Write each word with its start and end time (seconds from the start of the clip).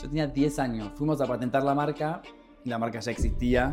Yo 0.00 0.08
tenía 0.08 0.26
10 0.28 0.58
años, 0.60 0.92
fuimos 0.94 1.20
a 1.20 1.26
patentar 1.26 1.64
la 1.64 1.74
marca, 1.74 2.22
la 2.64 2.78
marca 2.78 3.00
ya 3.00 3.10
existía, 3.10 3.70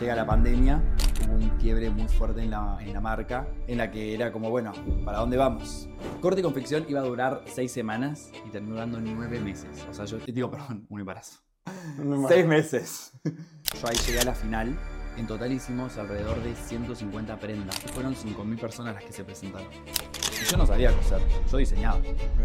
llega 0.00 0.16
la 0.16 0.26
pandemia, 0.26 0.82
hubo 1.24 1.34
un 1.34 1.48
quiebre 1.58 1.90
muy 1.90 2.08
fuerte 2.08 2.42
en 2.42 2.50
la, 2.50 2.78
en 2.80 2.92
la 2.92 3.00
marca, 3.00 3.46
en 3.68 3.78
la 3.78 3.90
que 3.90 4.14
era 4.14 4.32
como, 4.32 4.50
bueno, 4.50 4.72
¿para 5.04 5.18
dónde 5.18 5.36
vamos? 5.36 5.88
Corte 6.20 6.40
y 6.40 6.42
confección 6.42 6.84
iba 6.88 7.00
a 7.00 7.04
durar 7.04 7.44
6 7.46 7.70
semanas 7.70 8.32
y 8.44 8.50
terminó 8.50 8.74
durando 8.74 9.00
9 9.00 9.40
meses. 9.40 9.86
O 9.88 9.94
sea, 9.94 10.06
yo 10.06 10.18
digo, 10.18 10.50
perdón, 10.50 10.86
un 10.88 11.00
embarazo. 11.00 11.38
Seis 12.28 12.46
meses. 12.46 13.12
Yo 13.24 13.88
ahí 13.88 13.96
llegué 14.06 14.20
a 14.20 14.24
la 14.24 14.34
final. 14.34 14.76
En 15.16 15.26
total 15.26 15.52
hicimos 15.52 15.96
alrededor 15.96 16.42
de 16.42 16.54
150 16.54 17.38
prendas. 17.38 17.78
Fueron 17.92 18.14
5.000 18.14 18.58
personas 18.58 18.94
las 18.94 19.04
que 19.04 19.12
se 19.12 19.24
presentaron. 19.24 19.68
Y 19.72 20.50
yo 20.50 20.56
no 20.56 20.66
sabía 20.66 20.92
coser, 20.92 21.20
yo 21.50 21.56
diseñaba, 21.56 22.00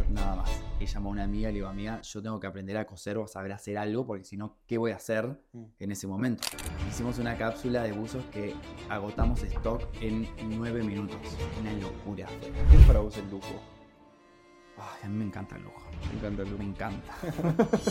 nada 0.10 0.36
más. 0.36 0.69
Y 0.80 0.86
llamó 0.86 1.10
a 1.10 1.12
una 1.12 1.24
amiga 1.26 1.50
y 1.50 1.52
le 1.52 1.58
digo, 1.60 1.68
amiga, 1.68 2.02
yo 2.02 2.22
tengo 2.22 2.40
que 2.40 2.48
aprender 2.48 2.78
a 2.78 2.86
coser 2.86 3.18
o 3.18 3.26
a 3.26 3.28
saber 3.28 3.52
hacer 3.52 3.78
algo, 3.78 4.06
porque 4.06 4.24
si 4.24 4.38
no, 4.38 4.56
¿qué 4.66 4.78
voy 4.78 4.92
a 4.92 4.96
hacer 4.96 5.38
Mm. 5.52 5.64
en 5.80 5.92
ese 5.92 6.08
momento? 6.08 6.44
Hicimos 6.90 7.20
una 7.20 7.38
cápsula 7.38 7.84
de 7.84 7.92
buzos 7.92 8.24
que 8.32 8.56
agotamos 8.90 9.44
stock 9.44 9.84
en 10.00 10.28
9 10.58 10.82
minutos. 10.84 11.18
Una 11.60 11.74
locura. 11.74 12.28
¿Qué 12.72 12.78
es 12.78 12.86
para 12.86 13.00
vos 13.00 13.18
el 13.18 13.30
lujo? 13.30 13.62
Ay, 14.78 15.02
a 15.04 15.10
mí 15.10 15.18
me 15.18 15.26
encanta 15.26 15.58
el 15.58 15.64
lujo. 15.64 15.82
Me 16.08 16.18
encanta 16.18 16.44
el 16.44 16.50
lujo. 16.50 16.64
Me 16.64 16.70
encanta. 16.70 17.14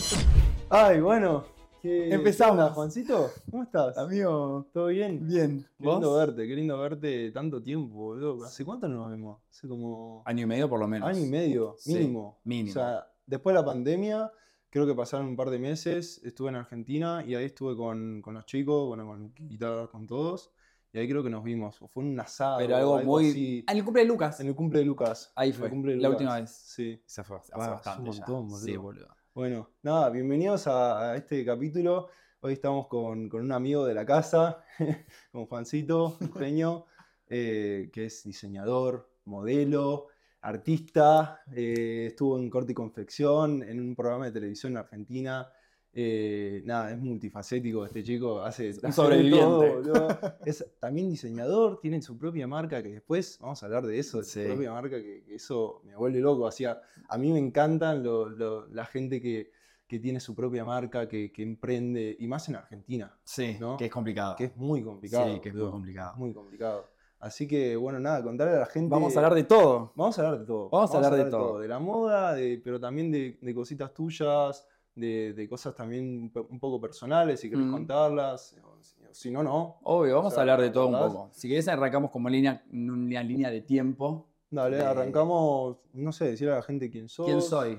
Ay, 0.70 1.01
bueno. 1.01 1.45
¿Qué- 1.88 2.15
Empezamos. 2.15 2.56
¿qué 2.56 2.60
onda, 2.62 2.74
Juancito? 2.74 3.30
¿Cómo 3.51 3.62
estás? 3.62 3.96
Amigo, 3.98 4.66
¿Todo 4.73 4.87
bien? 4.87 5.27
bien. 5.27 5.66
Qué 5.79 5.87
lindo 5.87 6.15
verte, 6.16 6.46
qué 6.46 6.55
lindo 6.56 6.79
verte 6.79 7.30
tanto 7.33 7.62
tiempo, 7.62 7.95
boludo. 7.95 8.45
¿Hace 8.45 8.65
cuánto 8.65 8.88
no 8.88 8.96
nos 8.96 9.10
vemos? 9.10 9.41
Hace 9.51 9.69
como 9.69 10.23
Año 10.27 10.43
y 10.45 10.46
medio 10.46 10.69
por 10.69 10.79
lo 10.80 10.87
menos. 10.88 11.09
año 11.09 11.20
y 11.24 11.29
medio, 11.29 11.74
Sí, 11.79 11.95
mínimo. 11.95 12.38
mínimo. 12.45 12.70
O 12.70 12.74
sea, 12.74 13.06
después 13.27 13.55
de 13.55 13.60
la 13.60 13.66
pandemia, 13.66 14.32
creo 14.70 14.87
que 14.87 14.95
pasaron 14.95 15.27
un 15.27 15.37
par 15.37 15.51
de 15.51 15.59
meses, 15.59 16.20
estuve 16.24 16.51
en 16.51 16.56
Argentina 16.56 17.24
y 17.27 17.34
ahí 17.34 17.46
estuve 17.46 17.77
con, 17.77 18.20
con 18.23 18.34
los 18.34 18.45
chicos, 18.46 18.87
bueno, 18.87 19.07
con 19.07 19.32
guitarras, 19.35 19.88
con 19.88 20.07
todos. 20.07 20.51
Y 20.91 20.98
ahí 20.98 21.07
creo 21.07 21.23
que 21.23 21.29
nos 21.29 21.45
vimos. 21.45 21.82
O 21.82 21.87
fue 21.87 22.02
un 22.02 22.18
asado. 22.18 22.57
Pero 22.59 22.74
algo, 22.76 22.98
muy... 23.02 23.29
así. 23.30 23.65
En 23.68 23.76
el 23.76 23.85
cumple 23.85 24.02
de 24.02 24.09
Lucas. 24.09 24.41
En 24.41 24.46
el 24.46 24.54
cumple 24.54 24.79
de 24.79 24.87
Lucas. 24.87 25.30
Ahí 25.37 25.51
En 25.51 25.54
el 25.54 25.60
fue, 25.60 25.68
cumple 25.68 25.93
de 25.93 25.98
la 25.98 26.09
Lucas. 26.09 26.20
última 26.23 26.41
vez. 26.41 26.51
Sí. 26.51 27.02
Esa 27.07 27.24
fue 27.24 27.37
hace 27.37 27.52
bastante 27.54 28.09
un 28.09 28.16
ya. 28.16 28.24
montón, 28.26 28.59
Sí, 28.59 28.74
boludo. 28.74 29.07
Bueno, 29.39 29.71
nada, 29.83 30.11
bienvenidos 30.11 30.67
a, 30.67 31.13
a 31.13 31.17
este 31.17 31.45
capítulo. 31.45 32.09
Hoy 32.41 32.55
estamos 32.55 32.89
con, 32.89 33.29
con 33.29 33.41
un 33.41 33.53
amigo 33.53 33.87
de 33.87 33.95
la 33.95 34.05
casa, 34.05 34.65
con 35.31 35.47
Juancito, 35.47 36.19
genio, 36.37 36.87
eh, 37.29 37.89
que 37.93 38.07
es 38.07 38.25
diseñador, 38.25 39.09
modelo, 39.27 40.09
artista, 40.41 41.43
eh, 41.55 42.07
estuvo 42.09 42.37
en 42.37 42.51
corte 42.51 42.73
y 42.73 42.75
confección, 42.75 43.63
en 43.63 43.79
un 43.79 43.95
programa 43.95 44.25
de 44.25 44.33
televisión 44.33 44.73
en 44.73 44.79
Argentina. 44.79 45.49
Eh, 45.93 46.63
nada, 46.65 46.93
es 46.93 46.99
multifacético 46.99 47.85
este 47.85 48.03
chico, 48.05 48.41
hace, 48.43 48.73
de 48.75 48.93
sobreviviente. 48.93 49.71
todo. 49.83 50.19
Es 50.45 50.65
también 50.79 51.11
diseñador, 51.11 51.81
tiene 51.81 52.01
su 52.03 52.17
propia 52.19 52.47
marca, 52.47 52.83
que 52.83 52.91
después 52.91 53.39
vamos 53.41 53.63
a 53.63 53.67
hablar 53.67 53.87
de 53.87 53.99
eso, 53.99 54.19
de 54.19 54.25
su 54.25 54.43
propia 54.45 54.73
marca, 54.73 54.97
que, 54.97 55.25
que 55.25 55.35
eso 55.35 55.81
me 55.85 55.97
vuelve 55.97 56.21
loco. 56.21 56.47
Hacía, 56.47 56.81
a 57.09 57.19
mí 57.19 57.33
me 57.33 57.39
encantan 57.39 58.03
lo- 58.03 58.29
lo- 58.29 58.66
la 58.69 58.85
gente 58.87 59.21
que, 59.21 59.51
que 59.87 59.99
tiene 59.99 60.21
su 60.21 60.35
propia 60.35 60.65
marca, 60.65 61.09
que, 61.09 61.33
que 61.33 61.43
emprende, 61.43 62.16
y 62.19 62.27
más 62.29 62.49
en 62.49 62.57
Argentina, 62.57 63.16
Sí, 63.25 63.57
¿no? 63.59 63.77
que 63.77 63.87
es 63.87 63.91
complicado. 63.91 64.37
que 64.37 64.44
es 64.44 64.56
muy 64.56 64.83
complicado. 64.83 65.33
Sí, 65.34 65.41
que 65.41 65.49
es 65.49 65.55
muy 65.55 65.71
complicado. 65.71 66.16
Muy 66.16 66.33
complicado. 66.34 66.87
Así 67.21 67.49
que, 67.49 67.75
bueno, 67.75 67.99
nada, 67.99 68.22
contarle 68.22 68.55
a 68.55 68.61
la 68.61 68.66
gente. 68.66 68.91
Vamos 68.94 69.16
a 69.16 69.19
hablar 69.19 69.34
de 69.34 69.43
todo. 69.43 69.93
Vamos 69.97 70.16
a 70.19 70.22
hablar 70.25 70.39
de 70.41 70.47
todo. 70.47 70.69
Vamos 70.71 70.94
a 70.94 70.97
hablar 70.99 71.15
de 71.16 71.31
todo. 71.31 71.59
De 71.59 71.66
la 71.66 71.78
moda, 71.81 72.34
de- 72.34 72.61
pero 72.62 72.78
también 72.78 73.11
de, 73.11 73.39
de 73.41 73.55
cositas 73.55 73.93
tuyas, 73.93 74.65
de, 74.99 75.32
de 75.32 75.49
cosas 75.49 75.75
también 75.75 76.04
un 76.22 76.31
po- 76.31 76.47
un 76.50 76.59
poco 76.59 76.81
personales, 76.81 77.41
si 77.41 77.49
querés 77.50 77.66
Mm. 77.66 77.72
contarlas. 77.72 78.56
o 78.65 78.77
Si, 78.82 78.97
si 79.12 79.31
no, 79.31 79.43
no. 79.43 79.78
Obvio, 79.82 80.16
vamos 80.16 80.32
O 80.32 80.34
sea, 80.34 80.41
a 80.41 80.43
hablar 80.43 80.60
de 80.60 80.71
todo 80.71 80.87
un 80.88 80.99
poco. 80.99 81.31
Si 81.32 81.49
querés 81.49 81.66
arrancamos 81.69 82.10
como 82.10 82.28
línea, 82.28 82.62
en 82.72 82.91
una 82.91 83.22
línea 83.22 83.50
de 83.50 83.60
tiempo. 83.62 84.26
Dale, 84.50 84.76
De- 84.78 84.84
arrancamos, 84.84 85.76
no 85.92 86.10
sé, 86.12 86.25
decirle 86.26 86.53
a 86.54 86.56
la 86.56 86.62
gente 86.62 86.91
quién 86.91 87.09
sos. 87.09 87.26
¿Quién 87.26 87.42
soy? 87.42 87.78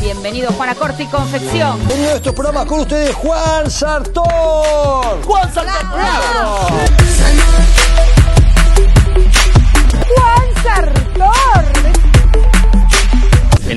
Bienvenido 0.00 0.50
Juan 0.52 0.70
a 0.70 0.74
Corte 0.74 1.02
y 1.02 1.06
Confección. 1.06 1.78
En 1.90 2.02
nuestro 2.04 2.32
programa 2.34 2.64
con 2.66 2.80
ustedes, 2.80 3.14
Juan 3.14 3.70
Sartor. 3.70 4.24
¡Juan 5.24 5.52
Sartor! 5.52 6.70
Juan 10.16 10.54
Sartor. 10.62 11.59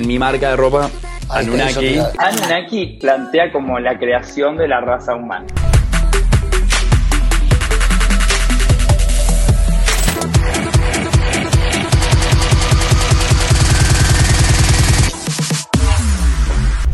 En 0.03 0.09
mi 0.09 0.19
marca 0.19 0.49
de 0.49 0.57
ropa, 0.57 0.91
Ahí 1.29 1.45
Anunnaki. 1.45 1.97
Anunnaki 2.17 2.97
plantea 2.99 3.53
como 3.53 3.79
la 3.79 3.97
creación 3.97 4.57
de 4.57 4.67
la 4.67 4.81
raza 4.81 5.15
humana. 5.15 5.47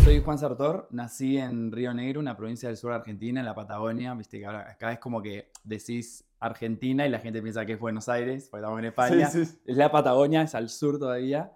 Soy 0.03 0.21
Juan 0.21 0.37
Sartor, 0.37 0.87
nací 0.91 1.39
en 1.39 1.71
Río 1.71 1.91
Negro, 1.95 2.19
una 2.19 2.37
provincia 2.37 2.69
del 2.69 2.77
sur 2.77 2.91
de 2.91 2.97
Argentina, 2.97 3.39
en 3.39 3.47
la 3.47 3.55
Patagonia. 3.55 4.13
Viste 4.13 4.37
que 4.37 4.45
ahora 4.45 4.69
acá 4.69 4.91
es 4.91 4.99
como 4.99 5.23
que 5.23 5.49
decís 5.63 6.25
Argentina 6.39 7.07
y 7.07 7.09
la 7.09 7.17
gente 7.17 7.41
piensa 7.41 7.65
que 7.65 7.73
es 7.73 7.79
Buenos 7.79 8.07
Aires, 8.07 8.49
porque 8.51 8.61
estamos 8.61 8.77
en 8.77 8.85
España. 8.85 9.29
Sí, 9.31 9.45
sí. 9.45 9.57
Es 9.65 9.77
la 9.77 9.89
Patagonia, 9.89 10.43
es 10.43 10.53
al 10.53 10.69
sur 10.69 10.99
todavía. 10.99 11.53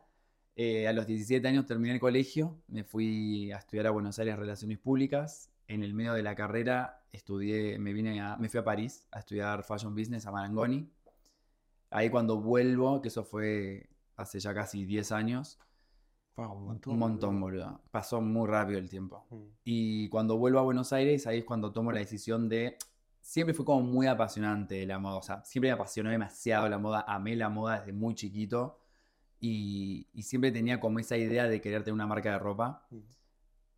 Eh, 0.56 0.88
a 0.88 0.94
los 0.94 1.08
17 1.08 1.47
años 1.47 1.66
terminé 1.66 1.94
el 1.94 2.00
colegio, 2.00 2.62
me 2.68 2.84
fui 2.84 3.52
a 3.52 3.58
estudiar 3.58 3.88
a 3.88 3.91
Buenos 3.91 4.19
Aires 4.19 4.38
Relaciones 4.38 4.78
Públicas. 4.80 5.50
En 5.68 5.84
el 5.84 5.94
medio 5.94 6.14
de 6.14 6.24
la 6.24 6.36
carrera 6.36 7.03
estudié, 7.12 7.80
me, 7.80 7.94
vine 7.94 8.22
a, 8.22 8.38
me 8.38 8.50
fui 8.50 8.59
a 8.59 8.64
París 8.64 9.08
a 9.12 9.19
estudiar 9.19 9.64
Fashion 9.64 9.96
Business 9.96 10.25
a 10.25 10.31
Marangoni. 10.31 10.90
Ahí 11.90 12.09
cuando 12.09 12.40
vuelvo, 12.40 13.02
que 13.02 13.08
eso 13.08 13.24
fue 13.24 13.90
hace 14.16 14.40
ya 14.40 14.53
casi 14.53 14.86
10 14.86 15.12
años, 15.12 15.59
Ah, 16.36 16.47
un 16.47 16.66
montón. 16.66 16.94
un 16.94 17.00
montón, 17.00 17.40
boludo. 17.40 17.81
Pasó 17.91 18.20
muy 18.20 18.47
rápido 18.47 18.80
el 18.80 18.90
tiempo. 18.90 19.25
Mm. 19.30 19.44
Y 19.64 20.09
cuando 20.09 20.38
vuelvo 20.38 20.59
a 20.59 20.64
Buenos 20.64 20.91
Aires, 20.91 21.28
ahí 21.28 21.40
es 21.40 21.46
cuando 21.46 21.72
tomo 21.72 21.91
la 21.91 22.00
decisión 22.00 22.50
de... 22.50 22.78
Siempre 23.22 23.53
fui 23.53 23.64
como 23.64 23.81
muy 23.84 24.08
apasionante 24.08 24.85
la 24.85 25.00
moda, 25.00 25.16
o 25.16 25.22
sea, 25.22 25.44
siempre 25.46 25.70
me 25.70 25.74
apasionó 25.74 26.09
demasiado 26.09 26.68
la 26.68 26.78
moda, 26.78 27.06
amé 27.08 27.38
la 27.38 27.47
moda 27.47 27.80
desde 27.80 27.94
muy 27.94 28.16
chiquito 28.16 28.83
y, 29.46 30.08
y 30.14 30.22
siempre 30.22 30.54
tenía 30.54 30.80
como 30.80 31.00
esa 31.00 31.18
idea 31.18 31.50
de 31.50 31.59
querer 31.59 31.84
tener 31.84 31.94
una 31.94 32.08
marca 32.08 32.31
de 32.31 32.40
ropa. 32.40 32.88
Mm. 32.90 32.98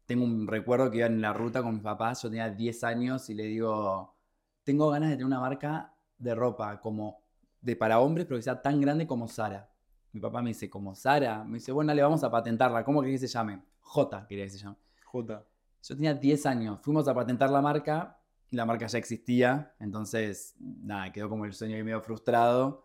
Tengo 0.05 0.23
un 0.23 0.47
recuerdo 0.47 0.91
que 0.91 0.97
iba 0.97 1.07
en 1.07 1.19
la 1.21 1.33
ruta 1.33 1.63
con 1.63 1.73
mis 1.73 1.81
papás, 1.81 2.21
yo 2.21 2.29
tenía 2.29 2.51
10 2.51 2.83
años 2.83 3.27
y 3.31 3.33
le 3.33 3.45
digo, 3.45 4.15
tengo 4.63 4.91
ganas 4.91 5.09
de 5.09 5.15
tener 5.15 5.25
una 5.25 5.39
marca 5.39 5.91
de 6.19 6.35
ropa 6.35 6.79
como 6.79 7.23
de 7.61 7.75
para 7.75 7.99
hombres, 7.99 8.27
pero 8.27 8.37
que 8.37 8.43
sea 8.43 8.61
tan 8.61 8.79
grande 8.79 9.07
como 9.07 9.27
Sara. 9.27 9.67
Mi 10.11 10.21
papá 10.21 10.43
me 10.43 10.51
dice, 10.51 10.69
¿como 10.69 10.93
Sara? 10.93 11.43
Me 11.43 11.55
dice, 11.55 11.71
bueno, 11.71 11.91
le 11.95 12.03
vamos 12.03 12.23
a 12.23 12.29
patentarla, 12.29 12.85
¿cómo 12.85 13.01
querés 13.01 13.21
que 13.21 13.27
se 13.27 13.33
llame? 13.33 13.63
J 13.79 14.27
quería 14.27 14.45
que 14.45 14.51
se 14.51 14.59
llame. 14.59 14.75
J. 15.03 15.43
Yo 15.81 15.95
tenía 15.95 16.13
10 16.13 16.45
años, 16.45 16.79
fuimos 16.83 17.07
a 17.07 17.15
patentar 17.15 17.49
la 17.49 17.63
marca, 17.63 18.19
y 18.51 18.55
la 18.55 18.67
marca 18.67 18.85
ya 18.85 18.99
existía, 18.99 19.73
entonces, 19.79 20.55
nada, 20.59 21.11
quedó 21.11 21.27
como 21.27 21.45
el 21.45 21.53
sueño 21.53 21.75
ahí 21.75 21.81
medio 21.81 22.01
frustrado, 22.01 22.84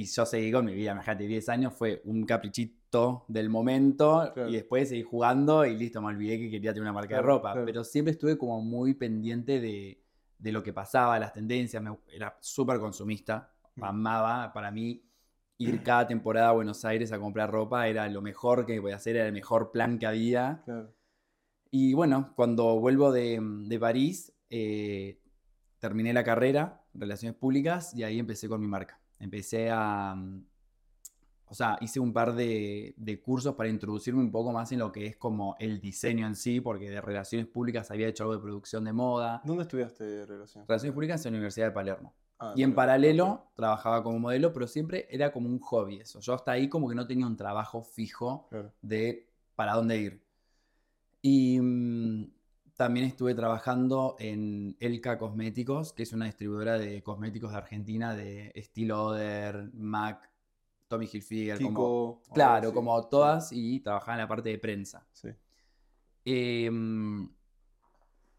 y 0.00 0.04
yo 0.06 0.24
seguí 0.26 0.50
con 0.52 0.64
mi 0.64 0.74
vida, 0.74 0.92
imagínate, 0.92 1.26
10 1.26 1.48
años 1.48 1.72
fue 1.74 2.00
un 2.04 2.24
caprichito 2.24 3.24
del 3.28 3.48
momento, 3.48 4.30
Claro. 4.34 4.48
y 4.48 4.54
después 4.54 4.88
seguí 4.88 5.02
jugando, 5.02 5.64
y 5.66 5.76
listo, 5.76 6.00
me 6.00 6.08
olvidé 6.08 6.38
que 6.38 6.50
quería 6.50 6.72
tener 6.72 6.82
una 6.82 6.92
marca 6.92 7.16
de 7.16 7.22
ropa, 7.22 7.52
claro. 7.52 7.66
pero 7.66 7.84
siempre 7.84 8.12
estuve 8.12 8.36
como 8.38 8.60
muy 8.62 8.94
pendiente 8.94 9.60
de, 9.60 10.02
de 10.38 10.52
lo 10.52 10.62
que 10.62 10.72
pasaba, 10.72 11.18
las 11.18 11.32
tendencias, 11.32 11.82
me- 11.82 11.96
era 12.12 12.36
súper 12.40 12.78
consumista, 12.78 13.52
Mm. 13.76 13.84
amaba, 13.84 14.52
para 14.52 14.70
mí... 14.70 15.02
Ir 15.62 15.82
cada 15.82 16.06
temporada 16.06 16.48
a 16.48 16.52
Buenos 16.52 16.86
Aires 16.86 17.12
a 17.12 17.18
comprar 17.18 17.50
ropa 17.50 17.86
era 17.86 18.08
lo 18.08 18.22
mejor 18.22 18.64
que 18.64 18.80
podía 18.80 18.96
hacer, 18.96 19.16
era 19.16 19.26
el 19.26 19.34
mejor 19.34 19.70
plan 19.72 19.98
que 19.98 20.06
había. 20.06 20.64
Y 21.70 21.92
bueno, 21.92 22.32
cuando 22.34 22.80
vuelvo 22.80 23.12
de, 23.12 23.38
de 23.66 23.78
París, 23.78 24.32
eh, 24.48 25.20
terminé 25.78 26.14
la 26.14 26.24
carrera, 26.24 26.82
Relaciones 26.94 27.36
Públicas, 27.38 27.94
y 27.94 28.02
ahí 28.04 28.18
empecé 28.18 28.48
con 28.48 28.58
mi 28.60 28.66
marca. 28.68 28.99
Empecé 29.20 29.70
a... 29.70 30.14
mm, 30.16 30.44
O 31.48 31.54
sea, 31.54 31.76
hice 31.80 31.98
un 32.00 32.12
par 32.12 32.34
de, 32.34 32.94
de 32.96 33.20
cursos 33.20 33.54
para 33.54 33.68
introducirme 33.68 34.20
un 34.20 34.30
poco 34.30 34.52
más 34.52 34.70
en 34.72 34.78
lo 34.78 34.90
que 34.92 35.06
es 35.06 35.16
como 35.16 35.56
el 35.58 35.80
diseño 35.80 36.26
en 36.26 36.34
sí, 36.36 36.60
porque 36.60 36.88
de 36.90 37.00
Relaciones 37.00 37.46
Públicas 37.48 37.90
había 37.90 38.06
hecho 38.08 38.22
algo 38.24 38.34
de 38.34 38.40
producción 38.40 38.84
de 38.84 38.92
moda. 38.92 39.40
¿Dónde 39.44 39.62
estudiaste 39.62 40.26
relación? 40.26 40.64
Relaciones 40.66 40.94
Públicas 40.94 41.24
en 41.26 41.32
la 41.32 41.36
Universidad 41.38 41.66
de 41.66 41.72
Palermo. 41.72 42.14
Ah, 42.38 42.54
Y 42.56 42.62
en 42.62 42.74
paralelo 42.74 43.50
trabajaba 43.56 44.02
como 44.02 44.18
modelo, 44.18 44.52
pero 44.52 44.66
siempre 44.66 45.06
era 45.10 45.30
como 45.32 45.48
un 45.48 45.58
hobby 45.58 45.96
eso. 46.00 46.20
Yo 46.20 46.32
hasta 46.34 46.52
ahí 46.52 46.68
como 46.68 46.88
que 46.88 46.94
no 46.94 47.06
tenía 47.06 47.26
un 47.26 47.36
trabajo 47.36 47.82
fijo 47.82 48.46
Claro. 48.48 48.72
de 48.80 49.26
para 49.56 49.74
dónde 49.74 49.98
ir. 49.98 50.22
Y 51.20 51.60
mm, 51.60 52.30
también 52.80 53.04
estuve 53.04 53.34
trabajando 53.34 54.16
en 54.18 54.74
Elka 54.80 55.18
Cosméticos, 55.18 55.92
que 55.92 56.04
es 56.04 56.14
una 56.14 56.24
distribuidora 56.24 56.78
de 56.78 57.02
cosméticos 57.02 57.50
de 57.50 57.58
Argentina 57.58 58.14
de 58.16 58.52
estilo 58.54 59.04
Oder, 59.04 59.68
MAC, 59.74 60.30
Tommy 60.88 61.06
Hilfiger, 61.12 61.60
como, 61.60 62.22
claro, 62.32 62.70
sí, 62.70 62.74
como 62.74 63.06
todas 63.06 63.52
y 63.52 63.80
trabajaba 63.80 64.14
en 64.14 64.20
la 64.20 64.28
parte 64.28 64.48
de 64.48 64.58
prensa. 64.58 65.06
Sí. 65.12 65.28
Em, 66.24 67.28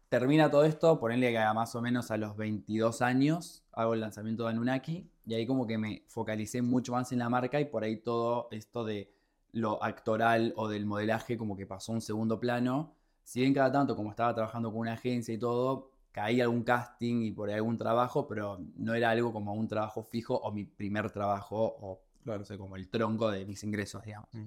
termina 0.08 0.50
todo 0.50 0.64
esto, 0.64 0.98
ponerle 0.98 1.30
que 1.30 1.38
a 1.38 1.54
más 1.54 1.76
o 1.76 1.80
menos 1.80 2.10
a 2.10 2.16
los 2.16 2.36
22 2.36 3.00
años 3.00 3.62
hago 3.70 3.94
el 3.94 4.00
lanzamiento 4.00 4.42
de 4.42 4.50
Anunnaki 4.50 5.08
y 5.24 5.34
ahí 5.34 5.46
como 5.46 5.68
que 5.68 5.78
me 5.78 6.02
focalicé 6.08 6.62
mucho 6.62 6.90
más 6.90 7.12
en 7.12 7.20
la 7.20 7.28
marca 7.28 7.60
y 7.60 7.66
por 7.66 7.84
ahí 7.84 7.98
todo 7.98 8.48
esto 8.50 8.84
de 8.84 9.14
lo 9.52 9.80
actoral 9.84 10.52
o 10.56 10.66
del 10.66 10.84
modelaje 10.84 11.36
como 11.36 11.56
que 11.56 11.64
pasó 11.64 11.92
a 11.92 11.94
un 11.94 12.00
segundo 12.00 12.40
plano. 12.40 12.96
Si 13.22 13.40
bien 13.40 13.54
cada 13.54 13.70
tanto 13.70 13.96
como 13.96 14.10
estaba 14.10 14.34
trabajando 14.34 14.70
con 14.70 14.80
una 14.80 14.94
agencia 14.94 15.34
y 15.34 15.38
todo, 15.38 15.92
caía 16.10 16.44
algún 16.44 16.62
casting 16.62 17.22
y 17.22 17.32
por 17.32 17.48
ahí 17.48 17.56
algún 17.56 17.78
trabajo, 17.78 18.26
pero 18.28 18.58
no 18.76 18.94
era 18.94 19.10
algo 19.10 19.32
como 19.32 19.54
un 19.54 19.68
trabajo 19.68 20.02
fijo 20.02 20.36
o 20.36 20.52
mi 20.52 20.64
primer 20.64 21.10
trabajo 21.10 21.76
o 21.80 22.02
no 22.24 22.44
sé, 22.44 22.58
como 22.58 22.76
el 22.76 22.88
tronco 22.88 23.30
de 23.30 23.44
mis 23.46 23.62
ingresos, 23.64 24.02
digamos. 24.04 24.28
Mm. 24.32 24.44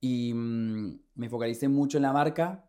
Y 0.00 0.32
mm, 0.34 1.00
me 1.14 1.28
focalicé 1.28 1.68
mucho 1.68 1.98
en 1.98 2.02
la 2.02 2.12
marca, 2.12 2.64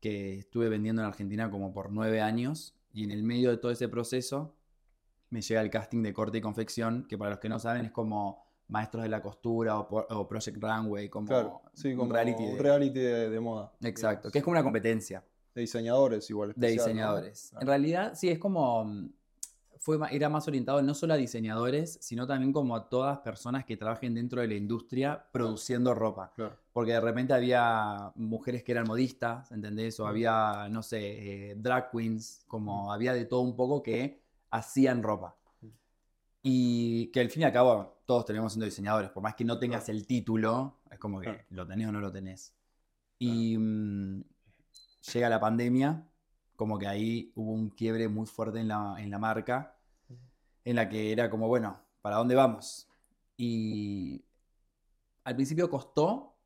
que 0.00 0.38
estuve 0.38 0.68
vendiendo 0.68 1.02
en 1.02 1.08
Argentina 1.08 1.50
como 1.50 1.72
por 1.72 1.92
nueve 1.92 2.20
años, 2.20 2.74
y 2.92 3.04
en 3.04 3.10
el 3.10 3.22
medio 3.22 3.50
de 3.50 3.58
todo 3.58 3.70
ese 3.70 3.88
proceso 3.88 4.56
me 5.28 5.42
llega 5.42 5.60
el 5.60 5.70
casting 5.70 6.02
de 6.02 6.12
corte 6.12 6.38
y 6.38 6.40
confección, 6.40 7.06
que 7.08 7.16
para 7.16 7.30
los 7.30 7.38
que 7.38 7.48
no 7.48 7.58
saben 7.58 7.84
es 7.84 7.92
como 7.92 8.49
Maestros 8.70 9.02
de 9.02 9.08
la 9.08 9.20
Costura 9.20 9.78
o, 9.78 10.26
Project 10.28 10.56
Runway, 10.62 11.08
como 11.08 11.26
Claro, 11.26 11.62
sí, 11.74 11.88
un 11.92 11.96
como 11.98 12.12
reality. 12.12 12.42
un 12.44 12.56
de- 12.56 12.62
reality 12.62 12.98
de, 13.00 13.28
de 13.30 13.40
moda. 13.40 13.72
Exacto, 13.82 14.28
digamos. 14.28 14.32
que 14.32 14.38
es 14.38 14.44
como 14.44 14.52
una 14.52 14.62
competencia 14.62 15.24
De 15.54 15.60
diseñadores 15.62 16.30
igual. 16.30 16.52
de 16.56 16.68
diseñadores. 16.70 17.52
En 17.60 17.66
realidad, 17.66 18.12
sí, 18.14 18.28
es 18.28 18.38
como. 18.38 18.84
mm, 18.84 19.08
Fue, 19.82 19.98
era 20.10 20.28
más 20.28 20.46
orientado 20.46 20.82
no 20.82 20.92
solo 20.92 21.14
a 21.14 21.16
diseñadores, 21.16 21.96
sino 22.02 22.26
también 22.26 22.52
como 22.52 22.76
a 22.76 22.88
todas 22.90 23.18
personas 23.20 23.64
que 23.64 23.78
trabajen 23.78 24.14
dentro 24.14 24.42
de 24.42 24.46
la 24.48 24.54
industria 24.54 25.24
produciendo 25.32 25.94
ropa. 25.94 26.32
Claro. 26.36 26.54
Porque 26.72 26.92
de 26.92 27.00
repente 27.00 27.32
había 27.32 28.12
mujeres 28.14 28.62
que 28.62 28.72
eran 28.72 28.86
modistas, 28.86 29.50
¿entendés? 29.50 29.98
O 29.98 30.06
había, 30.06 30.68
no 30.70 30.82
sé, 30.82 31.50
eh, 31.50 31.54
drag 31.56 31.90
queens, 31.90 32.44
como 32.46 32.92
había 32.92 33.14
de 33.14 33.24
todo 33.24 33.40
un 33.40 33.56
poco 33.56 33.82
que 33.82 34.20
hacían 34.50 35.02
ropa. 35.02 35.34
Y 36.42 37.08
que 37.12 37.20
al 37.20 37.30
fin 37.30 37.42
y 37.42 37.44
al 37.44 37.52
cabo 37.52 38.02
todos 38.06 38.24
tenemos 38.24 38.52
siendo 38.52 38.64
diseñadores, 38.64 39.10
por 39.10 39.22
más 39.22 39.34
que 39.34 39.44
no 39.44 39.58
tengas 39.58 39.88
el 39.88 40.06
título, 40.06 40.80
es 40.90 40.98
como 40.98 41.20
que 41.20 41.44
lo 41.50 41.66
tenés 41.66 41.88
o 41.88 41.92
no 41.92 42.00
lo 42.00 42.10
tenés. 42.10 42.54
Y 43.18 43.56
mm, 43.58 44.24
llega 45.12 45.28
la 45.28 45.40
pandemia, 45.40 46.06
como 46.56 46.78
que 46.78 46.86
ahí 46.86 47.32
hubo 47.34 47.52
un 47.52 47.70
quiebre 47.70 48.08
muy 48.08 48.26
fuerte 48.26 48.60
en 48.60 48.68
la, 48.68 48.96
en 48.98 49.10
la 49.10 49.18
marca, 49.18 49.76
en 50.64 50.76
la 50.76 50.88
que 50.88 51.12
era 51.12 51.30
como, 51.30 51.48
bueno, 51.48 51.80
¿para 52.02 52.16
dónde 52.16 52.34
vamos? 52.34 52.88
Y 53.36 54.24
al 55.24 55.34
principio 55.34 55.70
costó, 55.70 56.36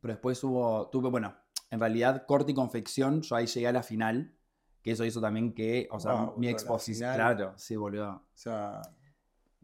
pero 0.00 0.14
después 0.14 0.42
hubo, 0.44 0.88
tuve, 0.88 1.10
bueno, 1.10 1.34
en 1.70 1.80
realidad 1.80 2.24
corte 2.26 2.52
y 2.52 2.54
confección, 2.54 3.22
yo 3.22 3.36
ahí 3.36 3.46
llegué 3.46 3.68
a 3.68 3.72
la 3.72 3.82
final, 3.82 4.34
que 4.82 4.92
eso 4.92 5.04
hizo 5.04 5.20
también 5.20 5.52
que, 5.52 5.88
o 5.90 6.00
sea, 6.00 6.14
Wow, 6.14 6.38
mi 6.38 6.48
exposición, 6.48 7.14
claro, 7.14 7.52
sí, 7.56 7.76
boludo. 7.76 8.10
O 8.10 8.36
sea, 8.36 8.80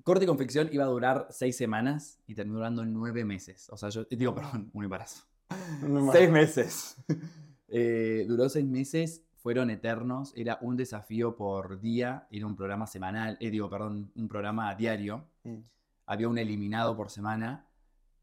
Corte 0.07 0.25
y 0.25 0.29
confección 0.29 0.69
iba 0.71 0.85
a 0.85 0.87
durar 0.87 1.27
seis 1.31 1.57
semanas 1.57 2.21
y 2.29 2.37
terminó 2.37 2.59
durando 2.59 2.85
nueve 2.85 3.25
meses. 3.25 3.69
O 3.73 3.77
sea, 3.77 3.89
yo 3.89 4.05
digo, 4.09 4.33
perdón, 4.37 4.71
un 4.73 4.85
embarazo. 4.85 5.25
no 5.83 6.13
Seis 6.13 6.31
meses. 6.31 6.97
Eh, 7.69 8.25
duró 8.29 8.49
seis 8.49 8.65
meses, 8.65 9.25
fueron 9.39 9.71
eternos, 9.71 10.33
era 10.37 10.57
un 10.63 10.77
desafío 10.77 11.37
por 11.37 11.81
día, 11.81 12.29
era 12.31 12.47
un 12.47 12.55
programa 12.55 12.87
semanal, 12.87 13.37
eh, 13.41 13.51
digo, 13.51 13.69
perdón, 13.69 14.13
un 14.15 14.29
programa 14.29 14.73
diario. 14.77 15.25
Mm. 15.43 15.57
Había 16.07 16.29
un 16.29 16.39
eliminado 16.39 16.97
por 16.97 17.11
semana. 17.11 17.67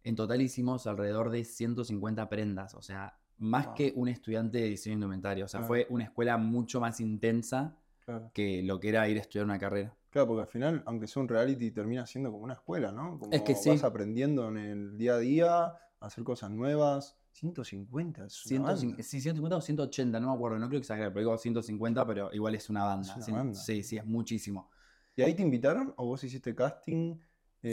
En 0.05 0.15
total 0.15 0.41
hicimos 0.41 0.87
alrededor 0.87 1.29
de 1.29 1.43
150 1.43 2.29
prendas, 2.29 2.73
o 2.73 2.81
sea, 2.81 3.19
más 3.37 3.65
Wow. 3.65 3.75
que 3.75 3.91
un 3.97 4.07
estudiante 4.07 4.59
de 4.59 4.69
diseño 4.69 4.93
indumentario. 4.93 5.43
O 5.43 5.49
sea, 5.49 5.59
Ah. 5.59 5.63
fue 5.63 5.87
una 5.89 6.05
escuela 6.05 6.37
mucho 6.37 6.79
más 6.79 7.01
intensa 7.01 7.75
Claro. 8.05 8.31
que 8.33 8.63
lo 8.63 8.79
que 8.79 8.87
era 8.89 9.09
ir 9.09 9.17
a 9.17 9.21
estudiar 9.21 9.43
una 9.43 9.59
carrera. 9.59 9.93
Claro, 10.13 10.27
porque 10.27 10.41
al 10.43 10.47
final, 10.47 10.83
aunque 10.85 11.07
sea 11.07 11.23
un 11.23 11.27
reality, 11.27 11.71
termina 11.71 12.05
siendo 12.05 12.31
como 12.31 12.43
una 12.43 12.53
escuela, 12.53 12.91
¿no? 12.91 13.17
Como 13.17 13.31
Es 13.33 13.41
que 13.41 13.55
sí. 13.55 13.69
vas 13.69 13.83
aprendiendo 13.83 14.47
en 14.47 14.57
el 14.57 14.95
día 14.95 15.15
a 15.15 15.17
día, 15.17 15.63
a 15.65 15.79
hacer 15.99 16.23
cosas 16.23 16.51
nuevas. 16.51 17.17
150, 17.31 18.25
es 18.25 18.45
una 18.45 18.49
150, 18.67 18.87
banda. 18.91 19.03
sí, 19.03 19.19
150 19.21 19.55
o 19.57 19.61
180, 19.61 20.19
no 20.19 20.27
me 20.29 20.35
acuerdo, 20.35 20.59
no 20.59 20.67
creo 20.67 20.79
exagerar, 20.79 21.11
pero 21.11 21.21
digo 21.21 21.35
150, 21.39 22.05
pero 22.05 22.31
igual 22.31 22.53
es 22.53 22.69
una 22.69 22.83
banda. 22.83 23.09
Es 23.09 23.15
una 23.15 23.25
sí, 23.25 23.31
banda. 23.31 23.55
sí, 23.59 23.81
sí, 23.83 23.97
es 23.97 24.05
muchísimo. 24.05 24.69
¿Y 25.15 25.23
ahí 25.23 25.33
te 25.33 25.41
invitaron 25.41 25.95
o 25.97 26.05
vos 26.05 26.23
hiciste 26.23 26.53
casting? 26.53 27.17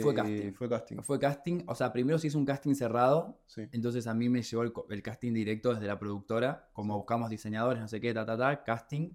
Fue 0.01 0.13
Eh, 0.13 0.15
casting. 0.15 0.53
Fue 0.53 0.67
casting. 0.69 0.97
Fue 1.03 1.19
casting, 1.19 1.63
o 1.67 1.75
sea, 1.75 1.93
primero 1.93 2.17
se 2.17 2.25
hizo 2.25 2.39
un 2.39 2.45
casting 2.45 2.73
cerrado, 2.73 3.39
Sí. 3.45 3.67
entonces 3.71 4.07
a 4.07 4.15
mí 4.15 4.29
me 4.29 4.41
llegó 4.41 4.63
el, 4.63 4.73
el 4.89 5.03
casting 5.03 5.31
directo 5.33 5.73
desde 5.75 5.85
la 5.85 5.99
productora, 5.99 6.69
como 6.73 6.97
buscamos 6.97 7.29
diseñadores, 7.29 7.81
no 7.81 7.87
sé 7.87 8.01
qué, 8.01 8.13
ta, 8.15 8.25
ta, 8.25 8.35
ta, 8.35 8.63
casting, 8.63 9.11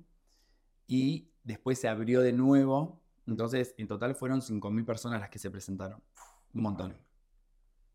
y 0.87 1.33
después 1.43 1.81
se 1.81 1.89
abrió 1.89 2.21
de 2.21 2.33
nuevo, 2.33 3.03
entonces 3.27 3.75
en 3.79 3.87
total 3.89 4.15
fueron 4.15 4.41
5.000 4.41 4.85
personas 4.85 5.21
las 5.21 5.31
que 5.31 5.39
se 5.39 5.51
presentaron, 5.51 6.03
un 6.55 6.63
montón. 6.63 6.97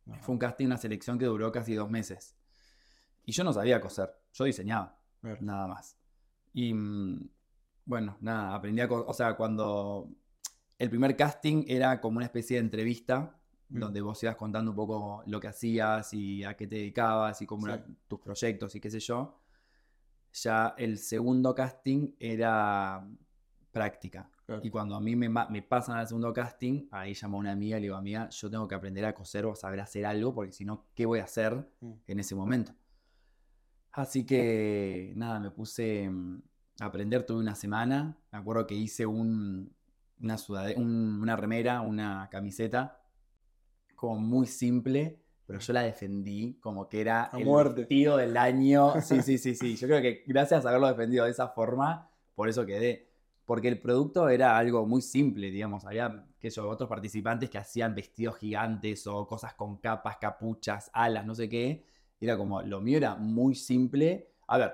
Ajá. 0.09 0.21
Fue 0.23 0.33
un 0.33 0.39
casting, 0.39 0.65
una 0.65 0.77
selección 0.77 1.17
que 1.19 1.25
duró 1.25 1.51
casi 1.51 1.73
dos 1.75 1.89
meses. 1.89 2.35
Y 3.25 3.31
yo 3.31 3.43
no 3.43 3.53
sabía 3.53 3.79
coser, 3.79 4.11
yo 4.33 4.45
diseñaba. 4.45 4.97
Nada 5.39 5.67
más. 5.67 5.95
Y 6.53 6.73
mm, 6.73 7.29
bueno, 7.85 8.17
nada, 8.19 8.55
aprendí 8.55 8.81
a... 8.81 8.87
co- 8.87 9.05
O 9.07 9.13
sea, 9.13 9.35
cuando 9.35 10.09
el 10.79 10.89
primer 10.89 11.15
casting 11.15 11.63
era 11.67 12.01
como 12.01 12.17
una 12.17 12.25
especie 12.25 12.57
de 12.57 12.61
entrevista, 12.63 13.37
Mm. 13.73 13.79
donde 13.79 14.01
vos 14.01 14.21
ibas 14.21 14.35
contando 14.35 14.71
un 14.71 14.75
poco 14.75 15.23
lo 15.27 15.39
que 15.39 15.47
hacías 15.47 16.13
y 16.13 16.43
a 16.43 16.57
qué 16.57 16.67
te 16.67 16.75
dedicabas 16.75 17.41
y 17.41 17.45
cómo 17.45 17.67
Sí. 17.67 17.71
eran 17.71 17.97
tus 18.09 18.19
proyectos 18.19 18.75
y 18.75 18.81
qué 18.81 18.89
sé 18.91 18.99
yo. 18.99 19.39
Ya 20.33 20.73
el 20.77 20.97
segundo 20.97 21.55
casting 21.55 22.11
era 22.19 23.07
práctica. 23.71 24.29
Claro. 24.45 24.61
Y 24.63 24.69
cuando 24.69 24.95
a 24.95 24.99
mí 25.01 25.15
me, 25.15 25.29
me 25.29 25.61
pasan 25.61 25.97
al 25.97 26.07
segundo 26.07 26.33
casting, 26.33 26.87
ahí 26.91 27.13
llamo 27.19 27.37
a 27.37 27.39
una 27.39 27.51
amiga 27.51 27.77
y 27.77 27.81
le 27.81 27.85
digo, 27.85 27.95
amiga, 27.95 28.27
yo 28.29 28.49
tengo 28.49 28.67
que 28.67 28.75
aprender 28.75 29.05
a 29.05 29.13
coser 29.13 29.45
o 29.45 29.51
a 29.51 29.55
saber 29.55 29.79
hacer 29.79 30.05
algo, 30.05 30.33
porque 30.33 30.51
si 30.51 30.65
no, 30.65 30.85
¿qué 30.95 31.05
voy 31.05 31.19
a 31.19 31.23
hacer 31.25 31.53
Mm. 31.79 31.91
en 32.07 32.19
ese 32.19 32.35
momento? 32.35 32.73
Así 33.93 34.25
que 34.25 35.13
nada, 35.15 35.39
me 35.39 35.51
puse 35.51 36.09
mm, 36.09 36.41
a 36.79 36.85
aprender, 36.85 37.25
tuve 37.25 37.39
una 37.39 37.55
semana. 37.55 38.17
Me 38.31 38.39
acuerdo 38.39 38.65
que 38.65 38.75
hice 38.75 39.05
un, 39.05 39.73
una, 40.21 40.37
sudade- 40.37 40.77
un- 40.77 41.19
una 41.21 41.35
remera, 41.35 41.81
una 41.81 42.29
camiseta, 42.31 43.01
como 43.95 44.19
muy 44.19 44.47
simple, 44.47 45.19
pero 45.45 45.59
yo 45.59 45.73
la 45.73 45.81
defendí 45.83 46.57
como 46.61 46.87
que 46.87 47.01
era 47.01 47.25
A 47.31 47.37
el 47.37 47.45
muerte. 47.45 47.81
vestido 47.81 48.17
del 48.17 48.37
año. 48.37 48.93
Sí, 49.01 49.21
sí, 49.21 49.37
sí, 49.37 49.55
sí. 49.55 49.75
Yo 49.81 49.87
creo 49.87 50.01
que 50.01 50.23
gracias 50.25 50.65
a 50.65 50.69
haberlo 50.69 50.87
defendido 50.87 51.25
de 51.25 51.31
esa 51.31 51.49
forma, 51.49 52.09
por 52.35 52.47
eso 52.49 52.65
quedé. 52.65 53.10
Porque 53.45 53.67
el 53.67 53.79
producto 53.79 54.29
era 54.29 54.57
algo 54.57 54.85
muy 54.85 55.01
simple, 55.01 55.51
digamos. 55.51 55.85
Había, 55.85 56.25
sé 56.39 56.49
yo, 56.49 56.69
otros 56.69 56.89
participantes 56.89 57.49
que 57.49 57.57
hacían 57.57 57.95
vestidos 57.95 58.37
gigantes 58.37 59.07
o 59.07 59.27
cosas 59.27 59.53
con 59.55 59.77
capas, 59.77 60.17
capuchas, 60.17 60.89
alas, 60.93 61.25
no 61.25 61.35
sé 61.35 61.49
qué. 61.49 61.83
Era 62.19 62.37
como, 62.37 62.61
lo 62.61 62.81
mío 62.81 62.97
era 62.97 63.15
muy 63.15 63.55
simple. 63.55 64.29
A 64.47 64.57
ver, 64.57 64.73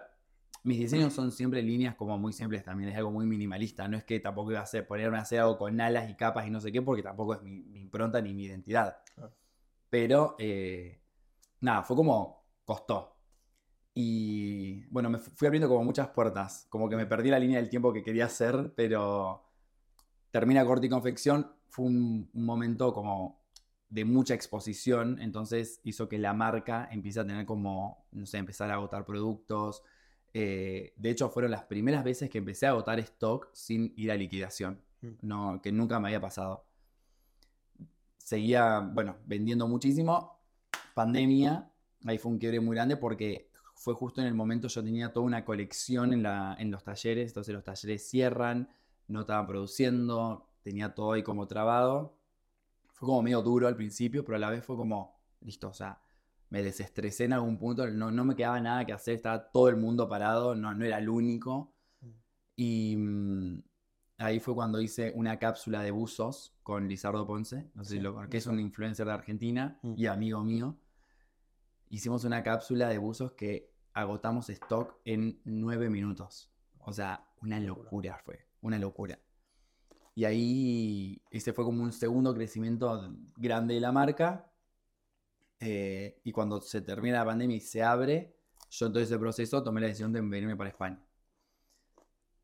mis 0.64 0.80
diseños 0.80 1.14
son 1.14 1.32
siempre 1.32 1.62
líneas 1.62 1.96
como 1.96 2.18
muy 2.18 2.34
simples 2.34 2.64
también, 2.64 2.90
es 2.90 2.98
algo 2.98 3.10
muy 3.12 3.26
minimalista. 3.26 3.88
No 3.88 3.96
es 3.98 4.04
que 4.04 4.20
tampoco 4.20 4.52
iba 4.52 4.60
a 4.60 4.64
hacer, 4.64 4.86
ponerme 4.86 5.18
a 5.18 5.22
hacer 5.22 5.40
algo 5.40 5.58
con 5.58 5.80
alas 5.80 6.10
y 6.10 6.16
capas 6.16 6.46
y 6.46 6.50
no 6.50 6.60
sé 6.60 6.72
qué, 6.72 6.82
porque 6.82 7.04
tampoco 7.04 7.36
es 7.36 7.42
mi, 7.42 7.62
mi 7.64 7.80
impronta 7.80 8.22
ni 8.22 8.34
mi 8.34 8.44
identidad. 8.44 8.98
Pero, 9.90 10.36
eh, 10.40 11.00
nada, 11.62 11.84
fue 11.84 11.96
como, 11.96 12.44
costó. 12.66 13.17
Y 14.00 14.86
bueno, 14.92 15.10
me 15.10 15.18
fu- 15.18 15.32
fui 15.32 15.48
abriendo 15.48 15.68
como 15.68 15.84
muchas 15.84 16.10
puertas, 16.10 16.68
como 16.70 16.88
que 16.88 16.96
me 16.96 17.08
perdí 17.08 17.32
la 17.32 17.40
línea 17.40 17.58
del 17.60 17.68
tiempo 17.68 17.92
que 17.92 18.04
quería 18.04 18.26
hacer, 18.26 18.72
pero 18.76 19.44
termina 20.30 20.64
corte 20.64 20.86
y 20.86 20.90
confección, 20.90 21.52
fue 21.70 21.86
un, 21.86 22.30
un 22.32 22.46
momento 22.46 22.94
como 22.94 23.42
de 23.90 24.06
mucha 24.06 24.36
exposición, 24.36 25.20
entonces 25.20 25.82
hizo 25.84 26.08
que 26.08 26.20
la 26.20 26.36
marca 26.36 26.88
empiece 26.92 27.22
a 27.22 27.26
tener 27.26 27.48
como, 27.48 28.06
no 28.12 28.28
sé, 28.28 28.38
empezar 28.38 28.70
a 28.70 28.76
agotar 28.76 29.04
productos. 29.04 29.82
Eh, 30.32 30.94
de 30.96 31.10
hecho, 31.10 31.32
fueron 31.32 31.50
las 31.50 31.64
primeras 31.64 32.04
veces 32.04 32.30
que 32.30 32.38
empecé 32.38 32.68
a 32.68 32.72
agotar 32.72 33.00
stock 33.00 33.50
sin 33.54 33.94
ir 33.98 34.12
a 34.12 34.16
liquidación, 34.16 34.80
Mm. 35.02 35.08
no, 35.24 35.60
que 35.60 35.72
nunca 35.72 36.00
me 36.00 36.10
había 36.10 36.22
pasado. 36.22 36.66
Seguía, 38.20 38.80
bueno, 38.80 39.18
vendiendo 39.26 39.68
muchísimo, 39.68 40.40
pandemia, 40.94 41.68
ahí 42.06 42.20
fue 42.20 42.32
un 42.32 42.38
quiebre 42.38 42.60
muy 42.60 42.76
grande 42.76 42.98
porque 42.98 43.50
fue 43.78 43.94
justo 43.94 44.22
en 44.22 44.28
el 44.28 44.34
momento 44.34 44.68
yo 44.68 44.84
tenía 44.84 45.14
toda 45.14 45.26
una 45.26 45.46
colección 45.46 46.12
en, 46.14 46.24
la, 46.24 46.56
en 46.60 46.72
los 46.72 46.84
talleres, 46.84 47.30
entonces 47.30 47.54
los 47.54 47.64
talleres 47.64 48.08
cierran, 48.10 48.70
no 49.08 49.22
estaban 49.22 49.48
produciendo, 49.48 50.48
tenía 50.64 50.94
todo 50.94 51.14
ahí 51.14 51.24
como 51.24 51.48
trabado. 51.48 52.18
Fue 52.94 53.08
como 53.08 53.22
medio 53.22 53.42
duro 53.42 53.68
al 53.68 53.76
principio, 53.76 54.26
pero 54.26 54.38
a 54.38 54.40
la 54.40 54.50
vez 54.50 54.66
fue 54.66 54.76
como, 54.76 55.20
listo, 55.42 55.70
o 55.70 55.74
sea, 55.74 56.02
me 56.50 56.64
desestresé 56.64 57.26
en 57.26 57.34
algún 57.34 57.58
punto, 57.58 57.88
no, 57.90 58.10
no 58.12 58.26
me 58.26 58.36
quedaba 58.36 58.60
nada 58.60 58.86
que 58.86 58.94
hacer, 58.94 59.16
estaba 59.16 59.52
todo 59.52 59.70
el 59.70 59.78
mundo 59.78 60.10
parado, 60.10 60.56
no, 60.56 60.74
no 60.74 60.86
era 60.86 60.98
el 60.98 61.10
único. 61.10 61.74
Y 62.56 62.96
mm, 62.98 63.62
ahí 64.18 64.40
fue 64.40 64.56
cuando 64.56 64.82
hice 64.82 65.12
una 65.16 65.38
cápsula 65.40 65.82
de 65.84 65.92
buzos 65.92 66.54
con 66.64 66.88
Lizardo 66.88 67.28
Ponce, 67.28 67.70
no 67.76 67.84
sé 67.84 67.92
si 67.92 67.96
Sí, 67.98 68.02
lo 68.02 68.14
conocen, 68.14 68.30
que 68.32 68.38
es 68.38 68.48
un 68.48 68.60
influencer 68.60 69.06
de 69.08 69.14
Argentina 69.14 69.80
Mm. 69.84 69.94
y 69.98 70.06
amigo 70.08 70.44
mío. 70.44 70.76
Hicimos 71.90 72.24
una 72.24 72.44
cápsula 72.44 72.90
de 72.90 72.98
buzos 72.98 73.34
que 73.34 73.72
agotamos 73.94 74.50
stock 74.50 74.96
en 75.06 75.42
nueve 75.46 75.90
minutos. 75.90 76.52
O 76.80 76.94
sea, 76.94 77.28
una 77.42 77.60
locura 77.60 78.20
fue, 78.24 78.48
una 78.62 78.78
locura. 78.78 79.20
Y 80.16 80.26
ahí 80.26 81.22
ese 81.32 81.54
fue 81.54 81.64
como 81.64 81.84
un 81.84 81.94
segundo 81.94 82.34
crecimiento 82.34 83.14
grande 83.36 83.76
de 83.76 83.80
la 83.80 83.92
marca. 83.92 84.52
Eh, 85.60 86.22
y 86.24 86.32
cuando 86.32 86.62
se 86.62 86.82
termina 86.82 87.20
la 87.20 87.26
pandemia 87.26 87.58
y 87.58 87.62
se 87.62 87.84
abre, 87.84 88.36
yo 88.70 88.88
en 88.88 88.94
todo 88.94 89.04
ese 89.04 89.18
proceso 89.18 89.64
tomé 89.64 89.82
la 89.82 89.88
decisión 89.88 90.12
de 90.12 90.22
venirme 90.22 90.56
para 90.56 90.70
España. 90.70 91.02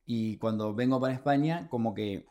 Y 0.05 0.37
cuando 0.37 0.73
vengo 0.73 0.99
para 0.99 1.13
España, 1.13 1.67
como 1.69 1.93
que 1.93 2.25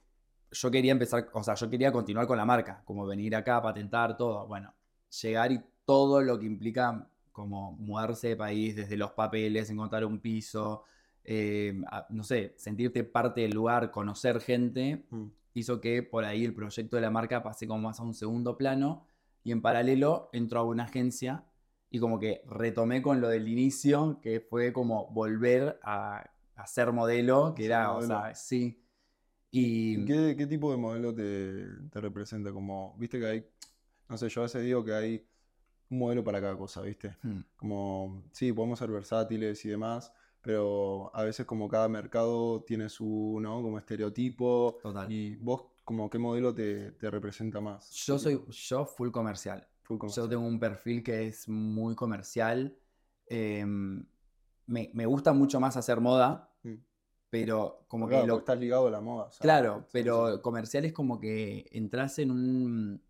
yo 0.51 0.71
quería 0.71 0.93
empezar, 0.93 1.29
o 1.33 1.43
sea, 1.43 1.55
yo 1.55 1.71
quería 1.71 1.91
continuar 1.93 2.27
con 2.27 2.37
la 2.37 2.45
marca, 2.45 2.83
como 2.85 3.07
venir 3.07 3.35
acá, 3.35 3.63
patentar 3.63 4.17
todo. 4.17 4.47
Bueno, 4.47 4.75
llegar 5.23 5.53
y 5.53 5.63
todo 5.85 6.21
lo 6.23 6.39
que 6.39 6.47
implica 6.47 7.09
como 7.33 7.73
mudarse 7.73 8.29
de 8.29 8.37
país, 8.37 8.77
desde 8.77 8.97
los 8.97 9.13
papeles, 9.13 9.71
encontrar 9.71 10.05
un 10.05 10.21
piso, 10.21 10.85
eh, 11.25 11.81
no 12.11 12.25
sé, 12.25 12.53
sentirte 12.57 13.05
parte 13.05 13.41
del 13.43 13.53
lugar, 13.53 13.91
conocer 13.91 14.41
gente, 14.41 15.07
Mm. 15.11 15.27
hizo 15.55 15.81
que 15.81 16.03
por 16.03 16.25
ahí 16.25 16.45
el 16.45 16.55
proyecto 16.55 16.97
de 16.97 17.03
la 17.03 17.11
marca 17.11 17.43
pase 17.43 17.67
como 17.67 17.83
más 17.89 18.01
a 18.01 18.03
un 18.03 18.15
segundo 18.15 18.57
plano 18.57 19.07
y 19.45 19.53
en 19.53 19.63
paralelo 19.63 20.29
entró 20.33 20.61
a 20.61 20.65
una 20.65 20.85
agencia 20.85 21.45
y 21.91 21.99
como 21.99 22.19
que 22.19 22.43
retomé 22.47 23.03
con 23.03 23.21
lo 23.21 23.29
del 23.29 23.49
inicio, 23.49 24.19
que 24.23 24.41
fue 24.41 24.73
como 24.73 25.09
volver 25.13 25.79
a, 25.83 26.31
a 26.57 26.67
ser 26.67 26.93
modelo, 26.93 27.55
que 27.55 27.67
era, 27.67 27.91
o 27.93 27.95
modelo. 27.97 28.07
sea, 28.21 28.35
sí. 28.35 28.79
Y 29.51 30.01
¿Y 30.01 30.05
¿Qué, 30.07 30.35
qué 30.37 30.47
tipo 30.47 30.71
de 30.71 30.79
modelo 30.79 31.15
te, 31.15 31.67
te 31.91 32.01
representa? 32.01 32.53
Como, 32.53 32.95
viste 32.99 33.19
que 33.21 33.27
hay, 33.27 33.47
no 34.09 34.17
sé, 34.17 34.29
yo 34.31 34.41
a 34.41 34.45
veces 34.45 34.63
digo 34.65 34.83
que 34.85 34.95
hay 34.95 35.27
un 35.93 35.99
modelo 35.99 36.25
para 36.25 36.41
cada 36.41 36.57
cosa, 36.57 36.81
¿viste? 36.83 37.17
hmm, 37.23 37.41
Como, 37.57 38.23
sí, 38.33 38.53
podemos 38.53 38.79
ser 38.79 38.91
versátiles 38.91 39.65
y 39.65 39.69
demás, 39.69 40.13
pero 40.41 41.11
a 41.15 41.23
veces 41.23 41.47
como 41.47 41.69
cada 41.69 41.89
mercado 41.89 42.63
tiene 42.65 42.89
su, 42.89 43.39
¿no? 43.41 43.63
Como 43.63 43.79
estereotipo. 43.79 44.79
total. 44.83 45.13
Y 45.13 45.37
vos, 45.37 45.67
como, 45.85 46.09
¿qué 46.11 46.19
modelo 46.19 46.55
te, 46.55 46.93
te 46.93 47.11
representa 47.11 47.61
más? 47.61 47.91
Yo 48.07 48.19
soy 48.19 48.41
yo 48.51 48.85
full 48.87 49.11
comercial. 49.11 49.67
Full 49.83 49.97
Yo 49.97 49.99
comercial. 50.01 50.29
tengo 50.29 50.47
un 50.47 50.59
perfil 50.59 51.03
que 51.03 51.27
es 51.29 51.49
muy 51.49 51.95
comercial. 51.95 52.77
em, 53.27 54.05
me, 54.67 54.91
me 54.95 55.07
gusta 55.07 55.33
mucho 55.33 55.61
más 55.61 55.77
hacer 55.77 56.01
moda, 56.01 56.49
Mm. 56.65 56.75
pero 57.31 57.85
como 57.89 58.07
Claro, 58.09 58.23
que 58.23 58.29
lo, 58.29 58.39
estás 58.39 58.59
ligado 58.59 58.87
a 58.87 58.91
la 58.91 59.01
moda. 59.01 59.31
sea, 59.31 59.43
Claro, 59.43 59.87
pero 59.93 60.41
comercial 60.43 60.85
es 60.85 60.93
como 60.93 61.19
que 61.19 61.67
entras 61.73 62.19
en 62.19 62.31
un. 62.31 63.03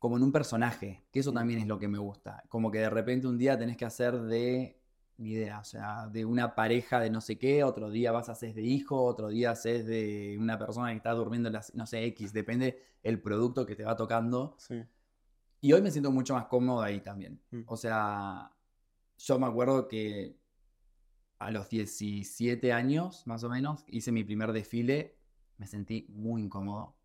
Como 0.00 0.16
en 0.16 0.22
un 0.22 0.32
personaje, 0.32 1.04
que 1.12 1.20
eso 1.20 1.30
también 1.30 1.60
es 1.60 1.66
lo 1.66 1.78
que 1.78 1.86
me 1.86 1.98
gusta. 1.98 2.42
Como 2.48 2.70
que 2.70 2.78
de 2.78 2.88
repente 2.88 3.26
un 3.26 3.36
día 3.36 3.58
tenés 3.58 3.76
que 3.76 3.84
hacer 3.84 4.18
de. 4.18 4.80
ni 5.18 5.32
idea, 5.32 5.60
o 5.60 5.64
sea, 5.64 6.08
de 6.08 6.24
una 6.24 6.54
pareja 6.54 6.98
de 7.00 7.10
no 7.10 7.20
sé 7.20 7.38
qué, 7.38 7.62
otro 7.62 7.90
día 7.90 8.10
vas 8.10 8.30
a 8.30 8.32
hacer 8.32 8.54
de 8.54 8.62
hijo, 8.62 9.04
otro 9.04 9.28
día 9.28 9.50
haces 9.50 9.86
de 9.86 10.38
una 10.40 10.58
persona 10.58 10.88
que 10.90 10.96
está 10.96 11.12
durmiendo 11.12 11.50
en 11.50 11.52
las. 11.52 11.74
no 11.74 11.86
sé, 11.86 12.02
X, 12.06 12.32
depende 12.32 12.82
el 13.02 13.20
producto 13.20 13.66
que 13.66 13.76
te 13.76 13.84
va 13.84 13.94
tocando. 13.94 14.56
Sí. 14.58 14.82
Y 15.60 15.74
hoy 15.74 15.82
me 15.82 15.90
siento 15.90 16.10
mucho 16.10 16.32
más 16.32 16.46
cómodo 16.46 16.80
ahí 16.80 17.02
también. 17.02 17.38
Mm. 17.50 17.64
O 17.66 17.76
sea, 17.76 18.50
yo 19.18 19.38
me 19.38 19.46
acuerdo 19.46 19.86
que 19.86 20.40
a 21.38 21.50
los 21.50 21.68
17 21.68 22.72
años, 22.72 23.26
más 23.26 23.44
o 23.44 23.50
menos, 23.50 23.84
hice 23.86 24.12
mi 24.12 24.24
primer 24.24 24.52
desfile. 24.54 25.18
Me 25.58 25.66
sentí 25.66 26.06
muy 26.08 26.40
incómodo. 26.40 26.96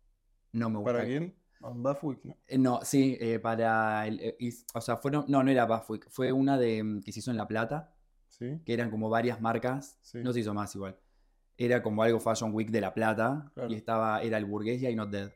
No 0.52 0.70
me 0.70 0.78
gusta. 0.78 0.92
¿Para 0.94 1.04
quién? 1.04 1.36
Bafwick, 1.60 2.24
¿no? 2.24 2.36
Eh, 2.46 2.58
No, 2.58 2.80
sí, 2.82 3.16
eh, 3.20 3.38
para 3.38 4.06
el. 4.06 4.20
eh, 4.20 4.36
is- 4.40 4.66
o 4.74 4.80
sea, 4.80 4.96
fueron. 4.96 5.24
No, 5.28 5.42
no 5.42 5.50
era 5.50 5.64
Buffwick. 5.66 6.08
Fue 6.10 6.32
una 6.32 6.58
de 6.58 6.82
mm, 6.82 7.02
que 7.02 7.12
se 7.12 7.20
hizo 7.20 7.30
en 7.30 7.36
La 7.36 7.48
Plata, 7.48 7.92
Sí. 8.28 8.60
que 8.64 8.72
eran 8.74 8.90
como 8.90 9.08
varias 9.08 9.40
marcas. 9.40 9.98
Sí. 10.02 10.18
No 10.22 10.32
se 10.32 10.40
hizo 10.40 10.52
más 10.54 10.74
igual. 10.74 10.96
Era 11.58 11.82
como 11.82 12.02
algo 12.02 12.20
Fashion 12.20 12.52
Week 12.54 12.70
de 12.70 12.80
La 12.80 12.92
Plata. 12.92 13.50
Claro. 13.54 13.70
Y 13.70 13.74
estaba. 13.74 14.20
Era 14.22 14.38
el 14.38 14.44
Burgués 14.44 14.82
y 14.82 14.86
I 14.86 14.94
Not 14.94 15.10
Dead. 15.10 15.30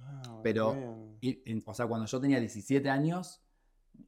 Ah, 0.00 0.40
Pero- 0.42 0.74
bien. 0.74 1.18
Y, 1.20 1.50
en- 1.50 1.62
o 1.66 1.74
sea, 1.74 1.86
cuando 1.86 2.06
yo 2.06 2.20
tenía 2.20 2.38
17 2.40 2.88
años, 2.88 3.42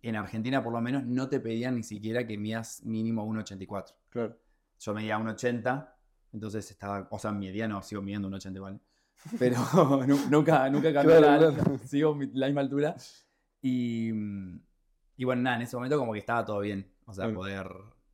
en 0.03 0.15
Argentina 0.17 0.63
por 0.63 0.73
lo 0.73 0.81
menos 0.81 1.05
no 1.05 1.29
te 1.29 1.41
pedían 1.41 1.75
ni 1.75 1.83
siquiera 1.83 2.27
que 2.27 2.39
mías 2.39 2.83
mínimo 2.85 3.25
1,84. 3.27 3.97
Claro. 4.09 4.39
Yo 4.79 4.95
medía 4.95 5.19
1,80, 5.19 5.95
entonces 6.33 6.71
estaba, 6.71 7.09
o 7.11 7.19
sea, 7.19 7.33
mi 7.33 7.51
no, 7.67 7.83
sigo 7.83 8.01
midiendo 8.01 8.29
1,80 8.29 8.57
igual. 8.57 8.81
Pero 9.39 9.57
nu- 10.07 10.29
nunca, 10.31 10.69
nunca 10.71 10.93
cambié 10.93 11.19
Claro, 11.19 11.51
la, 11.51 11.55
claro. 11.55 11.79
sigo 11.87 12.19
la 12.33 12.47
misma 12.47 12.61
altura. 12.63 12.97
Y, 13.63 14.11
mm, 14.13 14.61
y 15.19 15.25
bueno, 15.25 15.43
nada, 15.43 15.57
en 15.57 15.63
ese 15.63 15.77
momento 15.77 15.99
como 15.99 16.13
que 16.13 16.19
estaba 16.21 16.45
todo 16.45 16.61
bien, 16.61 16.91
o 17.07 17.13
sea, 17.13 17.25
Claro. 17.25 17.39
poder 17.39 17.71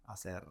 hacer 0.07 0.45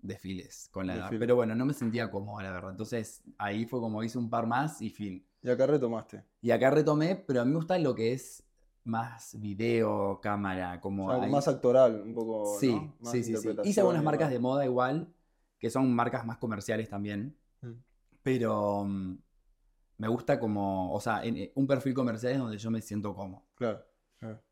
desfiles 0.00 0.68
con 0.72 0.86
la 0.86 0.94
edad. 0.94 1.02
Desfile. 1.04 1.20
Pero 1.20 1.36
bueno, 1.36 1.54
no 1.54 1.64
me 1.64 1.74
sentía 1.74 2.10
cómodo, 2.10 2.40
la 2.40 2.50
verdad. 2.52 2.70
Entonces 2.70 3.22
ahí 3.38 3.64
fue 3.66 3.80
como 3.80 4.02
hice 4.02 4.18
un 4.18 4.30
par 4.30 4.46
más 4.46 4.80
y 4.82 4.90
fin. 4.90 5.24
Y 5.42 5.50
acá 5.50 5.66
retomaste. 5.66 6.24
Y 6.40 6.50
acá 6.52 6.70
retomé, 6.70 7.16
pero 7.16 7.40
a 7.40 7.44
mí 7.44 7.50
me 7.50 7.56
gusta 7.56 7.78
lo 7.78 7.94
que 7.94 8.12
es 8.12 8.44
más 8.84 9.36
video, 9.40 10.20
cámara, 10.20 10.80
como... 10.80 11.08
O 11.08 11.18
sea, 11.20 11.28
más 11.28 11.46
actoral, 11.48 12.02
un 12.02 12.14
poco. 12.14 12.58
Sí, 12.58 12.72
¿no? 12.74 12.94
Más 13.00 13.12
sí, 13.12 13.22
sí, 13.24 13.36
sí. 13.36 13.48
Hice 13.64 13.80
algunas 13.80 14.02
marcas 14.02 14.30
de 14.30 14.38
moda 14.40 14.64
igual, 14.64 15.12
que 15.58 15.70
son 15.70 15.92
marcas 15.94 16.24
más 16.26 16.38
comerciales 16.38 16.88
también. 16.88 17.36
Mm. 17.60 17.72
Pero 18.24 18.84
mm, 18.84 19.16
me 19.98 20.08
gusta 20.08 20.38
como, 20.40 20.92
o 20.92 21.00
sea, 21.00 21.24
en, 21.24 21.36
en 21.36 21.52
un 21.54 21.66
perfil 21.66 21.94
comercial 21.94 22.32
es 22.32 22.38
donde 22.38 22.58
yo 22.58 22.70
me 22.70 22.80
siento 22.82 23.14
cómodo. 23.14 23.44
Claro, 23.54 23.84
claro. 24.18 24.42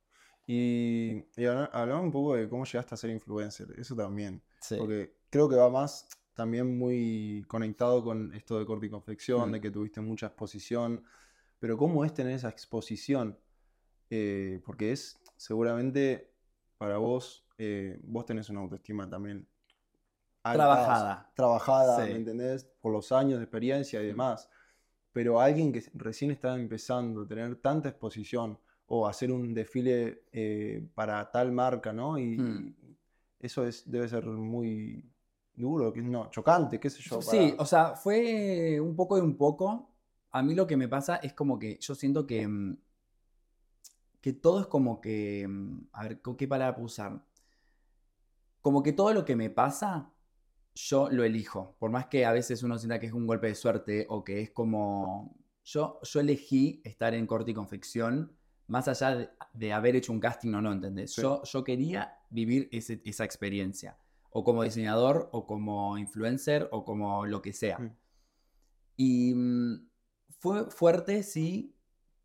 Y, 0.47 1.25
y 1.37 1.45
habla- 1.45 1.71
hablamos 1.73 2.05
un 2.05 2.13
poco 2.13 2.35
de 2.35 2.49
cómo 2.49 2.65
llegaste 2.65 2.95
a 2.95 2.99
ser 2.99 3.11
influencer, 3.11 3.69
eso 3.79 3.95
también. 3.95 4.43
Sí. 4.61 4.77
Porque 4.79 5.15
creo 5.31 5.49
que 5.49 5.57
va 5.57 5.71
más 5.71 6.09
también 6.35 6.77
muy 6.79 7.45
conectado 7.49 8.03
con 8.03 8.33
esto 8.35 8.59
de 8.59 8.67
corte 8.67 8.87
y 8.87 8.91
confección, 8.91 9.51
Mm. 9.51 9.53
de 9.53 9.61
que 9.61 9.71
tuviste 9.71 10.01
mucha 10.01 10.27
exposición. 10.27 11.03
Pero 11.59 11.77
¿cómo 11.77 12.05
es 12.05 12.15
tener 12.15 12.33
esa 12.33 12.49
exposición? 12.49 13.39
Eh, 14.09 14.61
porque 14.65 14.93
es 14.93 15.21
seguramente 15.37 16.33
para 16.79 16.97
vos, 16.99 17.47
eh, 17.59 17.99
vos 18.03 18.25
tenés 18.25 18.49
una 18.49 18.61
autoestima 18.61 19.09
también 19.09 19.47
alta, 20.43 20.65
Trabajada. 20.65 21.33
Trabajada, 21.37 21.97
Sí. 22.07 22.11
¿me 22.13 22.17
entendés? 22.19 22.65
Por 22.81 22.93
los 22.93 23.13
años 23.13 23.39
de 23.39 23.45
experiencia 23.45 24.03
y 24.03 24.07
demás. 24.07 24.49
Pero 25.13 25.41
alguien 25.41 25.73
que 25.73 25.83
recién 25.95 26.31
está 26.31 26.55
empezando, 26.55 27.27
tener 27.27 27.57
tanta 27.57 27.89
exposición 27.89 28.59
o 28.87 29.07
hacer 29.07 29.31
un 29.33 29.53
desfile 29.55 30.25
eh, 30.33 30.87
para 30.95 31.31
tal 31.31 31.53
marca, 31.53 31.93
¿no? 31.93 32.19
Y, 32.19 32.39
Mm. 32.39 32.75
y 32.83 32.99
eso 33.41 33.67
es, 33.67 33.91
debe 33.91 34.09
ser 34.09 34.27
muy 34.27 35.05
duro, 35.55 35.93
que 35.93 36.03
no, 36.03 36.31
chocante, 36.31 36.79
qué 36.79 36.91
sé 36.91 37.03
yo. 37.03 37.21
Sí, 37.23 37.55
o 37.59 37.67
sea, 37.67 37.95
fue 37.95 38.81
un 38.81 38.95
poco 38.97 39.17
de 39.17 39.23
un 39.23 39.37
poco. 39.37 39.91
A 40.31 40.43
mí 40.43 40.55
lo 40.55 40.67
que 40.67 40.77
me 40.77 40.89
pasa 40.89 41.17
es 41.17 41.33
como 41.33 41.59
que 41.59 41.79
yo 41.81 41.95
siento 41.95 42.27
que, 42.27 42.47
mm, 42.47 42.77
que 44.21 44.33
todo 44.35 44.61
es 44.61 44.67
como 44.67 45.01
que, 45.01 45.47
mm, 45.49 45.89
a 45.93 46.03
ver, 46.05 46.21
¿con 46.21 46.37
¿qué 46.37 46.47
palabra 46.47 46.75
puedo 46.75 46.87
usar? 46.87 47.25
Como 48.61 48.83
que 48.83 48.93
todo 48.93 49.13
lo 49.15 49.25
que 49.25 49.37
me 49.37 49.51
pasa, 49.51 50.11
yo 50.75 51.09
lo 51.11 51.25
elijo. 51.25 51.77
Por 51.79 51.91
más 51.91 52.07
que 52.07 52.25
a 52.25 52.33
veces 52.33 52.63
uno 52.63 52.79
sienta 52.79 52.99
que 53.01 53.07
es 53.07 53.13
un 53.13 53.27
golpe 53.27 53.49
de 53.49 53.55
suerte 53.55 54.07
o 54.09 54.25
que 54.25 54.41
es 54.41 54.51
como... 54.51 55.37
Yo, 55.65 56.01
yo 56.03 56.21
elegí 56.21 56.81
estar 56.85 57.15
en 57.15 57.27
corte 57.27 57.51
y 57.51 57.55
confección 57.55 58.33
más 58.67 58.89
allá 58.89 59.15
de, 59.17 59.31
de 59.53 59.73
haber 59.73 59.97
hecho 59.97 60.13
un 60.13 60.21
casting 60.21 60.55
o 60.55 60.63
no, 60.63 60.73
¿entendés? 60.73 61.13
Sí. 61.13 61.23
Yo, 61.23 61.43
yo 61.45 61.65
quería 61.65 62.19
vivir 62.31 62.69
ese- 62.73 63.01
esa 63.05 63.25
experiencia. 63.25 63.99
O 64.31 64.43
como 64.45 64.63
diseñador, 64.63 65.29
o 65.33 65.47
como 65.47 65.99
influencer, 65.99 66.69
o 66.71 66.85
como 66.85 67.27
lo 67.27 67.43
que 67.43 67.53
sea. 67.53 67.79
Mm. 67.79 67.97
Y 68.97 69.35
mm, 69.35 69.89
fue 70.39 70.71
fuerte, 70.71 71.23
sí, 71.23 71.75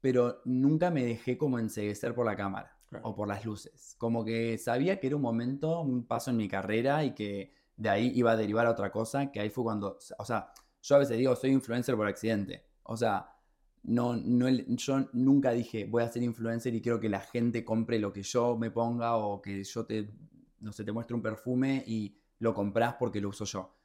pero 0.01 0.41
nunca 0.45 0.91
me 0.91 1.03
dejé 1.03 1.37
como 1.37 1.57
enseguecer 1.59 2.13
por 2.13 2.25
la 2.25 2.35
cámara 2.35 2.77
Claro. 2.89 3.07
o 3.09 3.15
por 3.15 3.27
las 3.27 3.43
luces. 3.43 3.95
Como 3.97 4.23
que 4.23 4.57
sabía 4.59 4.99
que 4.99 5.07
era 5.07 5.15
un 5.15 5.21
momento, 5.23 5.81
un 5.81 6.05
paso 6.05 6.29
en 6.29 6.37
mi 6.37 6.47
carrera 6.47 7.03
y 7.03 7.15
que 7.15 7.51
de 7.77 7.89
ahí 7.89 8.11
iba 8.15 8.31
a 8.31 8.37
derivar 8.37 8.65
a 8.65 8.71
otra 8.71 8.91
cosa, 8.91 9.31
que 9.31 9.39
ahí 9.39 9.49
fue 9.49 9.63
cuando, 9.63 9.97
o 10.17 10.25
sea, 10.25 10.51
yo 10.81 10.95
a 10.95 10.99
veces 10.99 11.17
digo, 11.17 11.35
soy 11.35 11.51
influencer 11.51 11.95
por 11.95 12.07
accidente. 12.07 12.65
O 12.83 12.95
sea, 12.95 13.35
no, 13.83 14.15
no, 14.15 14.49
yo 14.49 15.09
nunca 15.13 15.51
dije, 15.51 15.85
voy 15.85 16.03
a 16.03 16.11
ser 16.11 16.23
influencer 16.23 16.73
y 16.75 16.81
quiero 16.81 16.99
que 16.99 17.09
la 17.09 17.19
gente 17.19 17.65
compre 17.65 17.99
lo 17.99 18.13
que 18.13 18.23
yo 18.23 18.57
me 18.57 18.71
ponga 18.71 19.17
o 19.17 19.41
que 19.41 19.63
yo 19.63 19.85
te, 19.85 20.11
no 20.59 20.71
sé, 20.71 20.83
te 20.83 20.91
muestre 20.91 21.15
un 21.15 21.21
perfume 21.21 21.83
y 21.85 22.17
lo 22.39 22.53
compras 22.53 22.95
porque 22.99 23.21
lo 23.21 23.29
uso 23.29 23.45
yo. 23.45 23.75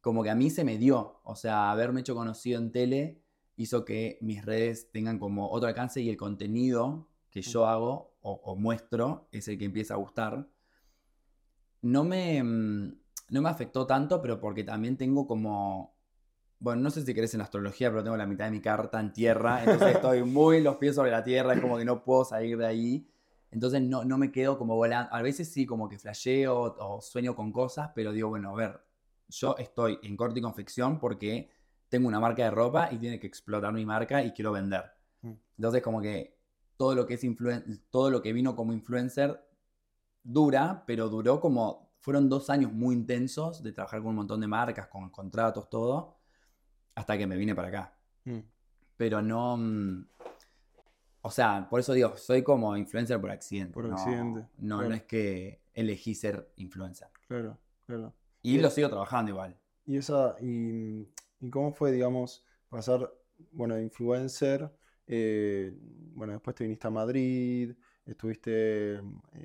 Como 0.00 0.22
que 0.22 0.30
a 0.30 0.34
mí 0.34 0.50
se 0.50 0.64
me 0.64 0.78
dio, 0.78 1.20
o 1.24 1.36
sea, 1.36 1.70
haberme 1.70 2.00
hecho 2.00 2.14
conocido 2.14 2.60
en 2.60 2.72
tele 2.72 3.22
hizo 3.56 3.84
que 3.84 4.18
mis 4.20 4.44
redes 4.44 4.90
tengan 4.90 5.18
como 5.18 5.48
otro 5.50 5.68
alcance 5.68 6.00
y 6.00 6.08
el 6.08 6.16
contenido 6.16 7.08
que 7.30 7.42
yo 7.42 7.66
hago 7.66 8.16
o, 8.20 8.32
o 8.32 8.56
muestro 8.56 9.28
es 9.30 9.46
el 9.48 9.58
que 9.58 9.64
empieza 9.64 9.94
a 9.94 9.98
gustar. 9.98 10.48
No 11.82 12.04
me, 12.04 12.42
mm, 12.42 13.01
no 13.32 13.42
me 13.42 13.48
afectó 13.48 13.86
tanto, 13.86 14.20
pero 14.22 14.38
porque 14.38 14.62
también 14.62 14.96
tengo 14.96 15.26
como 15.26 15.94
bueno, 16.60 16.80
no 16.82 16.90
sé 16.90 17.04
si 17.04 17.12
crees 17.12 17.34
en 17.34 17.38
la 17.38 17.44
astrología, 17.44 17.90
pero 17.90 18.04
tengo 18.04 18.16
la 18.16 18.26
mitad 18.26 18.44
de 18.44 18.52
mi 18.52 18.60
carta 18.60 19.00
en 19.00 19.12
tierra, 19.12 19.64
entonces 19.64 19.96
estoy 19.96 20.22
muy 20.22 20.60
los 20.62 20.76
pies 20.76 20.94
sobre 20.94 21.10
la 21.10 21.24
tierra, 21.24 21.54
es 21.54 21.60
como 21.60 21.76
que 21.76 21.84
no 21.84 22.04
puedo 22.04 22.24
salir 22.24 22.56
de 22.56 22.66
ahí. 22.66 23.08
Entonces 23.50 23.82
no, 23.82 24.04
no 24.04 24.16
me 24.16 24.30
quedo 24.30 24.56
como 24.56 24.76
volando. 24.76 25.12
A 25.12 25.20
veces 25.22 25.52
sí, 25.52 25.66
como 25.66 25.88
que 25.88 25.98
flasheo 25.98 26.76
o 26.78 27.00
sueño 27.00 27.34
con 27.34 27.50
cosas, 27.52 27.90
pero 27.96 28.12
digo, 28.12 28.28
bueno, 28.28 28.50
a 28.50 28.54
ver, 28.54 28.80
yo 29.28 29.56
estoy 29.58 29.98
en 30.04 30.16
corte 30.16 30.38
y 30.38 30.42
confección 30.42 31.00
porque 31.00 31.50
tengo 31.88 32.06
una 32.06 32.20
marca 32.20 32.44
de 32.44 32.50
ropa 32.52 32.90
y 32.92 32.98
tiene 32.98 33.18
que 33.18 33.26
explotar 33.26 33.72
mi 33.72 33.84
marca 33.84 34.22
y 34.22 34.30
quiero 34.32 34.52
vender. 34.52 34.84
Mm. 35.22 35.32
Entonces 35.56 35.82
como 35.82 36.00
que 36.00 36.38
todo 36.76 36.94
lo 36.94 37.06
que 37.06 37.14
es 37.14 37.24
influen- 37.24 37.82
todo 37.90 38.08
lo 38.08 38.22
que 38.22 38.32
vino 38.32 38.54
como 38.54 38.72
influencer 38.72 39.44
dura, 40.22 40.84
pero 40.86 41.08
duró 41.08 41.40
como, 41.40 41.91
fueron 42.02 42.28
dos 42.28 42.50
años 42.50 42.72
muy 42.72 42.94
intensos 42.94 43.62
de 43.62 43.72
trabajar 43.72 44.00
con 44.00 44.10
un 44.10 44.16
montón 44.16 44.40
de 44.40 44.46
marcas, 44.48 44.88
con 44.88 45.08
contratos, 45.08 45.70
todo, 45.70 46.18
hasta 46.94 47.16
que 47.16 47.26
me 47.26 47.36
vine 47.36 47.54
para 47.54 47.68
acá. 47.68 47.96
Mm. 48.24 48.40
Pero 48.96 49.22
no, 49.22 49.56
mm, 49.56 50.04
o 51.22 51.30
sea, 51.30 51.66
por 51.70 51.80
eso 51.80 51.92
digo, 51.92 52.16
soy 52.16 52.42
como 52.42 52.76
influencer 52.76 53.20
por 53.20 53.30
accidente. 53.30 53.72
Por 53.72 53.84
no- 53.86 53.94
accidente, 53.94 54.40
No, 54.58 54.76
claro. 54.78 54.88
no 54.90 54.94
es 54.96 55.04
que 55.04 55.62
elegí 55.72 56.14
ser 56.14 56.52
influencer. 56.56 57.08
Claro, 57.28 57.58
claro. 57.86 58.12
Y 58.42 58.58
lo 58.58 58.68
sigo 58.70 58.88
trabajando 58.88 59.30
igual. 59.30 59.56
Y 59.86 59.96
esa, 59.96 60.34
y, 60.40 61.08
y 61.40 61.50
cómo 61.50 61.72
fue, 61.72 61.92
digamos, 61.92 62.44
pasar, 62.68 63.12
bueno, 63.52 63.76
de 63.76 63.84
influencer, 63.84 64.70
eh, 65.06 65.72
bueno, 66.14 66.32
después 66.32 66.56
te 66.56 66.64
viniste 66.64 66.88
a 66.88 66.90
Madrid, 66.90 67.74
estuviste 68.06 68.94
eh, 68.96 69.02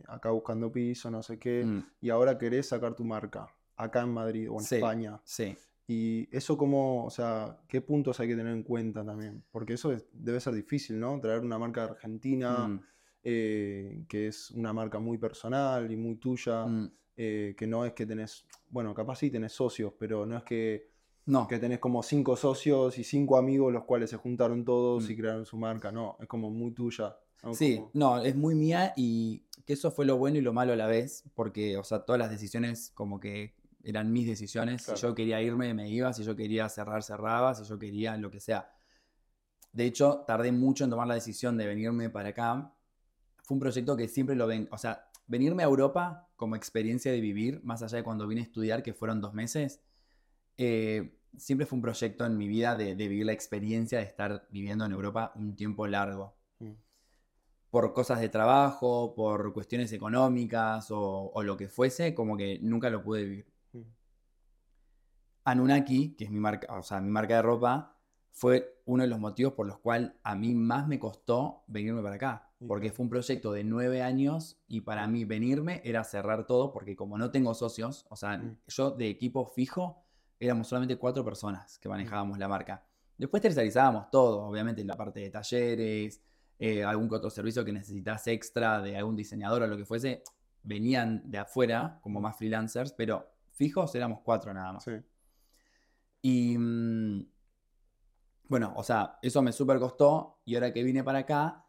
acá 0.07 0.31
buscando 0.31 0.71
piso, 0.71 1.09
no 1.11 1.21
sé 1.23 1.37
qué, 1.39 1.63
Mm, 1.65 1.83
y 2.01 2.09
ahora 2.09 2.37
querés 2.37 2.67
sacar 2.67 2.95
tu 2.95 3.03
marca, 3.03 3.47
acá 3.75 4.01
en 4.01 4.09
Madrid 4.13 4.49
o 4.49 4.55
en 4.55 4.61
Sí. 4.65 4.75
España. 4.75 5.19
sí. 5.23 5.55
Y 5.89 6.27
eso 6.35 6.57
cómo, 6.57 7.05
o 7.05 7.09
sea, 7.09 7.57
¿qué 7.67 7.79
puntos 7.79 8.19
hay 8.19 8.27
que 8.27 8.35
tener 8.35 8.51
en 8.51 8.63
cuenta 8.63 9.05
también? 9.05 9.41
Porque 9.51 9.73
eso 9.73 9.93
es- 9.93 10.05
debe 10.11 10.39
ser 10.41 10.53
difícil, 10.53 10.99
¿no? 10.99 11.17
Traer 11.21 11.39
una 11.39 11.57
marca 11.57 11.85
de 11.85 11.91
Argentina, 11.91 12.67
Mm, 12.67 12.81
eh, 13.23 14.03
que 14.09 14.27
es 14.27 14.51
una 14.51 14.73
marca 14.73 14.99
muy 14.99 15.17
personal 15.17 15.89
y 15.89 15.95
muy 15.95 16.15
tuya, 16.17 16.65
mm. 16.65 16.91
eh, 17.15 17.55
que 17.57 17.65
no 17.67 17.85
es 17.85 17.93
que 17.93 18.05
tenés, 18.05 18.45
bueno, 18.69 18.93
capaz 18.93 19.15
sí 19.19 19.31
tenés 19.31 19.53
socios, 19.53 19.93
pero 19.97 20.25
no 20.25 20.37
es 20.37 20.43
que 20.43 20.89
No, 21.25 21.45
que 21.47 21.57
tenés 21.59 21.79
como 21.79 22.01
cinco 22.03 22.35
socios 22.37 22.97
y 22.99 23.03
cinco 23.03 23.37
amigos 23.37 23.71
los 23.73 23.83
cuales 23.85 24.09
se 24.09 24.15
juntaron 24.17 24.63
todos 24.63 25.09
y 25.09 25.13
Mm. 25.13 25.17
crearon 25.17 25.45
su 25.45 25.57
marca. 25.57 25.91
No, 25.91 26.15
es 26.21 26.27
como 26.27 26.49
muy 26.49 26.71
tuya. 26.71 27.17
¿No? 27.43 27.53
Sí, 27.53 27.83
no, 27.93 28.21
es 28.21 28.35
muy 28.35 28.55
mía 28.55 28.93
y 28.95 29.43
que 29.65 29.73
eso 29.73 29.91
fue 29.91 30.05
lo 30.05 30.17
bueno 30.17 30.37
y 30.37 30.41
lo 30.41 30.53
malo 30.53 30.73
a 30.73 30.75
la 30.75 30.87
vez, 30.87 31.23
porque, 31.33 31.77
o 31.77 31.83
sea, 31.83 31.99
todas 31.99 32.19
las 32.19 32.29
decisiones 32.29 32.91
como 32.93 33.19
que 33.19 33.55
eran 33.83 34.11
mis 34.11 34.27
decisiones. 34.27 34.83
Claro. 34.83 34.97
Si 34.97 35.03
yo 35.03 35.15
quería 35.15 35.41
irme, 35.41 35.73
me 35.73 35.89
iba, 35.89 36.13
si 36.13 36.23
yo 36.23 36.35
quería 36.35 36.67
cerrar, 36.69 37.03
cerraba, 37.03 37.53
si 37.53 37.63
yo 37.63 37.77
quería 37.77 38.17
lo 38.17 38.31
que 38.31 38.39
sea. 38.39 38.71
De 39.71 39.85
hecho, 39.85 40.23
tardé 40.25 40.51
mucho 40.51 40.83
en 40.83 40.89
tomar 40.89 41.07
la 41.07 41.13
decisión 41.13 41.57
de 41.57 41.67
venirme 41.67 42.09
para 42.09 42.29
acá. 42.29 42.73
Fue 43.43 43.55
un 43.55 43.59
proyecto 43.59 43.95
que 43.95 44.07
siempre 44.07 44.35
lo 44.35 44.47
ven, 44.47 44.67
o 44.71 44.77
sea, 44.77 45.09
venirme 45.27 45.63
a 45.63 45.67
Europa 45.67 46.29
como 46.35 46.55
experiencia 46.55 47.11
de 47.11 47.21
vivir, 47.21 47.61
más 47.63 47.83
allá 47.83 47.97
de 47.97 48.03
cuando 48.03 48.27
vine 48.27 48.41
a 48.41 48.45
estudiar, 48.45 48.83
que 48.83 48.93
fueron 48.93 49.21
dos 49.21 49.33
meses, 49.33 49.81
eh, 50.57 51.19
siempre 51.37 51.67
fue 51.67 51.77
un 51.77 51.81
proyecto 51.81 52.25
en 52.25 52.37
mi 52.37 52.47
vida 52.47 52.75
de, 52.75 52.95
de 52.95 53.07
vivir 53.07 53.25
la 53.25 53.33
experiencia 53.33 53.99
de 53.99 54.05
estar 54.05 54.47
viviendo 54.49 54.85
en 54.85 54.91
Europa 54.91 55.33
un 55.35 55.55
tiempo 55.55 55.85
largo 55.87 56.37
Mm. 56.59 56.71
Por 57.69 57.93
cosas 57.93 58.19
de 58.19 58.29
trabajo, 58.29 59.13
por 59.15 59.53
cuestiones 59.53 59.91
económicas 59.93 60.89
o, 60.91 61.31
o 61.33 61.43
lo 61.43 61.57
que 61.57 61.67
fuese, 61.67 62.13
como 62.15 62.37
que 62.37 62.59
nunca 62.61 62.89
lo 62.89 63.03
pude 63.03 63.23
vivir. 63.23 63.47
Mm. 63.73 63.81
Anunnaki, 65.45 66.15
que 66.15 66.25
es 66.25 66.31
mi 66.31 66.39
marca, 66.39 66.73
o 66.77 66.83
sea, 66.83 66.99
mi 66.99 67.09
marca 67.09 67.35
de 67.35 67.41
ropa, 67.41 67.95
fue 68.31 68.81
uno 68.85 69.03
de 69.03 69.09
los 69.09 69.19
motivos 69.19 69.53
por 69.53 69.65
los 69.65 69.79
cuales 69.79 70.11
a 70.23 70.35
mí 70.35 70.53
más 70.53 70.87
me 70.87 70.99
costó 70.99 71.63
venirme 71.67 72.01
para 72.01 72.15
acá. 72.15 72.43
Porque 72.67 72.91
fue 72.91 73.03
un 73.03 73.09
proyecto 73.09 73.51
de 73.51 73.63
nueve 73.63 74.01
años 74.01 74.59
y 74.67 74.81
para 74.81 75.05
mí 75.07 75.25
venirme 75.25 75.79
era 75.83 76.03
cerrar 76.03 76.47
todo, 76.47 76.71
porque 76.71 76.95
como 76.95 77.17
no 77.19 77.29
tengo 77.29 77.53
socios, 77.53 78.05
o 78.09 78.15
sea, 78.15 78.37
Mm. 78.37 78.57
yo 78.67 78.91
de 78.91 79.09
equipo 79.09 79.45
fijo 79.45 80.03
éramos 80.39 80.67
solamente 80.67 80.97
cuatro 80.97 81.23
personas 81.23 81.77
que 81.79 81.87
manejábamos 81.89 82.37
la 82.39 82.47
marca. 82.47 82.83
Después 83.17 83.41
tercerizábamos 83.41 84.09
todo, 84.11 84.43
obviamente 84.43 84.83
la 84.83 84.95
parte 84.95 85.19
de 85.19 85.29
talleres, 85.29 86.21
eh, 86.59 86.83
algún 86.83 87.13
otro 87.13 87.29
servicio 87.29 87.63
que 87.63 87.71
necesitas 87.71 88.27
extra 88.27 88.81
de 88.81 88.97
algún 88.97 89.15
diseñador 89.15 89.63
o 89.63 89.67
lo 89.67 89.77
que 89.77 89.85
fuese, 89.85 90.23
venían 90.63 91.29
de 91.29 91.37
afuera 91.37 91.99
como 92.01 92.19
más 92.19 92.37
freelancers, 92.37 92.93
pero 92.93 93.29
fijos 93.51 93.93
éramos 93.95 94.21
cuatro 94.23 94.53
nada 94.53 94.73
más. 94.73 94.83
Sí. 94.83 94.93
Y 96.21 96.57
mm, 96.57 97.27
bueno, 98.49 98.73
o 98.75 98.83
sea, 98.83 99.19
eso 99.21 99.41
me 99.41 99.51
súper 99.51 99.79
costó 99.79 100.41
y 100.45 100.55
ahora 100.55 100.73
que 100.73 100.83
vine 100.83 101.03
para 101.03 101.19
acá, 101.19 101.65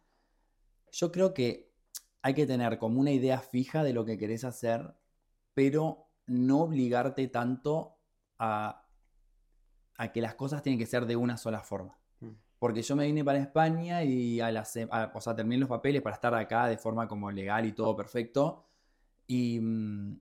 yo 0.90 1.12
creo 1.12 1.34
que 1.34 1.70
hay 2.22 2.34
que 2.34 2.46
tener 2.46 2.78
como 2.78 3.00
una 3.00 3.10
idea 3.10 3.40
fija 3.40 3.82
de 3.82 3.92
lo 3.92 4.04
que 4.04 4.18
querés 4.18 4.44
hacer, 4.44 4.94
pero 5.54 6.08
no 6.26 6.62
obligarte 6.62 7.28
tanto 7.28 7.98
a, 8.38 8.86
a 9.96 10.12
que 10.12 10.20
las 10.20 10.34
cosas 10.34 10.62
tienen 10.62 10.78
que 10.78 10.86
ser 10.86 11.06
de 11.06 11.16
una 11.16 11.36
sola 11.36 11.62
forma. 11.62 11.98
Porque 12.58 12.82
yo 12.82 12.96
me 12.96 13.06
vine 13.06 13.24
para 13.24 13.38
España 13.38 14.02
y 14.02 14.40
a 14.40 14.50
la 14.50 14.64
a- 14.90 15.12
o 15.14 15.20
sea, 15.20 15.34
terminé 15.34 15.58
los 15.58 15.68
papeles 15.68 16.02
para 16.02 16.14
estar 16.14 16.34
acá 16.34 16.66
de 16.66 16.76
forma 16.76 17.06
como 17.06 17.30
legal 17.30 17.64
y 17.66 17.72
todo 17.72 17.94
perfecto. 17.94 18.64
Y, 19.26 19.60
mm, 19.60 20.20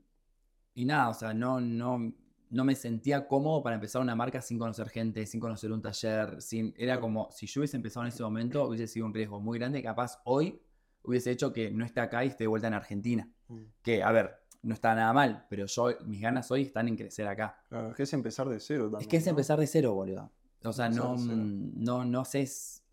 y 0.75 0.85
nada, 0.85 1.09
o 1.09 1.13
sea, 1.13 1.33
no, 1.33 1.59
no, 1.59 2.13
no 2.49 2.63
me 2.63 2.75
sentía 2.75 3.27
cómodo 3.27 3.63
para 3.63 3.75
empezar 3.75 4.01
una 4.01 4.15
marca 4.15 4.41
sin 4.41 4.59
conocer 4.59 4.89
gente, 4.89 5.25
sin 5.25 5.39
conocer 5.39 5.71
un 5.71 5.81
taller, 5.81 6.41
sin, 6.41 6.73
era 6.77 6.99
como, 6.99 7.29
si 7.31 7.47
yo 7.47 7.61
hubiese 7.61 7.77
empezado 7.77 8.05
en 8.05 8.09
ese 8.09 8.21
momento, 8.23 8.67
hubiese 8.67 8.87
sido 8.87 9.05
un 9.07 9.13
riesgo 9.13 9.39
muy 9.39 9.57
grande, 9.57 9.81
capaz 9.81 10.21
hoy 10.25 10.61
hubiese 11.03 11.31
hecho 11.31 11.51
que 11.53 11.71
no 11.71 11.85
esté 11.85 12.01
acá 12.01 12.23
y 12.23 12.27
esté 12.27 12.43
de 12.43 12.47
vuelta 12.47 12.67
en 12.67 12.73
Argentina. 12.73 13.29
Mm. 13.47 13.61
Que, 13.81 14.03
a 14.03 14.11
ver, 14.11 14.35
no 14.61 14.73
está 14.73 14.93
nada 14.93 15.13
mal, 15.13 15.45
pero 15.49 15.65
yo, 15.65 15.89
mis 16.05 16.21
ganas 16.21 16.51
hoy 16.51 16.63
están 16.63 16.87
en 16.87 16.95
crecer 16.97 17.27
acá. 17.27 17.63
Claro, 17.69 17.89
es 17.89 17.95
que 17.95 18.03
es 18.03 18.13
empezar 18.13 18.47
de 18.49 18.59
cero 18.59 18.83
también. 18.83 19.01
Es 19.01 19.07
que 19.07 19.17
es 19.17 19.25
¿no? 19.25 19.31
empezar 19.31 19.59
de 19.59 19.67
cero, 19.67 19.93
boludo. 19.93 20.29
O 20.69 20.73
sea, 20.73 20.89
no, 20.89 21.15
mm, 21.15 21.83
no, 21.83 22.05
no 22.05 22.25
sé. 22.25 22.41
es- 22.41 22.83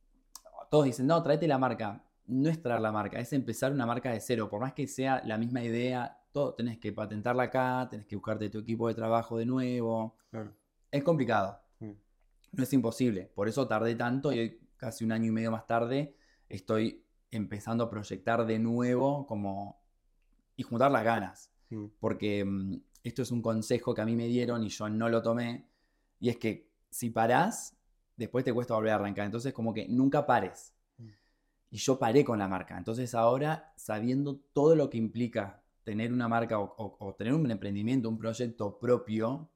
Todos 0.71 0.87
dicen, 0.87 1.07
no, 1.07 1.23
tráete 1.23 1.47
la 1.47 1.59
marca. 1.59 2.05
No 2.27 2.49
es 2.49 2.61
traer 2.61 2.81
la 2.81 2.91
marca, 2.91 3.19
es 3.21 3.33
empezar 3.33 3.73
una 3.73 3.87
marca 3.87 4.11
de 4.11 4.21
cero. 4.21 4.49
Por 4.49 4.61
más 4.61 4.73
que 4.73 4.87
sea 4.89 5.23
la 5.27 5.37
misma 5.39 5.63
idea, 5.63 6.19
todo 6.33 6.55
tenés 6.55 6.79
que 6.79 6.93
patentarla 6.93 7.45
acá, 7.45 7.87
tenés 7.91 8.07
que 8.07 8.17
buscarte 8.17 8.49
tu 8.49 8.59
equipo 8.59 8.89
de 8.89 8.95
trabajo 8.95 9.37
de 9.37 9.47
nuevo. 9.47 10.17
Claro. 10.31 10.53
Es 10.91 11.03
complicado. 11.05 11.61
Mm. 11.81 11.91
No 12.53 12.63
es 12.63 12.73
imposible. 12.73 13.31
Por 13.35 13.49
eso 13.49 13.69
tardé 13.69 13.95
tanto 13.95 14.33
y 14.33 14.39
hoy, 14.39 14.61
casi 14.77 15.05
un 15.05 15.13
año 15.13 15.27
y 15.27 15.31
medio 15.33 15.51
más 15.51 15.67
tarde, 15.67 16.17
estoy 16.49 17.05
empezando 17.31 17.85
a 17.85 17.91
proyectar 17.91 18.47
de 18.47 18.59
nuevo 18.59 19.27
como... 19.27 19.81
y 20.57 20.63
juntar 20.63 20.91
las 20.91 21.05
ganas 21.05 21.51
Mm. 21.71 21.87
porque 21.99 22.47
esto 23.03 23.23
es 23.23 23.31
un 23.31 23.41
consejo 23.43 23.95
que 23.95 24.01
a 24.03 24.05
mí 24.07 24.15
me 24.17 24.27
dieron 24.27 24.63
y 24.65 24.69
yo 24.69 24.89
no 24.89 25.09
lo 25.09 25.23
tomé, 25.23 25.67
y 26.21 26.29
es 26.29 26.37
que 26.37 26.71
si 26.95 27.11
parás, 27.11 27.77
después 28.17 28.45
te 28.45 28.53
cuesta 28.53 28.75
volver 28.75 28.93
a 28.93 28.95
arrancar, 28.95 29.27
entonces 29.27 29.53
como 29.53 29.75
que 29.75 29.89
nunca 29.89 30.27
pares. 30.27 30.73
Mm. 30.99 31.09
Y 31.71 31.79
yo 31.79 31.99
paré 31.99 32.25
con 32.25 32.39
la 32.39 32.47
marca, 32.47 32.79
entonces 32.79 33.15
ahora 33.17 33.73
sabiendo 33.77 34.37
todo 34.53 34.77
lo 34.77 34.89
que 34.91 34.99
implica 34.99 35.65
tener 35.83 36.13
una 36.13 36.29
marca 36.29 36.59
o, 36.61 36.73
o- 36.79 36.97
o 37.01 37.15
tener 37.15 37.35
un 37.35 37.51
emprendimiento, 37.51 38.09
un 38.09 38.17
proyecto 38.19 38.79
propio, 38.79 39.51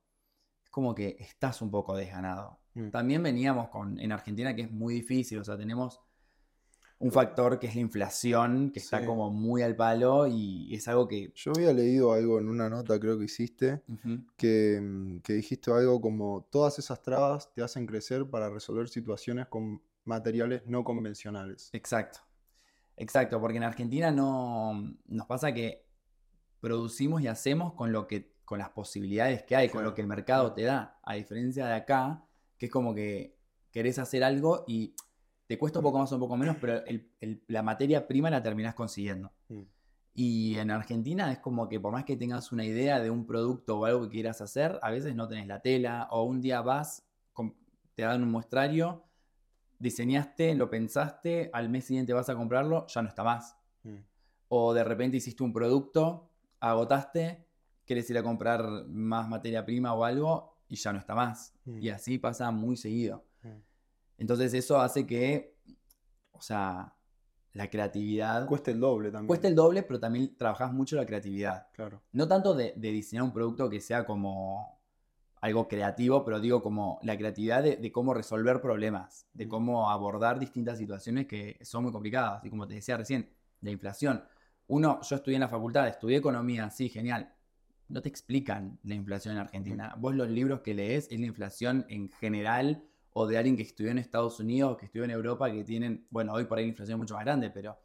es 0.64 0.70
como 0.70 0.94
que 0.96 1.16
estás 1.20 1.62
un 1.62 1.70
poco 1.70 1.96
desganado. 1.96 2.59
Mm. 2.74 2.90
También 2.90 3.22
veníamos 3.22 3.68
con, 3.68 4.01
en 4.01 4.11
Argentina 4.11 4.55
que 4.57 4.62
es 4.62 4.70
muy 4.72 4.94
difícil, 4.94 5.38
o 5.38 5.44
sea, 5.44 5.57
tenemos 5.57 6.01
un 7.01 7.13
factor 7.13 7.59
que 7.61 7.69
es 7.69 7.75
la 7.77 7.81
inflación, 7.81 8.71
que 8.73 8.81
está 8.81 9.01
Sí. 9.01 9.07
como 9.07 9.31
muy 9.31 9.63
al 9.63 9.77
palo 9.77 10.27
y 10.27 10.75
es 10.75 10.89
algo 10.89 11.07
que... 11.07 11.33
Yo 11.35 11.53
había 11.55 11.73
leído 11.73 12.13
algo 12.13 12.39
en 12.41 12.49
una 12.49 12.69
nota, 12.69 12.99
creo 12.99 13.17
que 13.19 13.27
hiciste, 13.27 13.83
que, 14.37 14.81
mm, 14.83 15.19
que 15.21 15.33
dijiste 15.35 15.71
algo 15.71 16.01
como 16.01 16.49
todas 16.51 16.79
esas 16.81 17.01
trabas 17.03 17.53
te 17.55 17.63
hacen 17.63 17.87
crecer 17.87 18.29
para 18.29 18.51
resolver 18.51 18.89
situaciones 18.89 19.47
con 19.47 19.81
materiales 20.05 20.63
no 20.67 20.83
convencionales. 20.83 21.71
Exacto. 21.73 22.21
Exacto, 22.97 23.41
porque 23.41 23.59
en 23.59 23.63
Argentina 23.63 24.11
no 24.11 24.97
nos 25.07 25.27
pasa 25.27 25.53
que 25.53 25.87
producimos 26.61 27.23
y 27.23 27.29
hacemos 27.29 27.75
con 27.75 27.93
lo 27.93 28.09
que 28.09 28.37
con 28.45 28.59
las 28.59 28.71
posibilidades 28.71 29.43
que 29.45 29.55
hay, 29.55 29.69
con 29.69 29.85
lo 29.85 29.95
que 29.95 30.01
el 30.01 30.09
mercado 30.09 30.53
te 30.55 30.63
da, 30.63 30.99
a 31.05 31.15
diferencia 31.15 31.67
de 31.67 31.75
acá, 31.75 32.25
que 32.57 32.67
es 32.67 32.73
como 32.73 32.95
que 32.95 33.37
querés 33.71 33.99
hacer 33.99 34.25
algo 34.25 34.65
y 34.67 34.95
te 35.49 35.59
cuesta 35.59 35.81
un 35.81 35.83
poco 35.83 35.99
más 35.99 36.13
o 36.13 36.15
un 36.15 36.21
poco 36.21 36.37
menos, 36.37 36.57
pero 36.61 36.85
el- 36.85 37.11
el- 37.21 37.43
la 37.49 37.63
materia 37.63 38.07
prima 38.07 38.29
la 38.31 38.43
terminás 38.43 38.75
consiguiendo. 38.75 39.33
Mm. 39.49 39.63
Y 40.15 40.59
en 40.59 40.71
Argentina 40.71 41.33
es 41.33 41.39
como 41.39 41.69
que 41.69 41.81
por 41.81 41.91
más 41.93 42.05
que 42.05 42.17
tengas 42.17 42.53
una 42.53 42.65
idea 42.65 43.01
de 43.01 43.11
un 43.11 43.25
producto 43.27 43.79
o 43.79 43.85
algo 43.87 44.03
que 44.03 44.11
quieras 44.11 44.41
hacer, 44.43 44.79
a 44.83 44.91
veces 44.91 45.15
no 45.15 45.27
tenés 45.27 45.47
la 45.47 45.61
tela 45.61 46.07
o 46.11 46.25
un 46.25 46.41
día 46.41 46.61
vas, 46.61 47.05
te 47.95 48.03
dan 48.03 48.23
un 48.23 48.31
muestrario, 48.31 49.05
diseñaste, 49.79 50.55
lo 50.55 50.69
pensaste, 50.71 51.51
al 51.53 51.69
mes 51.69 51.85
siguiente 51.87 52.13
vas 52.13 52.29
a 52.29 52.35
comprarlo, 52.37 52.87
ya 52.89 53.03
no 53.03 53.09
está 53.09 53.25
más. 53.25 53.57
Mm. 53.85 53.97
O 54.49 54.75
de 54.75 54.85
repente 54.85 55.17
hiciste 55.17 55.43
un 55.43 55.53
producto, 55.53 56.29
agotaste, 56.61 57.47
quieres 57.87 58.09
ir 58.11 58.19
a 58.19 58.23
comprar 58.23 58.87
más 58.89 59.29
materia 59.29 59.65
prima 59.65 59.95
o 59.95 60.05
algo 60.05 60.59
y 60.69 60.77
ya 60.77 60.93
no 60.93 60.99
está 60.99 61.15
más. 61.15 61.55
Mm. 61.65 61.79
Y 61.81 61.89
así 61.91 62.19
pasa 62.19 62.51
muy 62.51 62.77
seguido. 62.77 63.25
Entonces 64.18 64.52
eso 64.54 64.81
hace 64.81 65.07
que, 65.07 65.57
o 66.33 66.40
sea, 66.40 66.94
la 67.52 67.70
creatividad 67.70 68.46
Cuesta 68.46 68.70
el 68.70 68.78
doble 68.81 69.11
también. 69.11 69.26
cuesta 69.26 69.48
el 69.48 69.54
doble, 69.54 69.83
pero 69.83 69.98
también 69.98 70.37
trabajas 70.37 70.72
mucho 70.72 70.96
la 70.96 71.07
creatividad. 71.07 71.68
Claro. 71.72 72.02
No 72.12 72.28
tanto 72.28 72.54
de, 72.54 72.74
de 72.76 72.92
diseñar 72.92 73.24
un 73.24 73.33
producto 73.33 73.68
que 73.70 73.81
sea 73.81 74.04
como 74.04 74.78
algo 75.40 75.68
creativo, 75.68 76.24
pero 76.24 76.40
digo 76.40 76.62
como 76.62 76.98
la 77.02 77.16
creatividad 77.16 77.62
de, 77.62 77.76
de 77.76 77.92
cómo 77.92 78.12
resolver 78.12 78.61
problemas, 78.61 79.26
de 79.33 79.48
cómo 79.48 79.90
abordar 79.90 80.38
distintas 80.38 80.78
situaciones 80.78 81.26
que 81.26 81.59
son 81.62 81.85
muy 81.85 81.92
complicadas. 81.92 82.44
Y 82.44 82.50
como 82.50 82.66
te 82.66 82.74
decía 82.74 82.96
recién, 82.96 83.31
la 83.61 83.70
inflación. 83.70 84.24
Uno, 84.66 85.00
yo 85.02 85.16
estudié 85.16 85.37
en 85.37 85.40
la 85.42 85.48
facultad, 85.48 85.88
estudié 85.88 86.18
economía, 86.18 86.68
sí, 86.70 86.88
genial. 86.88 87.33
No 87.88 88.02
te 88.02 88.09
explican 88.09 88.78
la 88.83 88.94
inflación 88.94 89.35
en 89.37 89.40
Argentina. 89.40 89.94
Vos 89.98 90.14
los 90.14 90.28
libros 90.28 90.61
que 90.61 90.74
lees 90.74 91.09
es 91.11 91.18
la 91.18 91.26
inflación 91.26 91.87
en 91.88 92.11
general 92.11 92.85
o 93.20 93.26
de 93.26 93.37
alguien 93.37 93.57
que 93.57 93.64
estudió 93.64 93.90
en 93.90 93.98
Estados 93.98 94.38
Unidos, 94.38 94.78
que 94.78 94.87
estudió 94.87 95.04
en 95.04 95.11
Europa, 95.11 95.50
que 95.50 95.64
tienen, 95.64 96.07
bueno, 96.09 96.33
hoy 96.35 96.44
por 96.44 96.57
ahí 96.57 96.64
la 96.66 96.68
inflación 96.68 96.94
es 96.94 96.98
mucho 97.00 97.14
más 97.14 97.24
grande, 97.24 97.50
pero 97.50 97.76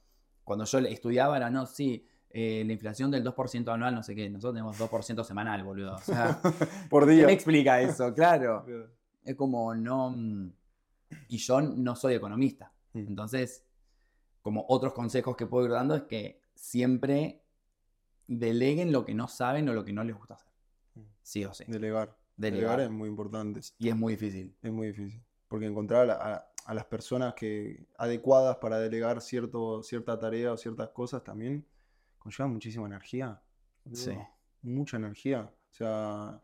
cuando 0.43 0.63
yo 0.63 0.77
estudiaba 0.77 1.37
era, 1.37 1.49
no, 1.49 1.65
sí, 1.65 2.05
eh, 2.29 2.61
la 2.63 2.71
inflación 2.71 3.09
del 3.09 3.23
2% 3.23 3.73
anual, 3.73 3.95
no 3.95 4.03
sé 4.03 4.13
qué, 4.13 4.29
nosotros 4.29 4.53
tenemos 4.53 4.79
2% 4.79 5.23
semanal, 5.23 5.63
boludo. 5.63 5.95
O 5.95 5.97
sea, 5.97 6.39
Por 6.89 7.05
¿quién 7.05 7.17
día. 7.17 7.25
me 7.25 7.33
explica 7.33 7.81
eso? 7.81 8.13
Claro. 8.15 8.63
Es 9.23 9.35
como 9.35 9.73
no... 9.73 10.15
Y 11.29 11.37
yo 11.37 11.61
no 11.61 11.95
soy 11.95 12.13
economista. 12.13 12.71
Mm. 12.93 12.99
Entonces, 12.99 13.65
como 14.43 14.65
otros 14.69 14.93
consejos 14.93 15.35
que 15.35 15.47
puedo 15.47 15.65
ir 15.65 15.71
dando 15.71 15.95
es 15.95 16.03
que 16.03 16.41
siempre 16.53 17.41
deleguen 18.27 18.91
lo 18.91 19.03
que 19.03 19.15
no 19.15 19.27
saben 19.27 19.67
o 19.67 19.73
lo 19.73 19.83
que 19.83 19.93
no 19.93 20.03
les 20.03 20.15
gusta 20.15 20.35
hacer. 20.35 20.51
Mm. 20.93 21.01
Sí 21.23 21.43
o 21.43 21.55
sí. 21.55 21.63
Delegar. 21.67 22.22
Delegar. 22.37 22.79
Es 22.81 22.89
muy 22.91 23.09
importante. 23.09 23.61
Y 23.77 23.89
es 23.89 23.95
muy 23.95 24.13
difícil. 24.13 24.55
Es 24.61 24.71
muy 24.71 24.87
difícil. 24.87 25.23
Porque 25.47 25.65
encontrar 25.67 26.09
a, 26.09 26.13
a- 26.35 26.47
a 26.65 26.73
las 26.73 26.85
personas 26.85 27.33
que, 27.33 27.85
adecuadas 27.97 28.55
para 28.57 28.79
delegar 28.79 29.19
cierto, 29.21 29.83
cierta 29.83 30.17
tarea 30.17 30.53
o 30.53 30.57
ciertas 30.57 30.89
cosas 30.89 31.21
también 31.23 31.67
conlleva 32.17 32.47
muchísima 32.47 32.85
energía. 32.87 33.41
Sí. 33.91 34.13
Mucha 34.61 34.95
energía. 34.97 35.41
O 35.71 35.73
sea, 35.73 36.41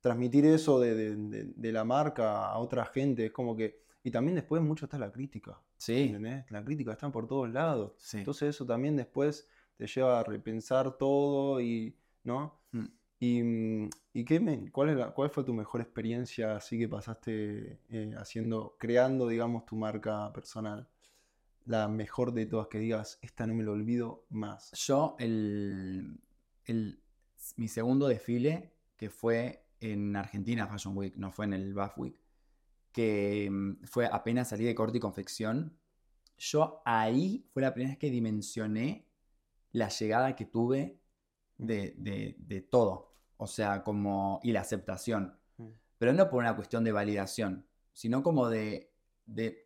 transmitir 0.00 0.44
eso 0.44 0.80
de, 0.80 0.94
de- 0.94 1.16
de- 1.16 1.44
de 1.54 1.72
la 1.72 1.84
marca 1.84 2.46
a 2.46 2.58
otra 2.58 2.84
gente 2.84 3.26
es 3.26 3.32
como 3.32 3.56
que. 3.56 3.80
Y 4.02 4.10
también 4.10 4.34
después 4.34 4.60
mucho 4.62 4.86
está 4.86 4.98
la 4.98 5.12
crítica. 5.12 5.60
Sí. 5.76 6.04
¿Entendés? 6.06 6.50
La 6.50 6.64
crítica 6.64 6.92
está 6.92 7.10
por 7.12 7.26
todos 7.28 7.48
lados. 7.50 7.92
Sí. 7.98 8.18
Entonces 8.18 8.48
eso 8.56 8.66
también 8.66 8.96
después 8.96 9.46
te 9.76 9.86
lleva 9.86 10.18
a 10.20 10.24
repensar 10.24 10.96
todo 10.98 11.60
y, 11.60 11.96
¿no? 12.24 12.58
Mm. 12.72 12.86
Y, 13.20 13.42
mm, 13.42 13.90
¿y 14.14 14.24
qué 14.24 14.40
me- 14.40 14.70
cuál, 14.72 14.90
es 14.90 14.96
la- 14.96 15.12
cuál 15.12 15.30
fue 15.30 15.44
tu 15.44 15.52
mejor 15.54 15.80
experiencia 15.82 16.56
así 16.56 16.78
que 16.78 16.88
pasaste 16.88 17.78
eh, 17.90 18.14
haciendo, 18.18 18.76
creando, 18.78 19.28
digamos, 19.28 19.66
tu 19.66 19.76
marca 19.76 20.32
personal? 20.32 20.88
La 21.66 21.88
mejor 21.88 22.32
de 22.34 22.46
todas 22.46 22.68
que 22.68 22.78
digas, 22.80 23.18
esta 23.22 23.46
no 23.46 23.54
me 23.54 23.64
lo 23.64 23.72
olvido 23.72 24.26
más. 24.30 24.72
Yo, 24.86 25.16
el, 25.20 26.18
el- 26.66 27.00
mi 27.56 27.68
segundo 27.68 28.08
desfile, 28.08 28.72
que 28.96 29.10
fue 29.10 29.64
en 29.80 30.16
Argentina 30.16 30.66
Fashion 30.68 30.96
Week, 30.96 31.16
no 31.16 31.32
fue 31.32 31.46
en 31.46 31.54
el 31.54 31.74
BAF 31.74 31.98
Week, 31.98 32.16
que 32.92 33.48
mm, 33.50 33.84
fue 33.86 34.06
apenas 34.10 34.48
salí 34.50 34.64
de 34.64 34.74
corte 34.74 34.98
y 34.98 35.00
confección, 35.00 35.76
yo 36.38 36.82
ahí 36.86 37.46
fue 37.52 37.62
la 37.62 37.74
primera 37.74 37.92
vez 37.92 37.98
que 37.98 38.10
dimensioné 38.10 39.06
la 39.72 39.88
llegada 39.88 40.36
que 40.36 40.46
tuve 40.46 40.98
de, 41.58 41.94
de- 41.98 42.36
de 42.38 42.62
todo. 42.62 43.09
O 43.42 43.46
sea, 43.46 43.82
como. 43.82 44.38
y 44.42 44.52
la 44.52 44.60
aceptación. 44.60 45.34
Mm. 45.56 45.68
Pero 45.98 46.12
no 46.12 46.28
por 46.28 46.40
una 46.40 46.54
cuestión 46.56 46.84
de 46.84 46.92
validación, 46.92 47.66
sino 47.92 48.22
como 48.22 48.48
de, 48.48 48.92
de, 49.26 49.64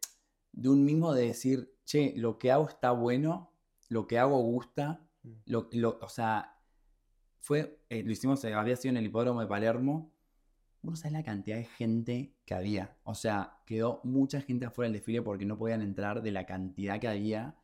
de 0.52 0.68
un 0.68 0.84
mismo 0.84 1.12
de 1.12 1.26
decir, 1.26 1.74
che, 1.84 2.12
lo 2.16 2.38
que 2.38 2.52
hago 2.52 2.68
está 2.68 2.92
bueno, 2.92 3.52
lo 3.88 4.06
que 4.06 4.18
hago 4.18 4.38
gusta, 4.40 5.00
Mm. 5.24 5.32
lo, 5.46 5.68
lo- 5.72 5.98
o 6.02 6.08
sea, 6.08 6.58
fue, 7.38 7.80
eh, 7.88 8.02
lo 8.02 8.12
hicimos, 8.12 8.44
eh, 8.44 8.52
había 8.54 8.76
sido 8.76 8.90
en 8.90 8.98
el 8.98 9.06
hipódromo 9.06 9.40
de 9.40 9.46
Palermo. 9.46 10.12
Vos 10.82 10.90
no 10.92 10.96
sabés 10.96 11.12
la 11.14 11.22
cantidad 11.22 11.56
de 11.56 11.64
gente 11.64 12.34
que 12.44 12.54
había. 12.54 12.96
O 13.04 13.14
sea, 13.14 13.58
quedó 13.64 14.00
mucha 14.04 14.40
gente 14.42 14.66
afuera 14.66 14.87
del 14.88 14.98
desfile 14.98 15.22
porque 15.22 15.46
no 15.46 15.56
podían 15.56 15.80
entrar 15.82 16.22
de 16.22 16.30
la 16.30 16.44
cantidad 16.46 17.00
que 17.00 17.08
había. 17.08 17.56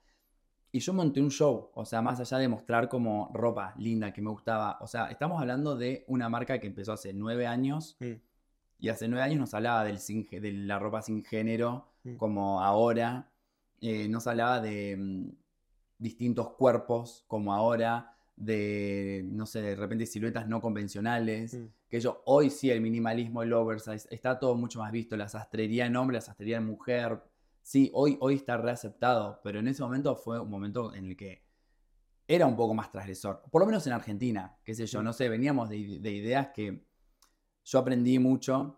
Y 0.72 0.78
yo 0.80 0.92
monté 0.92 1.20
un 1.20 1.30
show, 1.30 1.70
o 1.74 1.84
sea, 1.84 2.00
más 2.00 2.20
allá 2.20 2.38
de 2.38 2.46
mostrar 2.48 2.88
como 2.88 3.30
ropa 3.34 3.74
linda 3.76 4.12
que 4.12 4.22
me 4.22 4.30
gustaba. 4.30 4.78
O 4.80 4.86
sea, 4.86 5.06
estamos 5.10 5.40
hablando 5.40 5.76
de 5.76 6.04
una 6.06 6.28
marca 6.28 6.58
que 6.60 6.68
empezó 6.68 6.92
hace 6.92 7.12
nueve 7.12 7.46
años 7.46 7.96
Mm. 7.98 8.12
y 8.78 8.88
hace 8.88 9.08
nueve 9.08 9.24
años 9.24 9.40
nos 9.40 9.52
hablaba 9.54 9.82
del 9.84 9.98
sin 9.98 10.24
gé- 10.26 10.40
de 10.40 10.52
la 10.52 10.78
ropa 10.78 11.02
sin 11.02 11.24
género, 11.24 11.88
Mm. 12.04 12.16
como 12.16 12.62
ahora. 12.62 13.28
Eh, 13.80 14.08
nos 14.08 14.26
hablaba 14.28 14.60
de 14.60 14.96
mm, 14.96 15.28
distintos 15.98 16.50
cuerpos, 16.50 17.24
como 17.26 17.52
ahora. 17.52 18.14
De, 18.36 19.22
no 19.26 19.44
sé, 19.44 19.60
de 19.60 19.76
repente 19.76 20.06
siluetas 20.06 20.48
no 20.48 20.60
convencionales. 20.62 21.58
Que 21.90 22.00
yo, 22.00 22.22
hoy 22.24 22.48
sí, 22.48 22.70
el 22.70 22.80
minimalismo, 22.80 23.42
el 23.42 23.52
oversize, 23.52 24.08
está 24.10 24.38
todo 24.38 24.54
mucho 24.54 24.78
más 24.78 24.92
visto. 24.92 25.14
La 25.16 25.28
sastrería 25.28 25.84
en 25.86 25.96
hombre, 25.96 26.14
la 26.14 26.20
sastrería 26.22 26.56
en 26.58 26.64
mujer. 26.66 27.20
Sí, 27.62 27.90
hoy, 27.94 28.16
hoy 28.20 28.34
está 28.36 28.56
reaceptado, 28.56 29.40
pero 29.44 29.58
en 29.60 29.68
ese 29.68 29.82
momento 29.82 30.16
fue 30.16 30.40
un 30.40 30.50
momento 30.50 30.94
en 30.94 31.06
el 31.06 31.16
que 31.16 31.44
era 32.26 32.46
un 32.46 32.56
poco 32.56 32.74
más 32.74 32.90
transgresor. 32.90 33.42
Por 33.50 33.60
lo 33.62 33.66
menos 33.66 33.86
en 33.86 33.92
Argentina, 33.92 34.56
qué 34.64 34.74
sé 34.74 34.86
yo, 34.86 35.02
no 35.02 35.12
sé, 35.12 35.28
veníamos 35.28 35.68
de, 35.68 35.76
ide- 35.76 35.98
de 36.00 36.10
ideas 36.12 36.48
que 36.54 36.84
yo 37.64 37.78
aprendí 37.78 38.18
mucho 38.18 38.76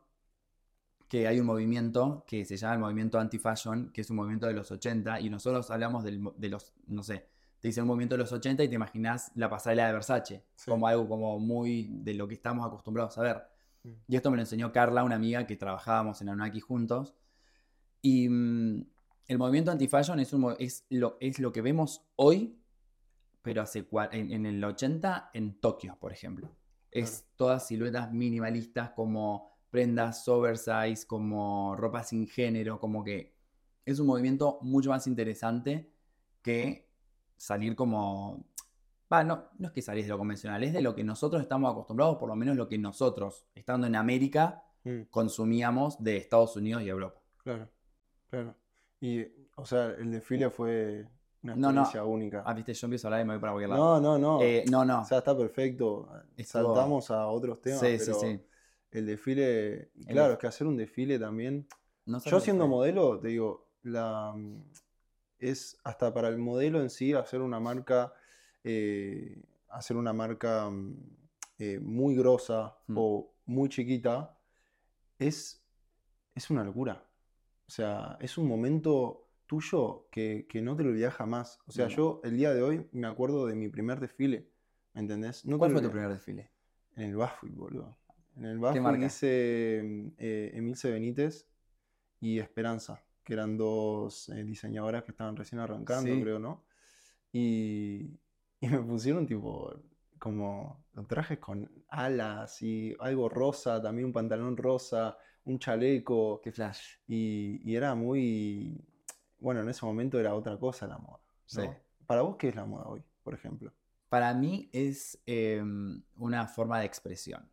que 1.08 1.26
hay 1.28 1.38
un 1.40 1.46
movimiento 1.46 2.24
que 2.26 2.44
se 2.46 2.56
llama 2.56 2.74
el 2.74 2.80
movimiento 2.80 3.18
anti-fashion, 3.20 3.90
que 3.92 4.00
es 4.00 4.08
un 4.10 4.16
movimiento 4.16 4.46
de 4.46 4.54
los 4.54 4.70
80, 4.70 5.20
y 5.20 5.28
nosotros 5.28 5.70
hablamos 5.70 6.02
del 6.04 6.22
de 6.36 6.48
los, 6.48 6.72
no 6.86 7.02
sé, 7.02 7.28
te 7.60 7.68
dicen 7.68 7.82
un 7.82 7.88
movimiento 7.88 8.14
de 8.14 8.22
los 8.22 8.32
80 8.32 8.64
y 8.64 8.68
te 8.68 8.74
imaginas 8.74 9.30
la 9.34 9.50
pasarela 9.50 9.86
de 9.86 9.92
Versace, 9.92 10.44
Sí. 10.56 10.70
como 10.70 10.86
algo 10.86 11.06
como 11.08 11.38
muy 11.38 11.88
de 11.92 12.14
lo 12.14 12.26
que 12.26 12.34
estamos 12.34 12.66
acostumbrados 12.66 13.18
a 13.18 13.22
ver. 13.22 13.42
Mm. 13.84 13.90
Y 14.08 14.16
esto 14.16 14.30
me 14.30 14.36
lo 14.38 14.42
enseñó 14.42 14.72
Carla, 14.72 15.04
una 15.04 15.16
amiga 15.16 15.46
que 15.46 15.56
trabajábamos 15.56 16.20
en 16.22 16.30
Anunnaki 16.30 16.60
juntos. 16.60 17.14
Y 18.02 18.28
mm, 18.28 18.84
el 19.28 19.38
movimiento 19.38 19.70
anti-fashion 19.70 20.20
es, 20.20 20.32
un 20.32 20.40
mo- 20.42 20.56
es, 20.58 20.84
lo, 20.90 21.16
es 21.20 21.38
lo 21.38 21.52
que 21.52 21.62
vemos 21.62 22.04
hoy, 22.16 22.58
pero 23.42 23.62
hace 23.62 23.86
en, 24.12 24.32
en 24.32 24.46
el 24.46 24.62
80 24.62 25.30
en 25.32 25.60
Tokio, 25.60 25.96
por 25.98 26.12
ejemplo. 26.12 26.50
Es 26.90 27.26
todas 27.36 27.66
siluetas 27.66 28.12
minimalistas 28.12 28.90
como 28.90 29.50
prendas 29.70 30.28
oversize, 30.28 31.06
como 31.06 31.74
ropa 31.76 32.02
sin 32.02 32.26
género, 32.26 32.78
como 32.78 33.02
que 33.02 33.34
es 33.86 33.98
un 33.98 34.06
movimiento 34.06 34.58
mucho 34.62 34.90
más 34.90 35.06
interesante 35.06 35.90
que 36.42 36.88
salir 37.36 37.74
como... 37.74 38.44
Va, 39.12 39.24
no, 39.24 39.48
no 39.58 39.68
es 39.68 39.72
que 39.72 39.82
salís 39.82 40.04
de 40.06 40.10
lo 40.10 40.18
convencional, 40.18 40.62
es 40.64 40.72
de 40.72 40.80
lo 40.82 40.94
que 40.94 41.04
nosotros 41.04 41.42
estamos 41.42 41.70
acostumbrados, 41.70 42.16
por 42.16 42.28
lo 42.28 42.36
menos 42.36 42.56
lo 42.56 42.66
que 42.68 42.78
nosotros, 42.78 43.46
estando 43.54 43.86
en 43.86 43.94
América, 43.96 44.64
Mm. 44.84 45.02
consumíamos 45.10 46.02
de 46.02 46.16
Estados 46.16 46.56
Unidos 46.56 46.82
y 46.82 46.88
Europa. 46.88 47.20
Claro, 47.44 47.68
claro. 48.32 48.54
Y, 49.00 49.24
o 49.56 49.66
sea, 49.66 49.86
el 49.98 50.10
desfile 50.10 50.48
fue 50.50 51.06
una 51.42 51.54
No, 51.56 51.72
no. 51.72 51.80
experiencia 51.82 52.04
única. 52.04 52.42
Ah, 52.46 52.54
viste, 52.54 52.72
yo 52.72 52.86
empiezo 52.86 53.06
a 53.06 53.08
hablar 53.08 53.20
y 53.20 53.24
me 53.28 53.34
voy 53.34 53.40
para 53.40 53.52
cualquier 53.52 53.70
lado. 53.70 54.00
No, 54.00 54.18
no, 54.18 54.18
no. 54.18 54.42
Eh, 54.42 54.64
no, 54.70 54.84
no. 54.84 55.02
O 55.02 55.04
sea, 55.04 55.18
está 55.18 55.36
perfecto. 55.36 56.08
Estuvo- 56.36 56.74
Saltamos 56.74 57.10
a 57.10 57.26
otros 57.26 57.60
temas, 57.60 57.80
sí, 57.80 57.98
sí, 57.98 58.04
pero 58.06 58.20
sí. 58.20 58.40
el 58.92 59.06
desfile, 59.06 59.90
El 59.96 60.06
claro, 60.06 60.32
es 60.34 60.38
que 60.38 60.46
hacer 60.46 60.66
un 60.66 60.76
desfile 60.76 61.18
también. 61.18 61.66
No 62.06 62.20
Yo 62.20 62.40
siendo 62.40 62.66
modelo, 62.68 63.18
te 63.20 63.28
digo, 63.28 63.68
la 63.82 64.34
es 65.38 65.76
hasta 65.82 66.14
para 66.14 66.28
el 66.28 66.38
modelo 66.38 66.80
en 66.80 66.88
sí 66.88 67.12
hacer 67.14 67.40
una 67.40 67.58
marca, 67.58 68.12
eh, 68.62 69.42
hacer 69.68 69.96
una 69.96 70.12
marca 70.12 70.70
eh, 71.58 71.78
muy 71.80 72.14
grosa 72.16 72.76
Mm. 72.86 72.94
o 72.98 73.32
muy 73.46 73.68
chiquita, 73.68 74.36
es, 75.18 75.60
es 76.34 76.50
una 76.50 76.62
locura. 76.64 77.04
O 77.66 77.70
sea, 77.70 78.16
es 78.20 78.38
un 78.38 78.46
momento 78.46 79.28
tuyo 79.46 80.08
que, 80.10 80.46
que 80.48 80.62
no 80.62 80.76
te 80.76 80.82
lo 80.82 80.90
olvidas 80.90 81.14
jamás. 81.14 81.58
O 81.66 81.72
sea, 81.72 81.86
No. 81.86 81.90
yo 81.96 82.20
el 82.24 82.36
día 82.36 82.52
de 82.54 82.62
hoy 82.62 82.88
me 82.92 83.06
acuerdo 83.06 83.46
de 83.46 83.54
mi 83.54 83.68
primer 83.68 84.00
desfile, 84.00 84.48
¿me 84.94 85.00
entendés? 85.00 85.44
No 85.44 85.58
¿Cuál 85.58 85.72
fue 85.72 85.82
tu 85.82 85.90
primer 85.90 86.10
desfile? 86.10 86.50
En 86.96 87.10
el 87.10 87.16
Bafui, 87.16 87.50
boludo. 87.50 87.96
En 88.36 88.44
el 88.46 88.58
Bafui 88.58 89.04
hice 89.04 89.82
mm, 89.84 90.08
eh, 90.18 90.50
Emilce 90.54 90.90
Benítez 90.90 91.48
y 92.20 92.38
Esperanza, 92.38 93.02
que 93.24 93.32
eran 93.34 93.56
dos 93.56 94.28
eh, 94.30 94.44
diseñadoras 94.44 95.04
que 95.04 95.12
estaban 95.12 95.36
recién 95.36 95.60
arrancando, 95.60 96.14
Sí. 96.14 96.22
creo, 96.22 96.38
¿no? 96.38 96.64
Y, 97.32 98.18
y 98.60 98.68
me 98.68 98.78
pusieron 98.80 99.26
tipo 99.26 99.74
como 100.18 100.84
los 100.94 101.08
trajes 101.08 101.38
con 101.38 101.68
alas 101.88 102.62
y 102.62 102.94
algo 103.00 103.28
rosa, 103.28 103.82
también 103.82 104.06
un 104.06 104.12
pantalón 104.12 104.56
rosa, 104.56 105.16
un 105.44 105.58
chaleco. 105.58 106.40
Qué 106.42 106.52
flash. 106.52 106.96
Y, 107.06 107.60
y 107.64 107.76
era 107.76 107.94
muy... 107.94 108.84
Bueno, 109.38 109.60
en 109.60 109.68
ese 109.68 109.84
momento 109.84 110.18
era 110.18 110.34
otra 110.34 110.56
cosa 110.56 110.86
la 110.86 110.98
moda. 110.98 111.20
¿no? 111.54 111.62
Sí. 111.62 111.68
Para 112.06 112.22
vos, 112.22 112.36
¿qué 112.36 112.48
es 112.48 112.56
la 112.56 112.64
moda 112.64 112.84
hoy, 112.86 113.02
por 113.22 113.34
ejemplo? 113.34 113.72
Para 114.08 114.34
mí 114.34 114.68
es 114.72 115.18
em, 115.24 116.02
una 116.16 116.46
forma 116.46 116.78
de 116.80 116.84
expresión. 116.84 117.48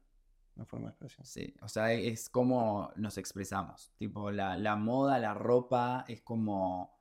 una 0.56 0.65
forma 0.65 0.88
de 0.88 0.91
expresión. 0.91 1.25
Sí, 1.25 1.56
o 1.62 1.69
sea, 1.69 1.93
es 1.93 2.30
como 2.30 2.91
nos 2.97 3.17
expresamos. 3.17 3.93
Tipo, 3.97 4.30
la, 4.32 4.58
la 4.58 4.75
moda, 4.75 5.19
la 5.19 5.34
ropa, 5.34 6.04
es 6.08 6.21
como. 6.21 6.99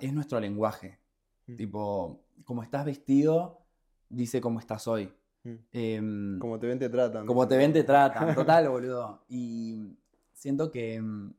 es 0.00 0.12
nuestro 0.12 0.40
lenguaje. 0.40 0.98
Mm. 1.46 1.54
Tipo, 1.54 2.24
como 2.44 2.64
estás 2.64 2.84
vestido, 2.84 3.62
dice 4.08 4.40
cómo 4.40 4.58
estás 4.58 4.88
hoy. 4.88 5.12
Mm. 5.46 5.54
Em, 5.72 6.38
Como 6.38 6.58
te 6.58 6.66
ven, 6.66 6.78
te 6.78 6.88
tratan. 6.88 7.26
como 7.26 7.46
te 7.46 7.56
ven, 7.56 7.72
te 7.72 7.84
tratan. 7.84 8.34
Total, 8.34 8.68
boludo. 8.68 9.24
Y 9.28 9.96
siento 10.32 10.70
que. 10.70 11.00
mm, 11.00 11.34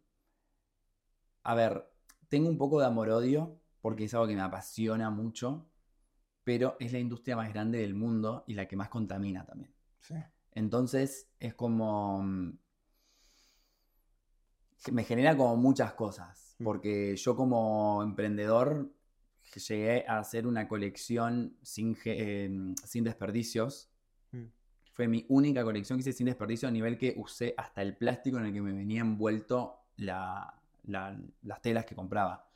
A 1.43 1.55
ver, 1.55 1.89
tengo 2.29 2.49
un 2.49 2.57
poco 2.57 2.79
de 2.79 2.85
amor-odio, 2.85 3.59
porque 3.81 4.05
es 4.05 4.13
algo 4.13 4.27
que 4.27 4.35
me 4.35 4.41
apasiona 4.41 5.09
mucho, 5.09 5.65
pero 6.43 6.75
es 6.79 6.91
la 6.93 6.99
industria 6.99 7.35
más 7.35 7.51
grande 7.53 7.79
del 7.79 7.93
mundo 7.95 8.43
y 8.47 8.53
la 8.53 8.67
que 8.67 8.75
más 8.75 8.89
contamina 8.89 9.45
también. 9.45 9.73
Sí. 9.99 10.15
Entonces 10.51 11.29
es 11.39 11.53
como... 11.53 12.23
que 14.83 14.91
Me 14.91 15.03
genera 15.03 15.35
como 15.35 15.55
muchas 15.57 15.93
cosas, 15.93 16.55
Mm. 16.59 16.63
porque 16.63 17.15
yo 17.17 17.35
como 17.35 18.01
emprendedor 18.03 18.89
llegué 19.69 20.05
a 20.07 20.17
hacer 20.19 20.45
una 20.47 20.67
colección 20.67 21.55
sin, 21.61 21.95
em, 22.05 22.75
sin 22.83 23.03
desperdicios. 23.03 23.89
Fue 24.97 25.07
mi 25.07 25.23
única 25.29 25.63
colección 25.63 25.99
que 25.99 26.01
hice 26.01 26.11
sin 26.11 26.25
desperdicio 26.25 26.67
a 26.67 26.71
nivel 26.71 26.97
que 26.97 27.13
usé 27.17 27.53
hasta 27.55 27.83
el 27.83 27.95
plástico 27.95 28.39
en 28.39 28.45
el 28.47 28.51
que 28.53 28.61
me 28.63 28.73
venía 28.73 29.01
envuelto 29.01 29.75
la- 29.97 30.59
la- 30.85 31.15
las 31.43 31.61
telas 31.61 31.85
que 31.85 31.93
compraba. 31.93 32.49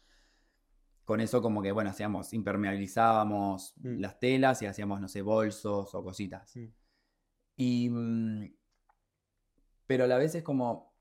Con 1.05 1.21
eso 1.21 1.39
como 1.39 1.61
que, 1.61 1.71
bueno, 1.71 1.91
hacíamos, 1.91 2.33
impermeabilizábamos 2.33 3.75
Mm. 3.77 3.99
las 3.99 4.19
telas 4.19 4.59
y 4.63 4.65
hacíamos, 4.65 4.99
no 4.99 5.07
sé, 5.07 5.21
bolsos 5.21 5.93
o 5.93 6.03
cositas. 6.03 6.55
Mm. 6.55 6.65
Y, 7.57 7.89
mm, 7.91 8.53
pero 9.85 10.05
a 10.05 10.07
la 10.07 10.17
vez 10.17 10.33
es 10.33 10.41
como, 10.41 10.95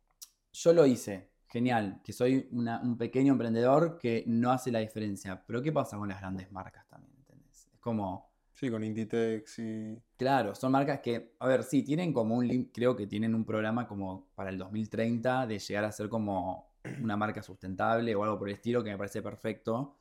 yo 0.52 0.74
lo 0.74 0.84
hice, 0.84 1.30
genial, 1.48 2.02
que 2.04 2.12
soy 2.12 2.48
una- 2.52 2.82
un 2.82 2.98
pequeño 2.98 3.32
emprendedor 3.32 3.96
que 3.96 4.24
no 4.26 4.52
hace 4.52 4.70
la 4.70 4.80
diferencia. 4.80 5.42
Pero 5.46 5.62
¿qué 5.62 5.72
pasa 5.72 5.96
con 5.96 6.06
las 6.10 6.20
grandes 6.20 6.52
marcas 6.52 6.86
también? 6.86 7.14
¿entendés? 7.16 7.70
Es 7.72 7.80
como, 7.80 8.28
Sí, 8.52 8.70
con 8.70 8.84
Inditex 8.84 9.58
y. 9.60 10.02
claro, 10.20 10.54
son 10.54 10.70
marcas 10.72 11.00
que, 11.00 11.34
a 11.38 11.46
ver, 11.46 11.62
sí, 11.64 11.82
tienen 11.82 12.12
como 12.12 12.36
un, 12.36 12.46
lim- 12.46 12.70
creo 12.74 12.94
que 12.94 13.06
tienen 13.06 13.34
un 13.34 13.46
programa 13.46 13.88
como 13.88 14.26
para 14.34 14.50
el 14.50 14.58
2030 14.58 15.46
de 15.46 15.58
llegar 15.58 15.84
a 15.84 15.92
ser 15.92 16.10
como 16.10 16.74
una 17.02 17.16
marca 17.16 17.42
sustentable 17.42 18.14
o 18.14 18.22
algo 18.22 18.38
por 18.38 18.48
el 18.50 18.54
estilo 18.56 18.84
que 18.84 18.90
me 18.90 18.98
parece 18.98 19.22
perfecto. 19.22 19.96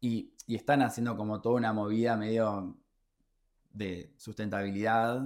Y, 0.00 0.32
y 0.46 0.54
están 0.54 0.82
haciendo 0.82 1.16
como 1.16 1.40
toda 1.40 1.56
una 1.56 1.72
movida 1.72 2.16
medio 2.16 2.76
de 3.72 4.12
sustentabilidad. 4.16 5.24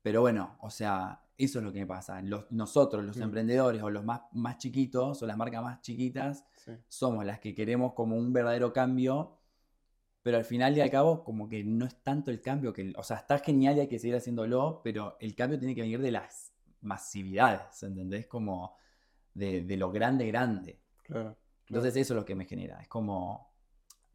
Pero 0.00 0.22
bueno, 0.22 0.56
o 0.60 0.70
sea, 0.70 1.22
eso 1.36 1.58
es 1.58 1.64
lo 1.66 1.70
que 1.72 1.80
me 1.80 1.86
pasa. 1.86 2.22
Los- 2.22 2.50
nosotros, 2.50 3.04
los 3.04 3.18
Mm. 3.18 3.22
emprendedores 3.24 3.82
o 3.82 3.90
los 3.90 4.04
más, 4.04 4.22
más 4.32 4.56
chiquitos 4.56 5.22
o 5.22 5.26
las 5.26 5.36
marcas 5.36 5.62
más 5.62 5.82
chiquitas, 5.82 6.46
Sí. 6.56 6.72
somos 6.88 7.26
las 7.26 7.40
que 7.40 7.54
queremos 7.54 7.92
como 7.92 8.16
un 8.16 8.32
verdadero 8.32 8.72
cambio, 8.72 9.37
pero 10.28 10.36
al 10.36 10.44
final 10.44 10.76
y 10.76 10.82
al 10.82 10.90
cabo 10.90 11.24
como 11.24 11.48
que 11.48 11.64
no 11.64 11.86
es 11.86 12.02
tanto 12.02 12.30
el 12.30 12.42
cambio 12.42 12.70
que, 12.74 12.92
o 12.98 13.02
sea, 13.02 13.16
está 13.16 13.38
genial 13.38 13.78
y 13.78 13.80
hay 13.80 13.88
que 13.88 13.98
seguir 13.98 14.14
haciéndolo, 14.14 14.82
pero 14.84 15.16
el 15.20 15.34
cambio 15.34 15.58
tiene 15.58 15.74
que 15.74 15.80
venir 15.80 16.02
de 16.02 16.10
las 16.10 16.52
masividades, 16.82 17.82
¿entendés? 17.82 18.26
Como 18.26 18.76
de, 19.32 19.62
de 19.62 19.76
lo 19.78 19.90
grande, 19.90 20.26
grande. 20.26 20.82
Claro. 21.02 21.34
Entonces 21.66 21.96
eso 21.96 22.12
es 22.12 22.20
lo 22.20 22.26
que 22.26 22.34
me 22.34 22.44
genera, 22.44 22.78
es 22.82 22.88
como, 22.88 23.54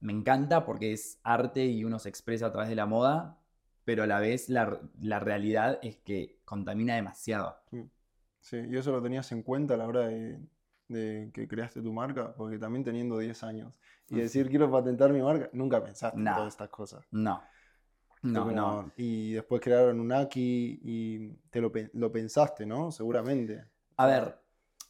me 0.02 0.14
encanta 0.14 0.68
porque 0.68 0.94
es 0.94 1.20
arte 1.24 1.66
y 1.66 1.84
uno 1.84 1.98
se 1.98 2.10
expresa 2.10 2.46
a 2.46 2.52
través 2.52 2.70
de 2.70 2.76
la 2.76 2.86
moda, 2.86 3.42
pero 3.84 4.04
a 4.04 4.06
la 4.06 4.20
vez 4.20 4.50
la, 4.50 4.82
la 5.02 5.20
realidad 5.20 5.80
es 5.82 5.98
que 5.98 6.42
contamina 6.46 6.94
demasiado. 6.94 7.58
Sí, 8.40 8.58
y 8.70 8.78
eso 8.78 8.92
lo 8.92 9.02
tenías 9.02 9.32
en 9.32 9.42
cuenta 9.42 9.74
a 9.74 9.78
la 9.78 9.88
hora 9.88 10.10
de, 10.10 10.40
de 10.94 11.32
que 11.34 11.48
creaste 11.48 11.82
tu 11.82 11.92
marca, 11.92 12.34
porque 12.36 12.58
también 12.58 12.84
teniendo 12.86 13.18
10 13.18 13.44
años 13.44 13.74
y 14.10 14.16
decir 14.18 14.48
quiero 14.50 14.72
patentar 14.72 15.12
mi 15.12 15.22
marca, 15.22 15.50
nunca 15.54 15.84
pensaste 15.84 16.18
en 16.18 16.24
Nah. 16.24 16.36
todas 16.36 16.54
estas 16.54 16.70
cosas. 16.70 17.06
No, 17.12 17.42
no, 18.22 18.40
como- 18.44 18.52
no. 18.56 18.92
Y 18.96 19.34
después 19.34 19.60
crearon 19.62 20.00
un 20.00 20.12
Aki 20.14 20.80
y 20.84 21.30
te 21.50 21.60
lo, 21.60 21.72
pe- 21.72 21.90
lo 21.94 22.12
pensaste, 22.12 22.66
¿no? 22.66 22.92
Seguramente. 22.92 23.66
A 23.98 24.06
ver, 24.08 24.40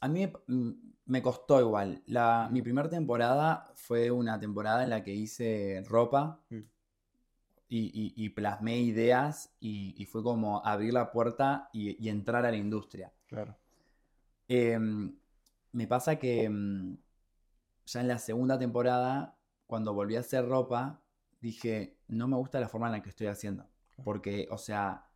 a 0.01 0.07
mí 0.07 0.31
mm, 0.47 0.71
me 1.05 1.21
costó 1.21 1.59
igual. 1.59 2.03
La, 2.07 2.47
mi 2.51 2.61
primera 2.61 2.89
temporada 2.89 3.71
fue 3.75 4.11
una 4.11 4.39
temporada 4.39 4.83
en 4.83 4.89
la 4.91 5.03
que 5.03 5.13
hice 5.13 5.83
ropa 5.87 6.39
Mm. 6.49 6.59
y, 7.69 7.79
y- 7.79 8.13
y 8.25 8.29
plasmé 8.29 8.77
ideas 8.79 9.51
y, 9.59 9.95
y 9.97 10.05
fue 10.05 10.21
como 10.21 10.63
abrir 10.65 10.93
la 10.93 11.11
puerta 11.11 11.69
y, 11.73 12.03
y 12.05 12.09
entrar 12.09 12.45
a 12.45 12.51
la 12.51 12.57
industria. 12.57 13.11
Claro. 13.27 13.55
Em, 14.47 15.15
me 15.73 15.87
pasa 15.87 16.17
que 16.17 16.47
mm, 16.49 16.97
ya 17.85 18.01
en 18.01 18.07
la 18.07 18.17
segunda 18.19 18.57
temporada, 18.57 19.37
cuando 19.67 19.93
volví 19.93 20.15
a 20.15 20.21
hacer 20.21 20.47
ropa, 20.47 21.01
dije, 21.41 21.97
no 22.07 22.27
me 22.27 22.37
gusta 22.37 22.59
la 22.59 22.69
forma 22.69 22.87
en 22.87 22.93
la 22.93 23.03
que 23.03 23.09
estoy 23.09 23.27
haciendo. 23.27 23.67
Porque, 24.03 24.47
o 24.49 24.57
sea, 24.57 25.09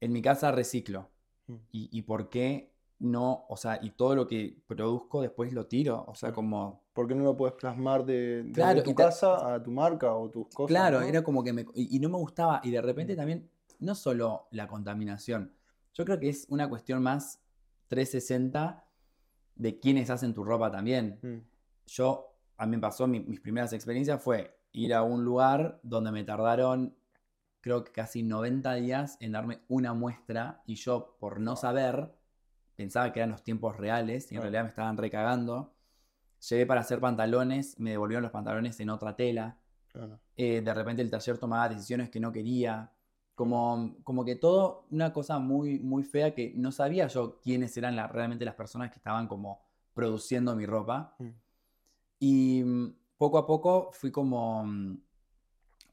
en 0.00 0.12
mi 0.12 0.22
casa 0.22 0.52
reciclo. 0.52 1.10
Mm. 1.46 1.54
¿Y, 1.72 1.98
y 1.98 2.02
por 2.02 2.28
qué 2.30 2.72
no? 3.00 3.44
O 3.48 3.56
sea, 3.56 3.80
y 3.82 3.90
todo 3.90 4.14
lo 4.14 4.26
que 4.26 4.62
produzco 4.66 5.20
después 5.20 5.52
lo 5.52 5.66
tiro. 5.66 6.04
O 6.06 6.14
sea, 6.14 6.32
como... 6.32 6.84
¿Por 6.92 7.08
qué 7.08 7.14
no 7.14 7.24
lo 7.24 7.36
puedes 7.36 7.56
plasmar 7.56 8.04
de, 8.04 8.48
Claro, 8.54 8.82
tu 8.82 8.94
casa 8.94 9.54
a 9.54 9.62
tu 9.62 9.72
marca 9.72 10.14
o 10.14 10.30
tus 10.30 10.48
cosas? 10.48 10.68
Claro, 10.68 11.00
¿no? 11.00 11.06
era 11.06 11.22
como 11.24 11.42
que 11.42 11.52
me... 11.52 11.66
Y, 11.74 11.96
y 11.96 11.98
no 11.98 12.08
me 12.08 12.18
gustaba. 12.18 12.60
Y 12.62 12.70
de 12.70 12.80
repente 12.80 13.14
Mm. 13.14 13.16
también, 13.16 13.50
no 13.80 13.94
solo 13.94 14.46
la 14.52 14.68
contaminación. 14.68 15.52
Yo 15.92 16.04
creo 16.04 16.20
que 16.20 16.28
es 16.28 16.46
una 16.48 16.68
cuestión 16.68 17.02
más 17.02 17.40
360 17.88 18.83
de 19.56 19.78
quiénes 19.80 20.10
hacen 20.10 20.34
tu 20.34 20.44
ropa 20.44 20.70
también. 20.70 21.18
Mm, 21.22 21.38
yo, 21.86 22.34
a 22.56 22.66
mí 22.66 22.76
me 22.76 22.80
pasó, 22.82 23.06
mi- 23.06 23.20
mis 23.20 23.40
primeras 23.40 23.72
experiencias 23.72 24.22
fue 24.22 24.58
ir 24.72 24.94
a 24.94 25.02
un 25.02 25.24
lugar 25.24 25.80
donde 25.82 26.10
me 26.12 26.24
tardaron, 26.24 26.94
creo 27.60 27.84
que 27.84 27.92
casi 27.92 28.22
90 28.22 28.74
días 28.74 29.16
en 29.20 29.32
darme 29.32 29.60
una 29.68 29.94
muestra 29.94 30.62
y 30.66 30.74
yo, 30.74 31.16
por 31.20 31.40
no 31.40 31.56
saber, 31.56 32.12
pensaba 32.76 33.12
que 33.12 33.20
eran 33.20 33.30
los 33.30 33.42
tiempos 33.44 33.76
reales 33.76 34.30
y 34.32 34.34
en 34.36 34.42
realidad 34.42 34.62
me 34.64 34.68
estaban 34.70 34.96
recagando. 34.96 35.72
Llevé 36.48 36.66
para 36.66 36.80
hacer 36.82 37.00
pantalones, 37.00 37.78
me 37.78 37.90
devolvieron 37.90 38.22
los 38.22 38.32
pantalones 38.32 38.78
en 38.80 38.90
otra 38.90 39.16
tela. 39.16 39.56
claro. 39.92 40.18
Eh, 40.36 40.60
de 40.62 40.74
repente 40.74 41.00
el 41.00 41.10
taller 41.10 41.38
tomaba 41.38 41.68
decisiones 41.68 42.10
que 42.10 42.18
no 42.20 42.32
quería. 42.32 42.90
Como, 43.34 43.96
como 44.04 44.24
que 44.24 44.36
todo 44.36 44.86
una 44.90 45.12
cosa 45.12 45.38
muy, 45.38 45.80
muy 45.80 46.04
fea 46.04 46.34
que 46.34 46.52
no 46.54 46.70
sabía 46.70 47.08
yo 47.08 47.40
quiénes 47.40 47.76
eran 47.76 47.96
la- 47.96 48.06
realmente 48.06 48.44
las 48.44 48.54
personas 48.54 48.90
que 48.90 48.98
estaban 48.98 49.26
como 49.26 49.60
produciendo 49.92 50.54
mi 50.54 50.66
ropa. 50.66 51.14
Mm. 51.18 51.28
Y 52.20 52.62
mm, 52.64 52.94
poco 53.18 53.38
a 53.38 53.46
poco 53.46 53.90
fui 53.92 54.10
como 54.12 54.64
mm, 54.64 54.98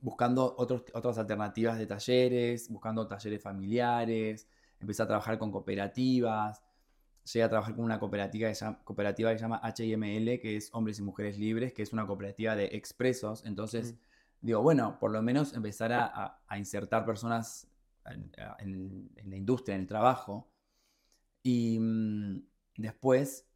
buscando 0.02 0.56
otros, 0.58 0.84
otras 0.94 1.18
alternativas 1.18 1.78
de 1.78 1.86
talleres, 1.88 2.70
buscando 2.70 3.08
talleres 3.08 3.42
familiares, 3.42 4.48
empecé 4.80 5.04
a 5.04 5.08
trabajar 5.08 5.38
con 5.38 5.52
cooperativas, 5.52 6.62
llegué 7.32 7.44
a 7.44 7.50
trabajar 7.50 7.76
con 7.76 7.86
una 7.86 8.00
cooperativa 8.00 8.50
que 8.50 8.56
llama, 8.56 8.80
cooperativa 8.84 9.32
que 9.32 9.38
se 9.38 9.44
llama 9.44 9.62
HML, 9.64 10.40
que 10.40 10.58
es 10.58 10.70
Hombres 10.74 11.00
y 11.00 11.04
Mujeres 11.04 11.38
Libres, 11.38 11.74
que 11.74 11.84
es 11.84 11.94
una 11.94 12.06
cooperativa 12.06 12.56
de 12.56 12.66
expresos. 12.74 13.44
Entonces, 13.46 13.94
Mm. 13.94 13.98
Digo, 14.42 14.62
bueno, 14.62 14.98
por 15.00 15.12
lo 15.12 15.22
menos 15.22 15.54
empezar 15.54 15.92
a, 15.94 16.38
a- 16.48 16.58
insertar 16.58 17.06
personas 17.06 17.68
en, 18.60 19.10
la 19.26 19.36
industria, 19.36 19.76
en 19.76 19.82
el 19.82 19.88
trabajo. 19.88 20.50
Y 21.44 21.80
mm, 21.80 22.42
después 22.78 23.48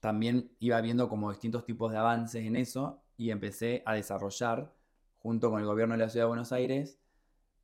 también 0.00 0.50
iba 0.60 0.80
viendo 0.80 1.08
como 1.08 1.30
distintos 1.30 1.64
tipos 1.64 1.90
de 1.92 1.98
avances 1.98 2.44
en 2.44 2.56
eso 2.56 3.02
y 3.16 3.30
empecé 3.30 3.82
a 3.86 3.94
desarrollar, 3.94 4.72
junto 5.18 5.50
con 5.50 5.60
el 5.60 5.66
gobierno 5.66 5.94
de 5.94 5.98
la 6.04 6.08
Ciudad 6.08 6.24
de 6.26 6.28
Buenos 6.28 6.52
Aires, 6.52 6.98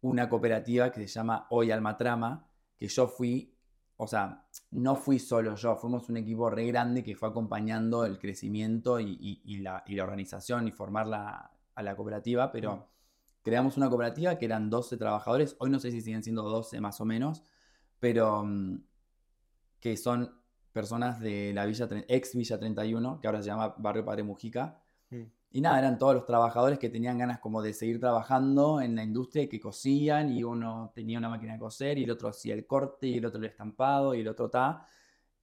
una 0.00 0.28
cooperativa 0.28 0.90
que 0.90 1.00
se 1.00 1.06
llama 1.06 1.46
Hoy 1.50 1.70
Alma 1.70 1.96
Trama, 1.96 2.48
que 2.76 2.88
yo 2.88 3.06
fui, 3.06 3.54
o 3.96 4.06
sea, 4.08 4.44
no 4.72 4.96
fui 4.96 5.18
solo 5.18 5.54
yo, 5.54 5.76
fuimos 5.76 6.08
un 6.08 6.16
equipo 6.16 6.50
re 6.50 6.66
grande 6.66 7.04
que 7.04 7.14
fue 7.14 7.28
acompañando 7.28 8.04
el 8.04 8.18
crecimiento 8.18 8.98
y, 8.98 9.16
y- 9.20 9.42
y 9.44 9.58
la, 9.58 9.84
y 9.86 9.94
la 9.94 10.04
organización 10.04 10.66
y 10.66 10.72
formar 10.72 11.06
la- 11.06 11.50
a 11.74 11.82
la 11.82 11.96
cooperativa, 11.96 12.50
pero 12.52 12.76
Mm. 12.76 12.82
creamos 13.42 13.76
una 13.76 13.88
cooperativa 13.88 14.38
que 14.38 14.44
eran 14.46 14.70
12 14.70 14.96
trabajadores, 14.96 15.56
hoy 15.58 15.70
no 15.70 15.78
sé 15.78 15.90
si 15.90 16.00
siguen 16.00 16.22
siendo 16.22 16.42
12 16.42 16.80
más 16.80 17.00
o 17.00 17.04
menos, 17.04 17.42
pero 17.98 18.44
mm, 18.44 18.82
que 19.80 19.96
son 19.96 20.40
personas 20.72 21.20
de 21.20 21.52
la 21.52 21.66
Villa, 21.66 21.88
ex 22.08 22.34
Villa 22.34 22.58
31, 22.58 23.20
que 23.20 23.26
ahora 23.26 23.42
se 23.42 23.48
llama 23.48 23.74
Barrio 23.78 24.04
Padre 24.04 24.22
Mujica. 24.22 24.80
Mm. 25.10 25.22
Y 25.54 25.60
nada, 25.60 25.78
eran 25.78 25.98
todos 25.98 26.14
los 26.14 26.24
trabajadores 26.24 26.78
que 26.78 26.88
tenían 26.88 27.18
ganas 27.18 27.38
como 27.40 27.60
de 27.60 27.74
seguir 27.74 28.00
trabajando 28.00 28.80
en 28.80 28.96
la 28.96 29.02
industria 29.02 29.42
y 29.42 29.48
que 29.48 29.60
cosían 29.60 30.30
y 30.32 30.42
uno 30.44 30.92
tenía 30.94 31.18
una 31.18 31.28
máquina 31.28 31.52
de 31.52 31.58
coser 31.58 31.98
y 31.98 32.04
el 32.04 32.10
otro 32.10 32.28
hacía 32.28 32.54
el 32.54 32.66
corte 32.66 33.06
y 33.08 33.18
el 33.18 33.26
otro 33.26 33.38
el 33.38 33.44
estampado 33.46 34.14
y 34.14 34.20
el 34.20 34.28
otro 34.28 34.48
ta. 34.48 34.86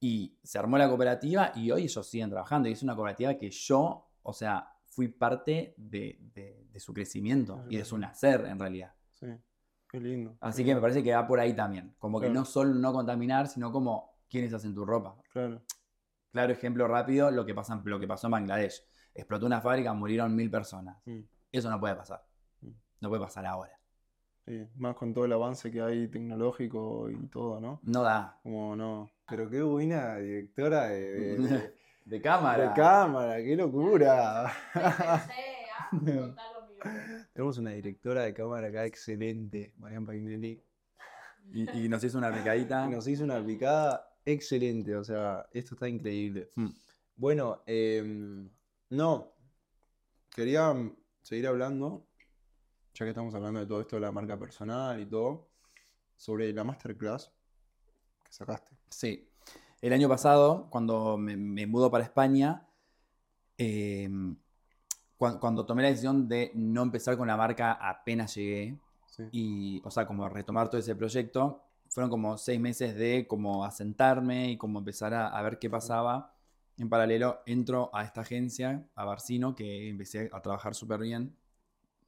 Y 0.00 0.36
se 0.42 0.58
armó 0.58 0.78
la 0.78 0.88
cooperativa 0.88 1.52
y 1.54 1.70
hoy 1.70 1.84
ellos 1.84 2.04
siguen 2.08 2.30
trabajando 2.30 2.68
y 2.68 2.72
es 2.72 2.82
una 2.82 2.96
cooperativa 2.96 3.34
que 3.34 3.50
yo, 3.50 4.08
o 4.22 4.32
sea, 4.32 4.74
fui 4.90 5.08
parte 5.08 5.74
de, 5.76 6.18
de- 6.34 6.66
de 6.70 6.80
su 6.80 6.92
crecimiento 6.92 7.64
y 7.68 7.78
de 7.78 7.84
su 7.84 7.96
nacer 7.98 8.44
en 8.46 8.58
realidad. 8.58 8.92
Sí. 9.14 9.26
Qué 9.88 9.98
lindo. 10.00 10.36
Así 10.40 10.64
que 10.64 10.74
me 10.74 10.80
parece 10.80 11.02
que 11.02 11.12
va 11.14 11.26
por 11.26 11.40
ahí 11.40 11.54
también. 11.54 11.94
Como 11.98 12.20
que 12.20 12.28
no 12.30 12.44
solo 12.44 12.74
no 12.74 12.92
contaminar, 12.92 13.48
sino 13.48 13.72
como 13.72 14.12
quiénes 14.28 14.52
hacen 14.54 14.72
tu 14.74 14.84
ropa. 14.84 15.16
Claro. 15.32 15.62
Claro 16.30 16.52
ejemplo 16.52 16.86
rápido, 16.86 17.30
lo 17.32 17.44
que, 17.44 17.54
pasa, 17.54 17.80
lo 17.84 17.98
que 17.98 18.06
pasó 18.06 18.28
en 18.28 18.32
Bangladesh. 18.32 18.84
Explotó 19.14 19.46
una 19.46 19.60
fábrica, 19.60 19.92
murieron 19.92 20.36
mil 20.36 20.48
personas. 20.48 20.96
Mm, 21.06 21.22
Eso 21.50 21.68
no 21.70 21.80
puede 21.80 21.96
pasar. 21.96 22.24
Mm. 22.60 22.70
No 23.00 23.08
puede 23.08 23.22
pasar 23.22 23.46
ahora. 23.46 23.72
sí. 24.46 24.64
Más 24.76 24.94
con 24.94 25.12
todo 25.12 25.24
el 25.24 25.32
avance 25.32 25.72
que 25.72 25.80
hay 25.82 26.06
tecnológico 26.08 27.10
y 27.10 27.16
todo, 27.26 27.60
¿no? 27.60 27.80
No 27.82 28.02
da. 28.04 28.38
Como 28.44 28.76
no. 28.76 29.10
Pero 29.28 29.50
qué 29.50 29.60
buena 29.62 30.16
directora 30.18 30.84
de, 30.88 31.00
de- 31.10 31.36
de- 31.36 31.74
De 32.10 32.20
cámara. 32.20 32.70
de 32.70 32.74
cámara, 32.74 33.36
qué 33.36 33.54
locura. 33.54 34.52
Tenemos 37.32 37.58
una 37.58 37.70
directora 37.70 38.24
de 38.24 38.34
cámara 38.34 38.66
acá 38.66 38.84
excelente, 38.84 39.72
Marian 39.78 40.04
Pagnelli. 40.04 40.60
Y, 41.52 41.84
y 41.84 41.88
nos 41.88 42.02
hizo 42.02 42.18
una 42.18 42.34
picadita. 42.34 42.88
Nos 42.88 43.06
hizo 43.06 43.22
una 43.22 43.40
picada 43.46 44.12
excelente, 44.24 44.96
o 44.96 45.04
sea, 45.04 45.48
esto 45.52 45.76
está 45.76 45.88
increíble. 45.88 46.50
Mm. 46.56 46.70
Bueno, 47.14 47.62
em, 47.64 48.50
no, 48.88 49.36
quería 50.34 50.74
seguir 51.22 51.46
hablando, 51.46 52.08
ya 52.92 53.06
que 53.06 53.10
estamos 53.10 53.32
hablando 53.36 53.60
de 53.60 53.66
todo 53.66 53.82
esto 53.82 53.94
de 53.94 54.02
la 54.02 54.10
marca 54.10 54.36
personal 54.36 54.98
y 54.98 55.06
todo, 55.06 55.48
sobre 56.16 56.52
la 56.52 56.64
masterclass 56.64 57.30
que 58.24 58.32
sacaste. 58.32 58.76
Sí. 58.88 59.29
El 59.80 59.92
año 59.92 60.08
pasado, 60.08 60.68
cuando 60.70 61.16
me, 61.16 61.36
me 61.36 61.66
mudo 61.66 61.90
para 61.90 62.04
España, 62.04 62.66
eh, 63.58 64.08
cuan- 65.16 65.38
cuando, 65.38 65.64
tomé 65.66 65.82
la 65.82 65.88
decisión 65.88 66.28
de 66.28 66.50
no 66.54 66.82
empezar 66.82 67.16
con 67.16 67.28
la 67.28 67.36
marca 67.36 67.72
apenas 67.72 68.34
llegué, 68.34 68.78
Sí. 69.06 69.24
y, 69.32 69.82
o 69.84 69.90
sea, 69.90 70.06
como 70.06 70.28
retomar 70.28 70.68
todo 70.70 70.80
ese 70.80 70.94
proyecto, 70.94 71.62
fueron 71.88 72.10
como 72.10 72.38
seis 72.38 72.60
meses 72.60 72.94
de 72.94 73.26
como 73.26 73.64
asentarme 73.64 74.50
y 74.52 74.56
como 74.56 74.78
empezar 74.78 75.12
a, 75.14 75.28
a 75.28 75.42
ver 75.42 75.58
qué 75.58 75.68
pasaba. 75.68 76.34
En 76.78 76.88
paralelo, 76.88 77.40
entro 77.46 77.90
a 77.92 78.04
esta 78.04 78.20
agencia, 78.22 78.86
a 78.94 79.04
Barcino, 79.04 79.54
que 79.56 79.88
empecé 79.90 80.30
a 80.32 80.40
trabajar 80.40 80.74
súper 80.74 81.00
bien. 81.00 81.36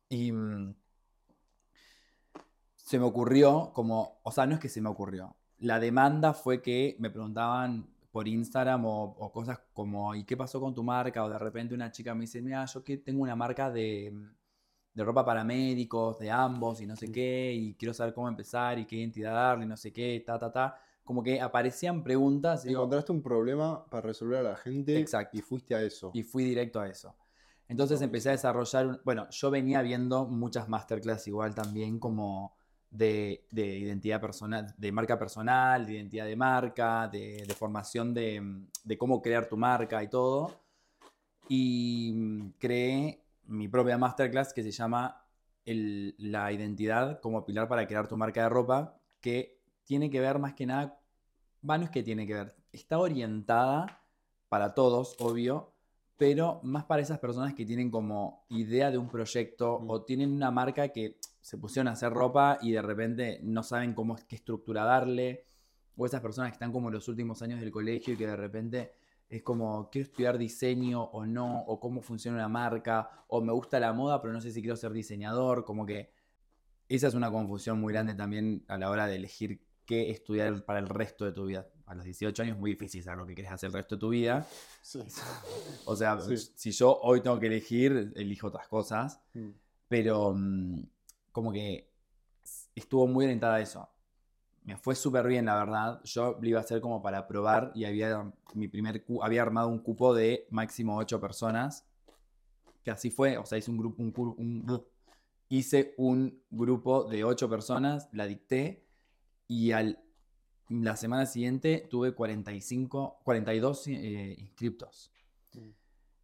Y 0.08 0.30
mm, 0.32 0.74
se 2.76 2.98
me 2.98 3.04
ocurrió 3.04 3.72
como, 3.74 4.18
o 4.22 4.30
sea, 4.32 4.46
no 4.46 4.54
es 4.54 4.60
que 4.60 4.68
se 4.68 4.80
me 4.80 4.88
ocurrió. 4.88 5.34
La 5.62 5.78
demanda 5.80 6.34
fue 6.34 6.60
que 6.60 6.96
me 6.98 7.10
preguntaban 7.10 7.86
por 8.10 8.28
Instagram 8.28 8.84
o, 8.84 9.04
o 9.18 9.32
cosas 9.32 9.60
como, 9.72 10.14
¿y 10.14 10.24
qué 10.24 10.36
pasó 10.36 10.60
con 10.60 10.74
tu 10.74 10.82
marca? 10.82 11.24
O 11.24 11.30
de 11.30 11.38
repente 11.38 11.74
una 11.74 11.90
chica 11.90 12.14
me 12.14 12.22
dice, 12.22 12.42
mira, 12.42 12.64
yo 12.66 12.84
que 12.84 12.98
tengo 12.98 13.22
una 13.22 13.36
marca 13.36 13.70
de, 13.70 14.12
de 14.94 15.04
ropa 15.04 15.24
para 15.24 15.44
médicos, 15.44 16.18
de 16.18 16.30
ambos 16.30 16.80
y 16.80 16.86
no 16.86 16.96
sé 16.96 17.10
qué, 17.10 17.52
y 17.54 17.74
quiero 17.74 17.94
saber 17.94 18.12
cómo 18.12 18.28
empezar 18.28 18.78
y 18.78 18.86
qué 18.86 18.96
identidad 18.96 19.32
darle, 19.34 19.64
no 19.66 19.76
sé 19.76 19.92
qué, 19.92 20.22
ta, 20.26 20.38
ta, 20.38 20.52
ta. 20.52 20.78
Como 21.04 21.22
que 21.22 21.40
aparecían 21.40 22.02
preguntas 22.04 22.64
y 22.64 22.68
digo, 22.68 22.80
Encontraste 22.82 23.12
un 23.12 23.22
problema 23.22 23.84
para 23.86 24.02
resolver 24.08 24.38
a 24.40 24.50
la 24.50 24.56
gente 24.56 24.98
Exacto. 24.98 25.36
y 25.38 25.42
fuiste 25.42 25.74
a 25.74 25.82
eso. 25.82 26.10
y 26.12 26.22
fui 26.24 26.44
directo 26.44 26.80
a 26.80 26.88
eso. 26.88 27.14
Entonces 27.68 28.02
empecé 28.02 28.28
a 28.28 28.32
desarrollar, 28.32 28.86
un- 28.86 29.00
bueno, 29.04 29.28
yo 29.30 29.50
venía 29.50 29.80
viendo 29.82 30.26
muchas 30.26 30.68
masterclass 30.68 31.26
igual 31.28 31.54
también 31.54 31.98
como 31.98 32.54
de, 32.92 33.46
de 33.50 33.78
identidad 33.78 34.20
personal, 34.20 34.72
de 34.76 34.92
marca 34.92 35.18
personal, 35.18 35.86
de 35.86 35.94
identidad 35.94 36.26
de 36.26 36.36
marca, 36.36 37.08
de, 37.08 37.44
de 37.46 37.54
formación 37.54 38.12
de, 38.14 38.40
mm, 38.40 38.66
de 38.84 38.98
cómo 38.98 39.20
crear 39.22 39.48
tu 39.48 39.56
marca 39.56 40.02
y 40.02 40.08
todo. 40.08 40.60
Y 41.48 42.12
mm, 42.14 42.50
creé 42.58 43.24
mi 43.46 43.66
propia 43.68 43.98
masterclass 43.98 44.52
que 44.52 44.62
se 44.62 44.70
llama 44.70 45.24
el- 45.64 46.14
la 46.18 46.52
identidad 46.52 47.20
como 47.20 47.44
pilar 47.44 47.66
para 47.68 47.86
crear 47.86 48.06
tu 48.08 48.16
marca 48.16 48.42
de 48.42 48.48
ropa, 48.50 48.98
que 49.20 49.58
tiene 49.84 50.10
que 50.10 50.20
ver 50.20 50.38
más 50.38 50.54
que 50.54 50.66
nada, 50.66 50.98
va, 51.68 51.78
no 51.78 51.84
es 51.84 51.90
que 51.90 52.02
tiene 52.02 52.26
que 52.26 52.34
ver, 52.34 52.56
está 52.72 52.98
orientada 52.98 54.00
para 54.48 54.74
todos, 54.74 55.16
obvio, 55.18 55.72
pero 56.18 56.60
más 56.62 56.84
para 56.84 57.02
esas 57.02 57.18
personas 57.18 57.54
que 57.54 57.64
tienen 57.64 57.90
como 57.90 58.44
idea 58.50 58.90
de 58.90 58.98
un 58.98 59.08
proyecto 59.08 59.80
Mm. 59.80 59.90
o 59.90 60.02
tienen 60.02 60.30
una 60.32 60.50
marca 60.50 60.88
que 60.88 61.18
se 61.42 61.58
pusieron 61.58 61.88
a 61.88 61.92
hacer 61.92 62.10
ropa 62.12 62.56
y 62.62 62.70
de 62.72 62.80
repente 62.80 63.40
no 63.42 63.62
saben 63.62 63.92
cómo 63.92 64.16
qué 64.26 64.36
estructura 64.36 64.84
darle, 64.84 65.44
o 65.96 66.06
esas 66.06 66.22
personas 66.22 66.50
que 66.50 66.54
están 66.54 66.72
como 66.72 66.88
en 66.88 66.94
los 66.94 67.06
últimos 67.08 67.42
años 67.42 67.60
del 67.60 67.70
colegio 67.70 68.14
y 68.14 68.16
que 68.16 68.26
de 68.26 68.36
repente 68.36 68.92
es 69.28 69.42
como 69.42 69.90
quiero 69.90 70.06
estudiar 70.06 70.38
diseño 70.38 71.02
o 71.02 71.26
no, 71.26 71.60
o 71.66 71.78
cómo 71.80 72.00
funciona 72.00 72.38
una 72.38 72.48
marca, 72.48 73.10
o 73.28 73.42
me 73.42 73.52
gusta 73.52 73.78
la 73.80 73.92
moda, 73.92 74.20
pero 74.22 74.32
no 74.32 74.40
sé 74.40 74.50
si 74.52 74.62
quiero 74.62 74.76
ser 74.76 74.92
diseñador, 74.92 75.64
como 75.64 75.84
que 75.84 76.10
esa 76.88 77.08
es 77.08 77.14
una 77.14 77.30
confusión 77.30 77.80
muy 77.80 77.92
grande 77.92 78.14
también 78.14 78.64
a 78.68 78.78
la 78.78 78.90
hora 78.90 79.06
de 79.06 79.16
elegir 79.16 79.60
qué 79.84 80.10
estudiar 80.10 80.64
para 80.64 80.78
el 80.78 80.88
resto 80.88 81.24
de 81.24 81.32
tu 81.32 81.46
vida. 81.46 81.66
A 81.86 81.94
los 81.94 82.04
18 82.04 82.42
años 82.42 82.54
es 82.54 82.60
muy 82.60 82.70
difícil 82.72 83.02
saber 83.02 83.18
lo 83.18 83.26
que 83.26 83.34
quieres 83.34 83.52
hacer 83.52 83.66
el 83.68 83.72
resto 83.74 83.96
de 83.96 84.00
tu 84.00 84.08
vida. 84.10 84.46
Sí. 84.82 85.00
O 85.86 85.96
sea, 85.96 86.20
Sí. 86.20 86.36
si 86.54 86.70
yo 86.70 86.98
hoy 87.02 87.20
tengo 87.20 87.38
que 87.40 87.46
elegir, 87.48 88.12
elijo 88.14 88.46
otras 88.48 88.68
cosas, 88.68 89.20
Mm. 89.34 89.48
pero 89.88 90.32
mm, 90.34 90.82
como 91.32 91.52
que 91.52 91.90
estuvo 92.74 93.06
muy 93.06 93.24
orientada 93.24 93.56
a 93.56 93.60
eso. 93.60 93.88
Me 94.64 94.76
fue 94.76 94.94
súper 94.94 95.26
bien, 95.26 95.46
la 95.46 95.56
verdad. 95.56 96.00
Yo 96.04 96.38
lo 96.40 96.48
iba 96.48 96.58
a 96.60 96.62
hacer 96.62 96.80
como 96.80 97.02
para 97.02 97.26
probar 97.26 97.72
y 97.74 97.84
había, 97.84 98.32
mi 98.54 98.68
primer, 98.68 99.04
había 99.22 99.42
armado 99.42 99.68
un 99.68 99.80
cupo 99.80 100.14
de 100.14 100.46
máximo 100.50 100.96
8 100.98 101.20
personas. 101.20 101.84
Que 102.84 102.90
así 102.90 103.10
fue, 103.10 103.36
o 103.38 103.44
sea, 103.46 103.58
hice 103.58 103.70
un 103.70 103.78
grupo, 103.78 104.02
un, 104.02 104.12
un- 104.38 104.62
buh. 104.66 104.84
hice 105.48 105.94
un 105.96 106.42
grupo 106.50 107.04
de 107.04 107.24
8 107.24 107.48
personas, 107.48 108.08
la 108.12 108.26
dicté 108.26 108.84
y 109.48 109.72
al, 109.72 110.02
la 110.68 110.96
semana 110.96 111.26
siguiente 111.26 111.86
tuve 111.90 112.12
45, 112.14 113.20
42 113.24 113.86
eh, 113.88 114.34
inscriptos 114.38 115.10
Mm. 115.54 115.68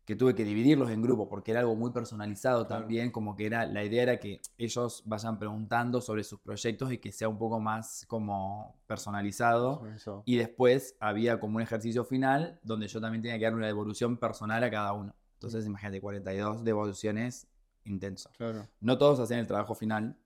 Que 0.08 0.16
tuve 0.16 0.34
que 0.34 0.42
dividirlos 0.42 0.88
en 0.90 1.02
grupos 1.02 1.28
porque 1.28 1.50
era 1.50 1.60
algo 1.60 1.76
muy 1.76 1.90
personalizado 1.90 2.66
Claro. 2.66 2.80
también, 2.80 3.10
como 3.10 3.36
que 3.36 3.44
era, 3.44 3.66
la 3.66 3.84
idea 3.84 4.04
era 4.04 4.18
que 4.18 4.40
ellos 4.56 5.02
vayan 5.04 5.38
preguntando 5.38 6.00
sobre 6.00 6.24
sus 6.24 6.40
proyectos 6.40 6.90
y 6.90 6.96
que 6.96 7.12
sea 7.12 7.28
un 7.28 7.36
poco 7.36 7.60
más 7.60 8.06
como 8.08 8.74
personalizado. 8.86 9.86
Eso. 9.94 10.22
Y 10.24 10.36
después 10.36 10.96
había 10.98 11.38
como 11.38 11.56
un 11.56 11.62
ejercicio 11.62 12.06
final 12.06 12.58
donde 12.62 12.88
yo 12.88 13.02
también 13.02 13.20
tenía 13.20 13.36
que 13.38 13.44
dar 13.44 13.54
una 13.54 13.66
devolución 13.66 14.16
personal 14.16 14.64
a 14.64 14.70
cada 14.70 14.94
uno. 14.94 15.14
Entonces, 15.34 15.66
imagínate, 15.66 16.00
42 16.00 16.64
devoluciones 16.64 17.46
intenso. 17.84 18.30
Claro, 18.38 18.66
No 18.80 18.96
todos 18.96 19.20
hacían 19.20 19.40
el 19.40 19.46
trabajo 19.46 19.74
final. 19.74 20.16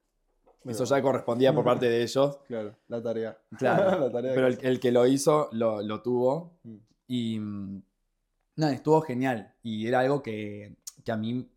Eso 0.64 0.84
ya 0.84 1.02
correspondía 1.02 1.52
por 1.52 1.64
parte 1.64 1.88
de 1.88 2.04
ellos. 2.04 2.38
claro, 2.46 2.76
la 2.86 3.02
tarea. 3.02 3.36
Claro. 3.58 3.98
La 4.06 4.12
tarea 4.12 4.32
Pero 4.32 4.46
el, 4.46 4.58
el 4.62 4.78
que 4.78 4.92
lo 4.92 5.08
hizo, 5.08 5.48
lo, 5.50 5.82
lo 5.82 6.02
tuvo. 6.02 6.60
Mm. 6.62 6.76
Y 7.08 7.40
mm, 7.40 7.82
nada, 8.56 8.72
estuvo 8.72 9.00
genial. 9.02 9.54
Y 9.62 9.86
era 9.86 10.00
algo 10.00 10.22
que, 10.22 10.76
que 11.04 11.12
a 11.12 11.16
mí 11.16 11.48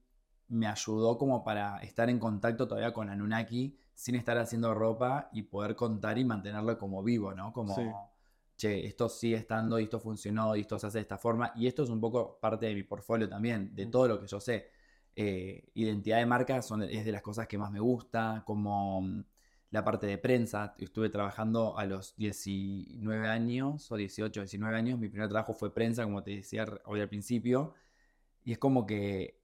me 0.47 0.67
ayudó 0.67 1.17
como 1.17 1.43
para 1.43 1.77
estar 1.79 2.09
en 2.09 2.19
contacto 2.19 2.67
todavía 2.67 2.93
con 2.93 3.09
Anunnaki 3.09 3.75
sin 3.93 4.15
estar 4.15 4.37
haciendo 4.37 4.73
ropa 4.73 5.29
y 5.33 5.43
poder 5.43 5.75
contar 5.75 6.17
y 6.17 6.25
mantenerlo 6.25 6.77
como 6.77 7.01
vivo, 7.03 7.33
¿no? 7.33 7.51
Como, 7.53 7.75
Sí. 7.75 7.81
che, 8.57 8.85
esto 8.85 9.09
sigue 9.09 9.37
estando 9.37 9.79
y 9.79 9.83
esto 9.85 9.99
funcionó 9.99 10.55
y 10.55 10.61
esto 10.61 10.77
se 10.79 10.87
hace 10.87 10.99
de 10.99 11.01
esta 11.03 11.17
forma. 11.17 11.51
Y 11.55 11.67
esto 11.67 11.83
es 11.83 11.89
un 11.89 11.99
poco 11.99 12.37
parte 12.39 12.67
de 12.67 12.75
mi 12.75 12.83
portfolio 12.83 13.27
también, 13.27 13.73
de 13.75 13.85
Mm. 13.87 13.91
todo 13.91 14.07
lo 14.07 14.19
que 14.21 14.27
yo 14.27 14.39
sé. 14.39 14.69
Eh, 15.15 15.69
identidad 15.75 16.17
de 16.17 16.25
marca 16.25 16.61
son, 16.61 16.83
es 16.83 17.05
de 17.05 17.11
las 17.11 17.21
cosas 17.21 17.47
que 17.47 17.57
más 17.57 17.71
me 17.71 17.79
gusta, 17.79 18.43
como 18.45 19.01
mm, 19.01 19.23
la 19.75 19.83
parte 19.83 20.07
de 20.07 20.17
prensa. 20.17 20.73
Estuve 20.77 21.09
trabajando 21.09 21.77
a 21.77 21.85
los 21.85 22.15
19 22.15 23.27
años 23.27 23.91
o 23.91 23.97
18, 23.97 24.41
19 24.41 24.75
años. 24.75 24.97
Mi 24.99 25.09
primer 25.09 25.29
trabajo 25.29 25.53
fue 25.53 25.73
prensa, 25.73 26.03
como 26.03 26.23
te 26.23 26.31
decía 26.31 26.65
hoy 26.85 27.01
al 27.01 27.09
principio. 27.09 27.73
Y 28.43 28.53
es 28.53 28.57
como 28.57 28.85
que 28.85 29.39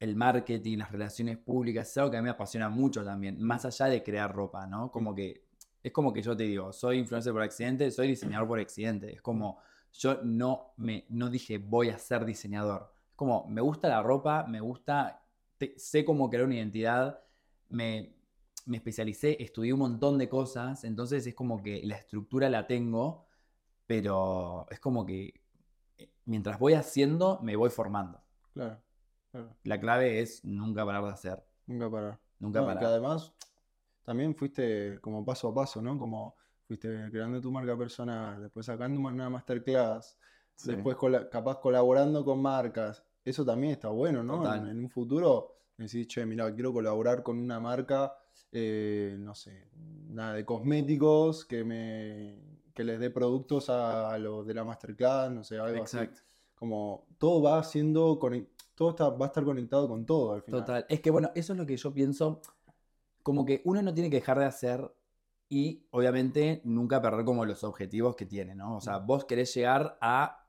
el 0.00 0.16
marketing, 0.16 0.78
las 0.78 0.90
relaciones 0.92 1.38
públicas, 1.38 1.88
es 1.88 1.96
algo 1.98 2.10
que 2.10 2.16
a 2.16 2.20
mí 2.20 2.24
me 2.24 2.30
apasiona 2.30 2.68
mucho 2.68 3.04
también, 3.04 3.40
más 3.42 3.64
allá 3.64 3.86
de 3.86 4.02
crear 4.02 4.34
ropa, 4.34 4.66
¿no? 4.66 4.90
Como 4.90 5.14
que 5.14 5.44
es 5.82 5.92
como 5.92 6.12
que 6.12 6.22
yo 6.22 6.36
te 6.36 6.44
digo, 6.44 6.72
soy 6.72 6.98
influencer 6.98 7.32
por 7.32 7.42
accidente, 7.42 7.90
soy 7.90 8.08
diseñador 8.08 8.48
por 8.48 8.58
accidente. 8.60 9.12
Es 9.14 9.22
como 9.22 9.58
yo 9.92 10.20
no 10.24 10.72
me 10.76 11.06
no 11.10 11.30
dije 11.30 11.58
voy 11.58 11.90
a 11.90 11.98
ser 11.98 12.24
diseñador. 12.24 12.92
Es 13.10 13.16
como 13.16 13.46
me 13.48 13.60
gusta 13.60 13.88
la 13.88 14.02
ropa, 14.02 14.44
me 14.48 14.60
gusta, 14.60 15.22
te- 15.58 15.74
sé 15.78 16.04
cómo 16.04 16.28
crear 16.30 16.46
una 16.46 16.56
identidad, 16.56 17.20
me, 17.68 18.16
me 18.66 18.76
especialicé, 18.76 19.42
estudié 19.42 19.72
un 19.72 19.80
montón 19.80 20.18
de 20.18 20.28
cosas, 20.28 20.84
entonces 20.84 21.26
es 21.26 21.34
como 21.34 21.62
que 21.62 21.82
la 21.84 21.96
estructura 21.96 22.48
la 22.48 22.66
tengo, 22.66 23.26
pero 23.86 24.66
es 24.70 24.78
como 24.80 25.04
que 25.04 25.40
eh, 25.98 26.10
mientras 26.26 26.58
voy 26.58 26.74
haciendo, 26.74 27.38
me 27.42 27.56
voy 27.56 27.70
formando. 27.70 28.22
Claro, 28.54 28.80
claro. 29.30 29.56
La 29.64 29.80
clave 29.80 30.20
es 30.20 30.44
nunca 30.44 30.84
parar 30.84 31.04
de 31.04 31.10
hacer, 31.10 31.44
Nunca 31.66 31.90
parar. 31.90 32.20
nunca 32.38 32.60
No, 32.60 32.66
y 32.66 32.68
que 32.68 32.74
parar. 32.74 32.90
además 32.92 33.32
también 34.04 34.34
fuiste 34.34 34.98
como 35.00 35.24
paso 35.24 35.48
a 35.48 35.54
paso, 35.54 35.80
¿no? 35.82 35.98
Como 35.98 36.34
fuiste 36.66 37.08
creando 37.10 37.40
tu 37.40 37.50
marca 37.50 37.76
personal, 37.76 38.40
después 38.42 38.66
sacando 38.66 39.00
una 39.00 39.28
masterclass, 39.30 40.18
Sí. 40.54 40.72
después 40.72 40.96
capaz 41.30 41.58
colaborando 41.60 42.24
con 42.24 42.40
marcas. 42.42 43.02
Eso 43.24 43.44
también 43.44 43.72
está 43.72 43.88
bueno, 43.88 44.22
¿no? 44.22 44.54
En 44.54 44.78
un 44.78 44.90
futuro 44.90 45.56
decís, 45.76 46.06
che, 46.06 46.24
mira, 46.26 46.52
quiero 46.54 46.72
colaborar 46.72 47.22
con 47.22 47.38
una 47.38 47.58
marca 47.58 48.14
eh, 48.52 49.16
no 49.18 49.34
sé, 49.34 49.68
nada 50.08 50.34
de 50.34 50.44
cosméticos, 50.44 51.44
que 51.44 51.64
me 51.64 52.52
que 52.74 52.84
les 52.84 52.98
dé 52.98 53.10
productos 53.10 53.68
a, 53.68 54.16
los 54.18 54.46
de 54.46 54.54
la 54.54 54.64
masterclass, 54.64 55.30
no 55.30 55.44
sé, 55.44 55.58
algo 55.58 55.84
así. 55.84 55.98
Como 56.54 57.06
todo 57.18 57.42
va 57.42 57.62
siendo, 57.64 58.18
todo 58.74 58.90
está, 58.90 59.10
va 59.10 59.26
a 59.26 59.28
estar 59.28 59.44
conectado 59.44 59.88
con 59.88 60.06
todo 60.06 60.32
al 60.32 60.42
final. 60.42 60.60
Total. 60.60 60.86
Es 60.88 61.00
que 61.00 61.10
bueno, 61.10 61.30
eso 61.34 61.52
es 61.52 61.58
lo 61.58 61.66
que 61.66 61.76
yo 61.76 61.92
pienso. 61.92 62.40
Como 63.22 63.44
que 63.44 63.62
uno 63.64 63.82
no 63.82 63.92
tiene 63.92 64.10
que 64.10 64.16
dejar 64.16 64.38
de 64.38 64.46
hacer 64.46 64.90
y 65.48 65.86
obviamente 65.90 66.62
nunca 66.64 67.02
perder 67.02 67.24
como 67.24 67.44
los 67.44 67.62
objetivos 67.64 68.16
que 68.16 68.26
tiene, 68.26 68.54
¿no? 68.54 68.76
O 68.76 68.80
sea, 68.80 68.98
vos 68.98 69.24
querés 69.24 69.52
llegar 69.54 69.98
a 70.00 70.46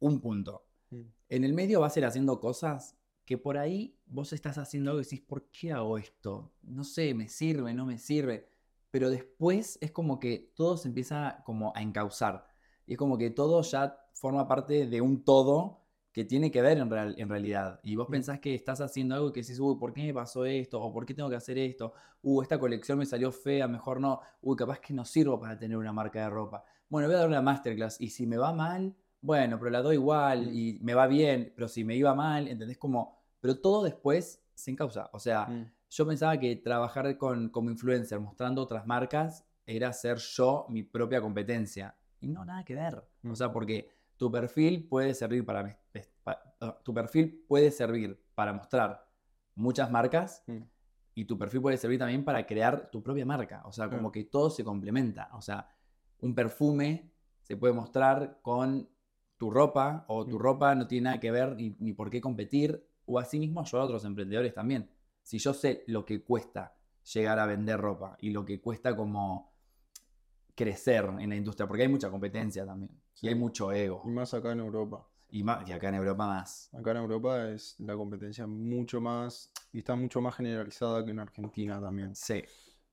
un 0.00 0.20
punto. 0.20 0.66
Mm. 0.90 1.02
En 1.28 1.44
el 1.44 1.54
medio 1.54 1.80
vas 1.80 1.96
a 1.96 2.00
ir 2.00 2.04
haciendo 2.04 2.38
cosas 2.38 2.98
que 3.24 3.38
por 3.38 3.56
ahí 3.58 3.96
vos 4.06 4.32
estás 4.32 4.58
haciendo 4.58 4.90
algo 4.90 5.00
y 5.00 5.04
decís, 5.04 5.20
¿por 5.20 5.48
qué 5.50 5.72
hago 5.72 5.98
esto? 5.98 6.52
No 6.62 6.84
sé, 6.84 7.14
me 7.14 7.28
sirve, 7.28 7.72
no 7.74 7.86
me 7.86 7.98
sirve. 7.98 8.48
Pero 8.90 9.10
después 9.10 9.78
es 9.80 9.90
como 9.92 10.18
que 10.20 10.52
todo 10.54 10.76
se 10.76 10.88
empieza 10.88 11.42
como 11.44 11.72
a 11.74 11.82
encauzar. 11.82 12.46
Y 12.86 12.92
es 12.92 12.98
como 12.98 13.16
que 13.18 13.30
todo 13.30 13.62
ya 13.62 13.98
forma 14.14 14.46
parte 14.48 14.86
de 14.86 15.00
un 15.00 15.24
todo 15.24 15.80
que 16.12 16.24
tiene 16.24 16.50
que 16.50 16.60
ver 16.60 16.76
en, 16.78 16.90
real- 16.90 17.14
en 17.18 17.28
realidad. 17.28 17.80
Y 17.82 17.96
vos 17.96 18.06
pensás 18.10 18.38
que 18.40 18.54
estás 18.54 18.80
haciendo 18.82 19.14
algo 19.14 19.32
que 19.32 19.40
decís, 19.40 19.58
uy, 19.58 19.76
¿por 19.78 19.94
qué 19.94 20.02
me 20.02 20.12
pasó 20.14 20.44
esto? 20.44 20.80
¿O 20.82 20.92
por 20.92 21.06
qué 21.06 21.14
tengo 21.14 21.30
que 21.30 21.36
hacer 21.36 21.56
esto? 21.58 21.94
Uh, 22.22 22.42
esta 22.42 22.58
colección 22.58 22.98
me 22.98 23.06
salió 23.06 23.32
fea, 23.32 23.66
mejor 23.66 23.98
no. 24.00 24.20
Uy, 24.42 24.56
capaz 24.56 24.78
que 24.80 24.92
no 24.92 25.04
sirvo 25.06 25.40
para 25.40 25.58
tener 25.58 25.76
una 25.78 25.92
marca 25.92 26.20
de 26.22 26.28
ropa. 26.30 26.64
Bueno, 26.88 27.08
voy 27.08 27.14
a 27.16 27.20
dar 27.20 27.28
una 27.28 27.40
masterclass. 27.42 27.98
Y 28.00 28.10
si 28.10 28.26
me 28.26 28.36
va 28.36 28.52
mal, 28.52 28.94
bueno, 29.22 29.58
pero 29.58 29.70
la 29.70 29.80
doy 29.82 29.94
igual. 29.94 30.48
Mm. 30.48 30.54
Y 30.54 30.78
me 30.82 30.92
va 30.94 31.06
bien, 31.06 31.52
pero 31.54 31.68
si 31.68 31.84
me 31.84 31.96
iba 31.96 32.14
mal, 32.14 32.46
¿entendés? 32.48 32.76
Como, 32.76 33.22
pero 33.40 33.58
todo 33.58 33.82
después 33.84 34.44
se 34.54 34.70
encausa. 34.70 35.08
O 35.12 35.18
sea, 35.18 35.46
Mm. 35.46 35.70
yo 35.88 36.06
pensaba 36.06 36.36
que 36.38 36.56
trabajar 36.56 37.16
con, 37.16 37.48
como 37.48 37.70
influencer, 37.70 38.20
mostrando 38.20 38.60
otras 38.62 38.86
marcas, 38.86 39.46
era 39.64 39.92
ser 39.92 40.18
yo 40.18 40.66
mi 40.68 40.82
propia 40.82 41.20
competencia. 41.20 41.96
Y 42.20 42.28
no, 42.28 42.44
nada 42.44 42.64
que 42.64 42.74
ver. 42.74 43.02
Mm. 43.22 43.30
O 43.30 43.36
sea, 43.36 43.50
porque 43.52 43.88
tu 44.16 44.30
perfil 44.30 44.86
puede 44.88 45.14
servir 45.14 45.44
para, 45.46 45.78
ah, 46.26 46.78
tu 46.84 46.92
perfil 46.92 47.44
puede 47.48 47.70
servir 47.70 48.20
para 48.34 48.52
mostrar 48.52 49.04
muchas 49.54 49.90
marcas 49.90 50.42
Mm. 50.46 50.62
y 51.14 51.24
tu 51.26 51.36
perfil 51.38 51.60
puede 51.60 51.76
servir 51.76 51.98
también 51.98 52.24
para 52.24 52.46
crear 52.46 52.90
tu 52.90 53.02
propia 53.02 53.24
marca. 53.26 53.62
O 53.66 53.72
sea, 53.72 53.88
como 53.90 54.10
que 54.10 54.24
todo 54.24 54.50
se 54.50 54.64
complementa. 54.64 55.28
O 55.34 55.42
sea, 55.42 55.68
un 56.20 56.34
perfume 56.34 57.10
se 57.42 57.56
puede 57.56 57.72
mostrar 57.74 58.38
con 58.42 58.88
tu 59.42 59.50
ropa 59.50 60.04
o 60.06 60.24
tu 60.24 60.38
ropa 60.38 60.72
no 60.76 60.86
tiene 60.86 61.06
nada 61.06 61.18
que 61.18 61.32
ver 61.32 61.56
ni, 61.56 61.74
ni 61.80 61.92
por 61.92 62.08
qué 62.10 62.20
competir. 62.20 62.86
O 63.06 63.18
asimismo 63.18 63.60
ayudar 63.60 63.80
a 63.82 63.84
otros 63.86 64.04
emprendedores 64.04 64.54
también. 64.54 64.88
Si 65.20 65.38
yo 65.38 65.52
sé 65.52 65.82
lo 65.88 66.04
que 66.04 66.22
cuesta 66.22 66.76
llegar 67.12 67.40
a 67.40 67.46
vender 67.46 67.80
ropa 67.80 68.16
y 68.20 68.30
lo 68.30 68.44
que 68.44 68.60
cuesta 68.60 68.94
como 68.94 69.50
crecer 70.54 71.06
en 71.18 71.28
la 71.30 71.34
industria, 71.34 71.66
porque 71.66 71.82
hay 71.82 71.88
mucha 71.88 72.08
competencia 72.08 72.64
también 72.64 72.92
Sí. 73.14 73.26
y 73.26 73.30
hay 73.30 73.34
mucho 73.34 73.72
ego. 73.72 74.02
Y 74.06 74.10
más 74.10 74.32
acá 74.32 74.52
en 74.52 74.60
Europa. 74.60 75.04
Y, 75.30 75.42
más, 75.42 75.68
y 75.68 75.72
acá 75.72 75.88
en 75.88 75.96
Europa 75.96 76.24
más. 76.24 76.70
Acá 76.72 76.92
en 76.92 76.98
Europa 76.98 77.48
es 77.50 77.74
la 77.80 77.96
competencia 77.96 78.46
mucho 78.46 79.00
más, 79.00 79.50
y 79.72 79.78
está 79.78 79.96
mucho 79.96 80.20
más 80.20 80.36
generalizada 80.36 81.04
que 81.04 81.10
en 81.10 81.18
Argentina 81.18 81.80
también. 81.80 82.14
Sí. 82.14 82.44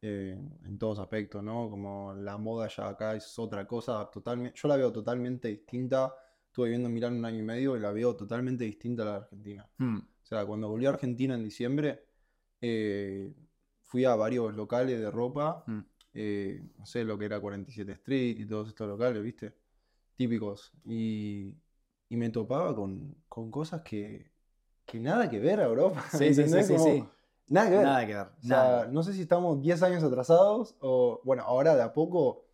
eh, 0.01 0.41
en 0.63 0.77
todos 0.79 0.97
aspectos, 0.97 1.43
¿no? 1.43 1.69
Como 1.69 2.13
la 2.13 2.37
moda 2.37 2.69
ya 2.69 2.87
acá 2.87 3.15
es 3.15 3.37
otra 3.37 3.67
cosa 3.67 4.09
totalmente, 4.09 4.57
yo 4.59 4.67
la 4.69 4.77
veo 4.77 4.91
totalmente 4.91 5.49
distinta. 5.49 6.11
Estuve 6.49 6.65
viviendo 6.67 6.87
en 6.89 6.93
Milán 6.93 7.13
un 7.17 7.25
año 7.25 7.39
y 7.39 7.43
medio 7.43 7.77
y 7.77 7.79
la 7.79 7.91
veo 7.91 8.15
totalmente 8.15 8.63
distinta 8.65 9.03
a 9.03 9.05
la 9.05 9.11
de 9.11 9.17
Argentina. 9.17 9.69
Hmm. 9.77 9.97
O 9.99 10.25
sea, 10.25 10.45
cuando 10.45 10.67
volví 10.69 10.85
a 10.85 10.89
Argentina 10.89 11.35
en 11.35 11.43
diciembre, 11.43 12.03
eh, 12.61 13.33
fui 13.83 14.05
a 14.05 14.15
varios 14.15 14.55
locales 14.55 14.99
de 14.99 15.09
ropa, 15.09 15.63
Mm. 15.67 15.79
eh, 16.13 16.61
no 16.77 16.85
sé, 16.85 17.03
lo 17.03 17.17
que 17.17 17.25
era 17.25 17.39
47 17.39 17.91
Street 17.93 18.39
y 18.39 18.45
todos 18.45 18.67
estos 18.67 18.87
locales, 18.87 19.23
¿viste? 19.23 19.53
Típicos. 20.15 20.71
Y, 20.85 21.55
y 22.09 22.17
me 22.17 22.29
topaba 22.29 22.75
con, 22.75 23.15
con 23.27 23.49
cosas 23.51 23.81
que, 23.81 24.31
que 24.85 24.99
nada 24.99 25.29
que 25.29 25.39
ver 25.39 25.59
a 25.61 25.65
Europa. 25.65 26.03
Sí, 26.11 26.17
sí, 26.33 26.47
sí, 26.47 26.63
sí, 26.63 26.73
Como, 26.73 26.83
sí. 26.85 27.03
Nada 27.47 27.69
que 27.69 27.75
ver. 27.77 27.85
Nada 27.85 28.05
que 28.07 28.13
ver. 28.15 28.27
O 28.27 28.41
sea, 28.47 28.57
nada. 28.57 28.87
no 28.87 29.01
sé 29.03 29.13
si 29.13 29.21
estamos 29.21 29.61
10 29.61 29.81
años 29.83 30.03
atrasados 30.03 30.75
o, 30.81 31.21
bueno, 31.23 31.43
ahora 31.43 31.75
de 31.75 31.81
a 31.83 31.93
poco 31.93 32.45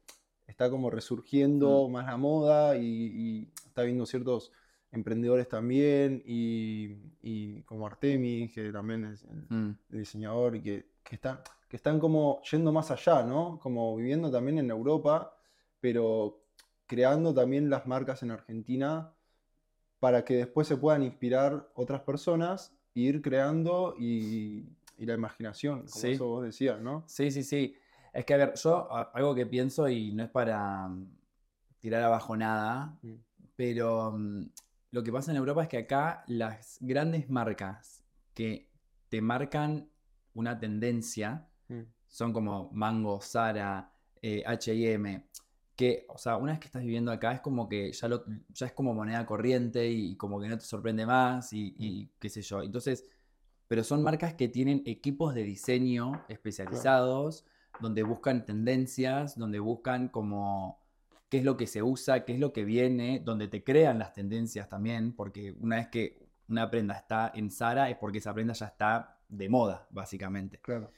está 0.47 0.69
como 0.69 0.89
resurgiendo 0.89 1.89
más 1.89 2.05
la 2.05 2.17
moda 2.17 2.77
y, 2.77 2.85
y 2.85 3.51
está 3.75 3.83
viendo 3.83 4.05
ciertos 4.05 4.53
emprendedores 4.93 5.49
también 5.49 6.23
y, 6.25 6.95
y 7.21 7.61
como 7.63 7.85
Artemis, 7.85 8.53
que 8.53 8.71
también 8.71 9.03
es 9.03 9.23
el, 9.23 9.45
Mm. 9.49 9.77
el 9.91 9.97
diseñador 9.99 10.55
y 10.55 10.61
que, 10.61 10.85
que 11.03 11.15
están, 11.15 11.41
que 11.67 11.75
están 11.75 11.99
como 11.99 12.41
yendo 12.49 12.71
más 12.71 12.89
allá, 12.91 13.23
¿no? 13.23 13.59
Como 13.59 13.93
viviendo 13.97 14.31
también 14.31 14.59
en 14.59 14.69
Europa, 14.71 15.35
pero 15.81 16.39
creando 16.87 17.33
también 17.33 17.69
las 17.69 17.85
marcas 17.85 18.23
en 18.23 18.31
Argentina 18.31 19.11
para 19.99 20.23
que 20.23 20.35
después 20.37 20.69
se 20.69 20.77
puedan 20.77 21.03
inspirar 21.03 21.69
otras 21.75 21.99
personas 22.01 22.73
e 22.95 23.01
ir 23.01 23.21
creando 23.21 23.95
y, 23.99 24.69
y 24.97 25.05
la 25.05 25.15
imaginación, 25.15 25.79
como 25.79 25.89
Sí. 25.89 26.11
eso 26.13 26.27
vos 26.27 26.45
decías, 26.45 26.79
¿no? 26.79 27.03
Sí, 27.07 27.29
sí, 27.29 27.43
sí. 27.43 27.75
Es 28.13 28.23
que, 28.23 28.35
a 28.35 28.37
ver, 28.37 28.53
yo 28.55 28.87
algo 29.13 29.35
que 29.35 29.45
pienso 29.45 29.89
y 29.89 30.13
no 30.13 30.23
es 30.23 30.29
para 30.29 30.87
mm, 30.87 31.07
tirar 31.81 32.03
abajo 32.03 32.37
nada, 32.37 32.97
Mm. 33.01 33.15
Pero 33.55 34.13
mm, 34.17 34.49
lo 34.91 35.03
que 35.03 35.11
pasa 35.11 35.31
en 35.31 35.37
Europa 35.37 35.63
es 35.63 35.69
que 35.69 35.77
acá 35.77 36.23
las 36.27 36.77
grandes 36.81 37.29
marcas 37.29 38.03
que 38.33 38.69
te 39.09 39.21
marcan 39.21 39.89
una 40.33 40.59
tendencia 40.59 41.47
Mm. 41.67 41.81
son 42.07 42.33
como 42.33 42.69
Mango, 42.73 43.19
Zara, 43.21 43.91
eh, 44.21 44.43
H&M, 44.45 45.27
que, 45.75 46.05
o 46.09 46.17
sea, 46.17 46.37
una 46.37 46.53
vez 46.53 46.59
que 46.59 46.67
estás 46.67 46.83
viviendo 46.83 47.11
acá 47.11 47.33
es 47.33 47.41
como 47.41 47.67
que 47.67 47.91
ya, 47.91 48.07
lo, 48.07 48.23
ya 48.49 48.67
es 48.67 48.73
como 48.73 48.93
moneda 48.93 49.25
corriente 49.25 49.89
y, 49.89 50.15
como 50.15 50.39
que 50.39 50.47
no 50.47 50.57
te 50.57 50.65
sorprende 50.65 51.05
más 51.05 51.51
y, 51.53 51.75
y 51.77 52.09
qué 52.19 52.29
sé 52.29 52.41
yo. 52.41 52.61
Entonces, 52.61 53.05
pero 53.67 53.83
son 53.83 54.03
marcas 54.03 54.35
que 54.35 54.47
tienen 54.47 54.83
equipos 54.85 55.33
de 55.33 55.43
diseño 55.43 56.23
especializados, 56.29 57.45
donde 57.81 58.03
buscan 58.03 58.45
tendencias, 58.45 59.37
donde 59.37 59.59
buscan 59.59 60.07
como 60.07 60.79
qué 61.29 61.39
es 61.39 61.43
lo 61.43 61.57
que 61.57 61.67
se 61.67 61.81
usa, 61.83 62.25
qué 62.25 62.33
es 62.33 62.39
lo 62.39 62.53
que 62.53 62.65
viene, 62.65 63.21
donde 63.23 63.47
te 63.47 63.63
crean 63.63 63.99
las 63.99 64.13
tendencias 64.13 64.69
también, 64.69 65.13
porque 65.13 65.53
una 65.59 65.77
vez 65.77 65.87
que 65.87 66.25
una 66.47 66.69
prenda 66.69 66.93
está 66.95 67.31
en 67.33 67.49
Zara 67.49 67.89
es 67.89 67.97
porque 67.97 68.19
esa 68.19 68.33
prenda 68.33 68.53
ya 68.53 68.67
está 68.67 69.19
de 69.27 69.49
moda, 69.49 69.87
básicamente 69.89 70.59
Claro. 70.59 70.91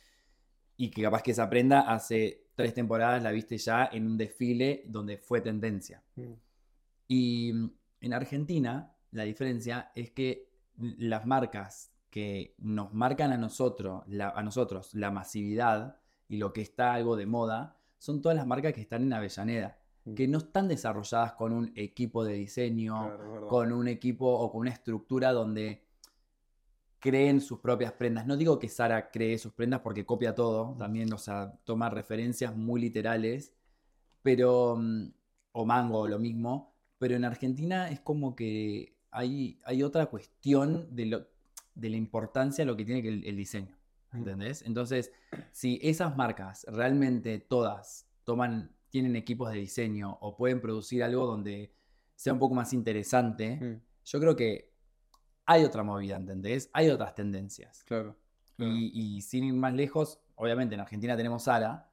y 0.76 0.90
que 0.90 1.02
capaz 1.02 1.24
que 1.24 1.32
esa 1.32 1.50
prenda 1.50 1.82
hace 1.82 2.48
tres 2.56 2.74
temporadas 2.74 3.24
la 3.24 3.32
viste 3.32 3.58
ya 3.58 3.90
en 3.92 4.06
un 4.06 4.18
desfile 4.18 4.84
donde 4.88 5.18
fue 5.18 5.42
tendencia. 5.42 6.04
Mm. 6.16 6.34
Y 7.08 7.54
mm, 7.54 7.72
en 8.02 8.14
Argentina 8.14 8.94
la 9.12 9.24
diferencia 9.24 9.92
es 9.96 10.12
que 10.12 10.52
las 10.76 11.26
marcas 11.26 11.94
que 12.10 12.56
nos 12.58 12.94
marcan 12.94 13.32
a 13.32 13.38
nosotros, 13.38 14.04
la, 14.08 14.30
a 14.30 14.44
nosotros 14.44 14.94
la 14.94 15.12
masividad 15.12 15.98
y 16.28 16.38
lo 16.38 16.52
que 16.52 16.62
está 16.62 16.94
algo 16.94 17.16
de 17.16 17.26
moda, 17.26 17.78
son 17.98 18.22
todas 18.22 18.36
las 18.36 18.46
marcas 18.46 18.74
que 18.74 18.82
están 18.82 19.04
en 19.04 19.14
Avellaneda. 19.14 19.80
Que 20.16 20.28
no 20.28 20.38
están 20.40 20.68
desarrolladas 20.68 21.34
con 21.34 21.54
un 21.54 21.72
equipo 21.76 22.24
de 22.24 22.34
diseño, 22.34 23.08
Claro, 23.08 23.48
con 23.48 23.72
un 23.72 23.88
equipo 23.88 24.28
o 24.28 24.52
con 24.52 24.62
una 24.62 24.72
estructura 24.72 25.32
donde 25.32 25.84
creen 27.00 27.42
sus 27.42 27.60
propias 27.60 27.92
prendas. 27.94 28.26
No 28.26 28.38
digo 28.38 28.60
que 28.60 28.70
Sara 28.70 29.12
cree 29.12 29.38
sus 29.38 29.54
prendas 29.54 29.82
porque 29.82 30.06
copia 30.06 30.34
todo, 30.34 30.76
también, 30.78 31.12
o 31.14 31.18
sea, 31.18 31.54
toma 31.64 31.90
referencias 31.90 32.56
muy 32.56 32.82
literales, 32.82 33.54
pero, 34.24 34.76
mm, 34.78 35.12
o 35.54 35.66
Mango, 35.66 36.08
lo 36.08 36.20
mismo, 36.20 36.74
pero 36.98 37.16
en 37.16 37.26
Argentina 37.26 37.90
es 37.90 38.00
como 38.00 38.36
que 38.36 38.98
hay, 39.12 39.60
hay 39.64 39.84
otra 39.84 40.08
cuestión 40.08 40.88
de, 40.96 41.06
lo, 41.06 41.28
de 41.76 41.90
la 41.90 41.98
importancia 41.98 42.64
de 42.64 42.72
lo 42.72 42.76
que 42.78 42.86
tiene 42.86 43.02
que 43.02 43.10
el, 43.10 43.26
el 43.26 43.36
diseño, 43.36 43.78
Mm. 44.12 44.18
¿entendés? 44.18 44.62
Entonces, 44.64 45.12
si 45.52 45.80
esas 45.84 46.16
marcas 46.16 46.66
realmente 46.70 47.40
todas 47.40 48.08
toman, 48.24 48.72
tienen 48.90 49.16
equipos 49.16 49.52
de 49.52 49.58
diseño 49.60 50.18
o 50.22 50.36
pueden 50.36 50.62
producir 50.62 51.04
algo 51.04 51.26
donde 51.26 51.74
sea 52.16 52.34
un 52.34 52.40
poco 52.40 52.56
más 52.56 52.74
interesante, 52.74 53.58
Mm, 53.62 53.82
yo 54.06 54.20
creo 54.20 54.36
que 54.36 54.74
hay 55.46 55.64
otra 55.64 55.84
movida, 55.84 56.16
¿entendés? 56.16 56.70
Hay 56.74 56.90
otras 56.90 57.14
tendencias. 57.16 57.84
Claro. 57.86 58.16
claro. 58.56 58.72
Y, 58.74 58.92
y 59.18 59.22
sin 59.22 59.44
ir 59.44 59.54
más 59.54 59.74
lejos, 59.74 60.20
obviamente 60.36 60.76
en 60.76 60.82
Argentina 60.82 61.16
tenemos 61.18 61.44
Sara, 61.44 61.90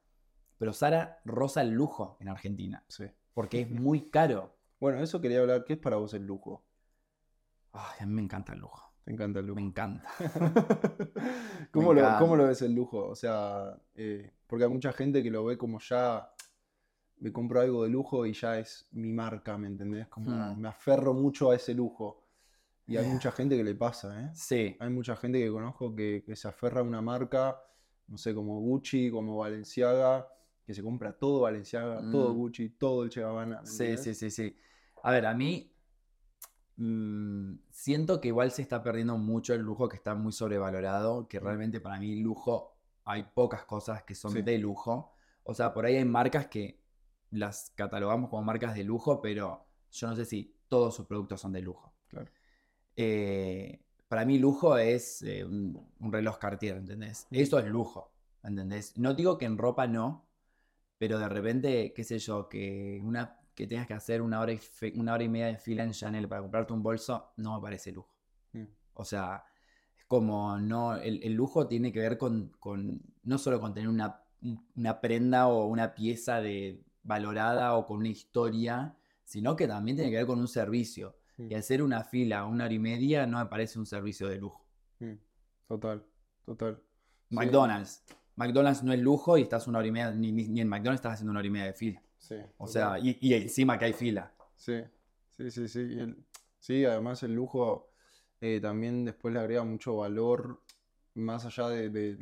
pero 0.58 0.72
Sara 0.72 1.20
roza 1.24 1.60
el 1.62 1.70
lujo 1.70 2.16
en 2.20 2.28
Argentina, 2.28 2.84
Sí. 2.88 3.04
porque 3.34 3.60
es 3.62 3.70
muy 3.70 4.08
caro. 4.10 4.56
Bueno, 4.80 5.00
eso 5.00 5.20
quería 5.20 5.40
hablar. 5.40 5.64
¿Qué 5.64 5.74
es 5.74 5.78
para 5.78 5.96
vos 5.96 6.14
el 6.14 6.24
lujo? 6.26 6.64
Ay, 7.72 7.98
a 8.00 8.06
mí 8.06 8.12
me 8.14 8.22
encanta 8.22 8.52
el 8.52 8.60
lujo, 8.60 8.92
Te 9.04 9.12
encanta 9.12 9.40
el 9.40 9.46
lujo. 9.46 9.56
me 9.60 9.66
encanta. 9.66 10.08
¿Cómo, 11.72 11.88
Me 11.88 11.94
lo, 11.94 12.00
encanta. 12.00 12.18
cómo 12.20 12.36
lo 12.36 12.46
ves 12.46 12.62
el 12.62 12.72
lujo? 12.74 13.06
O 13.08 13.14
sea, 13.16 13.76
eh, 13.94 14.32
porque 14.46 14.64
hay 14.64 14.70
mucha 14.70 14.92
gente 14.92 15.22
que 15.22 15.30
lo 15.30 15.44
ve 15.44 15.58
como 15.58 15.80
ya, 15.80 16.32
me 17.24 17.32
compro 17.32 17.58
algo 17.62 17.84
de 17.84 17.88
lujo 17.88 18.26
y 18.26 18.34
ya 18.34 18.58
es 18.58 18.86
mi 18.92 19.10
marca, 19.10 19.56
¿me 19.56 19.66
entendés? 19.66 20.08
Como 20.08 20.30
Hmm. 20.30 20.60
me 20.60 20.68
aferro 20.68 21.14
mucho 21.14 21.50
a 21.50 21.54
ese 21.56 21.72
lujo. 21.72 22.22
Y 22.86 22.98
hay 22.98 23.06
mucha 23.06 23.32
gente 23.32 23.56
que 23.56 23.64
le 23.64 23.74
pasa, 23.74 24.20
¿eh? 24.20 24.30
Sí, 24.34 24.76
Hay 24.78 24.90
mucha 24.90 25.16
gente 25.16 25.38
que 25.42 25.50
conozco 25.50 25.94
que, 25.94 26.22
que 26.26 26.36
se 26.36 26.48
aferra 26.48 26.80
a 26.80 26.82
una 26.82 27.00
marca 27.00 27.58
no 28.08 28.18
sé, 28.18 28.34
como 28.34 28.60
Gucci, 28.60 29.10
como 29.10 29.38
Balenciaga, 29.38 30.28
que 30.66 30.74
se 30.74 30.82
compra 30.82 31.14
todo 31.18 31.40
Balenciaga, 31.40 32.02
todo 32.10 32.34
Mm. 32.34 32.36
Gucci, 32.36 32.68
todo 32.78 33.04
el 33.04 33.08
Che 33.08 33.22
Gabbana. 33.22 33.62
¿me 33.62 33.66
Sí, 33.66 33.96
sí, 33.96 34.12
sí, 34.14 34.30
sí. 34.30 34.54
A 35.02 35.10
ver, 35.10 35.24
a 35.24 35.32
mí 35.34 35.72
mm, 36.76 37.54
siento 37.70 38.20
que 38.20 38.28
igual 38.28 38.50
se 38.50 38.60
está 38.60 38.82
perdiendo 38.82 39.16
mucho 39.16 39.54
el 39.54 39.62
lujo, 39.62 39.88
que 39.88 39.96
está 39.96 40.14
muy 40.14 40.32
sobrevalorado, 40.32 41.26
que 41.28 41.40
realmente 41.40 41.80
para 41.80 41.98
mí 41.98 42.16
lujo 42.16 42.76
hay 43.06 43.22
pocas 43.34 43.64
cosas 43.64 44.02
que 44.02 44.14
son 44.14 44.32
Sí. 44.32 44.42
de 44.42 44.58
lujo. 44.58 45.14
O 45.44 45.54
sea, 45.54 45.72
por 45.72 45.86
ahí 45.86 45.96
hay 45.96 46.04
marcas 46.04 46.46
que 46.48 46.83
las 47.34 47.72
catalogamos 47.74 48.30
como 48.30 48.42
marcas 48.42 48.74
de 48.74 48.84
lujo, 48.84 49.20
pero 49.20 49.66
yo 49.90 50.08
no 50.08 50.16
sé 50.16 50.24
si 50.24 50.54
todos 50.68 50.94
sus 50.94 51.06
productos 51.06 51.40
son 51.40 51.52
de 51.52 51.60
lujo. 51.62 51.92
Claro. 52.08 52.30
Eh, 52.96 53.80
para 54.08 54.24
mí 54.24 54.38
lujo 54.38 54.78
es 54.78 55.22
eh, 55.22 55.44
un, 55.44 55.80
un 55.98 56.12
reloj 56.12 56.38
Cartier, 56.38 56.76
¿entendés? 56.76 57.26
Eso 57.30 57.58
es 57.58 57.66
lujo, 57.66 58.12
¿entendés? 58.42 58.96
No 58.96 59.14
digo 59.14 59.38
que 59.38 59.46
en 59.46 59.58
ropa 59.58 59.86
no, 59.86 60.26
pero 60.98 61.18
de 61.18 61.28
repente, 61.28 61.92
qué 61.94 62.04
sé 62.04 62.18
yo, 62.18 62.48
que, 62.48 63.00
una, 63.02 63.40
que 63.54 63.66
tengas 63.66 63.86
que 63.86 63.94
hacer 63.94 64.22
una 64.22 64.40
hora, 64.40 64.52
y 64.52 64.58
fe- 64.58 64.92
una 64.96 65.14
hora 65.14 65.24
y 65.24 65.28
media 65.28 65.46
de 65.48 65.58
fila 65.58 65.84
en 65.84 65.92
Chanel 65.92 66.28
para 66.28 66.42
comprarte 66.42 66.72
un 66.72 66.82
bolso, 66.82 67.32
no 67.36 67.56
me 67.56 67.62
parece 67.62 67.92
lujo. 67.92 68.10
Mm. 68.52 68.64
O 68.94 69.04
sea, 69.04 69.44
es 69.98 70.04
como 70.06 70.58
no, 70.58 70.96
el, 70.96 71.22
el 71.22 71.32
lujo 71.34 71.66
tiene 71.66 71.92
que 71.92 72.00
ver 72.00 72.16
con, 72.18 72.50
con- 72.60 73.02
no 73.24 73.38
solo 73.38 73.60
con 73.60 73.74
tener 73.74 73.88
una, 73.88 74.22
un- 74.42 74.64
una 74.76 75.00
prenda 75.00 75.48
o 75.48 75.66
una 75.66 75.94
pieza 75.94 76.40
de 76.40 76.80
valorada 77.04 77.74
o 77.76 77.86
con 77.86 77.98
una 77.98 78.08
historia, 78.08 78.96
sino 79.24 79.54
que 79.56 79.68
también 79.68 79.96
tiene 79.96 80.10
que 80.10 80.16
ver 80.18 80.26
con 80.26 80.38
un 80.40 80.48
servicio. 80.48 81.16
Mm. 81.36 81.50
Y 81.50 81.54
hacer 81.54 81.82
una 81.82 82.04
fila 82.04 82.44
una 82.46 82.64
hora 82.64 82.74
y 82.74 82.78
media 82.78 83.26
no 83.26 83.38
me 83.38 83.46
parece 83.46 83.78
un 83.78 83.86
servicio 83.86 84.28
de 84.28 84.38
lujo. 84.38 84.64
Mm, 85.00 85.12
Total, 85.68 86.04
total. 86.44 86.80
Sí, 87.28 87.34
McDonald's. 87.36 88.02
McDonald's 88.36 88.82
no 88.82 88.92
es 88.92 88.98
lujo 89.00 89.38
y 89.38 89.42
estás 89.42 89.66
una 89.66 89.78
hora 89.78 89.88
y 89.88 89.92
media, 89.92 90.10
ni, 90.10 90.28
en 90.60 90.68
McDonald's 90.68 90.98
estás 91.00 91.14
haciendo 91.14 91.30
una 91.30 91.40
hora 91.40 91.46
y 91.46 91.50
media 91.50 91.66
de 91.66 91.72
fila. 91.74 92.02
sí, 92.18 92.36
O 92.58 92.66
sea, 92.66 92.98
y, 92.98 93.16
y 93.20 93.34
encima 93.34 93.78
que 93.78 93.86
hay 93.86 93.92
fila. 93.92 94.32
Sí, 94.56 94.80
sí, 95.30 95.50
sí, 95.50 95.68
sí. 95.68 95.80
el- 95.80 96.24
sí, 96.58 96.84
además 96.84 97.22
el 97.22 97.34
lujo 97.34 97.90
eh, 98.40 98.60
también 98.60 99.04
después 99.04 99.32
le 99.34 99.40
agrega 99.40 99.64
mucho 99.64 99.96
valor 99.96 100.62
más 101.14 101.44
allá 101.46 101.68
de, 101.68 101.90
de- 101.90 102.18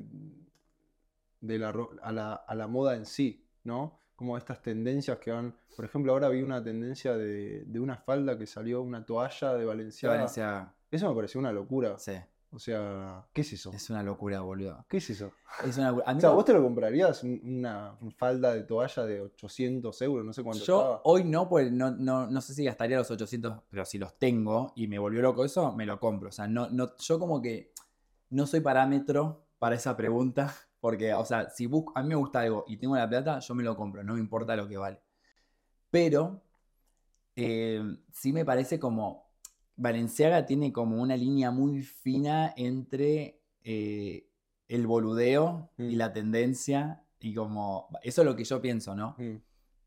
de 1.41 1.59
la, 1.59 1.73
ro- 1.73 1.97
a 2.03 2.13
la, 2.13 2.35
a 2.35 2.55
la 2.55 2.67
moda 2.69 2.97
en 2.97 3.05
sí, 3.07 3.45
¿no? 3.65 3.99
Como 4.17 4.37
estas 4.39 4.63
tendencias 4.63 5.19
que 5.19 5.31
van. 5.33 5.55
Por 5.75 5.85
ejemplo, 5.85 6.13
ahora 6.13 6.29
vi 6.29 6.43
una 6.43 6.63
tendencia 6.63 7.17
de, 7.17 7.65
de 7.67 7.81
una 7.81 7.97
falda 7.97 8.39
que 8.39 8.47
salió, 8.47 8.83
una 8.83 9.05
toalla 9.05 9.55
de 9.55 9.65
Valenciaga. 9.65 10.15
Valenciaga. 10.17 10.75
Eso 10.91 11.09
me 11.09 11.15
pareció 11.17 11.41
una 11.41 11.51
locura. 11.53 11.99
Sí, 11.99 12.13
O 12.53 12.59
sea, 12.59 13.25
¿qué 13.33 13.41
es 13.41 13.53
eso? 13.55 13.71
es 13.73 13.89
una 13.89 14.03
locura, 14.03 14.43
boludo. 14.43 14.85
¿Qué 14.89 14.99
es 14.99 15.09
eso? 15.11 15.33
Es 15.65 15.79
una 15.79 15.89
locura. 15.89 16.05
A 16.11 16.13
mí 16.13 16.19
O 16.19 16.21
sea, 16.21 16.31
¿vos 16.31 16.45
te 16.45 16.53
lo 16.53 16.63
comprarías 16.63 17.25
un- 17.25 17.41
una 17.43 17.97
falda 18.19 18.53
de 18.55 18.63
toalla 18.65 19.05
de 19.07 19.23
800 19.23 20.03
euros? 20.03 20.25
No 20.27 20.33
sé 20.35 20.43
cuánto 20.45 20.63
Yo 20.65 20.79
estaba. 20.81 21.01
hoy 21.05 21.25
no, 21.25 21.49
pues 21.49 21.73
no, 21.73 21.91
no, 21.91 22.27
no 22.27 22.41
sé 22.43 22.53
si 22.55 22.65
gastaría 22.65 22.99
los 22.99 23.11
800, 23.11 23.63
pero 23.71 23.85
si 23.87 23.97
los 23.99 24.19
tengo 24.19 24.73
y 24.77 24.87
me 24.87 24.99
volvió 24.99 25.23
loco 25.23 25.45
eso, 25.47 25.73
me 25.73 25.87
lo 25.87 25.99
compro. 25.99 26.29
O 26.29 26.33
sea, 26.33 26.47
no, 26.47 26.69
no, 26.69 26.95
yo 26.99 27.19
como 27.19 27.41
que 27.41 27.73
no 28.29 28.47
soy 28.47 28.61
parámetro 28.61 29.47
para 29.59 29.75
esa 29.77 29.97
pregunta, 29.97 30.55
porque, 30.83 31.15
o 31.15 31.25
sea, 31.25 31.49
si 31.49 31.67
busco, 31.67 31.93
a 31.95 32.03
mí 32.03 32.09
me 32.09 32.17
gusta 32.17 32.41
algo 32.41 32.65
y 32.67 32.77
tengo 32.77 32.97
la 32.97 33.09
plata, 33.09 33.39
yo 33.39 33.55
me 33.55 33.63
lo 33.63 33.77
compro, 33.77 34.03
no 34.03 34.15
me 34.15 34.19
importa 34.21 34.57
lo 34.57 34.67
que 34.67 34.77
vale. 34.77 34.99
Pero 35.93 36.43
eh, 37.37 37.81
sí 38.13 38.33
me 38.33 38.45
parece 38.45 38.81
como, 38.81 39.31
Valenciaga 39.77 40.45
tiene 40.45 40.73
como 40.73 41.01
una 41.01 41.17
línea 41.17 41.53
muy 41.53 41.83
fina 41.83 42.53
entre 42.57 43.39
eh, 43.63 44.27
el 44.67 44.89
boludeo 44.89 45.71
y 45.79 45.95
Mm. 45.95 45.99
la 45.99 46.13
tendencia 46.13 47.01
y 47.21 47.33
como, 47.33 47.89
eso 48.03 48.23
es 48.23 48.27
lo 48.27 48.35
que 48.35 48.43
yo 48.43 48.61
pienso, 48.61 48.97
¿no? 48.97 49.15
Mm, 49.19 49.37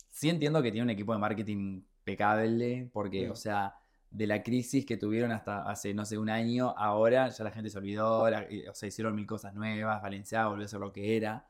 Sí 0.09 0.29
entiendo 0.29 0.63
que 0.63 0.71
tiene 0.71 0.83
un 0.85 0.89
equipo 0.91 1.11
de 1.11 1.19
marketing 1.19 1.57
impecable, 2.05 2.89
porque, 2.93 3.27
Mm. 3.27 3.31
o 3.31 3.35
sea, 3.35 3.75
de 4.11 4.27
la 4.27 4.43
crisis 4.43 4.85
que 4.85 4.97
tuvieron 4.97 5.31
hasta 5.31 5.63
hace, 5.69 5.93
no 5.93 6.05
sé, 6.05 6.17
un 6.17 6.29
año, 6.29 6.73
ahora 6.77 7.29
ya 7.29 7.43
la 7.43 7.51
gente 7.51 7.69
se 7.69 7.77
olvidó, 7.77 8.27
y- 8.49 8.67
o 8.67 8.73
sea, 8.73 8.87
hicieron 8.87 9.15
mil 9.15 9.27
cosas 9.27 9.53
nuevas, 9.53 10.01
Valenciaga 10.01 10.47
volvió 10.49 10.65
a 10.65 10.69
ser 10.69 10.79
lo 10.79 10.93
que 10.93 11.17
era, 11.17 11.47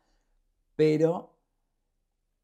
pero 0.76 1.38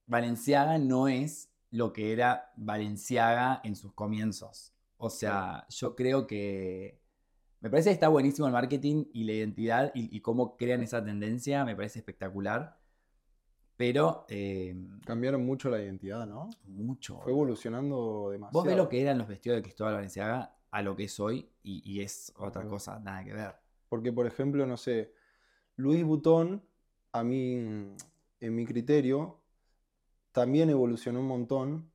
Valenciaga 0.08 0.78
no 0.78 1.08
es 1.08 1.50
lo 1.72 1.94
que 1.94 2.12
era 2.14 2.52
Valenciaga 2.58 3.62
en 3.64 3.76
sus 3.76 3.94
comienzos. 3.94 4.74
O 4.98 5.10
sea, 5.10 5.66
yo 5.70 5.96
creo 5.96 6.28
que 6.28 7.00
me 7.62 7.70
parece 7.70 7.90
que 7.90 7.94
está 7.94 8.10
buenísimo 8.10 8.48
el 8.48 8.54
marketing 8.54 9.06
y 9.14 9.24
la 9.24 9.34
identidad 9.34 9.92
y, 9.96 10.16
y 10.16 10.22
cómo 10.22 10.58
crean 10.58 10.84
esa 10.84 11.04
tendencia, 11.04 11.66
me 11.66 11.76
parece 11.76 12.00
espectacular, 12.00 12.81
pero... 13.82 14.26
eh, 14.30 14.76
Cambiaron 15.06 15.46
mucho 15.46 15.70
la 15.70 15.82
identidad, 15.82 16.26
¿no? 16.28 16.50
mucho. 16.68 17.20
Fue 17.22 17.32
evolucionando 17.32 18.30
demasiado. 18.32 18.60
Vos 18.60 18.66
ves 18.68 18.78
lo 18.78 18.88
que 18.88 19.02
eran 19.02 19.18
los 19.18 19.28
vestidos 19.28 19.58
de 19.58 19.62
Cristóbal 19.64 19.96
Valenciaga 19.96 20.56
a 20.72 20.82
lo 20.82 20.96
que 20.96 21.06
es 21.06 21.20
hoy 21.20 21.50
y, 21.64 21.82
y 21.90 22.02
es 22.02 22.34
otra 22.38 22.64
cosa, 22.66 23.00
nada 23.00 23.24
que 23.24 23.34
ver. 23.34 23.56
Porque, 23.90 24.14
por 24.14 24.26
ejemplo, 24.28 24.66
no 24.66 24.78
sé, 24.78 25.14
Louis 25.76 26.04
Vuitton, 26.04 26.64
a 27.12 27.24
mí, 27.24 27.54
en 28.40 28.56
mi 28.56 28.66
criterio, 28.66 29.40
también 30.32 30.70
evolucionó 30.70 31.20
un 31.20 31.28
montón, 31.28 31.92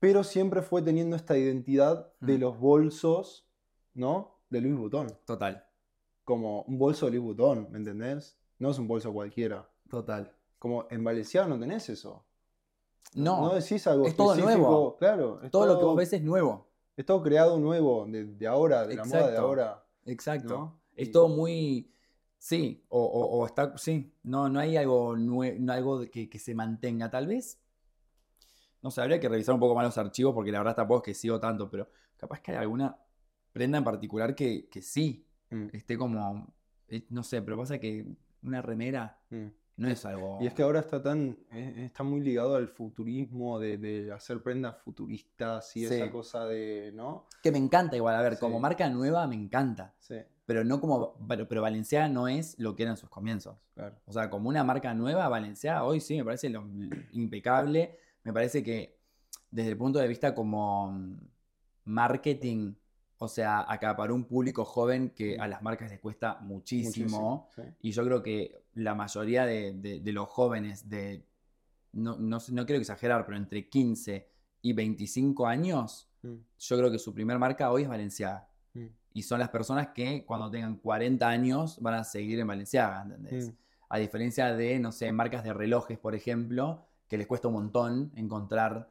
pero 0.00 0.24
siempre 0.24 0.62
fue 0.62 0.80
teniendo 0.82 1.16
esta 1.16 1.36
identidad 1.36 2.12
de 2.20 2.38
Mm. 2.38 2.40
los 2.40 2.58
bolsos, 2.58 3.46
¿no? 3.94 4.38
De 4.50 4.60
Louis 4.60 4.76
Vuitton. 4.78 5.08
Total, 5.26 5.66
Como 6.24 6.62
un 6.62 6.78
bolso 6.78 7.04
de 7.06 7.12
Louis 7.12 7.24
Vuitton, 7.24 7.68
¿me 7.70 7.78
entendés? 7.78 8.38
No 8.58 8.70
es 8.70 8.78
un 8.78 8.86
bolso 8.88 9.12
cualquiera. 9.12 9.68
total. 9.90 10.32
Como 10.64 10.86
en 10.88 11.04
Valenciaga 11.04 11.46
no 11.46 11.58
tenés 11.60 11.90
eso. 11.90 12.24
No, 13.12 13.42
No 13.42 13.54
decís 13.54 13.86
algo 13.86 14.06
es 14.06 14.16
todo 14.16 14.34
nuevo. 14.34 14.96
Claro. 14.96 15.42
es 15.42 15.50
todo 15.50 15.66
lo 15.66 15.78
que 15.78 15.84
vos 15.84 15.94
ves 15.94 16.10
es 16.14 16.22
nuevo. 16.22 16.70
Es 16.96 17.04
todo 17.04 17.22
creado 17.22 17.58
nuevo, 17.58 18.06
de, 18.06 18.24
de 18.24 18.46
ahora, 18.46 18.86
de 18.86 18.96
la 18.96 19.04
moda 19.04 19.30
de 19.30 19.36
ahora. 19.36 19.84
Exacto. 20.06 20.48
¿no? 20.56 20.80
Es 20.96 21.08
Y- 21.08 21.12
todo 21.12 21.28
muy... 21.28 21.92
Sí, 22.38 22.82
o, 22.88 22.98
o- 23.04 23.40
o 23.40 23.44
está... 23.46 23.76
Sí, 23.76 24.14
no, 24.22 24.48
no 24.48 24.58
hay 24.58 24.78
algo, 24.78 25.14
nue- 25.18 25.58
no 25.58 25.70
algo 25.74 26.00
que, 26.10 26.30
que 26.30 26.38
se 26.38 26.54
mantenga. 26.54 27.10
Tal 27.10 27.26
vez... 27.26 27.60
No 28.80 28.90
sé, 28.90 29.02
habría 29.02 29.20
que 29.20 29.28
revisar 29.28 29.52
un 29.54 29.60
poco 29.60 29.74
más 29.74 29.84
los 29.84 29.98
archivos 29.98 30.32
porque 30.34 30.50
la 30.50 30.60
verdad 30.60 30.76
tampoco 30.76 31.00
es 31.00 31.04
que 31.04 31.14
sigo 31.14 31.38
tanto, 31.38 31.68
pero 31.70 31.90
capaz 32.16 32.40
que 32.40 32.52
hay 32.52 32.56
alguna 32.56 32.98
prenda 33.52 33.76
en 33.76 33.84
particular 33.84 34.34
que, 34.34 34.66
que 34.70 34.80
sí, 34.80 35.26
Mm, 35.50 35.66
esté 35.74 35.98
como... 35.98 36.54
eh, 36.88 37.04
No 37.10 37.22
sé, 37.22 37.42
pero 37.42 37.58
pasa 37.58 37.78
que 37.78 38.06
una 38.42 38.62
remera 38.62 39.20
mm. 39.28 39.46
No 39.76 39.88
es 39.88 40.04
algo... 40.06 40.38
Y 40.40 40.46
es 40.46 40.54
que 40.54 40.62
ahora 40.62 40.80
está 40.80 41.02
tan, 41.02 41.36
eh, 41.52 41.84
está 41.86 42.02
muy 42.04 42.20
ligado 42.20 42.54
al 42.56 42.68
futurismo, 42.68 43.58
de, 43.58 43.76
de 43.78 44.12
hacer 44.12 44.42
prendas 44.42 44.76
futuristas 44.82 45.76
y 45.76 45.86
Sí. 45.86 45.94
esa 45.94 46.10
cosa 46.10 46.44
de, 46.46 46.92
¿no? 46.94 47.26
Que 47.42 47.50
me 47.50 47.58
encanta 47.58 47.96
igual, 47.96 48.14
a 48.14 48.22
ver, 48.22 48.38
como 48.38 48.60
marca 48.60 48.88
nueva 48.88 49.26
me 49.26 49.34
encanta, 49.34 49.94
Sí, 49.98 50.16
pero 50.46 50.62
no 50.64 50.80
como, 50.80 51.16
pero, 51.26 51.48
pero 51.48 51.62
Valenciaga 51.62 52.08
no 52.08 52.28
es 52.28 52.58
lo 52.58 52.76
que 52.76 52.84
eran 52.84 52.96
sus 52.96 53.08
comienzos. 53.10 53.56
claro. 53.74 53.96
O 54.06 54.12
sea, 54.12 54.30
como 54.30 54.48
una 54.48 54.62
marca 54.62 54.94
nueva, 54.94 55.28
Valenciaga 55.28 55.82
hoy 55.84 56.00
sí 56.00 56.16
me 56.16 56.24
parece 56.24 56.48
lo- 56.50 56.68
impecable, 57.12 57.98
me 58.22 58.32
parece 58.32 58.62
que 58.62 58.98
desde 59.50 59.70
el 59.70 59.76
punto 59.76 59.98
de 59.98 60.06
vista 60.08 60.34
como 60.34 60.92
mm, 60.92 61.16
marketing, 61.84 62.74
o 63.24 63.28
sea, 63.28 63.64
acaparó 63.68 64.14
un 64.14 64.24
público 64.24 64.64
joven 64.64 65.10
que 65.10 65.36
a 65.38 65.46
las 65.48 65.62
marcas 65.62 65.90
les 65.90 66.00
cuesta 66.00 66.38
muchísimo. 66.40 67.48
sí. 67.54 67.62
Y 67.80 67.90
yo 67.92 68.04
creo 68.04 68.22
que 68.22 68.62
la 68.74 68.94
mayoría 68.94 69.44
de, 69.46 69.72
de- 69.74 70.00
de 70.00 70.12
los 70.12 70.28
jóvenes 70.28 70.88
de, 70.88 71.24
no, 71.92 72.16
no, 72.16 72.38
no 72.50 72.66
quiero 72.66 72.80
exagerar, 72.80 73.24
pero 73.24 73.36
entre 73.36 73.68
15 73.68 74.28
y 74.62 74.72
25 74.72 75.46
años, 75.46 76.08
Mm, 76.22 76.38
yo 76.58 76.78
creo 76.78 76.90
que 76.90 76.98
su 76.98 77.12
primer 77.12 77.38
marca 77.38 77.70
hoy 77.70 77.82
es 77.82 77.88
Valenciaga. 77.88 78.48
mm, 78.72 78.86
Y 79.12 79.22
son 79.24 79.38
las 79.40 79.50
personas 79.50 79.88
que 79.88 80.24
cuando 80.24 80.50
tengan 80.50 80.76
40 80.76 81.28
años 81.28 81.78
van 81.82 81.94
a 81.94 82.02
seguir 82.04 82.38
en 82.40 82.46
Valenciaga, 82.46 83.02
¿entendés? 83.02 83.48
mm, 83.50 83.52
A 83.90 83.98
diferencia 83.98 84.54
de, 84.56 84.78
no 84.80 84.90
sé, 84.90 85.12
marcas 85.12 85.44
de 85.44 85.52
relojes, 85.52 85.98
por 85.98 86.14
ejemplo, 86.14 86.86
que 87.08 87.18
les 87.18 87.26
cuesta 87.26 87.48
un 87.48 87.54
montón 87.54 88.10
encontrar 88.16 88.88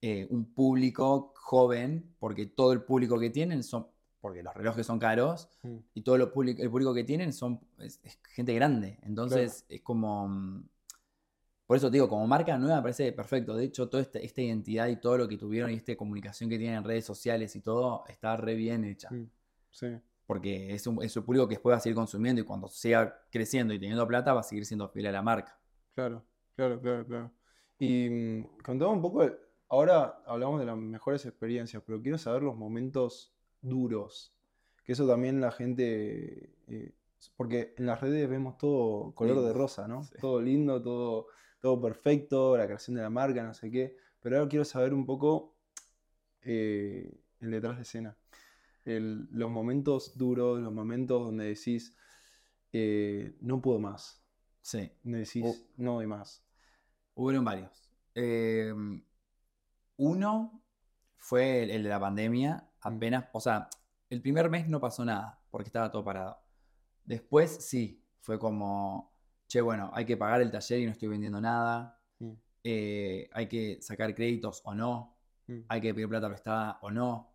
eh, 0.00 0.26
un 0.30 0.52
público 0.54 1.32
joven, 1.36 2.14
porque 2.18 2.46
todo 2.46 2.72
el 2.72 2.82
público 2.82 3.18
que 3.18 3.30
tienen 3.30 3.62
son, 3.62 3.88
porque 4.20 4.42
los 4.42 4.54
relojes 4.54 4.86
son 4.86 4.98
caros, 4.98 5.48
mm. 5.62 5.76
y 5.94 6.02
todo 6.02 6.18
lo 6.18 6.32
público, 6.32 6.62
el 6.62 6.70
público 6.70 6.94
que 6.94 7.04
tienen 7.04 7.32
son 7.32 7.60
es, 7.78 8.00
es 8.04 8.18
gente 8.34 8.54
grande. 8.54 8.98
Entonces 9.02 9.64
es 9.68 9.82
como... 9.82 10.28
mm, 10.28 10.68
Por 11.66 11.76
eso 11.76 11.88
te 11.90 11.94
digo, 11.96 12.08
como 12.08 12.26
marca 12.26 12.56
nueva 12.58 12.76
me 12.76 12.82
parece 12.82 13.12
perfecto. 13.12 13.56
De 13.56 13.64
hecho, 13.64 13.88
toda 13.88 14.02
esta, 14.02 14.18
esta 14.20 14.40
identidad 14.42 14.86
y 14.88 14.96
todo 15.00 15.18
lo 15.18 15.28
que 15.28 15.36
tuvieron 15.36 15.70
y 15.70 15.74
esta 15.74 15.96
comunicación 15.96 16.48
que 16.48 16.58
tienen 16.58 16.76
en 16.78 16.84
redes 16.84 17.04
sociales 17.04 17.56
y 17.56 17.60
todo 17.60 18.04
está 18.08 18.36
re 18.36 18.54
bien 18.54 18.84
hecha. 18.84 19.10
Mm, 19.10 19.30
Sí, 19.70 19.86
Porque 20.26 20.72
es 20.74 20.86
un, 20.86 21.02
es 21.02 21.16
un 21.16 21.24
público 21.24 21.46
que 21.48 21.54
después 21.54 21.72
va 21.74 21.76
a 21.78 21.80
seguir 21.80 21.94
consumiendo 21.96 22.40
y 22.40 22.44
cuando 22.44 22.68
siga 22.68 23.26
creciendo 23.30 23.74
y 23.74 23.78
teniendo 23.78 24.06
plata 24.06 24.32
va 24.34 24.40
a 24.40 24.42
seguir 24.42 24.64
siendo 24.66 24.88
fiel 24.88 25.06
a 25.06 25.12
la 25.12 25.22
marca. 25.22 25.58
claro, 25.94 26.24
claro, 26.54 26.80
claro, 26.80 27.06
claro. 27.06 27.32
Y 27.78 28.42
contame 28.62 28.92
un 28.92 29.02
poco, 29.02 29.24
ahora 29.68 30.22
hablamos 30.26 30.60
de 30.60 30.66
las 30.66 30.76
mejores 30.76 31.24
experiencias, 31.26 31.82
pero 31.86 32.00
quiero 32.02 32.18
saber 32.18 32.42
los 32.42 32.56
momentos 32.56 33.34
duros, 33.62 34.34
que 34.84 34.92
eso 34.92 35.06
también 35.06 35.40
la 35.40 35.50
gente 35.52 36.54
eh, 36.68 36.92
Porque 37.36 37.74
en 37.76 37.86
las 37.86 38.00
redes 38.00 38.28
vemos 38.28 38.56
todo 38.58 39.12
color 39.14 39.42
de 39.44 39.52
rosa, 39.52 39.88
¿no? 39.88 40.04
sí. 40.04 40.14
Todo 40.20 40.40
lindo, 40.40 40.80
todo, 40.82 41.26
todo 41.60 41.80
perfecto, 41.80 42.56
la 42.56 42.66
creación 42.66 42.94
de 42.96 43.02
la 43.02 43.10
marca, 43.10 43.42
no 43.42 43.52
sé 43.54 43.70
qué. 43.70 43.96
Pero 44.20 44.36
ahora 44.38 44.48
quiero 44.48 44.64
saber 44.64 44.94
un 44.94 45.04
poco 45.06 45.56
eh, 46.42 47.18
el 47.40 47.50
detrás 47.50 47.76
de 47.76 47.82
escena. 47.82 48.16
El- 48.84 49.28
los 49.32 49.50
momentos 49.50 50.16
duros, 50.16 50.60
los 50.60 50.72
momentos 50.72 51.20
donde 51.24 51.46
decís, 51.46 51.96
eh, 52.72 53.36
no 53.40 53.60
puedo 53.60 53.78
más. 53.80 54.22
Sí, 54.62 54.90
Donde 55.02 55.20
decís, 55.20 55.44
Oh. 55.44 55.56
no 55.76 55.94
doy 55.94 56.06
más. 56.06 56.44
hubieron 57.14 57.44
varios. 57.44 57.90
Eh, 58.14 58.72
uno 59.96 60.62
fue 61.16 61.62
el, 61.64 61.70
el 61.70 61.82
de 61.82 61.88
la 61.88 62.00
pandemia. 62.00 62.68
Apenas, 62.80 63.26
o 63.32 63.40
sea, 63.40 63.68
el 64.10 64.20
primer 64.22 64.48
mes 64.50 64.68
no 64.68 64.80
pasó 64.80 65.04
nada 65.04 65.40
porque 65.50 65.68
estaba 65.68 65.90
todo 65.90 66.04
parado. 66.04 66.38
Después 67.04 67.64
sí, 67.64 68.04
fue 68.20 68.38
como, 68.38 69.12
che, 69.48 69.60
bueno, 69.60 69.90
hay 69.94 70.04
que 70.04 70.16
pagar 70.16 70.40
el 70.40 70.50
taller 70.50 70.80
y 70.80 70.86
no 70.86 70.92
estoy 70.92 71.08
vendiendo 71.08 71.40
nada. 71.40 72.00
Mm. 72.18 72.32
Eh, 72.64 73.28
hay 73.32 73.46
que 73.48 73.78
sacar 73.80 74.14
créditos 74.14 74.60
o 74.64 74.74
no. 74.74 75.16
Mm. 75.46 75.60
Hay 75.68 75.80
que 75.80 75.94
pedir 75.94 76.08
plata 76.08 76.28
prestada 76.28 76.78
o 76.82 76.90
no. 76.90 77.32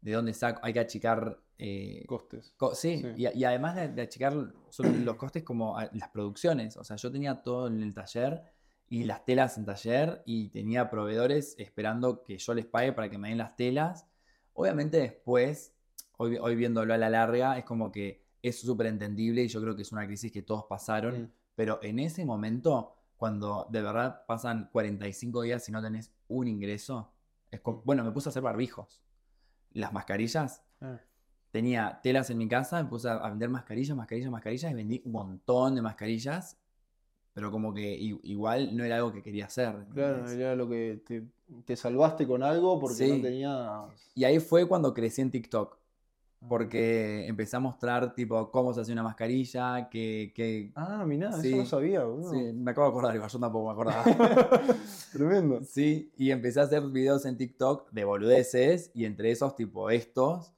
¿De 0.00 0.12
dónde 0.12 0.32
saco? 0.34 0.60
Hay 0.62 0.72
que 0.72 0.80
achicar. 0.80 1.40
eh, 1.58 2.04
Costes. 2.06 2.52
Co- 2.56 2.74
sí, 2.74 3.00
Sí. 3.02 3.08
Y, 3.24 3.38
y 3.40 3.44
además 3.44 3.74
de, 3.76 3.88
de 3.88 4.02
achicar 4.02 4.34
los 4.34 5.16
costes 5.16 5.42
como 5.42 5.76
a- 5.78 5.88
las 5.92 6.10
producciones. 6.10 6.76
O 6.76 6.84
sea, 6.84 6.96
yo 6.96 7.10
tenía 7.10 7.42
todo 7.42 7.66
en 7.68 7.82
el 7.82 7.94
taller 7.94 8.42
y 8.88 9.04
las 9.04 9.24
telas 9.24 9.58
en 9.58 9.64
taller 9.64 10.22
y 10.26 10.48
tenía 10.50 10.88
proveedores 10.90 11.54
esperando 11.58 12.22
que 12.22 12.38
yo 12.38 12.54
les 12.54 12.66
pague 12.66 12.92
para 12.92 13.08
que 13.10 13.18
me 13.18 13.28
den 13.30 13.38
las 13.38 13.56
telas. 13.56 14.06
Obviamente 14.54 14.98
después, 14.98 15.72
hoy, 16.18 16.36
hoy 16.38 16.54
viéndolo 16.54 16.94
a 16.94 16.96
la 16.98 17.10
larga, 17.10 17.58
es 17.58 17.64
como 17.64 17.90
que 17.90 18.24
es 18.42 18.60
súper 18.60 18.86
entendible 18.86 19.42
y 19.42 19.48
yo 19.48 19.60
creo 19.60 19.74
que 19.74 19.82
es 19.82 19.92
una 19.92 20.06
crisis 20.06 20.30
que 20.30 20.42
todos 20.42 20.64
pasaron. 20.68 21.22
Mm. 21.22 21.32
Pero 21.56 21.80
en 21.82 21.98
ese 21.98 22.24
momento, 22.24 22.94
cuando 23.16 23.66
de 23.70 23.82
verdad 23.82 24.24
pasan 24.26 24.68
45 24.70 25.42
días 25.42 25.68
y 25.68 25.72
no 25.72 25.82
tenés 25.82 26.12
un 26.28 26.46
ingreso, 26.46 27.12
es 27.50 27.60
como- 27.60 27.78
Mm. 27.78 27.82
bueno, 27.84 28.04
me 28.04 28.12
puse 28.12 28.28
a 28.28 28.30
hacer 28.30 28.42
barbijos. 28.42 29.02
Las 29.72 29.92
mascarillas, 29.92 30.62
Ah, 30.80 31.00
tenía 31.50 32.00
telas 32.02 32.28
en 32.30 32.36
mi 32.38 32.46
casa, 32.48 32.82
me 32.82 32.88
puse 32.88 33.08
a 33.08 33.16
vender 33.30 33.48
mascarillas, 33.48 33.96
mascarillas, 33.96 34.30
mascarillas 34.30 34.70
y 34.70 34.74
vendí 34.74 35.02
un 35.06 35.12
montón 35.12 35.74
de 35.74 35.80
mascarillas, 35.82 36.58
pero 37.36 37.50
como 37.50 37.74
que 37.74 37.94
igual 38.22 38.74
no 38.74 38.82
era 38.82 38.96
algo 38.96 39.12
que 39.12 39.22
quería 39.22 39.44
hacer. 39.44 39.74
Claro, 39.92 40.26
era 40.30 40.56
lo 40.56 40.66
que 40.70 41.02
te, 41.06 41.22
te 41.66 41.76
salvaste 41.76 42.26
con 42.26 42.42
algo 42.42 42.80
porque 42.80 42.94
Sí. 42.96 43.12
no 43.12 43.20
tenías. 43.22 44.10
Y 44.14 44.24
ahí 44.24 44.40
fue 44.40 44.66
cuando 44.66 44.94
crecí 44.94 45.20
en 45.20 45.30
TikTok, 45.30 45.76
Ah. 46.40 46.46
porque 46.48 47.26
empecé 47.26 47.56
a 47.56 47.60
mostrar 47.60 48.14
tipo 48.14 48.50
cómo 48.50 48.72
se 48.72 48.80
hace 48.80 48.92
una 48.92 49.02
mascarilla, 49.02 49.88
que... 49.90 50.32
que... 50.34 50.72
Ah, 50.74 51.04
mirá, 51.06 51.30
Sí. 51.32 51.48
eso 51.48 51.56
no 51.58 51.66
sabía, 51.66 52.04
boludo. 52.04 52.30
Sí, 52.30 52.52
me 52.54 52.70
acabo 52.70 52.86
de 52.86 52.90
acordar, 52.92 53.14
igual 53.16 53.30
yo 53.30 53.38
tampoco 53.38 53.66
me 53.66 53.72
acordaba. 53.72 54.04
Tremendo. 55.12 55.62
Sí, 55.62 56.10
y 56.16 56.30
empecé 56.30 56.60
a 56.60 56.62
hacer 56.64 56.82
videos 56.88 57.26
en 57.26 57.36
TikTok 57.36 57.90
de 57.90 58.04
boludeces 58.04 58.90
y 58.94 59.04
entre 59.04 59.30
esos 59.30 59.54
tipo 59.56 59.90
estos 59.90 60.52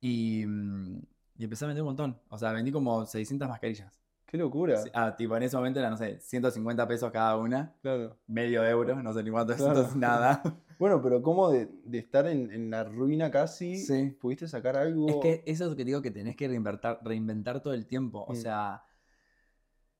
y, 0.00 0.44
mm, 0.46 0.98
y 1.38 1.44
empecé 1.44 1.64
a 1.64 1.68
vender 1.68 1.82
un 1.82 1.88
montón. 1.88 2.18
O 2.28 2.38
sea, 2.38 2.52
vendí 2.52 2.70
como 2.72 3.04
600 3.04 3.48
mascarillas. 3.48 3.99
Qué 4.30 4.36
locura. 4.38 4.80
Ah, 4.94 5.16
tipo, 5.16 5.36
en 5.36 5.42
ese 5.42 5.56
momento 5.56 5.80
era, 5.80 5.90
no 5.90 5.96
sé, 5.96 6.20
150 6.20 6.86
pesos 6.86 7.10
cada 7.10 7.36
una, 7.36 7.74
Claro. 7.82 8.16
medio 8.28 8.64
euro, 8.64 9.02
no 9.02 9.12
sé 9.12 9.24
ni 9.24 9.30
cuánto 9.30 9.52
es, 9.54 9.58
Claro. 9.60 9.88
nada. 9.96 10.42
Bueno, 10.78 11.02
pero 11.02 11.20
¿cómo 11.20 11.50
de, 11.50 11.68
de 11.84 11.98
estar 11.98 12.26
en, 12.26 12.50
en 12.52 12.70
la 12.70 12.84
ruina 12.84 13.30
casi 13.30 13.76
Sí. 13.76 14.16
pudiste 14.18 14.48
sacar 14.48 14.76
algo? 14.78 15.08
Es 15.10 15.16
que 15.16 15.42
eso 15.44 15.64
es 15.64 15.70
lo 15.70 15.76
que 15.76 15.84
digo 15.84 16.00
que 16.00 16.10
tenés 16.10 16.36
que 16.36 16.48
reinventar, 16.48 17.00
reinventar 17.02 17.60
todo 17.60 17.74
el 17.74 17.86
tiempo. 17.86 18.24
O 18.26 18.32
Mm. 18.32 18.36
sea, 18.36 18.82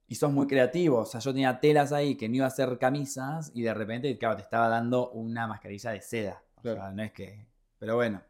y 0.07 0.15
sos 0.15 0.33
muy 0.33 0.47
creativo. 0.47 0.99
O 1.01 1.05
sea, 1.05 1.21
yo 1.21 1.33
tenía 1.33 1.61
telas 1.61 1.93
ahí 1.93 2.17
que 2.17 2.29
no 2.31 2.37
iba 2.37 2.45
a 2.47 2.49
hacer 2.49 2.79
camisas 2.79 3.51
y 3.55 3.61
de 3.63 3.75
repente, 3.75 4.17
claro, 4.17 4.37
te 4.37 4.43
estaba 4.43 4.69
dando 4.69 5.11
una 5.11 5.47
mascarilla 5.47 5.91
de 5.91 6.01
seda. 6.01 6.43
O 6.57 6.63
Claro. 6.63 6.81
sea, 6.81 6.91
no 6.93 7.03
es 7.03 7.13
que. 7.13 7.47
Pero 7.79 7.97
bueno, 7.97 8.23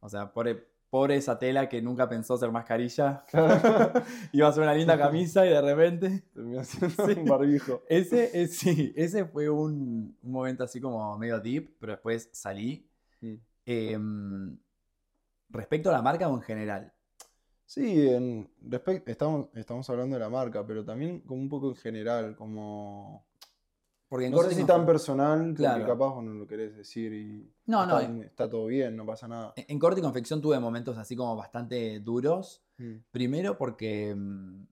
o 0.00 0.08
sea, 0.08 0.32
pobre, 0.32 0.69
pobre 0.90 1.16
esa 1.16 1.38
tela 1.38 1.68
que 1.68 1.80
nunca 1.80 2.08
pensó 2.08 2.36
ser 2.36 2.50
mascarilla. 2.50 3.24
iba 4.32 4.48
a 4.48 4.52
ser 4.52 4.62
una 4.64 4.74
linda 4.74 4.98
camisa 4.98 5.46
y 5.46 5.50
de 5.50 5.60
repente. 5.62 6.24
Terminó 6.34 6.64
siendo 6.64 7.06
Sí. 7.06 7.12
un 7.20 7.24
barbijo. 7.26 7.82
Ese, 7.88 8.42
es- 8.42 8.56
sí, 8.58 8.92
ese 8.96 9.24
fue 9.24 9.48
un, 9.48 10.16
un 10.22 10.30
momento 10.32 10.64
así 10.64 10.80
como 10.80 11.16
medio 11.16 11.40
deep, 11.40 11.76
pero 11.78 11.92
después 11.92 12.28
salí. 12.32 12.86
Mm. 13.20 13.34
Em, 13.66 14.58
respecto 15.50 15.90
a 15.90 15.92
la 15.92 16.02
marca 16.02 16.28
o 16.28 16.34
en 16.36 16.42
general. 16.42 16.92
Sí, 17.66 18.08
en 18.08 18.50
respect- 18.68 19.04
estamos, 19.06 19.48
estamos 19.54 19.88
hablando 19.90 20.16
de 20.16 20.20
la 20.20 20.28
marca, 20.28 20.66
pero 20.66 20.84
también 20.84 21.20
como 21.20 21.40
un 21.40 21.48
poco 21.48 21.68
en 21.68 21.76
general, 21.76 22.34
como... 22.34 23.24
Porque 24.10 24.26
en 24.26 24.32
No 24.32 24.38
sé 24.38 24.42
corte 24.42 24.56
si 24.56 24.66
tan 24.66 24.84
personal, 24.84 25.38
porque 25.38 25.62
Claro. 25.62 25.86
capaz 25.86 26.08
vos 26.14 26.24
no 26.24 26.34
lo 26.34 26.44
querés 26.46 26.76
decir 26.76 27.12
y 27.14 27.48
No, 27.66 27.86
no, 27.86 27.98
está, 28.00 28.26
está 28.26 28.50
todo 28.50 28.66
bien, 28.66 28.96
no 28.96 29.06
pasa 29.06 29.28
nada. 29.28 29.52
En 29.56 29.64
en 29.68 29.78
corte 29.78 30.00
y 30.00 30.02
confección 30.02 30.40
tuve 30.42 30.58
momentos 30.58 30.98
así 30.98 31.14
como 31.14 31.36
bastante 31.36 32.00
duros. 32.00 32.60
Mm. 32.78 32.96
Primero 33.12 33.56
porque, 33.56 34.12
mm, 34.14 34.66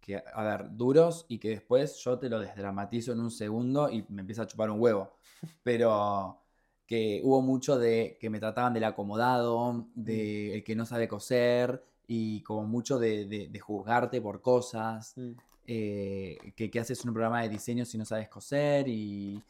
que, 0.00 0.16
a 0.34 0.42
ver, 0.42 0.68
duros 0.74 1.26
y 1.28 1.38
que 1.38 1.50
después 1.50 1.96
yo 1.98 2.18
te 2.18 2.30
lo 2.30 2.40
desdramatizo 2.40 3.12
en 3.12 3.20
un 3.20 3.30
segundo 3.30 3.90
y 3.90 4.06
me 4.08 4.22
empieza 4.22 4.42
a 4.42 4.46
chupar 4.46 4.70
un 4.70 4.80
huevo. 4.80 5.12
Pero 5.62 6.38
que 6.86 7.20
hubo 7.22 7.42
mucho 7.42 7.78
de 7.78 8.16
que 8.18 8.30
me 8.30 8.40
trataban 8.40 8.72
del 8.72 8.84
acomodado, 8.84 9.86
de 9.94 10.54
el 10.54 10.64
que 10.64 10.74
no 10.74 10.86
sabe 10.86 11.06
coser 11.08 11.84
y 12.06 12.42
como 12.42 12.64
mucho 12.64 12.98
de, 12.98 13.26
de- 13.26 13.48
de 13.48 13.60
juzgarte 13.60 14.20
por 14.22 14.40
cosas. 14.40 15.12
Mm. 15.16 15.32
Eh, 15.72 16.52
que, 16.56 16.80
haces 16.80 17.04
un 17.04 17.12
programa 17.12 17.42
de 17.42 17.48
diseño 17.48 17.84
si 17.84 17.96
no 17.96 18.04
sabes 18.04 18.28
coser 18.28 18.88
y 18.88 19.40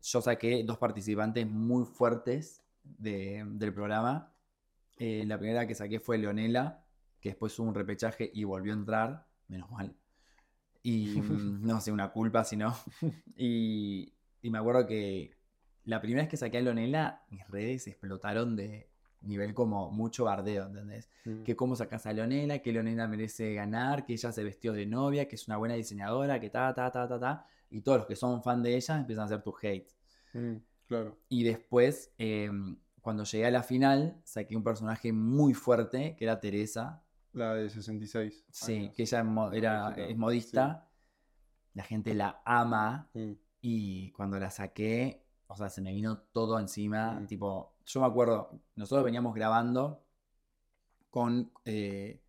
yo 0.00 0.20
saqué 0.20 0.62
dos 0.62 0.78
participantes 0.78 1.48
muy 1.48 1.84
fuertes 1.84 2.62
de- 2.84 3.44
del 3.44 3.74
programa. 3.74 4.32
Eh, 4.98 5.24
la 5.26 5.36
primera 5.36 5.66
que 5.66 5.74
saqué 5.74 5.98
fue 5.98 6.16
Leonela, 6.16 6.84
que 7.20 7.30
después 7.30 7.58
hubo 7.58 7.66
un 7.66 7.74
repechaje 7.74 8.30
y 8.32 8.44
volvió 8.44 8.72
a 8.72 8.76
entrar, 8.76 9.26
menos 9.48 9.68
mal. 9.72 9.96
Y 10.84 11.06
mm, 11.22 11.66
no 11.66 11.80
sé, 11.80 11.90
una 11.90 12.12
culpa 12.12 12.44
si 12.44 12.56
no. 12.56 12.76
Y, 13.36 14.12
y 14.42 14.50
me 14.50 14.58
acuerdo 14.58 14.86
que 14.86 15.32
la 15.84 16.00
primera 16.00 16.22
vez 16.22 16.30
que 16.30 16.36
saqué 16.36 16.58
a 16.58 16.60
Leonela, 16.60 17.24
mis 17.30 17.44
redes 17.48 17.88
explotaron 17.88 18.54
de 18.54 18.88
nivel 19.22 19.52
como 19.54 19.90
mucho 19.90 20.24
bardeo, 20.24 20.66
¿entendés? 20.66 21.08
Mm. 21.24 21.42
que 21.42 21.56
cómo 21.56 21.74
sacas 21.76 22.06
a 22.06 22.12
Leonela, 22.12 22.60
que 22.60 22.72
Leonela 22.72 23.06
merece 23.08 23.52
ganar, 23.54 24.04
que 24.04 24.12
ella 24.12 24.30
se 24.32 24.44
vestió 24.44 24.72
de 24.72 24.86
novia, 24.86 25.26
que 25.28 25.34
es 25.36 25.46
una 25.48 25.56
buena 25.56 25.74
diseñadora, 25.74 26.40
que 26.40 26.50
ta, 26.50 26.72
ta, 26.74 26.90
ta, 26.90 27.08
ta, 27.08 27.18
ta. 27.18 27.46
Y 27.70 27.80
todos 27.82 27.98
los 27.98 28.06
que 28.06 28.16
son 28.16 28.42
fan 28.42 28.62
de 28.62 28.76
ella 28.76 28.96
empiezan 28.98 29.22
a 29.22 29.26
hacer 29.26 29.42
tu 29.42 29.54
hate. 29.60 29.90
Mm, 30.32 30.56
Claro. 30.88 31.18
Y 31.28 31.44
después, 31.44 32.14
eh, 32.16 32.50
cuando 33.02 33.24
llegué 33.24 33.44
a 33.46 33.50
la 33.50 33.62
final, 33.62 34.20
saqué 34.24 34.56
un 34.56 34.64
personaje 34.64 35.12
muy 35.12 35.52
fuerte, 35.52 36.16
que 36.16 36.24
era 36.24 36.40
Teresa. 36.40 37.02
La 37.34 37.54
de 37.54 37.68
66. 37.68 38.46
Sí, 38.50 38.76
años. 38.76 38.94
que 38.94 39.02
ella 39.02 39.18
era, 39.18 39.24
Modista, 39.90 40.06
es 40.08 40.16
modista. 40.16 40.88
La 41.74 41.82
gente 41.84 42.14
la 42.14 42.40
ama. 42.44 43.10
Mm. 43.12 43.32
Y 43.60 44.10
cuando 44.12 44.38
la 44.40 44.50
saqué, 44.50 45.26
o 45.46 45.56
sea, 45.56 45.68
se 45.68 45.82
me 45.82 45.92
vino 45.92 46.18
todo 46.32 46.58
encima. 46.58 47.22
Tipo, 47.28 47.74
yo 47.88 48.00
me 48.00 48.06
acuerdo, 48.06 48.60
nosotros 48.76 49.04
veníamos 49.04 49.34
grabando 49.34 50.04
con. 51.10 51.50
eh, 51.64 52.20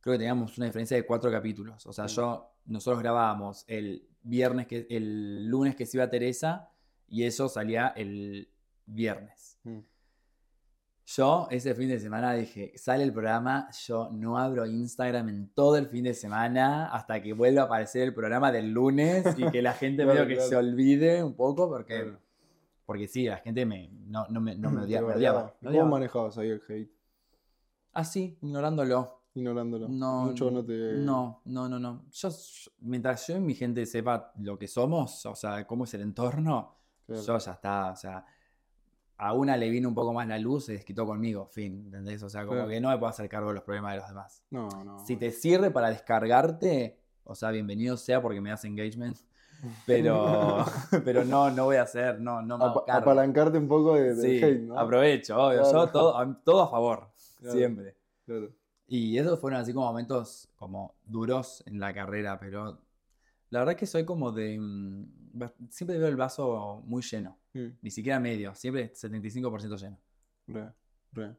creo 0.00 0.14
que 0.14 0.18
teníamos 0.18 0.56
una 0.56 0.66
diferencia 0.66 0.96
de 0.96 1.04
cuatro 1.04 1.30
capítulos. 1.30 1.86
O 1.86 1.92
sea, 1.92 2.06
yo. 2.06 2.54
Nosotros 2.64 3.00
grabábamos 3.02 3.64
el 3.66 4.08
viernes 4.22 4.66
que. 4.66 4.86
el 4.90 5.46
lunes 5.46 5.76
que 5.76 5.84
se 5.86 5.98
iba 5.98 6.08
Teresa. 6.08 6.70
Y 7.06 7.24
eso 7.24 7.48
salía 7.48 7.88
el 7.96 8.50
viernes. 8.86 9.58
Mm. 9.64 9.78
Yo 11.06 11.48
ese 11.50 11.74
fin 11.74 11.88
de 11.88 11.98
semana 11.98 12.34
dije, 12.34 12.72
sale 12.76 13.02
el 13.02 13.14
programa, 13.14 13.70
yo 13.86 14.10
no 14.12 14.36
abro 14.36 14.66
Instagram 14.66 15.30
en 15.30 15.48
todo 15.54 15.78
el 15.78 15.88
fin 15.88 16.04
de 16.04 16.12
semana 16.12 16.88
hasta 16.88 17.22
que 17.22 17.32
vuelva 17.32 17.62
a 17.62 17.64
aparecer 17.64 18.02
el 18.02 18.12
programa 18.12 18.52
del 18.52 18.72
lunes 18.72 19.24
y 19.38 19.50
que 19.50 19.62
la 19.62 19.72
gente 19.74 20.04
medio 20.04 20.26
que 20.26 20.38
se 20.38 20.54
olvide 20.54 21.22
un 21.24 21.34
poco 21.34 21.66
porque, 21.66 22.02
Claro. 22.02 22.20
Porque 22.88 23.06
sí, 23.06 23.24
la 23.26 23.36
gente 23.36 23.66
me, 23.66 23.90
no, 24.06 24.26
no 24.30 24.40
me, 24.40 24.56
no 24.56 24.70
me 24.70 24.80
Te 24.80 24.86
odia- 24.86 25.02
me 25.02 25.12
odiaba. 25.12 25.54
¿Cómo 25.58 25.70
odiaba. 25.70 25.88
manejabas 25.90 26.38
ahí 26.38 26.48
el 26.48 26.62
hate? 26.66 26.90
Así, 27.92 28.38
ignorándolo. 28.40 29.24
Ignorándolo. 29.34 29.88
No, 29.90 30.22
Mucho 30.24 30.50
no 30.50 30.64
te. 30.64 30.94
no, 30.94 31.42
no, 31.44 31.68
no, 31.68 31.78
no. 31.78 32.06
Yo, 32.10 32.30
yo- 32.30 32.70
mientras 32.80 33.26
yo 33.26 33.36
y 33.36 33.40
mi 33.40 33.54
gente 33.54 33.84
sepa 33.84 34.32
lo 34.38 34.58
que 34.58 34.66
somos, 34.66 35.26
o 35.26 35.34
sea, 35.34 35.66
cómo 35.66 35.84
es 35.84 35.92
el 35.92 36.00
entorno, 36.00 36.76
Claro. 37.04 37.22
yo 37.22 37.38
ya 37.38 37.52
está, 37.52 37.92
o 37.92 37.96
sea, 37.96 38.24
a 39.18 39.34
una 39.34 39.54
le 39.58 39.68
vino 39.68 39.90
un 39.90 39.94
poco 39.94 40.14
más 40.14 40.26
la 40.26 40.38
luz, 40.38 40.64
se 40.64 40.72
desquitó 40.72 41.04
conmigo, 41.04 41.44
fin, 41.44 41.82
¿entendés? 41.84 42.22
O 42.22 42.30
sea, 42.30 42.42
como 42.46 42.54
Claro. 42.54 42.68
que 42.70 42.80
no 42.80 42.88
me 42.88 42.96
puedo 42.96 43.10
hacer 43.10 43.28
cargo 43.28 43.48
de 43.48 43.54
los 43.56 43.64
problemas 43.64 43.92
de 43.92 43.98
los 43.98 44.08
demás. 44.08 44.42
No, 44.48 44.68
no. 44.82 44.98
Si 45.04 45.16
te 45.16 45.30
sirve 45.30 45.70
para 45.70 45.90
descargarte, 45.90 46.98
o 47.24 47.34
sea, 47.34 47.50
bienvenido 47.50 47.98
sea 47.98 48.22
porque 48.22 48.40
me 48.40 48.48
das 48.48 48.64
engagement, 48.64 49.18
pero, 49.86 50.64
pero 51.04 51.24
no, 51.24 51.50
no 51.50 51.64
voy 51.66 51.76
a 51.76 51.82
hacer, 51.82 52.20
no, 52.20 52.42
no 52.42 52.58
me 52.58 52.64
cargo. 52.86 52.90
apalancarte 52.90 53.58
un 53.58 53.68
poco 53.68 53.94
de, 53.94 54.14
Sí, 54.16 54.42
hate, 54.42 54.60
¿no? 54.62 54.78
aprovecho, 54.78 55.36
obvio, 55.36 55.62
Claro. 55.62 55.86
yo 55.86 55.90
todo, 55.92 56.18
a- 56.18 56.40
todo 56.44 56.62
a 56.62 56.68
favor, 56.70 57.08
Claro. 57.40 57.56
siempre. 57.56 57.96
Claro. 58.24 58.50
Y 58.86 59.18
esos 59.18 59.38
fueron 59.40 59.60
así 59.60 59.72
como 59.72 59.86
momentos 59.86 60.48
como 60.56 60.94
duros 61.04 61.62
en 61.66 61.78
la 61.80 61.92
carrera, 61.92 62.38
pero 62.38 62.78
la 63.50 63.58
verdad 63.60 63.76
que 63.76 63.86
soy 63.86 64.04
como 64.04 64.32
de... 64.32 64.58
mm, 64.58 65.04
Siempre 65.70 65.98
veo 65.98 66.08
el 66.08 66.16
vaso 66.16 66.82
muy 66.86 67.02
lleno, 67.02 67.38
Mm, 67.54 67.66
ni 67.82 67.90
siquiera 67.90 68.18
medio, 68.20 68.54
siempre 68.54 68.92
75% 68.94 69.76
lleno. 69.76 69.98
re, 70.46 70.72
re. 71.12 71.36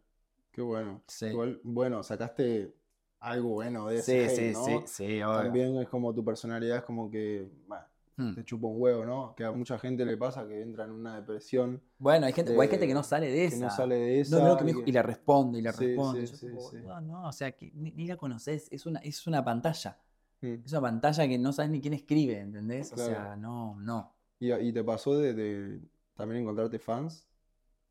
Qué 0.52 0.62
bueno. 0.62 1.02
Sí. 1.08 1.28
Igual, 1.28 1.60
bueno, 1.64 2.02
sacaste 2.04 2.74
algo 3.20 3.50
bueno 3.50 3.88
de 3.88 3.98
ese 4.00 4.30
sí, 4.30 4.42
hate, 4.42 4.54
¿no? 4.54 4.64
sí, 4.64 4.84
sí, 4.88 5.22
obvio. 5.22 5.44
También 5.44 5.78
es 5.78 5.90
como 5.90 6.14
tu 6.14 6.24
personalidad 6.24 6.78
es 6.78 6.84
como 6.84 7.10
que, 7.12 7.50
bueno, 7.68 7.84
Hmm. 8.22 8.36
te 8.36 8.44
chupa 8.44 8.68
un 8.68 8.82
huevo, 8.82 9.06
¿no? 9.06 9.34
Que 9.34 9.46
a 9.46 9.52
mucha 9.54 9.80
gente 9.80 10.04
le 10.04 10.18
pasa 10.18 10.46
que 10.46 10.62
entra 10.62 10.84
en 10.84 10.92
una 10.92 11.16
depresión, 11.16 11.82
Bueno, 11.98 12.26
hay 12.26 12.34
gente, 12.34 12.54
o 12.56 12.60
hay 12.60 12.68
gente 12.68 12.86
que 12.86 12.94
no 12.94 13.02
sale 13.02 13.28
de 13.28 13.36
que 13.38 13.46
esa. 13.46 13.66
no 13.66 13.70
sale 13.72 13.96
de 13.96 14.20
esa. 14.20 14.38
No, 14.40 14.48
no, 14.50 14.58
que 14.58 14.64
me 14.66 14.72
dijo- 14.72 14.84
que- 14.84 14.90
y 14.90 14.94
le 14.94 15.02
responde, 15.02 15.60
y 15.60 15.62
le 15.62 15.72
Sí, 15.72 15.86
responde. 15.88 16.28
sí, 16.28 16.34
Yo 16.34 16.60
sí. 16.60 16.78
"Boludo, 16.78 17.00
no, 17.02 17.28
o 17.30 17.32
sea, 17.32 17.52
que 17.54 17.72
ni, 17.74 17.92
ni 17.92 18.08
la 18.08 18.18
conoces, 18.18 18.68
es 18.72 18.86
una, 18.86 19.00
es 19.00 19.26
una 19.26 19.42
pantalla. 19.44 19.98
Mm. 20.42 20.54
Es 20.66 20.72
una 20.74 20.82
pantalla 20.82 21.28
que 21.30 21.38
no 21.38 21.54
sabes 21.54 21.72
ni 21.72 21.80
quién 21.80 21.94
escribe, 21.94 22.40
¿entendés? 22.40 22.92
O 22.92 22.98
sea, 22.98 23.36
no, 23.38 23.80
no. 23.80 24.14
¿Y, 24.38 24.52
y 24.52 24.74
te 24.74 24.84
pasó 24.84 25.18
de, 25.18 25.34
de 25.34 25.82
también 26.14 26.42
encontrarte 26.42 26.78
fans? 26.78 27.26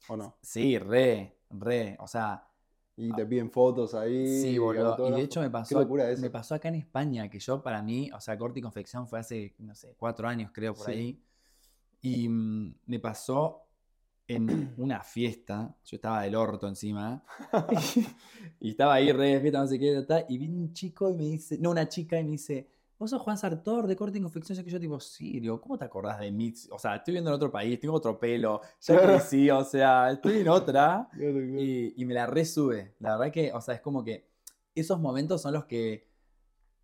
¿O 0.09 0.16
no? 0.16 0.37
Sí, 0.43 0.79
re, 0.79 1.39
re. 1.51 1.97
O 2.01 2.07
sea, 2.07 2.47
Y 3.01 3.12
te 3.12 3.24
piden 3.24 3.49
fotos 3.49 3.94
ahí. 3.94 4.24
Ah. 4.26 4.42
sí, 4.42 4.59
boludo. 4.59 5.09
Y 5.09 5.12
de 5.12 5.20
hecho 5.22 5.40
me 5.40 5.49
pasó, 5.51 5.86
me 6.18 6.30
pasó 6.30 6.57
acá 6.57 6.66
en 6.68 6.74
España, 6.74 7.30
que 7.30 7.38
yo 7.38 7.62
para 7.62 7.80
mí, 7.80 8.11
o 8.12 8.20
sea, 8.20 8.36
corte 8.36 8.59
y 8.59 8.62
confección 8.62 9.07
fue 9.07 9.20
hace, 9.20 9.55
no 9.61 9.72
sé, 9.76 9.94
cuatro 9.96 10.26
años 10.26 10.51
creo, 10.53 10.74
por 10.74 10.86
Sí. 10.86 10.92
ahí. 10.92 11.22
Y 12.03 12.28
mm, 12.28 12.74
me 12.86 12.99
pasó 12.99 13.62
en 14.26 14.74
una 14.76 15.01
fiesta, 15.05 15.76
yo 15.84 15.94
estaba 15.94 16.22
del 16.22 16.34
orto 16.34 16.66
encima, 16.66 17.22
y 18.61 18.70
estaba 18.70 18.94
ahí 18.94 19.12
re 19.12 19.34
de 19.34 19.40
fiesta, 19.40 19.61
no 19.61 19.66
sé 19.68 19.78
qué, 19.78 20.05
y 20.28 20.36
viene 20.38 20.57
un 20.57 20.72
chico 20.72 21.09
y 21.09 21.14
me 21.14 21.24
dice, 21.24 21.57
no, 21.59 21.70
una 21.70 21.88
chica 21.88 22.18
y 22.18 22.24
me 22.24 22.32
dice, 22.32 22.68
vos 22.99 23.11
sos 23.11 23.22
Juan 23.22 23.38
Sartor 23.38 23.86
de 23.86 23.96
corte 23.96 24.18
y 24.18 24.20
confección, 24.20 24.62
que 24.64 24.70
yo 24.70 24.80
tipo, 24.80 24.99
sí, 24.99 25.40
digo, 25.40 25.61
¿cómo 25.61 25.78
te 25.78 25.84
acordás 25.84 26.18
de 26.18 26.32
mí? 26.32 26.53
O 26.70 26.78
sea, 26.78 26.96
estoy 26.96 27.12
viendo 27.12 27.30
en 27.30 27.34
otro 27.34 27.51
país, 27.51 27.78
tengo 27.78 27.94
otro 27.94 28.18
pelo, 28.18 28.61
ya 28.80 29.01
crecí, 29.03 29.51
o 29.51 29.64
sea, 29.64 30.11
estoy 30.11 30.38
en 30.38 30.49
otra. 30.49 31.09
Y, 31.18 32.01
y 32.01 32.05
me 32.05 32.14
la 32.14 32.26
resube. 32.26 32.94
La 33.01 33.16
verdad 33.16 33.32
que, 33.32 33.53
o 33.53 33.61
sea, 33.61 33.74
es 33.74 33.80
como 33.80 34.05
que 34.05 34.28
esos 34.74 35.01
momentos 35.01 35.42
son 35.42 35.55
los 35.55 35.64
que 35.64 36.09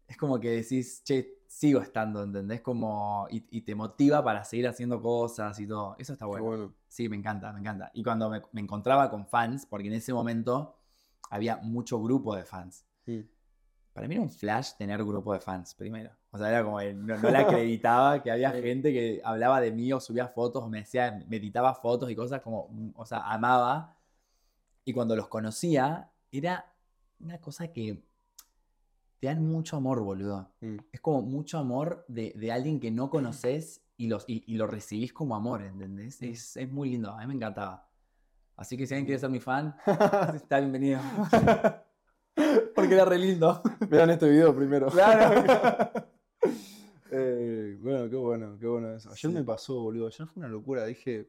es 0.07 0.17
como 0.17 0.39
que 0.39 0.51
decís, 0.51 1.03
che, 1.05 1.39
sigo 1.47 1.81
estando, 1.81 2.23
¿entendés? 2.23 2.61
Como, 2.61 3.27
y, 3.31 3.45
y 3.51 3.63
te 3.63 3.75
motiva 3.75 4.23
para 4.23 4.45
seguir 4.45 4.69
haciendo 4.69 5.01
cosas 5.01 5.59
y 5.61 5.67
todo. 5.67 5.97
Eso 5.99 6.13
está 6.13 6.27
bueno. 6.27 6.45
bueno. 6.45 6.75
Sí, 6.89 7.09
me 7.09 7.17
encanta, 7.17 7.53
me 7.53 7.61
encanta. 7.61 7.91
Y 7.95 8.03
cuando 8.03 8.29
me, 8.29 8.43
me 8.53 8.61
encontraba 8.61 9.11
con 9.11 9.27
fans, 9.27 9.67
porque 9.67 9.89
en 9.89 9.95
ese 9.95 10.13
momento 10.13 10.77
había 11.31 11.57
mucho 11.57 12.01
grupo 12.03 12.35
de 12.37 12.45
fans. 12.45 12.85
Mm. 13.07 13.21
Para 13.95 14.09
mí 14.09 14.17
era 14.17 14.23
un 14.23 14.31
flash 14.31 14.73
tener 14.77 15.05
grupo 15.05 15.33
de 15.33 15.41
fans, 15.41 15.73
primero. 15.73 16.11
O 16.33 16.37
sea, 16.37 16.49
era 16.49 16.65
como, 16.65 16.81
que 16.81 16.93
no, 16.93 17.17
no 17.17 17.31
le 17.31 17.39
acreditaba 17.39 18.21
que 18.21 18.31
había 18.33 18.51
gente 18.63 18.93
que 18.93 19.23
hablaba 19.25 19.61
de 19.61 19.71
mí 19.71 19.93
o 19.93 20.01
subía 20.01 20.27
fotos 20.27 20.65
o 20.65 20.69
me 20.69 20.79
decía, 20.79 21.25
me 21.29 21.37
editaba 21.37 21.73
fotos 21.75 22.11
y 22.11 22.17
cosas 22.17 22.43
como, 22.43 22.69
mm, 22.71 22.91
o 22.97 23.07
sea, 23.07 23.21
amaba. 23.21 23.97
Y 24.85 24.93
cuando 24.93 25.15
los 25.15 25.29
conocía, 25.29 26.11
era 26.33 26.75
una 27.21 27.41
cosa 27.41 27.69
que 27.69 28.03
te 29.21 29.29
dan 29.29 29.47
mucho 29.47 29.77
amor, 29.77 30.01
boludo. 30.01 30.51
Mm. 30.61 30.79
Es 30.91 31.01
como 31.01 31.23
mucho 31.23 31.59
amor 31.59 32.05
de, 32.09 32.33
de 32.35 32.51
alguien 32.51 32.81
que 32.81 32.91
no 32.91 33.11
conoces 33.11 33.81
y, 33.97 34.09
los, 34.09 34.25
y, 34.27 34.43
y 34.49 34.57
lo 34.57 34.67
recibís 34.67 35.13
como 35.13 35.37
amor, 35.37 35.63
¿entendés? 35.63 36.21
Mm. 36.21 36.25
Es, 36.25 36.57
es 36.57 36.69
muy 36.69 36.91
lindo, 36.91 37.13
a 37.13 37.21
mí 37.21 37.29
me 37.29 37.35
encantaba. 37.35 37.89
Así 38.57 38.77
que 38.77 38.89
si 38.89 38.95
alguien 38.95 39.07
quiere 39.07 39.21
ser 39.21 39.31
mi 39.31 39.41
fan, 39.41 39.77
está 40.35 40.59
bienvenido. 40.59 41.01
Porque 42.75 42.95
era 42.95 43.05
re 43.05 43.19
lindo. 43.19 43.63
Vean 43.89 44.11
este 44.11 44.29
video 44.29 44.55
primero. 44.55 44.89
Claro. 44.89 45.91
Eh, 47.17 47.79
bueno, 47.81 48.11
qué 48.11 48.17
bueno, 48.17 48.57
qué 48.59 48.67
bueno 48.67 48.93
eso. 48.97 49.09
Ayer 49.11 49.19
Sí. 49.19 49.29
me 49.29 49.45
pasó, 49.45 49.81
boludo. 49.81 50.09
Ayer 50.09 50.27
fue 50.27 50.41
una 50.41 50.49
locura. 50.49 50.85
Dije, 50.85 51.29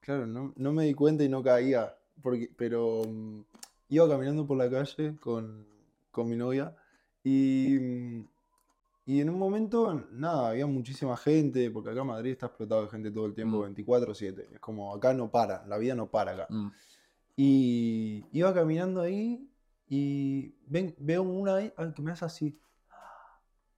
claro, 0.00 0.26
no, 0.26 0.52
no 0.56 0.72
me 0.72 0.84
di 0.84 0.92
cuenta 0.92 1.24
y 1.24 1.28
no 1.30 1.42
caía. 1.42 1.96
Porque, 2.22 2.50
pero 2.54 3.02
mm, 3.08 3.40
iba 3.90 4.06
caminando 4.08 4.46
por 4.46 4.58
la 4.58 4.68
calle 4.68 5.16
con, 5.18 5.64
con 6.10 6.28
mi 6.28 6.36
novia 6.36 6.76
y, 7.24 7.78
mm, 7.80 8.28
y 9.06 9.20
en 9.22 9.30
un 9.30 9.38
momento, 9.38 10.06
nada, 10.12 10.50
había 10.50 10.66
muchísima 10.66 11.16
gente, 11.16 11.70
porque 11.70 11.90
acá 11.90 12.04
Madrid 12.04 12.32
está 12.32 12.46
explotado 12.46 12.82
de 12.82 12.88
gente 12.90 13.10
todo 13.10 13.24
el 13.24 13.34
tiempo, 13.34 13.58
Mm. 13.66 13.74
24/7. 13.74 14.48
Es 14.52 14.60
como 14.60 14.94
acá 14.94 15.14
no 15.14 15.30
para, 15.30 15.64
la 15.66 15.78
vida 15.78 15.94
no 15.94 16.08
para 16.10 16.32
acá. 16.32 16.46
Mm. 16.50 16.68
Y 17.36 18.24
iba 18.32 18.52
caminando 18.52 19.00
ahí 19.00 19.48
y 19.88 20.54
ven, 20.66 20.94
veo 20.98 21.22
una 21.22 21.56
ahí 21.56 21.72
que 21.94 22.02
me 22.02 22.12
hace 22.12 22.24
así. 22.24 22.58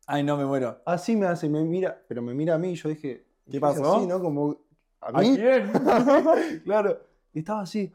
Ay, 0.06 0.22
no, 0.22 0.36
me 0.36 0.46
muero. 0.46 0.80
Así 0.86 1.16
me 1.16 1.26
hace, 1.26 1.48
me 1.48 1.62
mira, 1.64 2.00
pero 2.08 2.22
me 2.22 2.32
mira 2.32 2.54
a 2.54 2.58
mí. 2.58 2.74
Yo 2.74 2.88
dije, 2.88 3.26
¿Qué 3.44 3.52
¿qué 3.52 3.60
pasó? 3.60 3.96
Así, 3.96 4.06
¿no? 4.06 4.20
Como, 4.20 4.56
¿a 5.00 5.08
¿A 5.08 5.20
mí? 5.20 5.36
quién? 5.36 5.70
claro. 6.64 6.98
Y 7.34 7.40
estaba 7.40 7.60
así, 7.62 7.92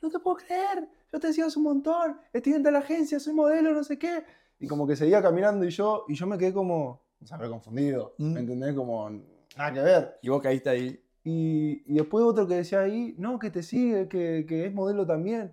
no 0.00 0.08
te 0.08 0.18
puedo 0.20 0.36
creer, 0.36 0.88
yo 1.12 1.18
te 1.18 1.26
decía 1.26 1.46
hace 1.46 1.58
un 1.58 1.64
montón, 1.64 2.16
estoy 2.32 2.52
dentro 2.52 2.70
de 2.70 2.78
la 2.78 2.84
agencia, 2.84 3.18
soy 3.18 3.34
modelo, 3.34 3.72
no 3.74 3.82
sé 3.82 3.98
qué. 3.98 4.22
Y 4.60 4.68
como 4.68 4.86
que 4.86 4.94
seguía 4.94 5.20
caminando 5.20 5.64
y 5.66 5.70
yo, 5.70 6.04
y 6.08 6.14
yo 6.14 6.26
me 6.28 6.38
quedé 6.38 6.52
como, 6.52 7.02
se 7.24 7.34
habrá 7.34 7.48
confundido, 7.48 8.14
Mm. 8.18 8.32
¿me 8.32 8.40
entendés? 8.40 8.74
Como, 8.74 9.10
nada 9.10 9.72
que 9.72 9.80
ver. 9.80 10.18
Y 10.22 10.28
vos 10.28 10.40
caíste 10.40 10.70
ahí. 10.70 11.02
Y, 11.24 11.82
y 11.86 11.94
después 11.96 12.24
otro 12.24 12.46
que 12.46 12.54
decía 12.54 12.80
ahí, 12.80 13.16
no, 13.18 13.38
que 13.40 13.50
te 13.50 13.64
sigue, 13.64 14.08
que, 14.08 14.46
que 14.48 14.66
es 14.66 14.72
modelo 14.72 15.04
también. 15.04 15.52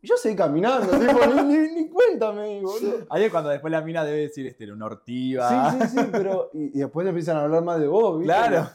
Y 0.00 0.06
yo 0.06 0.16
seguí 0.16 0.36
caminando, 0.36 0.96
tipo, 0.98 1.26
ni, 1.26 1.42
ni, 1.42 1.72
ni 1.74 1.88
cuéntame, 1.88 2.60
boludo. 2.62 3.06
Ahí 3.10 3.24
es 3.24 3.30
cuando 3.32 3.50
después 3.50 3.70
la 3.70 3.80
mina 3.80 4.04
debe 4.04 4.18
decir, 4.20 4.46
este 4.46 4.64
era 4.64 4.72
una 4.74 4.86
ortiva. 4.86 5.72
Sí, 5.72 5.78
sí, 5.88 5.98
sí, 5.98 6.08
pero. 6.12 6.50
Y, 6.54 6.66
y 6.78 6.80
después 6.80 7.06
empiezan 7.06 7.36
a 7.36 7.42
hablar 7.44 7.64
más 7.64 7.80
de 7.80 7.88
vos, 7.88 8.18
¿viste? 8.18 8.32
Claro. 8.32 8.70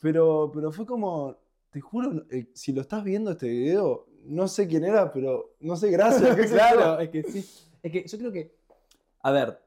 Pero, 0.00 0.50
pero 0.54 0.70
fue 0.72 0.84
como. 0.86 1.36
Te 1.70 1.80
juro, 1.80 2.24
eh, 2.30 2.48
si 2.52 2.72
lo 2.72 2.80
estás 2.80 3.04
viendo 3.04 3.30
este 3.30 3.48
video, 3.48 4.06
no 4.24 4.48
sé 4.48 4.66
quién 4.66 4.84
era, 4.84 5.12
pero 5.12 5.54
no 5.60 5.76
sé, 5.76 5.90
gracias. 5.90 6.50
claro, 6.50 6.98
es 7.00 7.08
que 7.10 7.22
sí. 7.22 7.46
Es 7.82 7.92
que 7.92 8.06
yo 8.06 8.18
creo 8.18 8.32
que, 8.32 8.54
a 9.22 9.30
ver, 9.30 9.58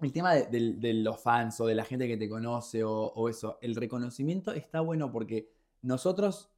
el 0.00 0.12
tema 0.12 0.34
de, 0.34 0.44
del- 0.46 0.80
de 0.80 0.92
los 0.94 1.18
fans 1.18 1.58
o 1.60 1.66
de 1.66 1.74
la 1.74 1.84
gente 1.84 2.06
que 2.06 2.16
te 2.18 2.28
conoce 2.28 2.84
o, 2.84 2.92
o 2.92 3.28
eso, 3.28 3.58
el 3.62 3.74
reconocimiento 3.74 4.52
está 4.52 4.80
bueno 4.80 5.10
porque 5.10 5.50
nosotros, 5.82 6.50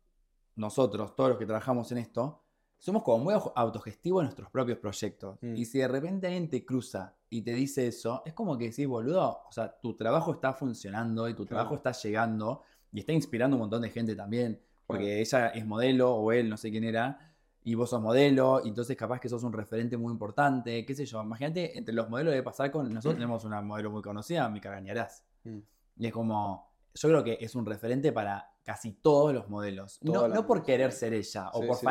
nosotros, 0.56 1.14
todos 1.14 1.30
los 1.30 1.38
que 1.38 1.46
trabajamos 1.46 1.90
en 1.92 1.98
esto, 1.98 2.42
somos 2.86 3.02
como 3.02 3.24
muy 3.24 3.34
au- 3.34 3.52
autogestivos 3.56 4.20
en 4.22 4.26
nuestros 4.26 4.48
propios 4.50 4.78
proyectos. 4.78 5.38
Mm. 5.42 5.56
Y 5.56 5.64
si 5.64 5.78
de 5.78 5.88
repente 5.88 6.26
alguien 6.28 6.48
te 6.48 6.64
cruza 6.64 7.14
y 7.28 7.42
te 7.42 7.52
dice 7.52 7.88
eso, 7.88 8.22
es 8.24 8.32
como 8.32 8.56
que 8.56 8.70
decís, 8.70 8.86
boludo, 8.86 9.42
o 9.48 9.52
sea, 9.52 9.76
tu 9.82 9.94
trabajo 9.96 10.32
está 10.32 10.52
funcionando 10.52 11.28
y 11.28 11.34
tu 11.34 11.44
Claro. 11.44 11.56
trabajo 11.68 11.74
está 11.74 11.90
llegando 11.92 12.62
y 12.92 13.00
está 13.00 13.12
inspirando 13.12 13.54
a 13.54 13.56
un 13.56 13.62
montón 13.62 13.82
de 13.82 13.90
gente 13.90 14.14
también. 14.14 14.60
Porque 14.86 15.20
ella 15.20 15.48
es 15.48 15.66
modelo 15.66 16.14
o 16.14 16.30
él, 16.30 16.48
no 16.48 16.56
sé 16.56 16.70
quién 16.70 16.84
era, 16.84 17.18
y 17.64 17.74
vos 17.74 17.90
sos 17.90 18.00
modelo, 18.00 18.60
y 18.64 18.68
entonces 18.68 18.96
capaz 18.96 19.18
que 19.18 19.28
sos 19.28 19.42
un 19.42 19.52
referente 19.52 19.96
muy 19.96 20.12
importante, 20.12 20.86
qué 20.86 20.94
sé 20.94 21.04
yo. 21.04 21.20
Imagínate, 21.20 21.76
entre 21.76 21.92
los 21.92 22.08
modelos 22.08 22.32
de 22.34 22.42
pasar 22.44 22.70
con. 22.70 22.88
Nosotros 22.94 23.14
tenemos 23.18 23.44
una 23.44 23.60
modelo 23.62 23.90
muy 23.90 24.02
conocida, 24.02 24.48
Mica 24.48 24.70
Gañarás. 24.70 25.24
Mm. 25.42 25.58
Y 25.98 26.06
es 26.06 26.12
como. 26.12 26.70
Yo 26.94 27.08
creo 27.10 27.24
que 27.24 27.36
es 27.40 27.54
un 27.56 27.66
referente 27.66 28.10
para 28.12 28.48
casi 28.64 28.92
todos 28.92 29.34
los 29.34 29.48
modelos. 29.50 29.98
No, 30.02 30.12
Todas 30.12 30.32
no 30.34 30.46
por 30.46 30.62
querer 30.62 30.92
ser 30.92 31.12
ella 31.12 31.50
o 31.52 31.66
por 31.66 31.76
sí, 31.76 31.84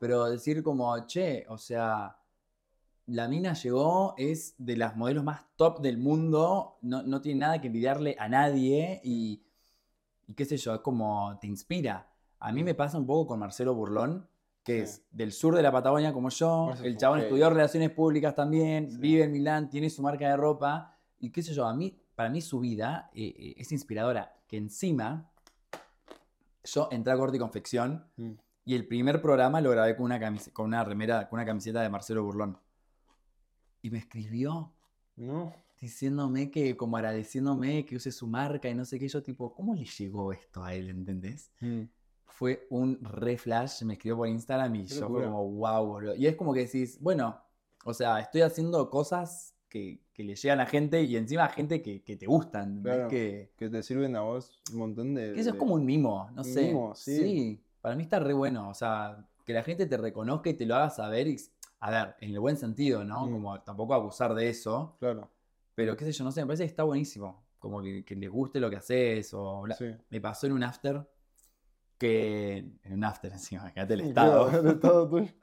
pero 0.00 0.24
decir 0.24 0.62
como, 0.64 0.98
che, 1.06 1.44
o 1.48 1.56
sea, 1.58 2.16
la 3.06 3.28
mina 3.28 3.52
llegó, 3.52 4.14
es 4.16 4.54
de 4.58 4.76
las 4.76 4.96
modelos 4.96 5.22
más 5.22 5.44
top 5.56 5.80
del 5.80 5.98
mundo, 5.98 6.78
no, 6.82 7.02
no 7.04 7.20
tiene 7.20 7.40
nada 7.40 7.60
que 7.60 7.68
envidiarle 7.68 8.16
a 8.18 8.28
nadie 8.28 9.00
y, 9.04 9.42
y 10.26 10.34
qué 10.34 10.44
sé 10.44 10.56
yo, 10.56 10.74
es 10.74 10.80
como 10.80 11.38
te 11.40 11.46
inspira. 11.46 12.08
A 12.38 12.50
mí 12.52 12.64
me 12.64 12.74
pasa 12.74 12.98
un 12.98 13.06
poco 13.06 13.28
con 13.28 13.38
Marcelo 13.40 13.74
Burlón, 13.74 14.26
que 14.64 14.78
Sí. 14.78 14.82
es 14.82 15.02
del 15.10 15.32
sur 15.32 15.54
de 15.54 15.62
la 15.62 15.70
Patagonia 15.72 16.12
como 16.12 16.28
yo, 16.30 16.72
el 16.82 16.96
chabón 16.96 17.20
estudió 17.20 17.50
relaciones 17.50 17.90
públicas 17.90 18.34
también, 18.34 18.90
Sí. 18.90 18.98
vive 18.98 19.24
en 19.24 19.32
Milán, 19.32 19.68
tiene 19.70 19.90
su 19.90 20.02
marca 20.02 20.28
de 20.28 20.36
ropa 20.36 20.96
y 21.18 21.30
qué 21.30 21.42
sé 21.42 21.52
yo, 21.54 21.66
a 21.66 21.74
mí, 21.74 21.98
para 22.14 22.28
mí 22.30 22.40
su 22.40 22.60
vida 22.60 23.10
eh, 23.14 23.34
eh, 23.36 23.54
es 23.58 23.72
inspiradora, 23.72 24.34
que 24.46 24.56
encima 24.56 25.30
yo 26.64 26.88
entré 26.90 27.12
a 27.12 27.16
corte 27.16 27.36
y 27.36 27.40
confección 27.40 28.04
Mm. 28.16 28.32
Y 28.64 28.74
el 28.74 28.86
primer 28.86 29.20
programa 29.22 29.60
lo 29.60 29.70
grabé 29.70 29.96
con 29.96 30.06
una, 30.06 30.18
camis- 30.20 30.52
con 30.52 30.66
una 30.66 30.84
remera, 30.84 31.28
con 31.28 31.38
una 31.38 31.46
camiseta 31.46 31.82
de 31.82 31.88
Marcelo 31.88 32.22
Burlón. 32.24 32.58
Y 33.82 33.90
me 33.90 33.98
escribió 33.98 34.72
¿No? 35.16 35.52
diciéndome 35.80 36.50
que, 36.50 36.76
como 36.76 36.96
agradeciéndome 36.96 37.84
que 37.86 37.96
use 37.96 38.12
su 38.12 38.26
marca 38.26 38.68
y 38.68 38.74
no 38.74 38.84
sé 38.84 38.98
qué, 38.98 39.08
yo 39.08 39.22
tipo, 39.22 39.54
¿cómo 39.54 39.74
le 39.74 39.84
llegó 39.86 40.32
esto 40.32 40.62
a 40.62 40.74
él, 40.74 40.90
entendés? 40.90 41.50
Mm. 41.60 41.82
Fue 42.26 42.66
un 42.70 42.98
re 43.02 43.36
flash, 43.38 43.82
me 43.84 43.94
escribió 43.94 44.16
por 44.18 44.28
Instagram 44.28 44.74
y 44.76 44.82
Qué 44.84 44.94
yo 44.94 45.00
fue 45.00 45.08
locura. 45.08 45.24
como, 45.26 45.50
wow, 45.52 45.86
boludo. 45.86 46.14
Y 46.14 46.26
es 46.26 46.36
como 46.36 46.52
que 46.54 46.60
decís, 46.60 46.98
bueno, 47.00 47.38
o 47.84 47.92
sea, 47.94 48.20
estoy 48.20 48.42
haciendo 48.42 48.88
cosas 48.90 49.54
que, 49.68 50.00
que 50.12 50.22
le 50.24 50.34
llegan 50.36 50.60
a 50.60 50.66
gente 50.66 51.02
y 51.02 51.16
encima 51.16 51.44
a 51.44 51.48
gente 51.48 51.80
que, 51.82 52.02
que 52.02 52.16
te 52.16 52.26
gustan. 52.26 52.82
Claro. 52.82 53.08
Que, 53.08 53.52
Que 53.56 53.68
te 53.70 53.82
sirven 53.82 54.16
a 54.16 54.20
vos 54.20 54.60
un 54.72 54.78
montón 54.78 55.14
de. 55.14 55.32
que 55.32 55.40
eso 55.40 55.48
es 55.50 55.54
de- 55.54 55.58
como 55.58 55.74
un 55.74 55.84
mimo, 55.84 56.28
no 56.34 56.42
Un 56.42 56.44
sé. 56.48 56.66
mimo, 56.68 56.94
sí. 56.94 57.62
Para 57.80 57.94
mí 57.96 58.02
está 58.02 58.18
re 58.18 58.32
bueno, 58.32 58.68
o 58.68 58.74
sea, 58.74 59.24
que 59.46 59.52
la 59.52 59.62
gente 59.62 59.86
te 59.86 59.96
reconozca 59.96 60.50
y 60.50 60.54
te 60.54 60.66
lo 60.66 60.74
haga 60.76 60.90
saber 60.90 61.26
y 61.28 61.36
A 61.80 61.90
ver, 61.90 62.14
en 62.20 62.30
el 62.32 62.40
buen 62.40 62.56
sentido, 62.58 63.04
¿no? 63.04 63.26
Mm. 63.26 63.32
Como 63.32 63.60
tampoco 63.62 63.94
abusar 63.94 64.34
de 64.34 64.48
eso. 64.50 64.96
Claro. 65.00 65.30
Pero 65.74 65.96
qué 65.96 66.04
sé 66.04 66.12
yo, 66.12 66.24
no 66.24 66.30
sé, 66.32 66.42
me 66.42 66.46
parece 66.48 66.64
que 66.64 66.68
está 66.70 66.82
buenísimo. 66.82 67.42
Como 67.58 67.80
que, 67.82 68.04
que 68.04 68.14
les 68.16 68.28
guste 68.30 68.60
lo 68.60 68.68
que 68.68 68.76
haces. 68.76 69.32
O 69.32 69.62
bla- 69.62 69.76
Sí. 69.76 69.86
Me 70.10 70.20
pasó 70.20 70.46
en 70.46 70.52
un 70.52 70.62
after 70.62 71.06
que. 71.98 72.58
En 72.82 72.92
un 72.94 73.04
after 73.04 73.32
encima, 73.32 73.62
imagínate 73.62 73.94
el 73.94 74.00
estado. 74.02 74.48
Claro, 74.48 74.68
el 74.68 74.74
estado 74.74 75.08
tuyo. 75.08 75.32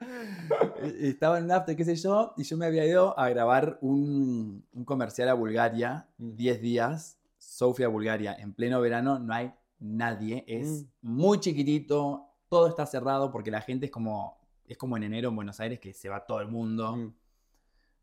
Eh, 0.80 1.08
Estaba 1.08 1.38
en 1.38 1.44
un 1.46 1.50
after, 1.50 1.74
qué 1.76 1.84
sé 1.84 1.96
yo, 1.96 2.32
y 2.36 2.44
yo 2.44 2.56
me 2.56 2.66
había 2.66 2.86
ido 2.86 3.18
a 3.18 3.28
grabar 3.30 3.78
un, 3.80 4.64
un 4.72 4.84
comercial 4.84 5.28
a 5.28 5.34
Bulgaria, 5.34 6.08
Mm. 6.18 6.36
10 6.36 6.60
días, 6.62 7.18
Sofía, 7.36 7.88
Bulgaria, 7.88 8.34
en 8.34 8.52
pleno 8.54 8.80
verano, 8.80 9.18
no 9.18 9.34
hay 9.34 9.52
nadie, 9.80 10.44
es 10.46 10.84
Mm. 11.02 11.14
muy 11.16 11.40
chiquitito, 11.40 12.27
todo 12.48 12.68
está 12.68 12.86
cerrado 12.86 13.30
porque 13.30 13.50
la 13.50 13.60
gente 13.60 13.86
es 13.86 13.92
como, 13.92 14.38
es 14.66 14.76
como 14.78 14.96
en 14.96 15.02
enero 15.04 15.28
en 15.28 15.36
Buenos 15.36 15.60
Aires 15.60 15.78
que 15.80 15.92
se 15.92 16.08
va 16.08 16.24
todo 16.26 16.40
el 16.40 16.48
mundo. 16.48 16.96
Mm. 16.96 17.14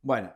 Bueno, 0.01 0.33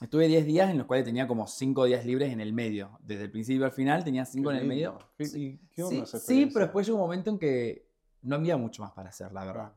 estuve 0.00 0.28
10 0.28 0.46
días 0.46 0.70
en 0.70 0.78
los 0.78 0.86
cuales 0.86 1.04
tenía 1.04 1.26
como 1.26 1.46
5 1.46 1.84
días 1.84 2.04
libres 2.06 2.32
en 2.32 2.40
el 2.40 2.52
medio, 2.52 2.98
desde 3.02 3.24
el 3.24 3.30
principio 3.30 3.64
al 3.64 3.72
final 3.72 4.04
tenía 4.04 4.24
5 4.24 4.50
en 4.50 4.56
el 4.58 4.66
medio. 4.66 4.98
¿Qué- 5.16 5.26
Sí, 5.26 5.44
y 5.62 5.68
qué 5.74 5.82
onda 5.82 6.06
sí, 6.06 6.46
pero 6.52 6.66
después 6.66 6.86
llegó 6.86 6.98
un 6.98 7.02
momento 7.04 7.30
en 7.30 7.38
que 7.38 7.88
no 8.22 8.36
había 8.36 8.56
mucho 8.56 8.82
más 8.82 8.92
para 8.92 9.08
hacer, 9.10 9.32
la 9.32 9.44
verdad. 9.44 9.72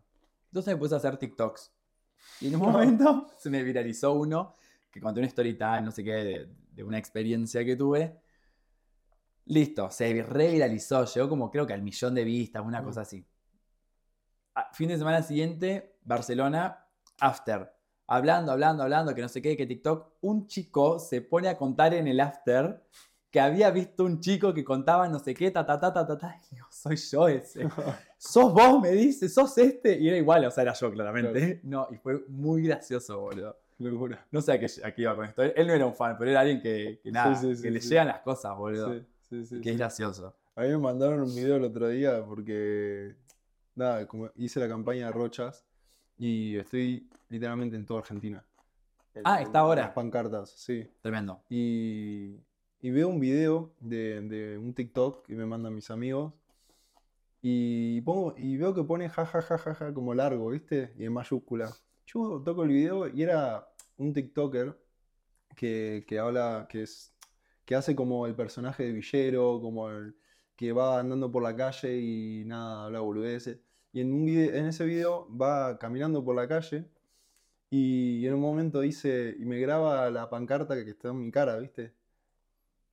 Entonces 0.48 0.74
me 0.74 0.80
puse 0.80 0.94
a 0.94 0.98
hacer 0.98 1.18
TikToks. 1.18 1.72
Y 2.42 2.48
en 2.48 2.56
un 2.56 2.62
momento 2.72 3.28
se 3.38 3.50
me 3.50 3.64
viralizó 3.64 4.14
uno 4.14 4.56
que 4.92 5.02
conté 5.02 5.20
una 5.20 5.28
story 5.28 5.58
no 5.84 5.92
sé 5.92 6.04
qué, 6.04 6.12
de, 6.14 6.50
de 6.72 6.84
una 6.84 6.98
experiencia 6.98 7.64
que 7.66 7.76
tuve. 7.76 8.18
Listo, 9.46 9.90
se 9.92 10.22
reviralizó, 10.24 11.06
llegó 11.06 11.30
como 11.30 11.50
creo 11.50 11.66
que 11.66 11.74
al 11.74 11.82
millón 11.82 12.16
de 12.16 12.24
vistas, 12.24 12.64
una 12.66 12.82
Mm. 12.82 12.86
cosa 12.86 13.02
así. 13.02 13.26
Fin 14.74 14.90
de 14.90 14.98
semana 14.98 15.22
siguiente, 15.22 15.98
Barcelona, 16.04 16.86
after. 17.20 17.74
Hablando, 18.08 18.52
hablando, 18.52 18.84
hablando, 18.84 19.14
que 19.14 19.22
no 19.22 19.30
sé 19.30 19.42
qué, 19.42 19.58
que 19.58 19.66
TikTok. 19.66 20.14
Un 20.22 20.48
chico 20.48 21.00
se 21.00 21.22
pone 21.22 21.50
a 21.50 21.58
contar 21.58 21.94
en 21.94 22.08
el 22.08 22.20
after 22.20 22.82
que 23.30 23.40
había 23.40 23.70
visto 23.72 24.06
un 24.06 24.20
chico 24.20 24.54
que 24.54 24.64
contaba 24.64 25.08
no 25.10 25.20
sé 25.20 25.34
qué, 25.34 25.52
ta, 25.52 25.66
ta, 25.66 25.80
ta, 25.80 25.92
ta, 25.92 26.08
ta, 26.08 26.18
ta. 26.18 26.42
Y 26.50 26.56
digo, 26.56 26.68
soy 26.72 26.96
yo 26.96 27.28
ese. 27.28 27.68
sos 28.18 28.54
vos, 28.54 28.82
me 28.82 28.92
dice, 28.92 29.28
sos 29.28 29.58
este. 29.58 29.98
Y 30.00 30.08
era 30.08 30.18
igual, 30.18 30.46
o 30.46 30.52
sea, 30.52 30.64
era 30.64 30.74
yo 30.74 30.92
claramente. 30.92 31.60
No, 31.64 31.88
y 31.92 31.98
fue 31.98 32.24
muy 32.28 32.64
gracioso, 32.64 33.20
boludo. 33.20 33.58
Locura. 33.80 34.26
No 34.32 34.42
sé 34.42 34.54
a 34.54 34.60
qué, 34.60 34.68
a 34.84 34.92
qué 34.92 35.02
iba 35.04 35.16
con 35.16 35.26
esto. 35.26 35.44
Él 35.44 35.68
no 35.68 35.74
era 35.74 35.86
un 35.86 35.94
fan, 35.94 36.16
pero 36.18 36.32
era 36.32 36.40
alguien 36.40 36.62
que, 36.62 37.00
que 37.04 37.12
nada, 37.12 37.36
sí, 37.36 37.56
sí, 37.56 37.62
que 37.62 37.70
le 37.70 37.80
llegan 37.80 38.08
las 38.08 38.22
cosas, 38.22 38.58
boludo. 38.58 38.94
Sí, 38.94 39.06
sí, 39.30 39.46
sí, 39.46 39.62
que 39.62 39.72
es 39.72 39.78
gracioso. 39.78 40.34
A 40.56 40.62
mí 40.62 40.70
me 40.70 40.78
mandaron 40.80 41.22
un 41.22 41.36
video 41.36 41.58
el 41.58 41.66
otro 41.66 41.90
día 41.90 42.26
porque, 42.26 43.16
nada, 43.78 44.08
como 44.08 44.30
hice 44.36 44.60
la 44.60 44.68
campaña 44.68 45.08
de 45.08 45.12
Rochas 45.12 45.66
y 46.18 46.58
estoy 46.58 47.10
literalmente 47.30 47.76
en 47.76 47.86
toda 47.86 48.02
Argentina. 48.02 48.44
En- 49.14 49.24
Ah, 49.26 49.42
está 49.42 49.60
ahora. 49.60 49.84
Las 49.84 49.92
pancartas, 49.92 50.50
sí. 50.50 50.90
Tremendo. 51.02 51.42
Y, 51.50 52.38
y 52.82 52.92
veo 52.92 53.08
un 53.10 53.20
video 53.20 53.74
de, 53.80 54.22
de 54.22 54.58
un 54.58 54.74
TikTok 54.74 55.26
que 55.26 55.36
me 55.36 55.46
mandan 55.46 55.74
mis 55.74 55.90
amigos 55.92 56.34
y, 57.42 58.02
pongo, 58.02 58.34
y 58.38 58.58
veo 58.58 58.74
que 58.74 58.84
pone 58.84 59.10
ja, 59.10 59.26
ja, 59.26 59.42
ja, 59.42 59.58
ja, 59.58 59.76
ja, 59.76 59.94
como 59.94 60.14
largo, 60.14 60.50
¿viste? 60.50 60.94
Y 60.98 61.06
en 61.06 61.14
mayúscula. 61.14 61.72
Yo 62.08 62.42
toco 62.44 62.64
el 62.64 62.70
video 62.70 63.08
y 63.08 63.22
era 63.24 63.68
un 63.98 64.14
TikToker 64.14 64.78
que, 65.56 66.06
que 66.08 66.20
habla, 66.20 66.68
que 66.70 66.84
es, 66.84 67.14
que 67.66 67.76
hace 67.76 67.96
como 67.96 68.26
el 68.28 68.36
personaje 68.36 68.84
de 68.86 68.92
villero, 68.94 69.60
como 69.62 69.90
el 69.90 70.16
que 70.56 70.72
va 70.74 71.00
andando 71.00 71.32
por 71.32 71.44
la 71.44 71.56
calle 71.56 71.98
y 72.00 72.44
nada, 72.46 72.86
habla 72.86 73.00
boludeces. 73.02 73.60
Y 73.94 74.02
en, 74.02 74.14
un 74.14 74.26
vide- 74.26 74.58
en 74.58 74.66
ese 74.68 74.86
video 74.86 75.28
va 75.36 75.78
caminando 75.80 76.24
por 76.24 76.36
la 76.36 76.48
calle 76.48 76.86
y 77.70 78.26
en 78.26 78.34
un 78.36 78.40
momento 78.42 78.80
dice, 78.82 79.36
y 79.40 79.46
me 79.46 79.60
graba 79.60 80.10
la 80.10 80.30
pancarta 80.30 80.76
que 80.84 80.90
está 80.92 81.10
en 81.10 81.20
mi 81.26 81.32
cara, 81.32 81.58
¿viste? 81.58 81.94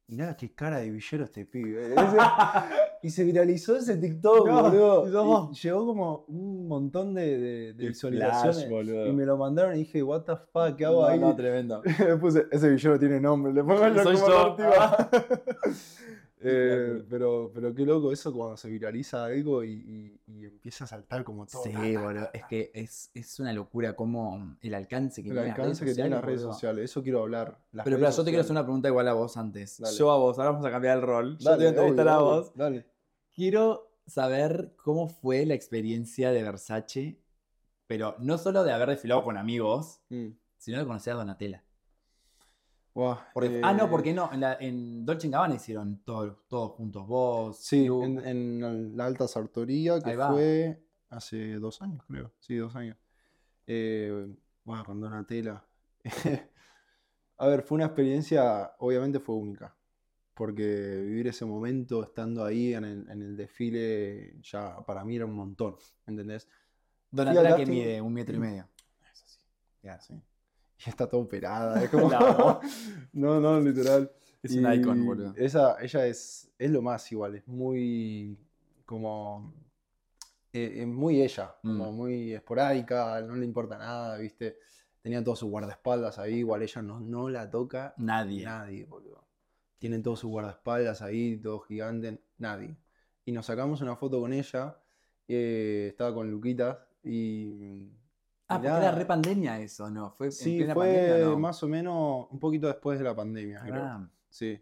Y 0.06 0.16
nada, 0.16 0.36
qué 0.36 0.52
cara 0.54 0.78
de 0.78 0.90
villero 0.90 1.24
este 1.24 1.46
pibe. 1.46 1.94
Ese- 1.94 1.96
y 3.02 3.10
se 3.10 3.24
viralizó 3.24 3.76
ese 3.76 3.96
TikTok, 3.96 4.46
No, 4.48 4.62
boludo. 4.62 5.50
y 5.52 5.54
llegó 5.56 5.86
como 5.86 6.24
un 6.28 6.68
montón 6.68 7.14
de, 7.14 7.38
de- 7.38 7.72
de 7.74 7.88
visualizaciones. 7.88 8.66
flash, 8.66 9.08
y 9.08 9.12
me 9.12 9.24
lo 9.26 9.36
mandaron 9.36 9.74
y 9.76 9.78
dije, 9.80 10.02
what 10.02 10.22
the 10.22 10.36
fuck, 10.52 10.76
¿qué 10.76 10.84
hago 10.86 11.02
No, 11.02 11.06
ahí? 11.08 11.18
no, 11.20 11.34
tremendo. 11.36 11.82
Le 11.84 12.16
puse, 12.20 12.46
ese 12.50 12.68
villero 12.70 12.98
tiene 12.98 13.20
nombre, 13.20 13.52
le 13.52 13.62
pongo 13.62 13.88
yo 13.88 14.02
Soy 14.02 14.16
yo. 14.18 14.56
Eh, 16.46 17.02
pero, 17.08 17.50
pero 17.54 17.74
qué 17.74 17.86
loco 17.86 18.12
eso 18.12 18.32
cuando 18.32 18.56
se 18.56 18.68
viraliza 18.68 19.24
algo 19.24 19.64
y, 19.64 19.72
y- 19.72 20.20
y 20.26 20.44
empieza 20.44 20.84
a 20.84 20.86
saltar 20.86 21.24
como 21.24 21.46
todo. 21.46 21.62
Sí, 21.62 21.96
boludo. 21.96 22.28
Es 22.32 22.44
que 22.44 22.70
es, 22.74 23.10
es 23.14 23.40
una 23.40 23.52
locura 23.52 23.94
como 23.96 24.56
el 24.60 24.74
alcance 24.74 25.22
que 25.22 25.30
El 25.30 25.34
tiene 25.36 25.48
las 25.48 25.56
redes 25.56 25.66
alcance 25.68 25.84
que 25.86 25.94
tienen 25.94 26.12
las 26.12 26.24
redes 26.24 26.42
sociales, 26.42 26.84
eso 26.90 27.02
quiero 27.02 27.22
hablar. 27.22 27.58
las 27.72 27.84
Pero 27.84 27.96
espera, 27.96 28.10
yo 28.10 28.24
te 28.24 28.30
quiero 28.30 28.40
hacer 28.42 28.52
una 28.52 28.62
pregunta 28.64 28.88
igual 28.88 29.08
a 29.08 29.12
vos 29.14 29.36
antes. 29.36 29.78
Dale. 29.80 29.96
Yo 29.96 30.10
a 30.10 30.18
vos, 30.18 30.38
ahora 30.38 30.50
vamos 30.50 30.66
a 30.66 30.70
cambiar 30.70 30.98
el 30.98 31.02
rol. 31.02 31.38
Yo 31.38 31.38
te 31.38 31.44
voy 31.44 31.52
a 31.52 31.56
Dale, 31.56 31.68
entrevistar 31.70 32.06
obvio, 32.08 32.14
a 32.14 32.22
vos. 32.22 32.52
Dale. 32.54 32.86
Quiero 33.32 33.90
saber 34.06 34.74
cómo 34.76 35.08
fue 35.08 35.46
la 35.46 35.54
experiencia 35.54 36.30
de 36.30 36.42
Versace, 36.42 37.18
pero 37.86 38.16
no 38.18 38.36
solo 38.38 38.64
de 38.64 38.72
haber 38.72 38.90
desfilado 38.90 39.24
con 39.24 39.36
amigos, 39.38 40.00
Mm. 40.10 40.28
sino 40.58 40.78
de 40.78 40.84
conocer 40.86 41.14
a 41.14 41.16
Donatella. 41.16 41.64
Porque- 43.34 43.60
Ah, 43.62 43.72
eh, 43.72 43.74
no, 43.74 43.90
porque 43.90 44.14
no, 44.14 44.32
en, 44.32 44.40
la, 44.40 44.54
en 44.60 45.04
Dolce 45.04 45.28
Gabbana 45.28 45.56
hicieron 45.56 45.98
todo- 46.04 46.44
todos 46.48 46.72
juntos, 46.72 47.06
vos, 47.06 47.58
Sí, 47.58 47.86
en, 47.86 48.24
en 48.24 48.96
la 48.96 49.06
Alta 49.06 49.26
Sartoría, 49.28 49.98
que 50.00 50.10
fue 50.32 50.82
hace 51.10 51.54
dos 51.56 51.82
años, 51.82 52.02
creo. 52.08 52.32
Sí, 52.38 52.56
dos 52.56 52.74
años. 52.76 52.96
Eh, 53.66 54.32
bueno, 54.64 54.84
con 54.84 55.00
Donatella. 55.00 55.64
A 57.36 57.48
ver, 57.48 57.62
fue 57.62 57.76
una 57.76 57.86
experiencia, 57.86 58.72
obviamente 58.78 59.18
fue 59.18 59.34
única. 59.34 59.74
Porque 60.34 60.64
vivir 61.04 61.28
ese 61.28 61.44
momento 61.44 62.02
estando 62.02 62.44
ahí 62.44 62.74
en 62.74 62.84
el, 62.84 63.08
en 63.10 63.22
el 63.22 63.36
desfile, 63.36 64.36
ya 64.42 64.78
para 64.84 65.04
mí 65.04 65.16
era 65.16 65.26
un 65.26 65.34
montón, 65.34 65.76
¿entendés? 66.06 66.48
Donatella 67.10 67.56
que 67.56 67.66
mide 67.66 68.00
un 68.00 68.12
metro 68.12 68.36
y 68.36 68.38
medio. 68.40 68.68
Es 69.12 69.22
así. 69.22 69.38
Claro. 69.80 70.02
Sí. 70.02 70.20
Y 70.86 70.88
está 70.90 71.08
toda 71.08 71.22
operada. 71.22 71.82
Es 71.82 71.90
como... 71.90 72.08
No, 73.12 73.40
no, 73.40 73.60
literal. 73.60 74.10
Es 74.42 74.54
un 74.54 74.70
icon, 74.72 75.06
boludo. 75.06 75.34
Esa, 75.36 75.76
ella 75.82 76.06
es, 76.06 76.50
es 76.58 76.70
lo 76.70 76.82
más 76.82 77.10
igual, 77.12 77.36
es 77.36 77.46
muy 77.48 78.36
como... 78.84 79.54
eh, 80.52 80.80
es 80.82 80.86
muy 80.86 81.22
ella, 81.22 81.54
como 81.62 81.90
Mm. 81.90 81.96
muy 81.96 82.32
esporádica, 82.34 83.20
no 83.22 83.34
le 83.36 83.44
importa 83.46 83.78
nada, 83.78 84.18
¿viste? 84.18 84.58
Tenía 85.00 85.22
todos 85.24 85.38
sus 85.38 85.48
guardaespaldas 85.50 86.18
ahí, 86.18 86.34
igual 86.36 86.62
ella 86.62 86.82
no, 86.82 87.00
no 87.00 87.28
la 87.30 87.50
toca 87.50 87.94
Nadie. 87.98 88.44
nadie, 88.44 88.84
boludo. 88.84 89.24
Tienen 89.78 90.02
todos 90.02 90.20
sus 90.20 90.30
guardaespaldas 90.30 91.00
ahí, 91.02 91.36
todos 91.38 91.66
gigantes, 91.66 92.18
nadie. 92.38 92.76
Y 93.24 93.32
nos 93.32 93.46
sacamos 93.46 93.80
una 93.80 93.96
foto 93.96 94.20
con 94.20 94.32
ella, 94.34 94.76
eh, 95.28 95.86
estaba 95.90 96.12
con 96.14 96.30
Luquitas 96.30 96.76
y... 97.02 97.88
Ah, 98.54 98.60
porque 98.60 98.68
era 98.68 98.92
re 98.92 99.06
pandemia 99.06 99.60
eso, 99.60 99.90
¿no? 99.90 100.10
Fue 100.12 100.26
en 100.26 100.32
Sí, 100.32 100.56
plena 100.58 100.74
fue 100.74 100.84
pandemia, 100.86 101.24
¿no? 101.30 101.38
más 101.38 101.62
o 101.62 101.68
menos 101.68 102.26
un 102.30 102.38
poquito 102.40 102.66
después 102.66 102.98
de 102.98 103.04
la 103.04 103.14
pandemia, 103.14 103.60
creo. 103.60 103.82
Ah, 103.84 104.08
Sí. 104.28 104.60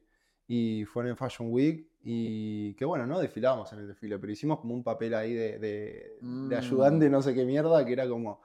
Y 0.49 0.85
fue 0.85 1.05
en 1.05 1.11
el 1.11 1.17
Fashion 1.17 1.49
Week 1.51 1.89
y 2.03 2.75
que 2.75 2.85
bueno, 2.85 3.07
no 3.07 3.19
desfilamos 3.21 3.73
en 3.73 3.79
el 3.79 3.89
desfile, 3.89 4.19
pero 4.19 4.33
hicimos 4.33 4.59
como 4.61 4.75
un 4.75 4.83
papel 4.83 5.15
ahí 5.15 5.33
de, 5.33 5.59
de- 5.59 6.17
de 6.21 6.21
Mm. 6.21 6.53
ayudante, 6.59 7.09
no 7.11 7.23
sé 7.23 7.33
qué 7.35 7.45
mierda, 7.47 7.85
que 7.85 7.93
era 7.93 8.09
como 8.09 8.41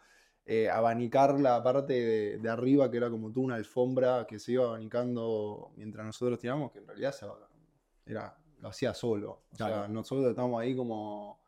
eh, 0.46 0.70
abanicar 0.70 1.38
la 1.40 1.62
parte 1.62 1.92
de, 1.94 2.38
de 2.38 2.50
arriba, 2.50 2.90
que 2.90 2.96
era 2.98 3.10
como 3.10 3.32
tú 3.34 3.42
una 3.42 3.56
alfombra 3.56 4.26
que 4.26 4.40
se 4.40 4.54
iba 4.54 4.66
abanicando 4.66 5.72
mientras 5.76 6.06
nosotros 6.06 6.40
tiramos, 6.40 6.72
que 6.72 6.80
en 6.80 6.88
realidad 6.88 7.12
se, 7.12 7.26
era, 8.06 8.38
lo 8.62 8.70
hacía 8.70 8.94
solo. 8.94 9.42
O 9.52 9.56
sea, 9.58 9.88
nosotros 9.90 10.30
estábamos 10.30 10.62
ahí 10.62 10.74
como... 10.76 11.42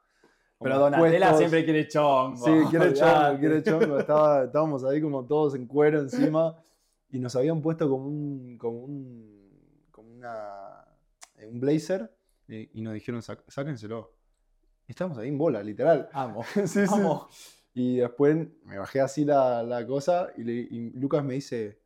Pero 0.62 0.78
Donatella 0.80 1.34
siempre 1.36 1.64
quiere 1.64 1.88
chongo. 1.88 2.36
Sí, 2.38 2.52
quiere 2.70 2.94
chongo, 2.94 3.40
quiere 3.40 3.64
chongo. 3.64 4.00
Estaba, 4.00 4.44
estábamos 4.44 4.84
ahí 4.84 5.02
como 5.02 5.26
todos 5.26 5.56
en 5.56 5.66
cuero 5.68 6.00
encima 6.02 6.62
y 7.10 7.20
nos 7.20 7.36
habían 7.36 7.62
puesto 7.62 7.90
como 7.90 8.06
un, 8.08 8.58
como 8.58 8.80
un, 8.84 9.88
como 9.92 10.12
una, 10.12 10.86
un 11.48 11.60
blazer 11.60 12.14
y, 12.48 12.78
y 12.80 12.82
nos 12.82 12.94
dijeron, 12.94 13.22
"Sac- 13.22 13.44
sáquenselo. 13.48 14.12
Y 14.88 14.92
estábamos 14.92 15.18
ahí 15.20 15.30
en 15.30 15.38
bola, 15.38 15.64
literal. 15.64 16.10
Amo. 16.12 16.44
Sí, 16.66 16.68
sí. 16.68 16.86
Amo. 16.92 17.30
Y 17.74 17.98
después 17.98 18.36
me 18.66 18.78
bajé 18.80 19.00
así 19.00 19.24
la, 19.24 19.64
la 19.64 19.86
cosa 19.88 20.30
y, 20.36 20.44
le- 20.44 20.54
y 20.70 20.90
Lucas 20.92 21.24
me 21.24 21.36
dice, 21.36 21.80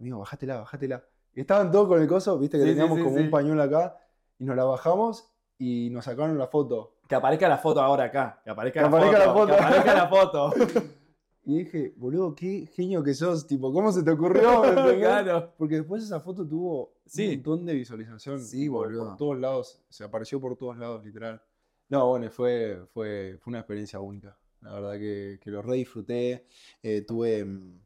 amigo, 0.00 0.18
bájatela, 0.20 0.60
bájatela. 0.60 1.04
Y 1.34 1.40
estaban 1.40 1.70
todos 1.70 1.88
con 1.88 2.00
el 2.00 2.08
coso, 2.08 2.38
viste 2.38 2.56
que 2.56 2.62
Sí, 2.64 2.70
sí, 2.70 2.74
teníamos 2.76 2.98
sí, 2.98 3.04
como 3.04 3.16
sí. 3.18 3.24
un 3.24 3.30
pañuelo 3.30 3.62
acá 3.62 3.98
y 4.38 4.44
nos 4.44 4.56
la 4.56 4.64
bajamos 4.64 5.28
y 5.58 5.90
nos 5.90 6.04
sacaron 6.06 6.38
la 6.38 6.46
foto. 6.46 6.93
Que 7.08 7.14
aparezca 7.14 7.48
la 7.48 7.58
foto 7.58 7.80
ahora 7.80 8.04
acá. 8.04 8.40
Que 8.44 8.50
aparezca, 8.50 8.80
Que 8.80 8.82
la, 8.82 8.88
aparezca 8.88 9.18
la 9.18 9.24
foto, 9.32 9.38
foto. 9.38 9.56
Que 9.56 9.62
aparezca 9.62 9.94
la 9.94 10.08
foto. 10.08 10.52
Y 11.46 11.58
dije, 11.58 11.92
boludo, 11.98 12.34
qué 12.34 12.66
genio 12.74 13.02
que 13.02 13.12
sos, 13.12 13.46
tipo, 13.46 13.70
¿cómo 13.70 13.92
se 13.92 14.02
te 14.02 14.10
ocurrió? 14.12 14.62
Porque 15.58 15.74
después 15.74 16.02
esa 16.02 16.18
foto 16.20 16.48
tuvo 16.48 16.94
Sí. 17.04 17.26
un 17.28 17.34
montón 17.34 17.66
de 17.66 17.74
visualización. 17.74 18.40
Sí, 18.40 18.66
boludo. 18.66 19.08
Por 19.08 19.16
todos 19.18 19.38
lados, 19.38 19.84
se 19.90 20.04
apareció 20.04 20.40
por 20.40 20.56
todos 20.56 20.78
lados, 20.78 21.04
literal. 21.04 21.42
No, 21.90 22.08
bueno, 22.08 22.30
fue, 22.30 22.80
fue, 22.94 23.36
fue 23.42 23.50
una 23.50 23.58
experiencia 23.58 24.00
única. 24.00 24.38
La 24.62 24.72
verdad 24.72 24.92
que, 24.94 25.38
que 25.38 25.50
lo 25.50 25.60
re 25.60 25.76
disfruté. 25.76 26.46
Eh, 26.82 27.02
tuve, 27.02 27.44
mm, 27.44 27.78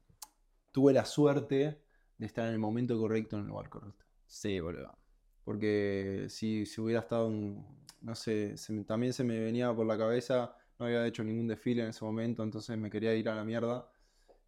tuve 0.71 0.93
la 0.93 1.05
suerte 1.05 1.83
de 2.17 2.27
estar 2.27 2.47
en 2.47 2.53
el 2.53 2.61
momento 2.61 2.97
correcto 2.97 3.35
en 3.35 3.43
el 3.43 3.49
lugar 3.49 3.69
correcto. 3.69 4.05
Sí, 4.25 4.61
boludo. 4.61 4.97
Porque 5.43 6.27
si, 6.29 6.65
si 6.65 6.81
hubiera 6.81 7.01
estado, 7.01 7.27
en- 7.27 7.67
no 8.01 8.15
sé, 8.15 8.57
se 8.57 8.73
me- 8.73 8.85
también 8.85 9.13
se 9.13 9.25
me 9.25 9.39
venía 9.41 9.75
por 9.75 9.87
la 9.87 9.99
cabeza, 9.99 10.55
no 10.79 10.87
había 10.87 11.07
hecho 11.07 11.25
ningún 11.25 11.49
desfile 11.49 11.83
en 11.83 11.89
ese 11.91 12.05
momento, 12.05 12.43
entonces 12.43 12.77
me 12.79 12.91
quería 12.91 13.15
ir 13.15 13.29
a 13.29 13.35
la 13.35 13.45
mierda. 13.45 13.91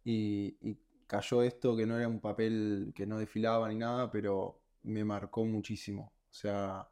Y, 0.03 0.57
y 0.61 0.77
cayó 1.07 1.43
esto 1.43 1.75
que 1.75 1.85
no 1.85 1.97
era 1.97 2.07
un 2.07 2.19
papel 2.19 2.91
que 2.95 3.05
no 3.05 3.19
desfilaba 3.19 3.67
ni 3.69 3.75
nada, 3.75 4.09
pero 4.09 4.61
me 4.83 5.03
marcó 5.03 5.45
muchísimo. 5.45 6.13
O 6.29 6.33
sea, 6.33 6.87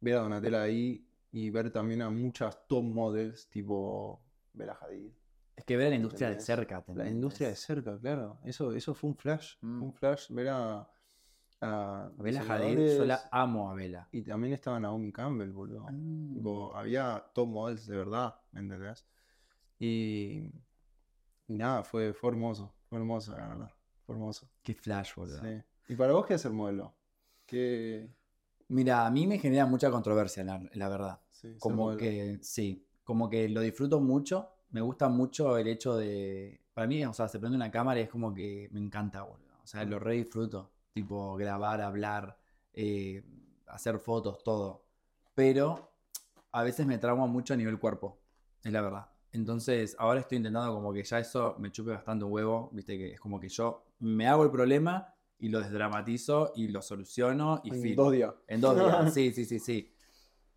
ver 0.00 0.16
a 0.16 0.20
Donatella 0.20 0.62
ahí 0.62 1.06
y 1.30 1.48
ver 1.50 1.70
también 1.70 2.02
a 2.02 2.10
muchas 2.10 2.66
top 2.66 2.82
models, 2.84 3.48
tipo 3.48 4.20
Bella 4.52 4.76
Hadid. 4.80 5.10
Es 5.56 5.64
que 5.64 5.76
ver 5.76 5.90
la 5.90 5.96
industria 5.96 6.30
de 6.30 6.40
cerca. 6.40 6.84
La 6.94 7.08
industria 7.08 7.48
de 7.48 7.56
cerca, 7.56 7.98
claro. 7.98 8.38
Eso, 8.44 8.72
eso 8.74 8.94
fue 8.94 9.10
un 9.10 9.16
flash. 9.16 9.56
fue 9.60 9.68
Mm. 9.68 9.82
un 9.82 9.92
flash 9.94 10.30
ver 10.30 10.48
a, 10.48 10.88
a 11.62 12.10
Bella 12.18 12.42
Hadid, 12.42 12.98
yo 12.98 13.04
la 13.04 13.28
amo 13.30 13.70
a 13.70 13.74
Bella. 13.74 14.08
Y 14.12 14.22
también 14.22 14.52
estaba 14.52 14.78
Naomi 14.80 15.12
Campbell, 15.12 15.50
boludo. 15.52 15.86
Mm. 15.90 16.34
Tipo, 16.34 16.76
había 16.76 17.24
top 17.32 17.48
models 17.48 17.86
de 17.86 17.96
verdad, 17.96 18.34
¿me 18.50 18.60
entendés? 18.60 19.06
Y, 19.78 20.50
y 21.48 21.56
nada, 21.56 21.84
fue, 21.84 22.12
fue 22.12 22.30
hermoso. 22.30 22.74
Fue 22.88 22.98
hermoso, 22.98 23.32
la 23.36 23.48
verdad. 23.48 23.70
Fue 24.04 24.14
hermoso. 24.14 24.48
Qué 24.62 24.74
flash, 24.74 25.14
boludo. 25.14 25.40
Sí. 25.40 25.62
¿Y 25.88 25.96
para 25.96 26.12
vos 26.12 26.26
qué 26.26 26.34
es 26.34 26.44
el 26.44 26.52
modelo? 26.52 26.94
¿Qué, 27.46 28.10
Mira, 28.72 29.06
a 29.06 29.10
mí 29.10 29.26
me 29.26 29.38
genera 29.38 29.66
mucha 29.66 29.90
controversia, 29.90 30.44
la, 30.44 30.62
la 30.72 30.88
verdad. 30.88 31.20
sí, 31.30 31.56
Como 31.58 31.94
que, 31.96 32.38
sí, 32.40 32.86
como 33.04 33.28
que 33.28 33.46
lo 33.48 33.60
disfruto 33.60 34.00
mucho. 34.00 34.48
Me 34.70 34.80
gusta 34.80 35.10
mucho 35.10 35.58
el 35.58 35.68
hecho 35.68 35.94
de. 35.94 36.62
Para 36.72 36.86
mí, 36.86 37.04
o 37.04 37.12
sea, 37.12 37.28
se 37.28 37.38
prende 37.38 37.56
una 37.56 37.70
cámara 37.70 38.00
y 38.00 38.04
es 38.04 38.08
como 38.08 38.32
que 38.32 38.70
me 38.72 38.80
encanta, 38.80 39.22
boludo. 39.24 39.52
O 39.62 39.66
sea, 39.66 39.84
lo 39.84 39.98
re 39.98 40.14
disfruto. 40.14 40.72
Tipo, 40.92 41.36
grabar, 41.36 41.80
hablar, 41.80 42.38
eh, 42.74 43.24
hacer 43.66 43.98
fotos, 43.98 44.42
todo. 44.44 44.84
Pero 45.34 45.90
a 46.52 46.62
veces 46.62 46.86
me 46.86 46.98
trauma 46.98 47.26
mucho 47.26 47.54
a 47.54 47.56
nivel 47.56 47.78
cuerpo, 47.78 48.20
es 48.62 48.72
la 48.72 48.82
verdad. 48.82 49.06
Entonces, 49.32 49.96
ahora 49.98 50.20
estoy 50.20 50.36
intentando 50.36 50.74
como 50.74 50.92
que 50.92 51.02
ya 51.02 51.18
eso 51.18 51.56
me 51.58 51.72
chupe 51.72 51.92
bastante 51.92 52.24
un 52.26 52.32
huevo, 52.32 52.68
viste, 52.72 52.98
que 52.98 53.12
es 53.14 53.20
como 53.20 53.40
que 53.40 53.48
yo 53.48 53.86
me 54.00 54.28
hago 54.28 54.44
el 54.44 54.50
problema 54.50 55.14
y 55.38 55.48
lo 55.48 55.60
desdramatizo 55.60 56.52
y 56.54 56.68
lo 56.68 56.82
soluciono 56.82 57.62
y 57.64 57.70
En 57.70 57.82
fin. 57.82 57.96
dos 57.96 58.12
días. 58.12 58.34
En 58.46 58.60
dos 58.60 58.76
días, 58.76 59.14
sí, 59.14 59.32
sí, 59.32 59.46
sí, 59.46 59.58
sí. 59.58 59.94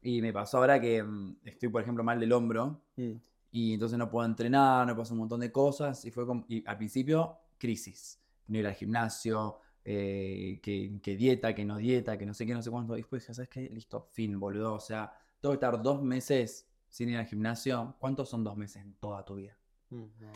Y 0.01 0.21
me 0.21 0.33
pasó 0.33 0.57
ahora 0.57 0.79
que 0.81 1.01
mm, 1.01 1.37
estoy, 1.45 1.69
por 1.69 1.81
ejemplo, 1.81 2.03
mal 2.03 2.19
del 2.19 2.33
hombro 2.33 2.81
Mm. 2.97 3.11
y 3.51 3.73
entonces 3.73 3.97
no 3.97 4.09
puedo 4.09 4.25
entrenar, 4.25 4.85
no 4.85 4.93
puedo 4.93 5.03
hacer 5.03 5.13
un 5.13 5.19
montón 5.19 5.39
de 5.39 5.51
cosas 5.51 6.03
y 6.05 6.11
fue 6.11 6.25
como, 6.25 6.45
y 6.49 6.67
al 6.67 6.77
principio, 6.77 7.37
crisis. 7.57 8.19
No 8.47 8.57
ir 8.57 8.67
al 8.67 8.73
gimnasio, 8.75 9.59
eh, 9.85 10.59
que, 10.61 10.99
que 11.01 11.15
dieta, 11.15 11.53
que 11.53 11.63
no 11.63 11.77
dieta, 11.77 12.17
que 12.17 12.25
no 12.25 12.33
sé 12.33 12.45
qué, 12.45 12.53
no 12.53 12.61
sé 12.61 12.71
cuánto. 12.71 12.95
Y 12.95 13.01
después 13.01 13.21
dije, 13.21 13.33
¿sabes 13.35 13.49
qué? 13.49 13.69
Listo, 13.69 14.09
fin, 14.11 14.39
boludo. 14.39 14.73
O 14.73 14.79
sea, 14.79 15.13
tengo 15.39 15.53
que 15.53 15.57
estar 15.57 15.81
dos 15.81 16.01
meses 16.01 16.67
sin 16.89 17.09
ir 17.09 17.17
al 17.17 17.27
gimnasio. 17.27 17.95
¿Cuántos 17.99 18.29
son 18.29 18.43
dos 18.43 18.57
meses 18.57 18.81
en 18.81 18.95
toda 18.95 19.23
tu 19.23 19.35
vida? 19.35 19.57
Mm, 19.91 20.05
no. 20.19 20.31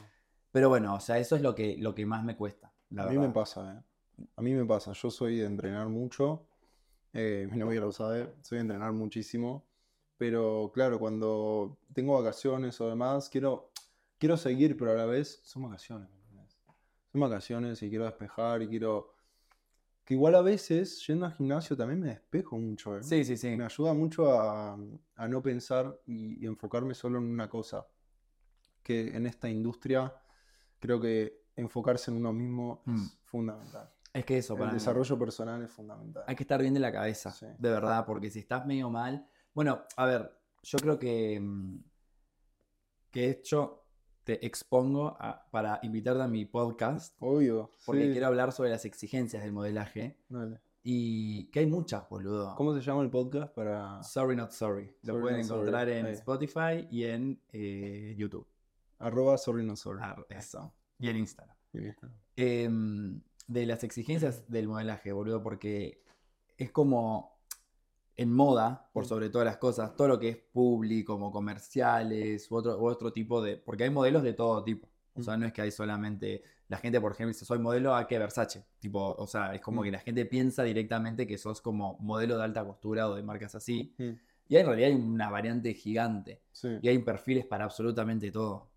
Pero 0.51 0.69
bueno, 0.69 0.95
o 0.95 0.99
sea, 0.99 1.17
eso 1.17 1.35
es 1.35 1.41
lo 1.41 1.55
que, 1.55 1.77
lo 1.77 1.93
que 1.93 2.05
más 2.05 2.23
me 2.23 2.35
cuesta, 2.35 2.73
la 2.91 3.03
a 3.03 3.09
mí 3.09 3.17
me 3.17 3.29
pasa, 3.29 3.73
¿eh? 3.73 4.25
A 4.35 4.41
mí 4.41 4.53
me 4.53 4.65
pasa. 4.65 4.93
Yo 4.93 5.09
soy 5.09 5.37
de 5.37 5.45
entrenar 5.45 5.87
mucho. 5.87 6.47
Eh, 7.13 7.47
mi 7.51 7.57
novia 7.57 7.81
lo 7.81 7.91
sabe. 7.91 8.33
Soy 8.41 8.57
de 8.57 8.61
entrenar 8.61 8.91
muchísimo. 8.93 9.65
Pero 10.17 10.71
claro, 10.73 10.99
cuando 10.99 11.79
tengo 11.93 12.21
vacaciones 12.21 12.79
o 12.81 12.89
demás, 12.89 13.29
quiero, 13.29 13.71
quiero 14.17 14.35
seguir, 14.37 14.75
pero 14.75 14.91
a 14.91 14.95
la 14.95 15.05
vez 15.05 15.39
son 15.43 15.63
vacaciones. 15.63 16.09
Son 17.11 17.21
vacaciones 17.21 17.81
y 17.81 17.89
quiero 17.89 18.05
despejar 18.05 18.61
y 18.61 18.67
quiero... 18.67 19.15
Que 20.09 20.15
igual 20.15 20.33
a 20.33 20.41
veces, 20.41 21.05
yendo 21.05 21.27
al 21.27 21.33
gimnasio, 21.33 21.77
también 21.77 21.99
me 21.99 22.07
despejo 22.07 22.57
mucho, 22.57 22.97
¿eh? 22.97 23.03
Sí, 23.03 23.23
sí, 23.23 23.37
sí. 23.37 23.55
Me 23.55 23.63
ayuda 23.65 23.93
mucho 23.93 24.39
a, 24.41 24.75
a 25.15 25.27
no 25.27 25.39
pensar 25.43 26.01
y, 26.07 26.43
y 26.43 26.47
enfocarme 26.47 26.95
solo 26.95 27.19
en 27.19 27.25
una 27.25 27.47
cosa. 27.47 27.85
Que 28.81 29.15
en 29.15 29.27
esta 29.27 29.47
industria 29.47 30.11
creo 30.79 30.99
que 30.99 31.43
enfocarse 31.55 32.09
en 32.09 32.17
uno 32.17 32.33
mismo 32.33 32.81
Mm. 32.85 32.95
es 33.03 33.19
fundamental. 33.25 33.93
Es 34.11 34.25
que 34.25 34.39
eso, 34.39 34.53
El 34.53 34.59
para 34.61 34.71
mí. 34.71 34.79
desarrollo 34.79 35.19
personal 35.19 35.61
es 35.63 35.71
fundamental. 35.71 36.23
Hay 36.25 36.35
que 36.35 36.41
estar 36.41 36.59
bien 36.59 36.73
de 36.73 36.79
la 36.79 36.91
cabeza, 36.91 37.29
Sí. 37.31 37.45
de 37.59 37.69
verdad, 37.69 38.03
porque 38.07 38.31
si 38.31 38.39
estás 38.39 38.65
medio 38.65 38.89
mal. 38.89 39.29
Bueno, 39.53 39.83
a 39.95 40.05
ver, 40.07 40.35
yo 40.63 40.79
creo 40.79 40.97
que, 40.97 41.39
mm, 41.39 41.83
que 43.11 43.19
de 43.21 43.29
hecho 43.29 43.83
te 44.23 44.45
expongo 44.45 45.15
a- 45.19 45.47
para 45.51 45.79
invitarte 45.83 46.21
a 46.23 46.27
mi 46.27 46.45
podcast, 46.45 47.15
Obvio. 47.19 47.71
porque 47.85 48.05
sí. 48.07 48.11
quiero 48.11 48.27
hablar 48.27 48.51
sobre 48.51 48.69
las 48.69 48.85
exigencias 48.85 49.43
del 49.43 49.51
modelaje. 49.51 50.17
Dale. 50.29 50.59
Y 50.83 51.45
que 51.51 51.59
hay 51.59 51.65
muchas, 51.67 52.07
boludo. 52.09 52.55
¿Cómo 52.55 52.73
se 52.73 52.81
llama 52.81 53.01
el 53.03 53.09
podcast 53.09 53.53
para 53.53 54.01
Sorry 54.03 54.35
Not 54.35 54.51
Sorry. 54.51 54.85
Lo 55.03 55.13
Sorry 55.13 55.21
pueden 55.21 55.37
Not 55.39 55.47
Sorry, 55.47 55.59
encontrar 55.61 55.89
en 55.89 56.05
ahí. 56.05 56.13
Spotify 56.13 56.87
y 56.89 57.03
en 57.03 57.41
eh, 57.51 58.15
YouTube. 58.17 58.47
arroba 58.99 59.37
sorry 59.37 59.63
no 59.65 59.75
sorry? 59.75 59.99
Ah, 60.03 60.15
eso. 60.29 60.73
Y 60.97 61.09
en 61.09 61.17
Instagram. 61.17 61.55
Y 61.73 61.79
listo. 61.79 62.07
Em, 62.35 63.21
de 63.47 63.65
las 63.65 63.83
exigencias 63.83 64.49
del 64.49 64.67
modelaje, 64.67 65.11
boludo, 65.11 65.41
porque 65.43 66.03
es 66.57 66.71
como 66.71 67.38
en 68.21 68.33
moda, 68.33 68.89
por 68.93 69.05
sobre 69.05 69.29
todas 69.29 69.45
las 69.45 69.57
cosas, 69.57 69.95
todo 69.95 70.07
lo 70.09 70.19
que 70.19 70.29
es 70.29 70.37
público, 70.37 71.13
como 71.13 71.31
comerciales, 71.31 72.51
u 72.51 72.55
otro, 72.55 72.77
u 72.77 72.85
otro 72.87 73.13
tipo 73.13 73.41
de. 73.41 73.57
Porque 73.57 73.83
hay 73.85 73.89
modelos 73.89 74.23
de 74.23 74.33
todo 74.33 74.63
tipo. 74.63 74.87
O 75.15 75.21
sea, 75.23 75.35
Mm. 75.35 75.39
no 75.39 75.45
es 75.47 75.53
que 75.53 75.61
hay 75.61 75.71
solamente. 75.71 76.43
La 76.67 76.77
gente, 76.77 76.99
por 77.01 77.11
ejemplo, 77.13 77.29
dice, 77.33 77.45
soy 77.45 77.59
modelo 77.59 77.95
a 77.95 78.05
que 78.07 78.19
Versace. 78.19 78.65
Tipo, 78.79 79.13
o 79.17 79.25
sea, 79.27 79.53
es 79.55 79.61
como 79.61 79.81
Mm. 79.81 79.83
que 79.85 79.91
la 79.91 79.99
gente 79.99 80.25
piensa 80.25 80.63
directamente 80.63 81.25
que 81.25 81.37
sos 81.37 81.61
como 81.61 81.97
modelo 81.99 82.37
de 82.37 82.43
alta 82.43 82.63
costura 82.65 83.09
o 83.09 83.15
de 83.15 83.23
marcas 83.23 83.55
así. 83.55 83.93
Mm, 83.97 84.09
Y 84.51 84.55
en 84.57 84.65
realidad 84.65 84.89
hay 84.89 84.95
una 84.95 85.29
variante 85.29 85.73
gigante. 85.75 86.41
Sí. 86.51 86.69
Y 86.81 86.87
hay 86.89 86.97
perfiles 86.99 87.45
para 87.45 87.65
absolutamente 87.65 88.31
todo. 88.31 88.71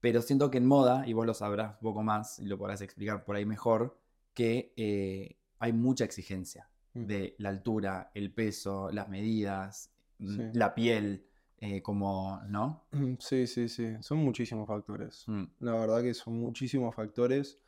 Pero 0.00 0.20
siento 0.22 0.50
que 0.50 0.58
en 0.58 0.66
moda, 0.66 1.06
y 1.06 1.12
vos 1.12 1.26
lo 1.26 1.34
sabrás 1.34 1.74
un 1.74 1.80
poco 1.82 2.02
más 2.02 2.38
y 2.40 2.46
lo 2.46 2.58
podrás 2.58 2.80
explicar 2.80 3.24
por 3.24 3.36
ahí 3.36 3.44
mejor, 3.44 3.96
que 4.34 4.72
eh, 4.76 5.36
hay 5.60 5.72
mucha 5.72 6.04
exigencia. 6.04 6.69
De 6.94 7.34
la 7.38 7.48
altura, 7.50 8.10
el 8.14 8.32
peso, 8.32 8.90
las 8.90 9.08
medidas, 9.08 9.90
mm, 10.18 10.36
Sí. 10.36 10.42
la 10.54 10.74
piel, 10.74 11.26
eh, 11.58 11.82
como, 11.82 12.40
¿no? 12.48 12.84
Sí, 13.18 13.46
sí, 13.46 13.68
sí. 13.68 13.94
Son 14.00 14.18
muchísimos 14.18 14.66
factores. 14.66 15.24
Mm, 15.26 15.44
La 15.60 15.72
verdad 15.72 16.02
que 16.02 16.14
son 16.14 16.34
muchísimos 16.38 16.94
factores. 16.94 17.58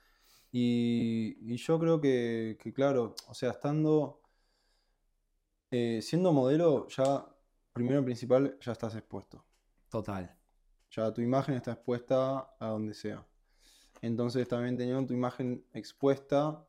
Y, 0.51 1.37
y 1.41 1.57
yo 1.57 1.79
creo 1.79 2.01
que, 2.01 2.59
que, 2.61 2.73
claro, 2.73 3.15
o 3.29 3.35
sea, 3.35 3.51
estando, 3.51 4.21
eh, 5.71 6.01
siendo 6.03 6.33
modelo, 6.33 6.87
ya, 6.89 7.27
primero 7.73 8.01
y 8.01 8.05
principal, 8.05 8.59
ya 8.61 8.73
estás 8.73 8.95
expuesto. 8.95 9.45
Total. 9.89 10.35
Ya 10.91 11.13
tu 11.13 11.23
imagen 11.23 11.55
está 11.55 11.73
expuesta 11.73 12.55
a 12.59 12.67
donde 12.69 12.93
sea. 12.95 13.27
Entonces 14.03 14.47
también 14.49 14.77
teniendo 14.77 15.07
tu 15.07 15.15
imagen 15.15 15.65
expuesta, 15.73 16.67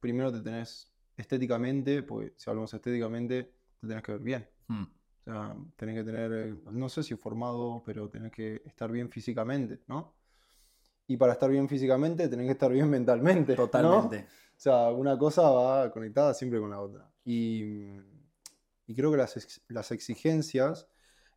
primero 0.00 0.30
te 0.32 0.40
tenés 0.40 0.92
estéticamente, 1.16 2.02
porque 2.02 2.34
si 2.36 2.50
hablamos 2.50 2.72
estéticamente, 2.74 3.44
te 3.80 3.86
tenés 3.88 4.02
que 4.02 4.12
ver 4.12 4.20
bien. 4.22 4.48
Mm, 4.68 4.86
O 5.20 5.24
sea, 5.24 5.56
tenés 5.76 5.96
que 5.96 6.04
tener, 6.04 6.56
no 6.72 6.88
sé 6.88 7.02
si 7.02 7.14
formado, 7.16 7.82
pero 7.86 8.08
tenés 8.10 8.32
que 8.32 8.62
estar 8.66 8.90
bien 8.92 9.10
físicamente, 9.10 9.80
¿no? 9.88 10.14
Y 11.06 11.16
para 11.16 11.32
estar 11.34 11.50
bien 11.50 11.68
físicamente, 11.68 12.28
tenés 12.28 12.46
que 12.46 12.52
estar 12.52 12.72
bien 12.72 12.88
mentalmente, 12.90 13.56
¿no? 13.56 13.56
Totalmente. 13.56 14.26
O 14.56 14.60
sea, 14.60 14.90
una 14.90 15.18
cosa 15.18 15.42
va 15.50 15.90
conectada 15.92 16.34
siempre 16.34 16.60
con 16.60 16.70
la 16.70 16.80
otra. 16.80 17.10
Y, 17.24 17.96
y 18.86 18.94
creo 18.94 19.10
que 19.10 19.16
las, 19.18 19.36
ex- 19.36 19.62
las 19.68 19.90
exigencias 19.92 20.88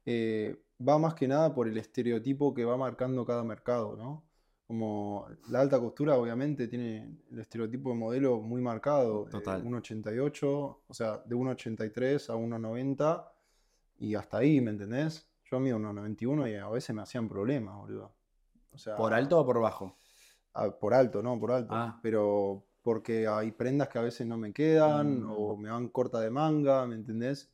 eh, 0.05 0.57
va 0.87 0.97
más 0.99 1.13
que 1.15 1.27
nada 1.27 1.53
por 1.53 1.67
el 1.67 1.77
estereotipo 1.77 2.53
que 2.53 2.65
va 2.65 2.77
marcando 2.77 3.25
cada 3.25 3.43
mercado, 3.43 3.95
¿no? 3.97 4.26
Como 4.67 5.25
la 5.49 5.61
alta 5.61 5.79
costura, 5.79 6.15
obviamente, 6.17 6.67
tiene 6.67 7.17
el 7.31 7.39
estereotipo 7.39 7.89
de 7.91 7.95
modelo 7.95 8.41
muy 8.41 8.61
marcado. 8.61 9.23
de 9.25 9.31
Total. 9.31 9.63
1,88, 9.63 10.43
o 10.87 10.93
sea, 10.93 11.19
de 11.25 11.35
1,83 11.35 12.29
a 12.29 12.35
1,90 12.35 13.31
y 13.99 14.15
hasta 14.15 14.37
ahí, 14.39 14.59
¿me 14.59 14.71
entendés? 14.71 15.25
Yo 15.49 15.59
mido 15.61 15.79
1,91 15.79 16.51
y 16.51 16.55
a 16.55 16.67
veces 16.67 16.93
me 16.93 17.01
hacían 17.01 17.29
problemas, 17.29 17.77
boludo. 17.77 18.11
O 18.73 18.77
sea, 18.77 18.97
¿Por 18.97 19.13
alto 19.13 19.39
o 19.39 19.45
por 19.45 19.61
bajo? 19.61 19.95
Ah, 20.53 20.69
por 20.69 20.93
alto, 20.93 21.23
no, 21.23 21.39
por 21.39 21.51
alto. 21.53 21.73
Ah. 21.73 21.97
Pero 22.03 22.65
porque 22.81 23.25
hay 23.27 23.51
prendas 23.51 23.87
que 23.87 23.99
a 23.99 24.01
veces 24.01 24.27
no 24.27 24.37
me 24.37 24.51
quedan 24.51 25.21
Mm. 25.23 25.31
o 25.31 25.55
me 25.55 25.69
van 25.69 25.87
corta 25.89 26.19
de 26.19 26.29
manga, 26.29 26.85
¿me 26.85 26.95
entendés? 26.95 27.49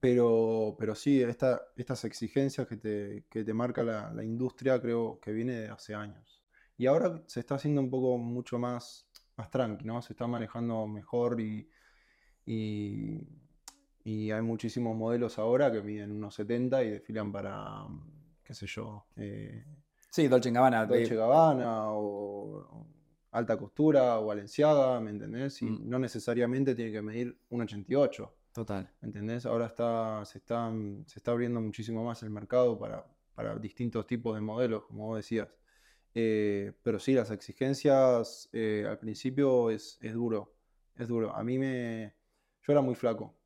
Pero, 0.00 0.76
pero 0.78 0.94
sí, 0.94 1.22
esta, 1.22 1.60
estas 1.76 2.04
exigencias 2.04 2.66
que 2.66 2.76
te, 2.78 3.24
que 3.28 3.44
te 3.44 3.52
marca 3.54 3.82
la, 3.82 4.10
la 4.12 4.24
industria 4.24 4.80
creo 4.80 5.20
que 5.20 5.32
viene 5.32 5.52
de 5.60 5.68
hace 5.68 5.94
años. 5.94 6.42
Y 6.78 6.86
ahora 6.86 7.22
se 7.26 7.40
está 7.40 7.56
haciendo 7.56 7.82
un 7.82 7.90
poco 7.90 8.16
mucho 8.16 8.58
más, 8.58 9.06
más 9.36 9.50
tranqui, 9.50 9.84
¿no? 9.84 10.00
Se 10.00 10.14
está 10.14 10.26
manejando 10.26 10.86
mejor 10.86 11.38
y, 11.40 11.68
y, 12.46 13.20
y 14.04 14.30
hay 14.30 14.40
muchísimos 14.42 14.96
modelos 14.96 15.38
ahora 15.38 15.70
que 15.70 15.82
miden 15.82 16.12
unos 16.12 16.34
70 16.34 16.82
y 16.82 16.90
desfilan 16.90 17.30
para, 17.30 17.86
qué 18.42 18.54
sé 18.54 18.66
yo, 18.66 19.04
eh, 19.16 19.64
Sí, 20.10 20.26
Dolce 20.26 20.50
Gabbana. 20.50 20.86
Dolce 20.86 21.14
eh, 21.14 21.16
Gabbana 21.16 21.92
o, 21.92 22.58
o 22.58 22.86
alta 23.32 23.56
costura 23.56 24.18
o 24.18 24.26
Valenciaga, 24.26 24.98
¿me 25.00 25.10
entendés? 25.10 25.60
Y 25.62 25.66
Mm. 25.66 25.88
no 25.88 25.98
necesariamente 26.00 26.74
tiene 26.74 26.90
que 26.90 27.02
medir 27.02 27.38
un 27.50 27.60
88, 27.60 28.34
Total. 28.52 28.90
¿me 29.00 29.06
entendés? 29.06 29.46
Ahora 29.46 29.66
está, 29.66 30.24
se, 30.24 30.38
está, 30.38 30.70
se 31.06 31.18
está 31.18 31.30
abriendo 31.30 31.60
muchísimo 31.60 32.04
más 32.04 32.22
el 32.22 32.30
mercado 32.30 32.78
para, 32.78 33.06
para 33.34 33.56
distintos 33.56 34.06
tipos 34.06 34.34
de 34.34 34.40
modelos, 34.40 34.84
como 34.86 35.06
vos 35.06 35.16
decías. 35.18 35.48
Eh, 36.14 36.72
pero 36.82 36.98
sí, 36.98 37.14
las 37.14 37.30
exigencias 37.30 38.48
eh, 38.52 38.86
al 38.88 38.98
principio 38.98 39.70
es, 39.70 39.98
es 40.00 40.14
duro, 40.14 40.56
es 40.96 41.08
duro. 41.08 41.34
A 41.34 41.44
mí 41.44 41.58
me... 41.58 42.16
Yo 42.62 42.72
era 42.72 42.82
muy 42.82 42.94
flaco, 42.94 43.38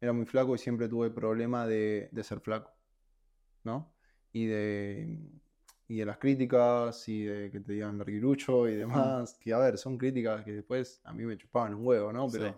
era 0.00 0.12
muy 0.12 0.26
flaco 0.26 0.54
y 0.54 0.58
siempre 0.58 0.88
tuve 0.88 1.10
problema 1.10 1.66
de, 1.66 2.08
de 2.12 2.24
ser 2.24 2.40
flaco, 2.40 2.72
¿no? 3.64 3.94
Y 4.32 4.46
de, 4.46 5.18
y 5.88 5.96
de 5.98 6.04
las 6.06 6.18
críticas 6.18 7.08
y 7.08 7.24
de 7.24 7.50
que 7.50 7.60
te 7.60 7.72
digan 7.72 7.98
larguirucho 7.98 8.68
y 8.68 8.76
demás, 8.76 9.34
que 9.40 9.52
a 9.52 9.58
ver, 9.58 9.78
son 9.78 9.96
críticas 9.98 10.44
que 10.44 10.52
después 10.52 11.00
a 11.04 11.12
mí 11.12 11.24
me 11.24 11.36
chupaban 11.36 11.74
un 11.74 11.86
huevo, 11.86 12.12
¿no? 12.12 12.28
Pero 12.30 12.48
Sí. 12.48 12.54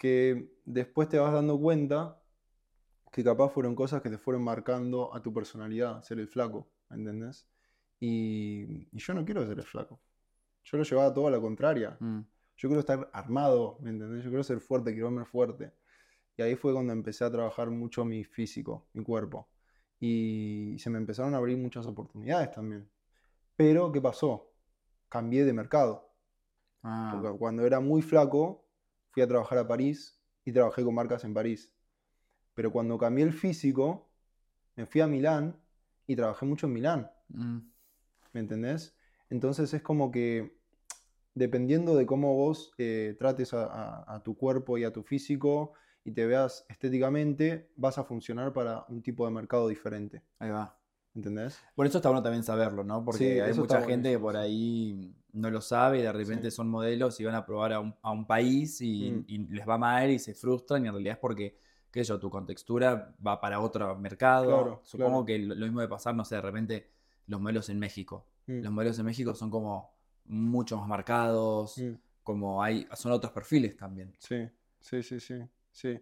Que 0.00 0.50
después 0.64 1.10
te 1.10 1.18
vas 1.18 1.30
dando 1.30 1.60
cuenta 1.60 2.18
que 3.12 3.22
capaz 3.22 3.50
fueron 3.50 3.74
cosas 3.74 4.00
que 4.00 4.08
te 4.08 4.16
fueron 4.16 4.42
marcando 4.42 5.14
a 5.14 5.20
tu 5.20 5.30
personalidad, 5.30 6.02
ser 6.02 6.18
el 6.18 6.26
flaco, 6.26 6.70
¿me 6.88 6.96
¿entendés? 6.96 7.46
Y, 8.00 8.88
y 8.90 8.98
yo 8.98 9.12
no 9.12 9.26
quiero 9.26 9.46
ser 9.46 9.58
el 9.58 9.66
flaco. 9.66 10.00
Yo 10.64 10.78
lo 10.78 10.84
llevaba 10.84 11.12
todo 11.12 11.26
a 11.26 11.30
la 11.30 11.38
contraria. 11.38 11.98
Mm. 12.00 12.20
Yo 12.56 12.68
quiero 12.68 12.80
estar 12.80 13.10
armado, 13.12 13.76
¿me 13.82 13.90
entendés? 13.90 14.24
Yo 14.24 14.30
quiero 14.30 14.42
ser 14.42 14.60
fuerte, 14.60 14.92
quiero 14.92 15.10
verme 15.10 15.26
fuerte. 15.26 15.74
Y 16.38 16.40
ahí 16.40 16.56
fue 16.56 16.72
cuando 16.72 16.94
empecé 16.94 17.24
a 17.26 17.30
trabajar 17.30 17.68
mucho 17.68 18.02
mi 18.06 18.24
físico, 18.24 18.88
mi 18.94 19.04
cuerpo. 19.04 19.50
Y 19.98 20.76
se 20.78 20.88
me 20.88 20.96
empezaron 20.96 21.34
a 21.34 21.36
abrir 21.36 21.58
muchas 21.58 21.86
oportunidades 21.86 22.50
también. 22.52 22.88
Pero, 23.54 23.92
¿qué 23.92 24.00
pasó? 24.00 24.50
Cambié 25.10 25.44
de 25.44 25.52
mercado. 25.52 26.10
Ah, 26.82 27.10
Porque 27.12 27.36
cuando 27.36 27.66
era 27.66 27.80
muy 27.80 28.00
flaco, 28.00 28.69
fui 29.10 29.22
a 29.22 29.28
trabajar 29.28 29.58
a 29.58 29.68
París 29.68 30.20
y 30.44 30.52
trabajé 30.52 30.82
con 30.84 30.94
marcas 30.94 31.24
en 31.24 31.34
París. 31.34 31.74
Pero 32.54 32.72
cuando 32.72 32.98
cambié 32.98 33.24
el 33.24 33.32
físico, 33.32 34.10
me 34.76 34.86
fui 34.86 35.00
a 35.00 35.06
Milán 35.06 35.60
y 36.06 36.16
trabajé 36.16 36.46
mucho 36.46 36.66
en 36.66 36.72
Milán. 36.72 37.10
mm, 37.28 37.58
¿Me 38.32 38.40
entendés? 38.40 38.96
Entonces 39.28 39.72
es 39.74 39.82
como 39.82 40.10
que 40.10 40.58
dependiendo 41.34 41.94
de 41.96 42.06
cómo 42.06 42.34
vos 42.34 42.72
eh, 42.78 43.16
trates 43.18 43.54
a, 43.54 43.64
a- 43.66 44.16
a 44.16 44.22
tu 44.22 44.36
cuerpo 44.36 44.78
y 44.78 44.84
a 44.84 44.92
tu 44.92 45.02
físico 45.02 45.74
y 46.04 46.12
te 46.12 46.26
veas 46.26 46.64
estéticamente, 46.68 47.70
vas 47.76 47.98
a 47.98 48.04
funcionar 48.04 48.52
para 48.52 48.84
un 48.88 49.02
tipo 49.02 49.24
de 49.26 49.32
mercado 49.32 49.68
diferente. 49.68 50.22
ahí 50.38 50.50
va. 50.50 50.76
¿Entendés? 51.14 51.60
Por 51.74 51.86
eso 51.86 51.98
está 51.98 52.08
bueno 52.08 52.22
también 52.22 52.44
saberlo, 52.44 52.84
¿no? 52.84 53.04
Porque 53.04 53.18
Sí, 53.18 53.24
hay 53.40 53.52
mucha 53.54 53.82
gente 53.82 54.10
que 54.12 54.18
por 54.18 54.36
ahí 54.36 55.14
no 55.32 55.50
lo 55.50 55.60
sabe 55.60 55.98
y 55.98 56.02
de 56.02 56.12
repente 56.12 56.50
Sí. 56.50 56.56
son 56.56 56.68
modelos 56.68 57.18
y 57.20 57.24
van 57.24 57.34
a 57.34 57.44
probar 57.44 57.72
a 57.72 57.80
un, 57.80 57.94
a 58.02 58.10
un 58.10 58.26
país 58.26 58.80
y, 58.80 59.10
Mm. 59.12 59.24
y 59.28 59.38
les 59.54 59.68
va 59.68 59.78
mal 59.78 60.10
y 60.10 60.18
se 60.18 60.34
frustran 60.34 60.84
y 60.84 60.88
en 60.88 60.94
realidad 60.94 61.14
es 61.14 61.18
porque, 61.18 61.56
qué 61.90 62.04
sé 62.04 62.08
yo, 62.08 62.18
tu 62.20 62.30
contextura 62.30 63.14
va 63.26 63.40
para 63.40 63.60
otro 63.60 63.96
mercado. 63.98 64.46
Claro, 64.46 64.80
Supongo 64.84 65.24
claro. 65.24 65.26
que 65.26 65.38
lo, 65.38 65.54
lo 65.54 65.66
mismo 65.66 65.80
de 65.80 65.88
pasar, 65.88 66.14
no 66.14 66.24
sé, 66.24 66.36
de 66.36 66.42
repente 66.42 66.90
los 67.26 67.40
modelos 67.40 67.68
en 67.68 67.78
México. 67.78 68.26
Mm, 68.46 68.60
Los 68.62 68.72
modelos 68.72 68.98
en 68.98 69.06
México 69.06 69.34
son 69.34 69.50
como 69.50 69.92
mucho 70.26 70.76
más 70.78 70.88
marcados, 70.88 71.78
mm. 71.78 71.92
como 72.22 72.62
hay, 72.62 72.86
son 72.94 73.12
otros 73.12 73.32
perfiles 73.32 73.76
también. 73.76 74.12
Sí, 74.18 74.48
sí, 74.80 75.02
sí, 75.02 75.20
sí, 75.20 75.34
sí. 75.72 76.00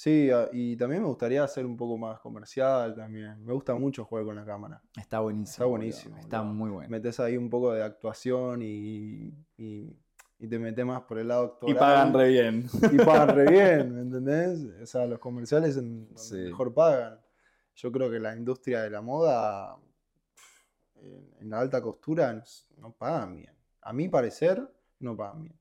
Sí, 0.00 0.30
a- 0.30 0.48
y 0.52 0.76
también 0.76 1.02
me 1.02 1.08
gustaría 1.08 1.42
hacer 1.42 1.66
un 1.66 1.76
poco 1.76 1.98
más 1.98 2.20
comercial 2.20 2.94
también. 2.94 3.44
Me 3.44 3.52
gusta 3.52 3.74
mucho 3.74 4.04
jugar 4.04 4.24
con 4.26 4.36
la 4.36 4.44
cámara. 4.44 4.80
Está 4.96 5.18
buenísimo. 5.18 5.50
Está 5.50 5.64
boludo, 5.64 5.76
buenísimo, 5.78 6.16
Está 6.18 6.38
boludo. 6.38 6.54
muy 6.54 6.70
bueno. 6.70 6.88
Metes 6.88 7.18
ahí 7.18 7.36
un 7.36 7.50
poco 7.50 7.72
de 7.72 7.82
actuación 7.82 8.62
y, 8.62 9.34
y, 9.56 9.98
y 10.38 10.46
te 10.46 10.56
metes 10.60 10.86
más 10.86 11.02
por 11.02 11.18
el 11.18 11.26
lado 11.26 11.46
actoral. 11.46 11.74
Y 11.74 11.78
pagan 11.80 12.14
re 12.14 12.28
bien. 12.28 12.66
y 12.92 12.96
pagan 12.98 13.34
re 13.34 13.46
bien, 13.50 13.92
¿me 13.96 14.00
entendés? 14.02 14.60
O 14.80 14.86
sea, 14.86 15.04
los 15.04 15.18
comerciales 15.18 15.76
en 15.76 16.04
donde 16.06 16.22
Sí. 16.22 16.36
mejor 16.36 16.72
pagan. 16.72 17.18
Yo 17.74 17.90
creo 17.90 18.08
que 18.08 18.20
la 18.20 18.36
industria 18.36 18.82
de 18.82 18.90
la 18.90 19.02
moda, 19.02 19.76
en, 21.40 21.50
la 21.50 21.58
alta 21.58 21.82
costura, 21.82 22.40
no, 22.76 22.92
pagan 22.92 23.36
bien. 23.36 23.52
A 23.82 23.92
mi 23.92 24.08
parecer, 24.08 24.62
no 25.00 25.16
pagan 25.16 25.42
bien. 25.42 25.58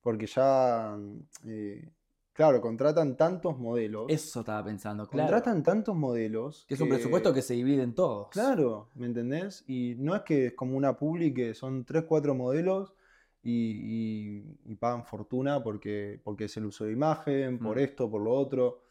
Porque 0.00 0.26
ya, 0.26 0.96
eh, 1.44 1.90
claro, 2.32 2.60
contratan 2.60 3.16
tantos 3.16 3.58
modelos. 3.58 4.06
Eso 4.08 4.40
estaba 4.40 4.64
pensando, 4.64 5.08
claro. 5.08 5.28
contratan 5.28 5.62
tantos 5.62 5.94
modelos. 5.96 6.64
Que 6.68 6.74
es 6.74 6.80
un 6.80 6.88
presupuesto 6.88 7.32
que 7.34 7.42
se 7.42 7.54
divide 7.54 7.82
en 7.82 7.94
todos. 7.94 8.28
Claro, 8.30 8.88
¿me 8.94 9.06
entendés? 9.06 9.64
Y 9.68 9.94
no 9.98 10.14
es 10.14 10.22
que 10.22 10.46
es 10.46 10.54
como 10.54 10.76
una 10.76 10.96
publi 10.96 11.32
que 11.34 11.54
son 11.54 11.84
3, 11.84 12.04
4 12.04 12.34
modelos 12.34 12.94
y, 13.42 13.52
y- 13.52 14.58
y 14.66 14.74
pagan 14.76 15.04
fortuna 15.04 15.62
porque, 15.62 16.20
porque 16.22 16.44
es 16.44 16.56
el 16.56 16.66
uso 16.66 16.84
de 16.84 16.92
imagen, 16.92 17.58
por 17.58 17.76
Mm. 17.76 17.80
esto, 17.80 18.10
por 18.10 18.22
lo 18.22 18.32
otro. 18.32 18.82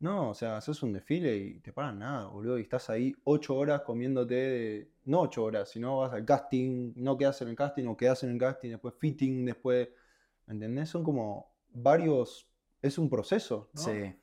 No, 0.00 0.30
o 0.30 0.34
sea, 0.34 0.56
haces 0.56 0.82
un 0.82 0.94
desfile 0.94 1.36
y 1.36 1.60
te 1.60 1.72
pagan 1.74 1.98
nada, 1.98 2.26
boludo. 2.28 2.58
Y 2.58 2.62
estás 2.62 2.88
ahí 2.88 3.14
8 3.24 3.54
horas 3.54 3.82
comiéndote, 3.82 4.34
de- 4.34 4.90
no 5.04 5.20
8 5.20 5.44
horas, 5.44 5.68
sino 5.68 5.98
vas 5.98 6.12
al 6.14 6.24
casting, 6.24 6.92
no 6.96 7.18
quedas 7.18 7.42
en 7.42 7.48
el 7.48 7.56
casting 7.56 7.84
o 7.86 7.96
quedas 7.96 8.22
en 8.24 8.30
el 8.30 8.38
casting, 8.38 8.70
después 8.70 8.94
fitting, 8.98 9.44
después, 9.44 9.88
¿me 10.46 10.54
entendés? 10.54 10.88
Son 10.88 11.04
como 11.04 11.52
varios, 11.74 12.48
es 12.82 12.98
un 12.98 13.08
proceso, 13.10 13.68
¿no? 13.74 13.80
Sí. 13.80 14.14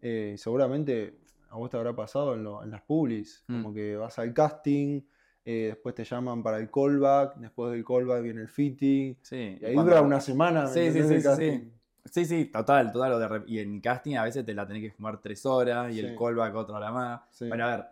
Eh, 0.00 0.34
seguramente 0.36 1.18
a 1.50 1.56
vos 1.56 1.68
te 1.70 1.76
habrá 1.76 1.94
pasado 1.94 2.34
en, 2.34 2.44
lo- 2.44 2.62
en 2.62 2.70
las 2.70 2.82
publis, 2.82 3.44
Mm. 3.46 3.62
como 3.62 3.74
que 3.74 3.96
vas 3.96 4.18
al 4.18 4.32
casting, 4.32 5.02
eh, 5.44 5.66
después 5.74 5.94
te 5.94 6.04
llaman 6.04 6.42
para 6.42 6.58
el 6.58 6.70
callback, 6.70 7.36
después 7.36 7.72
del 7.72 7.84
callback 7.84 8.22
viene 8.22 8.40
el 8.42 8.48
fitting, 8.48 9.16
Sí. 9.22 9.58
y 9.60 9.64
ahí 9.64 9.74
cuando- 9.74 9.90
dura 9.92 10.02
una 10.02 10.20
semana. 10.20 10.62
¿me 10.64 10.68
Sí, 10.68 10.90
sí, 10.92 11.02
sí, 11.02 11.14
el 11.14 11.22
sí, 11.22 11.28
sí. 11.36 11.72
Sí, 12.04 12.24
sí, 12.24 12.44
total, 12.46 12.90
total. 12.90 13.44
y 13.46 13.60
en 13.60 13.80
casting 13.80 14.16
a 14.16 14.24
veces 14.24 14.44
te 14.44 14.54
la 14.54 14.66
tenés 14.66 14.82
que 14.82 14.90
fumar 14.90 15.20
tres 15.20 15.46
horas 15.46 15.94
y 15.94 16.00
el 16.00 16.10
Sí. 16.10 16.16
callback 16.18 16.54
otra 16.56 16.76
hora 16.76 16.90
más. 16.90 17.20
Sí. 17.30 17.46
Bueno, 17.48 17.64
a 17.66 17.76
ver, 17.76 17.84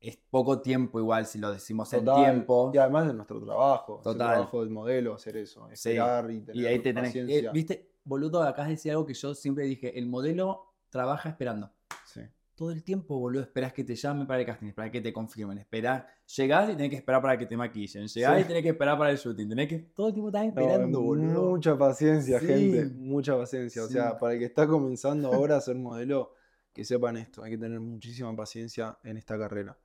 es 0.00 0.16
poco 0.30 0.60
tiempo 0.60 1.00
igual 1.00 1.26
si 1.26 1.38
lo 1.38 1.50
decimos 1.52 1.92
en 1.94 2.04
Total, 2.04 2.24
tiempo. 2.24 2.70
Y 2.74 2.78
además 2.78 3.08
de 3.08 3.14
nuestro 3.14 3.40
trabajo, 3.42 3.94
es 3.94 3.98
el 4.06 4.12
Total. 4.12 4.28
trabajo 4.34 4.60
del 4.60 4.70
modelo 4.70 5.14
hacer 5.14 5.36
eso, 5.38 5.66
Sí. 5.72 5.90
esperar 5.90 6.30
y 6.30 6.40
tener 6.42 6.62
Y 6.62 6.66
ahí 6.66 6.78
te 6.78 6.92
tenés 6.94 7.12
que... 7.12 7.20
paciencia. 7.22 7.52
Viste, 7.52 7.90
boludo, 8.06 8.42
acá 8.42 8.64
decía 8.64 8.92
algo 8.92 9.04
que 9.04 9.12
yo 9.14 9.34
siempre 9.34 9.64
dije, 9.64 9.98
el 9.98 10.06
modelo 10.06 10.72
trabaja 10.88 11.28
esperando. 11.28 11.70
Sí. 12.06 12.20
Todo 12.54 12.70
el 12.70 12.82
tiempo, 12.82 13.18
boludo, 13.18 13.42
esperás 13.42 13.74
que 13.74 13.84
te 13.84 13.94
llamen 13.94 14.26
para 14.26 14.40
el 14.40 14.46
casting, 14.46 14.68
esperás 14.68 14.90
que 14.90 15.02
te 15.02 15.12
confirmen, 15.12 15.58
esperás, 15.58 16.04
llegás 16.36 16.70
y 16.70 16.72
tenés 16.72 16.88
que 16.90 16.96
esperar 16.96 17.20
para 17.20 17.36
que 17.36 17.44
te 17.44 17.54
maquillen, 17.56 18.06
llegás 18.06 18.36
Sí. 18.36 18.42
y 18.42 18.44
tenés 18.46 18.62
que 18.62 18.68
esperar 18.70 18.96
para 18.96 19.10
el 19.10 19.18
shooting, 19.18 19.48
tenés 19.50 19.68
que 19.68 19.78
todo 19.94 20.08
el 20.08 20.14
tiempo 20.14 20.28
estás 20.28 20.42
No, 20.44 20.48
esperando, 20.48 21.02
boludo. 21.02 21.50
Mucha 21.50 21.76
paciencia, 21.76 22.40
Sí. 22.40 22.46
gente. 22.46 22.86
Mucha 22.94 23.36
paciencia. 23.36 23.82
O 23.84 23.88
sea, 23.88 24.16
para 24.18 24.32
el 24.32 24.38
que 24.38 24.46
está 24.46 24.66
comenzando 24.66 25.30
ahora 25.34 25.56
a 25.56 25.60
ser 25.60 25.76
modelo, 25.76 26.32
que 26.72 26.84
sepan 26.84 27.16
esto. 27.18 27.42
Hay 27.42 27.50
que 27.52 27.58
tener 27.58 27.80
muchísima 27.80 28.34
paciencia 28.34 28.98
en 29.02 29.16
esta 29.18 29.38
carrera. 29.38 29.76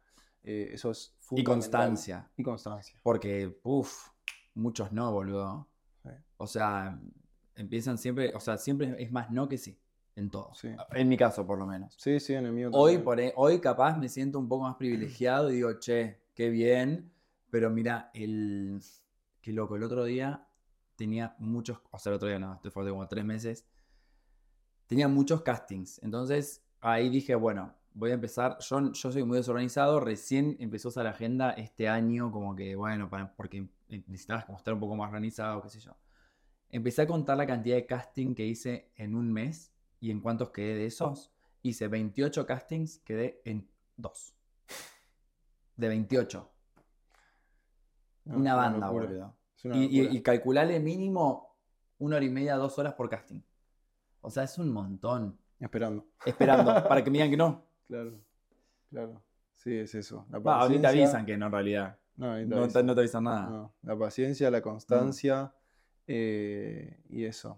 Eh, 0.44 0.70
eso 0.74 0.92
es 0.92 1.14
Y 1.32 1.44
constancia. 1.44 2.30
Y 2.38 2.44
constancia. 2.44 2.98
Porque, 3.04 3.60
uff, 3.64 4.10
muchos 4.56 4.92
no, 4.94 5.12
boludo. 5.12 5.68
Sí. 6.04 6.10
O 6.38 6.48
sea, 6.48 7.00
empiezan 7.62 7.98
siempre, 7.98 8.34
o 8.36 8.40
sea, 8.40 8.58
siempre 8.58 8.96
es 9.02 9.12
más 9.12 9.32
no 9.32 9.48
que 9.48 9.58
sí, 9.58 9.78
en 10.16 10.30
todo. 10.30 10.54
Sí. 10.54 10.70
En 10.94 11.08
mi 11.10 11.18
caso, 11.18 11.46
por 11.46 11.58
lo 11.58 11.66
menos. 11.66 11.96
Sí, 11.98 12.20
sí, 12.20 12.34
en 12.34 12.46
el 12.46 12.52
mío 12.54 12.70
Hoy, 12.74 12.98
por 12.98 13.20
e- 13.20 13.34
hoy 13.36 13.60
capaz 13.60 13.98
me 13.98 14.10
siento 14.10 14.40
un 14.40 14.48
poco 14.48 14.64
más 14.64 14.76
privilegiado 14.76 15.50
y 15.52 15.56
digo, 15.56 15.80
che, 15.80 16.20
qué 16.36 16.50
bien. 16.50 17.12
Pero 17.50 17.70
mira, 17.70 18.10
el. 18.14 18.80
Qué 19.42 19.52
loco, 19.52 19.76
el 19.76 19.84
otro 19.84 20.04
día 20.06 20.48
tenía 20.96 21.36
muchos. 21.40 21.80
O 21.92 21.98
sea, 22.00 22.12
el 22.12 22.16
otro 22.18 22.28
día 22.28 22.40
no, 22.40 22.54
esto 22.54 22.70
fue 22.72 22.84
hace 22.84 22.92
como 22.92 23.08
tres 23.08 23.26
meses. 23.26 23.66
Tenía 24.88 25.08
muchos 25.08 25.42
castings. 25.42 26.00
Entonces 26.04 26.62
ahí 26.82 27.10
dije, 27.10 27.36
bueno, 27.36 27.74
voy 27.94 28.12
a 28.12 28.14
empezar. 28.16 28.58
Yo, 28.60 28.92
yo 28.92 29.12
soy 29.12 29.24
muy 29.24 29.38
desorganizado. 29.38 30.00
Recién 30.00 30.56
empezó 30.60 30.98
a 31.00 31.04
la 31.04 31.10
agenda 31.12 31.52
este 31.52 31.88
año, 31.90 32.32
como 32.32 32.56
que, 32.56 32.76
bueno, 32.76 33.10
para- 33.10 33.34
porque 33.36 33.68
necesitabas 33.90 34.46
como 34.46 34.58
estar 34.58 34.74
un 34.74 34.80
poco 34.80 34.96
más 34.96 35.08
organizado, 35.08 35.62
qué 35.62 35.70
sé 35.70 35.80
yo. 35.80 35.96
Empecé 36.72 37.02
a 37.04 37.08
contar 37.08 37.38
la 37.38 37.46
cantidad 37.46 37.76
de 37.76 37.86
casting 37.86 38.34
que 38.34 38.46
hice 38.46 38.92
en 38.96 39.16
un 39.16 39.32
mes 39.32 39.74
y 40.00 40.10
en 40.12 40.22
cuántos 40.22 40.52
quedé 40.52 40.76
de 40.76 40.86
esos. 40.86 41.32
Hice 41.64 41.88
28 41.88 42.46
castings, 42.46 43.00
quedé 43.00 43.42
en 43.46 43.70
dos. 43.98 44.34
De 45.76 45.88
28. 45.90 46.50
No, 48.26 48.38
una 48.38 48.56
banda, 48.56 48.90
boludo. 48.90 49.36
Y, 49.64 50.00
y, 50.02 50.18
y 50.18 50.22
calcularle 50.22 50.80
mínimo 50.80 51.56
una 52.00 52.16
hora 52.16 52.26
y 52.26 52.30
media, 52.30 52.56
dos 52.56 52.80
horas 52.80 52.94
por 52.94 53.10
casting. 53.10 53.42
O 54.22 54.30
sea, 54.32 54.44
es 54.44 54.58
un 54.58 54.72
montón. 54.72 55.38
Esperando. 55.60 56.08
Esperando 56.26 56.74
para 56.88 57.04
que 57.04 57.12
me 57.12 57.18
digan 57.18 57.30
que 57.30 57.38
no. 57.38 57.64
Claro. 57.88 58.20
Claro. 58.90 59.22
Sí, 59.56 59.76
es 59.78 59.94
eso. 59.94 60.26
La 60.32 60.40
Va, 60.40 60.62
a 60.64 60.70
mí 60.70 60.76
te 60.78 60.82
paciencia- 60.82 61.04
avisan 61.06 61.26
que 61.26 61.38
no 61.38 61.46
en 61.48 61.52
realidad. 61.52 61.98
No, 62.18 62.28
No 62.40 62.48
te, 62.50 62.56
avisan. 62.56 62.86
no 62.86 62.96
te 62.96 63.02
avisan 63.02 63.24
nada. 63.24 63.50
No, 63.50 63.74
La 63.84 63.98
paciencia, 63.98 64.50
la 64.50 64.62
constancia 64.62 65.54
eh, 66.14 67.00
y 67.10 67.26
eso. 67.26 67.58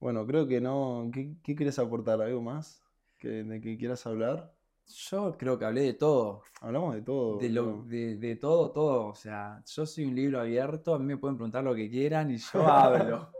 Bueno, 0.00 0.26
creo 0.26 0.46
que 0.46 0.60
no. 0.60 1.10
¿Qué, 1.12 1.36
qué 1.42 1.54
quieres 1.54 1.78
aportar? 1.78 2.20
¿Algo 2.22 2.42
más? 2.42 2.82
¿Que, 3.18 3.44
¿De 3.44 3.60
que 3.60 3.76
quieras 3.78 4.06
hablar? 4.06 4.54
Yo 4.86 5.36
creo 5.38 5.58
que 5.58 5.64
hablé 5.66 5.82
de 5.82 5.94
todo. 5.94 6.42
Hablamos 6.60 6.94
de 6.94 7.02
todo. 7.02 7.38
De, 7.38 7.48
lo, 7.50 7.82
de, 7.84 8.16
de 8.16 8.36
todo, 8.36 8.72
todo. 8.72 9.06
O 9.08 9.14
sea, 9.14 9.62
yo 9.66 9.86
soy 9.86 10.04
un 10.06 10.14
libro 10.16 10.40
abierto, 10.40 10.94
a 10.94 10.98
mí 10.98 11.04
me 11.04 11.16
pueden 11.16 11.36
preguntar 11.36 11.62
lo 11.62 11.74
que 11.74 11.88
quieran 11.90 12.30
y 12.30 12.38
yo 12.38 12.66
hablo. 12.66 13.30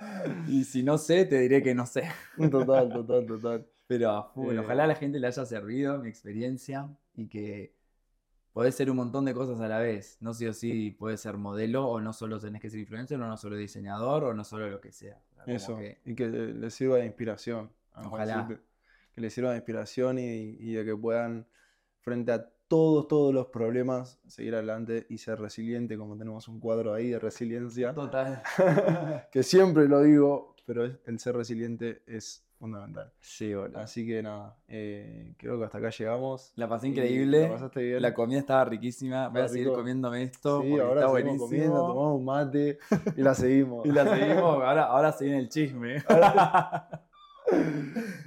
y 0.48 0.64
si 0.64 0.82
no 0.82 0.96
sé, 0.98 1.24
te 1.26 1.40
diré 1.40 1.62
que 1.62 1.74
no 1.74 1.86
sé. 1.86 2.04
Total, 2.50 2.88
total, 2.92 3.26
total. 3.26 3.66
Pero 3.86 4.32
bueno, 4.34 4.62
Eh. 4.62 4.64
ojalá 4.64 4.84
a 4.84 4.86
la 4.86 4.94
gente 4.94 5.18
le 5.20 5.26
haya 5.26 5.44
servido 5.44 5.98
mi 5.98 6.08
experiencia 6.08 6.88
y 7.14 7.28
que 7.28 7.73
podés 8.54 8.74
ser 8.74 8.90
un 8.90 8.96
montón 8.96 9.26
de 9.26 9.34
cosas 9.34 9.60
a 9.60 9.68
la 9.68 9.80
vez. 9.80 10.16
No 10.20 10.32
sí 10.32 10.46
o 10.46 10.54
sí 10.54 10.90
puedes 10.98 11.20
ser 11.20 11.36
modelo 11.36 11.86
o 11.86 12.00
no 12.00 12.14
solo 12.14 12.38
tenés 12.40 12.62
que 12.62 12.70
ser 12.70 12.80
influencer 12.80 13.20
o 13.20 13.26
no 13.28 13.36
solo 13.36 13.56
diseñador 13.56 14.24
o 14.24 14.32
no 14.32 14.44
solo 14.44 14.70
lo 14.70 14.80
que 14.80 14.92
sea. 14.92 15.20
Como 15.44 15.54
Eso. 15.56 15.76
que- 15.76 15.98
Y 16.06 16.14
que 16.14 16.26
le 16.28 16.70
sirva 16.70 16.96
de 16.96 17.04
inspiración. 17.04 17.70
Ojalá. 17.96 18.44
Juancito. 18.44 18.60
Que 19.14 19.20
le 19.20 19.28
sirva 19.28 19.50
de 19.50 19.56
inspiración 19.56 20.18
y, 20.18 20.22
y 20.58 20.72
de 20.72 20.84
que 20.86 20.96
puedan, 20.96 21.46
frente 22.00 22.32
a 22.32 22.48
todos, 22.66 23.06
todos 23.08 23.34
los 23.34 23.46
problemas, 23.48 24.18
seguir 24.26 24.54
adelante 24.54 25.06
y 25.10 25.18
ser 25.18 25.38
resiliente, 25.38 25.96
como 25.98 26.16
tenemos 26.16 26.48
un 26.48 26.58
cuadro 26.60 26.94
ahí 26.94 27.10
de 27.10 27.18
resiliencia. 27.18 27.92
Total. 27.92 28.42
que 29.32 29.42
siempre 29.42 29.86
lo 29.88 30.00
digo, 30.02 30.56
pero 30.64 30.84
el 30.84 31.18
ser 31.18 31.36
resiliente 31.36 32.02
es 32.06 32.42
fundamental. 32.64 33.12
Sí, 33.20 33.54
boludo. 33.54 33.78
Así 33.78 34.06
que 34.06 34.22
nada, 34.22 34.56
eh, 34.68 35.34
creo 35.36 35.58
que 35.58 35.64
hasta 35.66 35.78
acá 35.78 35.90
llegamos. 35.90 36.52
La 36.56 36.68
pasé 36.68 36.88
increíble. 36.88 37.42
¿La 37.42 37.52
pasaste 37.52 37.82
bien? 37.82 38.02
La 38.02 38.14
comida 38.14 38.38
estaba 38.38 38.64
riquísima. 38.64 39.28
Voy 39.28 39.42
a 39.42 39.48
seguir 39.48 39.66
rico. 39.66 39.76
comiéndome 39.78 40.22
esto. 40.22 40.62
Sí, 40.62 40.72
ahora 40.78 41.00
está 41.00 41.06
buenísimo. 41.10 41.44
comiendo, 41.46 41.76
tomamos 41.86 42.18
un 42.18 42.24
mate 42.24 42.78
y 43.16 43.22
la 43.22 43.34
seguimos. 43.34 43.84
Y 43.86 43.92
la 43.92 44.04
seguimos. 44.06 44.62
Ahora, 44.62 44.84
ahora 44.84 45.12
se 45.12 45.24
viene 45.24 45.40
el 45.40 45.48
chisme. 45.48 46.02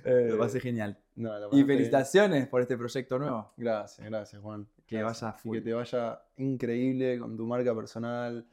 Eh, 0.05 0.27
Lo 0.29 0.37
pasé 0.37 0.59
genial. 0.59 0.97
no, 1.15 1.31
Y 1.51 1.55
bien. 1.55 1.67
felicitaciones 1.67 2.47
por 2.47 2.61
este 2.61 2.77
proyecto 2.77 3.17
nuevo. 3.17 3.51
Gracias, 3.57 4.07
gracias, 4.07 4.41
Juan. 4.41 4.67
Que 4.85 4.99
Gracias. 4.99 5.21
vaya 5.23 5.35
Y 5.37 5.41
full. 5.41 5.57
que 5.57 5.61
te 5.63 5.73
vaya 5.73 6.21
increíble 6.37 7.19
con 7.19 7.35
tu 7.35 7.45
marca 7.47 7.75
personal, 7.75 8.45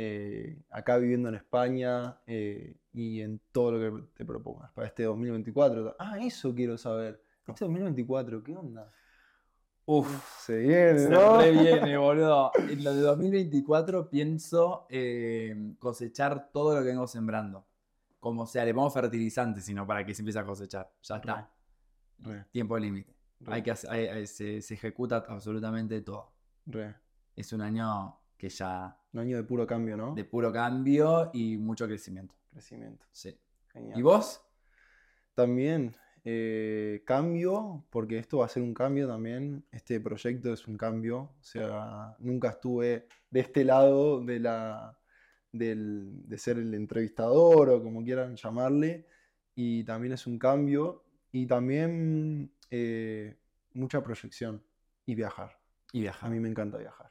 eh, 0.00 0.62
acá 0.70 0.96
viviendo 0.96 1.28
en 1.28 1.34
España 1.34 2.20
eh, 2.24 2.76
y 2.92 3.20
en 3.20 3.40
todo 3.50 3.72
lo 3.72 3.78
que 4.00 4.06
te 4.14 4.24
propongas 4.24 4.70
para 4.72 4.86
este 4.86 5.02
2024. 5.02 5.96
Ah, 5.98 6.18
eso 6.20 6.54
quiero 6.54 6.78
saber. 6.78 7.20
Este 7.48 7.64
2024, 7.64 8.42
¿qué 8.44 8.54
onda? 8.56 8.92
Uf. 9.86 10.06
Se 10.44 10.58
viene, 10.58 10.98
Se 11.00 11.08
¿no? 11.08 11.40
re 11.40 11.50
viene, 11.62 11.96
boludo. 11.96 12.52
En 12.56 12.84
lo 12.84 12.94
de 12.94 13.00
2024 13.00 14.08
pienso 14.10 14.86
eh, 14.90 15.74
cosechar 15.78 16.50
todo 16.52 16.74
lo 16.76 16.82
que 16.82 16.88
vengo 16.88 17.06
sembrando. 17.06 17.66
Como 18.20 18.46
sea, 18.46 18.64
le 18.64 18.74
pongo 18.74 18.90
fertilizante, 18.90 19.60
sino 19.60 19.86
para 19.86 20.04
que 20.04 20.14
se 20.14 20.22
empiece 20.22 20.38
a 20.38 20.44
cosechar. 20.44 20.92
Ya 21.02 21.16
está. 21.16 21.50
Re, 22.20 22.44
Tiempo 22.52 22.78
límite. 22.78 23.14
Hay 23.46 23.62
que 23.62 23.70
hacer- 23.70 23.90
hay- 23.90 24.06
hay- 24.08 24.26
se, 24.26 24.60
se 24.60 24.74
ejecuta 24.74 25.24
absolutamente 25.28 26.00
todo. 26.02 26.32
re. 26.66 26.94
Es 27.34 27.52
un 27.52 27.62
año 27.62 28.18
que 28.36 28.48
ya 28.48 28.97
Un 29.12 29.20
año 29.20 29.36
de 29.36 29.42
puro 29.44 29.66
cambio, 29.66 29.96
¿no? 29.96 30.14
de 30.14 30.24
puro 30.24 30.52
cambio 30.52 31.30
y 31.32 31.56
mucho 31.56 31.86
crecimiento. 31.86 32.34
crecimiento. 32.52 33.06
Sí. 33.12 33.36
Genial. 33.72 33.98
¿Y 33.98 34.02
vos? 34.02 34.42
También 35.34 35.94
eh, 36.24 37.02
cambio, 37.06 37.84
porque 37.90 38.18
esto 38.18 38.38
va 38.38 38.46
a 38.46 38.48
ser 38.48 38.62
un 38.62 38.74
cambio 38.74 39.06
también. 39.08 39.64
Este 39.72 40.00
proyecto 40.00 40.52
es 40.52 40.66
un 40.66 40.76
cambio. 40.76 41.18
O 41.40 41.42
sea, 41.42 42.16
nunca 42.18 42.50
estuve 42.50 43.06
de 43.30 43.40
este 43.40 43.64
lado 43.64 44.20
de 44.24 44.40
la 44.40 44.98
del- 45.52 46.28
de 46.28 46.36
ser 46.38 46.58
el 46.58 46.74
entrevistador 46.74 47.70
o 47.70 47.82
como 47.82 48.02
quieran 48.04 48.36
llamarle. 48.36 49.06
Y 49.54 49.84
también 49.84 50.12
es 50.12 50.26
un 50.26 50.38
cambio. 50.38 51.04
Y 51.32 51.46
también 51.46 52.52
eh, 52.70 53.36
mucha 53.74 54.02
proyección 54.02 54.62
y 55.06 55.14
viajar. 55.14 55.58
Y 55.92 56.00
A 56.00 56.02
viajar. 56.02 56.30
mí 56.30 56.40
me 56.40 56.48
encanta 56.50 56.76
viajar. 56.78 57.07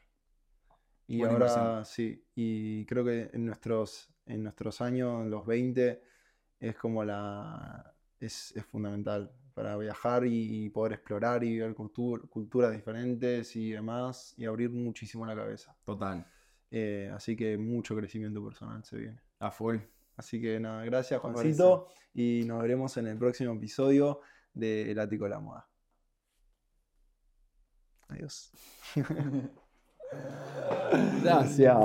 Y 1.08 1.20
Buena 1.20 1.34
ahora 1.34 1.46
inversión. 1.48 1.86
sí, 1.86 2.26
y 2.36 2.86
creo 2.86 3.06
que 3.06 3.30
en 3.34 3.46
nuestros, 3.46 4.10
en 4.26 4.44
nuestros 4.44 4.82
años, 4.82 5.24
en 5.24 5.30
los 5.30 5.46
20, 5.46 6.02
es 6.60 6.76
como 6.76 7.04
la. 7.04 7.94
es, 8.20 8.52
es 8.56 8.66
fundamental 8.66 9.32
para 9.54 9.76
viajar 9.78 10.24
y, 10.26 10.70
poder 10.70 10.94
explorar 10.94 11.44
y 11.44 11.60
ver 11.60 11.74
cultur- 11.74 12.30
culturas 12.30 12.72
diferentes 12.74 13.56
y 13.56 13.72
demás, 13.72 14.36
y 14.38 14.46
abrir 14.46 14.70
muchísimo 14.70 15.26
la 15.26 15.36
cabeza. 15.36 15.76
Total. 15.84 16.24
Eh, 16.70 17.10
así 17.14 17.36
que 17.36 17.58
mucho 17.58 17.96
crecimiento 17.96 18.44
personal 18.44 18.84
se 18.84 18.98
viene. 18.98 19.20
A 19.40 19.50
full. 19.50 19.78
Así 20.16 20.40
que 20.42 20.60
nada, 20.60 20.84
gracias 20.86 21.20
Juancito, 21.22 21.88
y 22.14 22.44
nos 22.46 22.62
veremos 22.62 22.98
en 22.98 23.08
el 23.08 23.18
próximo 23.18 23.54
episodio 23.54 24.20
de 24.54 24.92
El 24.92 25.00
Ático 25.00 25.24
de 25.24 25.30
la 25.30 25.40
Moda. 25.40 25.68
Adiós. 28.10 28.52
Gracias. 31.24 31.78